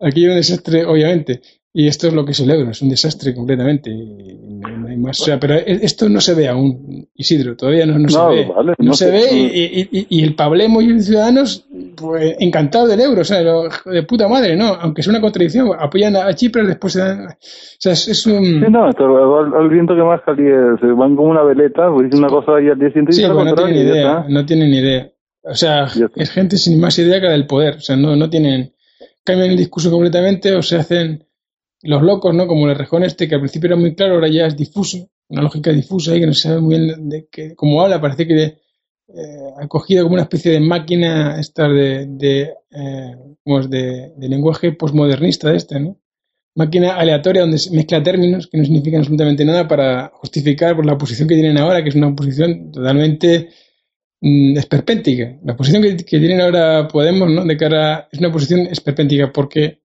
Aquí 0.01 0.23
hay 0.23 0.31
un 0.31 0.35
desastre, 0.35 0.85
obviamente, 0.85 1.41
y 1.73 1.87
esto 1.87 2.07
es 2.07 2.13
lo 2.13 2.25
que 2.25 2.31
es 2.31 2.39
el 2.41 2.51
euro, 2.51 2.71
es 2.71 2.81
un 2.81 2.89
desastre 2.89 3.33
completamente. 3.33 3.91
hay 3.91 4.97
más. 4.97 5.21
O 5.21 5.23
sea, 5.23 5.39
pero 5.39 5.53
e, 5.53 5.63
esto 5.65 6.09
no 6.09 6.19
se 6.19 6.35
ve 6.35 6.49
aún, 6.49 7.07
Isidro, 7.15 7.55
todavía 7.55 7.85
no, 7.85 7.93
se 8.09 8.19
ve. 8.27 8.47
no, 8.77 8.93
se, 8.93 9.09
ve 9.09 9.21
y, 9.31 10.21
el 10.21 10.35
Pablemo 10.35 10.81
y 10.81 10.87
los 10.87 11.05
ciudadanos, 11.05 11.65
pues 11.95 12.35
encantados 12.39 12.89
del 12.89 12.99
euro, 12.99 13.21
o 13.21 13.23
sea, 13.23 13.41
de 13.41 14.03
puta 14.03 14.27
madre, 14.27 14.57
¿no? 14.57 14.65
Aunque 14.81 14.99
es 14.99 15.07
una 15.07 15.21
contradicción, 15.21 15.69
apoyan 15.79 16.17
a 16.17 16.33
Chipre, 16.33 16.65
después 16.65 16.91
se 16.91 16.99
dan. 16.99 17.27
O 17.27 17.35
sea, 17.39 17.93
es, 17.93 18.25
un. 18.25 18.43
Sí, 18.43 18.69
no, 18.69 18.85
al, 18.85 19.69
viento 19.69 19.95
que 19.95 20.03
más 20.03 20.19
caliente, 20.25 20.81
se 20.81 20.87
van 20.87 21.15
como 21.15 21.29
una 21.29 21.43
veleta, 21.43 21.89
pues 21.89 22.07
dicen 22.07 22.19
una 22.19 22.27
cosa 22.27 22.61
y 22.61 22.67
al 22.67 22.79
día 22.79 22.89
siguiente 22.89 23.13
sí, 23.13 23.23
no 23.23 23.55
tienen 23.55 23.73
ni 23.73 23.79
idea, 23.79 24.25
no 24.27 24.45
tienen 24.45 24.71
ni 24.71 24.77
idea. 24.79 25.09
O 25.43 25.55
sea, 25.55 25.85
es 26.15 26.31
gente 26.31 26.57
sin 26.57 26.81
más 26.81 26.99
idea 26.99 27.21
que 27.21 27.27
la 27.27 27.31
del 27.31 27.47
poder, 27.47 27.75
o 27.75 27.81
sea, 27.81 27.95
no, 27.95 28.17
no 28.17 28.29
tienen. 28.29 28.73
Cambian 29.23 29.51
el 29.51 29.57
discurso 29.57 29.91
completamente 29.91 30.53
o 30.55 30.61
se 30.61 30.77
hacen 30.77 31.25
los 31.83 32.01
locos, 32.01 32.33
¿no? 32.33 32.47
Como 32.47 32.69
el 32.69 32.75
rejón 32.75 33.03
este, 33.03 33.27
que 33.27 33.35
al 33.35 33.41
principio 33.41 33.67
era 33.67 33.75
muy 33.75 33.95
claro, 33.95 34.15
ahora 34.15 34.27
ya 34.27 34.45
es 34.45 34.55
difuso, 34.55 35.09
una 35.29 35.41
lógica 35.41 35.71
difusa 35.71 36.11
ahí 36.11 36.19
que 36.19 36.27
no 36.27 36.33
se 36.33 36.49
sabe 36.49 36.61
muy 36.61 36.77
bien 36.77 37.09
de 37.09 37.27
qué, 37.31 37.55
cómo 37.55 37.81
habla, 37.81 38.01
parece 38.01 38.27
que 38.27 38.43
eh, 38.43 39.53
ha 39.59 39.67
cogido 39.67 40.03
como 40.03 40.13
una 40.13 40.23
especie 40.23 40.51
de 40.51 40.59
máquina 40.59 41.39
esta 41.39 41.67
de, 41.67 42.05
de, 42.07 42.53
eh, 42.71 43.15
de, 43.45 44.29
lenguaje 44.29 44.71
postmodernista 44.73 45.49
de 45.49 45.57
este, 45.57 45.79
¿no? 45.79 45.97
Máquina 46.53 46.95
aleatoria 46.97 47.43
donde 47.43 47.57
se 47.57 47.71
mezcla 47.71 48.03
términos 48.03 48.47
que 48.47 48.57
no 48.57 48.65
significan 48.65 48.99
absolutamente 48.99 49.45
nada 49.45 49.67
para 49.67 50.11
justificar 50.13 50.75
por 50.75 50.85
la 50.85 50.97
posición 50.97 51.27
que 51.27 51.35
tienen 51.35 51.57
ahora, 51.57 51.81
que 51.81 51.89
es 51.89 51.95
una 51.95 52.13
posición 52.13 52.71
totalmente 52.71 53.49
mm, 54.21 54.57
esperpéntica. 54.57 55.37
La 55.43 55.55
posición 55.55 55.81
que, 55.83 55.97
que, 55.97 56.19
tienen 56.19 56.41
ahora 56.41 56.87
Podemos, 56.87 57.29
¿no? 57.29 57.43
De 57.43 57.57
cara 57.57 58.07
es 58.11 58.19
una 58.19 58.31
posición 58.31 58.61
esperpéntica 58.61 59.31
porque 59.31 59.81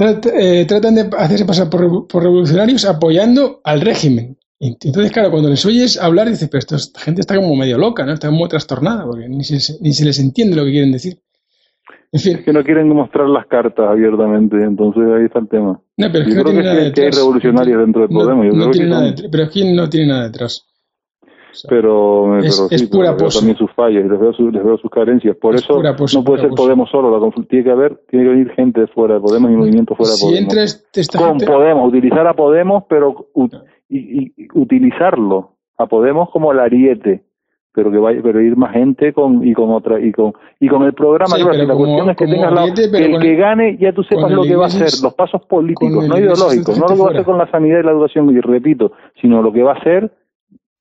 eh, 0.00 0.64
tratan 0.66 0.94
de 0.94 1.10
hacerse 1.18 1.44
pasar 1.44 1.68
por, 1.68 2.22
revolucionarios 2.22 2.86
apoyando 2.86 3.60
al 3.64 3.82
régimen. 3.82 4.38
Entonces, 4.58 5.10
claro, 5.12 5.30
cuando 5.30 5.48
les 5.48 5.64
oyes 5.64 6.00
hablar, 6.00 6.28
dices, 6.28 6.48
pero 6.50 6.58
esta 6.58 7.00
gente 7.00 7.22
está 7.22 7.36
como 7.36 7.54
medio 7.56 7.78
loca, 7.78 8.04
¿no? 8.04 8.12
Está 8.12 8.28
como 8.28 8.48
trastornada, 8.48 9.06
porque 9.06 9.28
ni 9.28 9.42
se, 9.44 9.74
ni 9.80 9.92
se 9.92 10.04
les 10.04 10.18
entiende 10.18 10.56
lo 10.56 10.64
que 10.64 10.72
quieren 10.72 10.92
decir. 10.92 11.18
En 12.12 12.20
fin. 12.20 12.38
Es 12.38 12.44
que 12.44 12.52
no 12.52 12.62
quieren 12.62 12.88
mostrar 12.88 13.28
las 13.28 13.46
cartas 13.46 13.86
abiertamente, 13.88 14.56
entonces 14.62 15.02
ahí 15.16 15.24
está 15.26 15.38
el 15.38 15.48
tema. 15.48 15.80
No, 15.96 16.12
pero 16.12 16.24
es 16.24 16.28
que 16.28 16.34
no 16.34 16.44
tiene 16.44 16.62
nada 16.62 16.74
detrás. 16.76 17.06
hay 17.06 17.22
revolucionarios 17.22 17.80
dentro 17.80 18.02
de 18.02 18.08
Podemos. 18.08 18.46
pero 19.30 19.42
es 19.44 19.50
que 19.50 19.72
no 19.72 19.88
tiene 19.88 20.06
nada 20.08 20.24
detrás 20.24 20.69
pero, 21.68 22.38
es, 22.38 22.88
pero 22.90 22.90
pura 22.90 23.16
también 23.16 23.56
sus 23.56 23.70
fallas 23.72 24.04
y 24.04 24.08
les 24.08 24.18
veo, 24.18 24.32
les 24.50 24.64
veo 24.64 24.78
sus 24.78 24.90
carencias. 24.90 25.36
Por 25.36 25.54
eso 25.54 25.82
no 25.82 26.24
puede 26.24 26.42
ser 26.42 26.50
Podemos 26.50 26.90
solo, 26.90 27.10
la 27.10 27.30
tiene 27.48 27.64
que 27.64 27.70
haber, 27.70 28.00
tiene 28.08 28.24
que 28.24 28.30
venir 28.30 28.50
gente 28.52 28.86
fuera 28.88 29.14
de 29.14 29.20
Podemos 29.20 29.50
y 29.50 29.54
movimiento 29.54 29.94
fuera 29.94 30.12
de 30.12 30.18
Podemos. 30.20 30.82
Con 31.16 31.38
Podemos, 31.38 31.88
utilizar 31.88 32.26
a 32.26 32.34
Podemos, 32.34 32.84
pero 32.88 33.28
y, 33.88 34.32
utilizarlo. 34.54 35.56
A 35.78 35.86
Podemos 35.86 36.30
como 36.30 36.52
el 36.52 36.60
ariete 36.60 37.24
pero 37.72 37.92
que 37.92 37.98
vaya 37.98 38.20
pero 38.22 38.40
ir 38.40 38.56
más 38.56 38.72
gente 38.72 39.12
con 39.12 39.46
y 39.46 39.54
con 39.54 39.70
otra 39.70 40.00
y 40.00 40.10
con 40.10 40.32
y 40.58 40.66
con 40.68 40.82
el 40.82 40.92
programa 40.92 41.38
la 41.38 41.74
cuestión 41.74 42.10
es 42.10 42.16
que 42.16 42.26
tengas 42.26 42.52
la, 42.52 42.64
el 42.64 43.20
que 43.20 43.36
gane 43.36 43.76
ya 43.78 43.92
tú 43.92 44.02
sepas 44.02 44.32
lo 44.32 44.42
que 44.42 44.56
va 44.56 44.64
a 44.64 44.66
hacer 44.66 44.88
los 45.02 45.14
pasos 45.14 45.42
políticos 45.46 46.08
no 46.08 46.18
ideológicos 46.18 46.76
no 46.78 46.88
lo 46.88 46.94
que 46.94 47.00
va 47.00 47.08
a 47.08 47.10
hacer 47.12 47.24
con 47.24 47.38
la 47.38 47.48
sanidad 47.50 47.78
y 47.78 47.82
la 47.84 47.92
educación 47.92 48.28
y 48.36 48.40
repito 48.40 48.92
sino 49.20 49.40
lo 49.40 49.52
que 49.52 49.62
va 49.62 49.74
a 49.74 49.76
hacer 49.76 50.10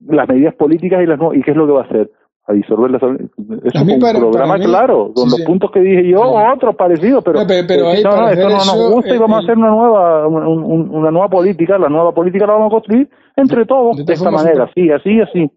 las 0.08 0.28
medidas 0.28 0.56
políticas 0.56 1.02
y 1.04 1.06
las 1.06 1.20
y 1.36 1.42
qué 1.42 1.52
es 1.52 1.58
lo 1.58 1.66
que 1.66 1.74
va 1.74 1.82
a 1.82 1.86
hacer 1.86 2.12
a 2.46 2.54
disolver 2.54 2.90
las 2.92 3.04
es 3.04 3.82
un 3.82 4.00
programa 4.00 4.58
claro 4.58 5.12
con 5.14 5.30
los 5.30 5.42
puntos 5.42 5.70
que 5.72 5.82
dije 5.82 6.10
yo 6.10 6.22
o 6.22 6.54
otros 6.54 6.76
parecidos 6.76 7.24
pero, 7.24 7.42
pero, 7.46 7.92
esto 7.92 8.10
no 8.10 8.50
nos 8.50 8.92
gusta 8.94 9.16
y 9.16 9.18
vamos 9.18 9.40
a 9.40 9.44
hacer 9.44 9.58
una 9.58 9.70
nueva 9.70 10.28
una 10.28 11.12
nueva 11.12 11.30
política 11.30 11.78
la 11.78 11.90
nueva 11.90 12.14
política 12.14 12.48
la 12.48 12.54
vamos 12.54 12.68
a 12.68 12.76
construir 12.76 13.10
entre 13.36 13.66
todos 13.66 14.04
de, 14.04 14.14
esta 14.14 14.32
manera 14.32 14.64
así 14.66 14.90
así 14.90 15.22
así. 15.22 15.52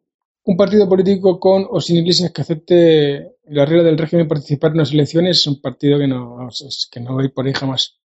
un 0.44 0.56
partido 0.56 0.88
político 0.88 1.40
con 1.40 1.64
o 1.70 1.80
sin 1.80 1.98
iglesias 1.98 2.30
que 2.30 2.42
acepte 2.42 3.32
la 3.44 3.64
regla 3.64 3.84
del 3.84 3.98
régimen 3.98 4.28
participar 4.28 4.72
en 4.72 4.78
las 4.78 4.92
elecciones 4.92 5.38
es 5.38 5.46
un 5.46 5.60
partido 5.60 5.98
que 5.98 6.08
no 6.08 6.48
que 6.90 7.00
no 7.00 7.16
va 7.16 7.22
a 7.22 7.24
ir 7.24 7.32
por 7.32 7.46
ahí 7.46 7.52
jamás. 7.52 7.98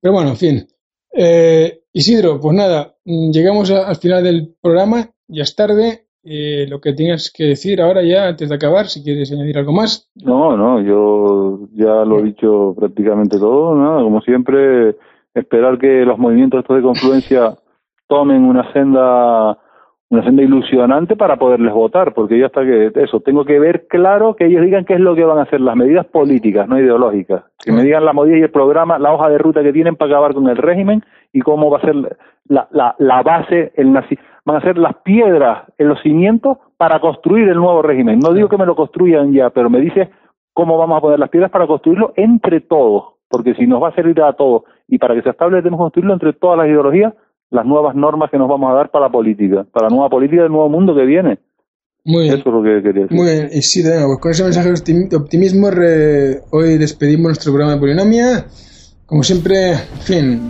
Pero 0.00 0.14
bueno 0.14 0.30
en 0.30 0.36
fin. 0.36 0.66
Eh, 1.14 1.82
Isidro, 1.92 2.40
pues 2.40 2.56
nada, 2.56 2.94
llegamos 3.04 3.70
al 3.70 3.96
final 3.96 4.24
del 4.24 4.54
programa 4.60 5.10
ya 5.32 5.42
es 5.42 5.56
tarde. 5.56 6.04
Eh, 6.24 6.66
lo 6.68 6.80
que 6.80 6.92
tienes 6.92 7.32
que 7.36 7.44
decir 7.44 7.80
ahora 7.80 8.02
ya 8.04 8.28
antes 8.28 8.48
de 8.48 8.54
acabar, 8.54 8.86
si 8.86 9.02
quieres 9.02 9.32
añadir 9.32 9.58
algo 9.58 9.72
más. 9.72 10.08
No, 10.14 10.56
no, 10.56 10.80
yo 10.80 11.66
ya 11.72 12.04
lo 12.04 12.20
he 12.20 12.22
dicho 12.22 12.76
prácticamente 12.78 13.38
todo, 13.38 13.74
¿no? 13.74 14.04
como 14.04 14.20
siempre, 14.20 14.94
esperar 15.34 15.78
que 15.78 16.04
los 16.04 16.18
movimientos 16.18 16.60
estos 16.60 16.76
de 16.76 16.82
confluencia 16.82 17.54
tomen 18.06 18.44
una 18.44 18.72
senda 18.72 19.58
una 20.10 20.24
senda 20.24 20.42
ilusionante 20.42 21.16
para 21.16 21.36
poderles 21.36 21.72
votar, 21.72 22.12
porque 22.12 22.38
ya 22.38 22.46
está 22.46 22.60
que 22.60 22.92
eso, 22.96 23.20
tengo 23.20 23.46
que 23.46 23.58
ver 23.58 23.86
claro 23.88 24.36
que 24.36 24.44
ellos 24.44 24.62
digan 24.62 24.84
qué 24.84 24.92
es 24.92 25.00
lo 25.00 25.14
que 25.14 25.24
van 25.24 25.38
a 25.38 25.44
hacer, 25.44 25.58
las 25.62 25.74
medidas 25.74 26.04
políticas, 26.04 26.68
no 26.68 26.78
ideológicas, 26.78 27.44
que 27.64 27.72
me 27.72 27.82
digan 27.82 28.04
la 28.04 28.12
medida 28.12 28.36
y 28.36 28.42
el 28.42 28.50
programa, 28.50 28.98
la 28.98 29.14
hoja 29.14 29.30
de 29.30 29.38
ruta 29.38 29.62
que 29.62 29.72
tienen 29.72 29.96
para 29.96 30.10
acabar 30.10 30.34
con 30.34 30.48
el 30.48 30.58
régimen 30.58 31.02
y 31.32 31.40
cómo 31.40 31.70
va 31.70 31.78
a 31.78 31.80
ser 31.80 31.96
la, 32.46 32.68
la, 32.72 32.94
la 32.98 33.22
base, 33.22 33.72
el 33.74 33.90
nazi 33.90 34.18
van 34.44 34.56
a 34.56 34.60
ser 34.62 34.78
las 34.78 34.96
piedras 35.04 35.64
en 35.78 35.88
los 35.88 36.00
cimientos 36.02 36.58
para 36.76 37.00
construir 37.00 37.48
el 37.48 37.56
nuevo 37.56 37.82
régimen. 37.82 38.18
No 38.18 38.32
digo 38.32 38.48
que 38.48 38.56
me 38.56 38.66
lo 38.66 38.74
construyan 38.74 39.32
ya, 39.32 39.50
pero 39.50 39.70
me 39.70 39.80
dice 39.80 40.10
cómo 40.52 40.76
vamos 40.78 40.98
a 40.98 41.00
poner 41.00 41.18
las 41.18 41.30
piedras 41.30 41.50
para 41.50 41.66
construirlo 41.66 42.12
entre 42.16 42.60
todos, 42.60 43.14
porque 43.28 43.54
si 43.54 43.66
nos 43.66 43.82
va 43.82 43.88
a 43.88 43.94
servir 43.94 44.20
a 44.22 44.32
todos 44.34 44.62
y 44.88 44.98
para 44.98 45.14
que 45.14 45.22
se 45.22 45.30
establezca 45.30 45.62
tenemos 45.62 45.78
que 45.78 45.84
construirlo 45.84 46.12
entre 46.14 46.32
todas 46.32 46.58
las 46.58 46.66
ideologías, 46.66 47.14
las 47.50 47.66
nuevas 47.66 47.94
normas 47.94 48.30
que 48.30 48.38
nos 48.38 48.48
vamos 48.48 48.70
a 48.70 48.74
dar 48.74 48.90
para 48.90 49.06
la 49.06 49.12
política, 49.12 49.64
para 49.72 49.88
la 49.88 49.94
nueva 49.94 50.08
política 50.10 50.42
del 50.42 50.52
nuevo 50.52 50.68
mundo 50.68 50.94
que 50.94 51.04
viene. 51.04 51.38
Muy 52.04 52.24
bien. 52.24 52.34
Eso 52.34 52.48
es 52.48 52.54
lo 52.54 52.62
que 52.62 52.82
quería 52.82 53.02
decir. 53.02 53.16
Muy 53.16 53.26
bien, 53.26 53.48
y 53.52 53.62
sí, 53.62 53.82
de 53.82 53.96
nuevo, 53.98 54.18
con 54.18 54.32
ese 54.32 54.42
mensaje 54.42 54.70
de 54.70 55.16
optimismo 55.16 55.68
hoy 56.50 56.78
despedimos 56.78 57.26
nuestro 57.26 57.52
programa 57.52 57.74
de 57.74 57.80
Polinomia. 57.80 58.46
Como 59.06 59.22
siempre, 59.22 59.72
en 59.72 60.00
fin, 60.00 60.40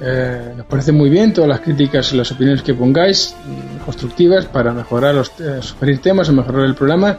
eh, 0.00 0.52
nos 0.56 0.66
parece 0.66 0.92
muy 0.92 1.08
bien 1.08 1.32
todas 1.32 1.48
las 1.48 1.60
críticas 1.60 2.12
y 2.12 2.16
las 2.16 2.30
opiniones 2.30 2.62
que 2.62 2.74
pongáis, 2.74 3.34
mm, 3.44 3.84
constructivas, 3.84 4.44
para 4.46 4.72
mejorar 4.72 5.14
los 5.14 5.28
eh, 5.40 5.58
sugerir 5.60 6.00
temas 6.00 6.28
o 6.28 6.32
mejorar 6.32 6.66
el 6.66 6.74
programa. 6.74 7.18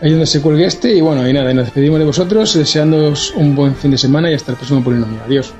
Ahí 0.00 0.10
donde 0.10 0.26
se 0.26 0.40
cuelgue 0.40 0.66
este. 0.66 0.92
Y 0.94 1.00
bueno, 1.00 1.28
y 1.28 1.32
nada, 1.32 1.52
nos 1.54 1.66
despedimos 1.66 1.98
de 1.98 2.06
vosotros, 2.06 2.54
deseándoos 2.54 3.32
un 3.36 3.54
buen 3.54 3.76
fin 3.76 3.90
de 3.90 3.98
semana 3.98 4.30
y 4.30 4.34
hasta 4.34 4.52
el 4.52 4.56
próximo 4.56 4.82
polinomio. 4.82 5.20
Adiós. 5.24 5.52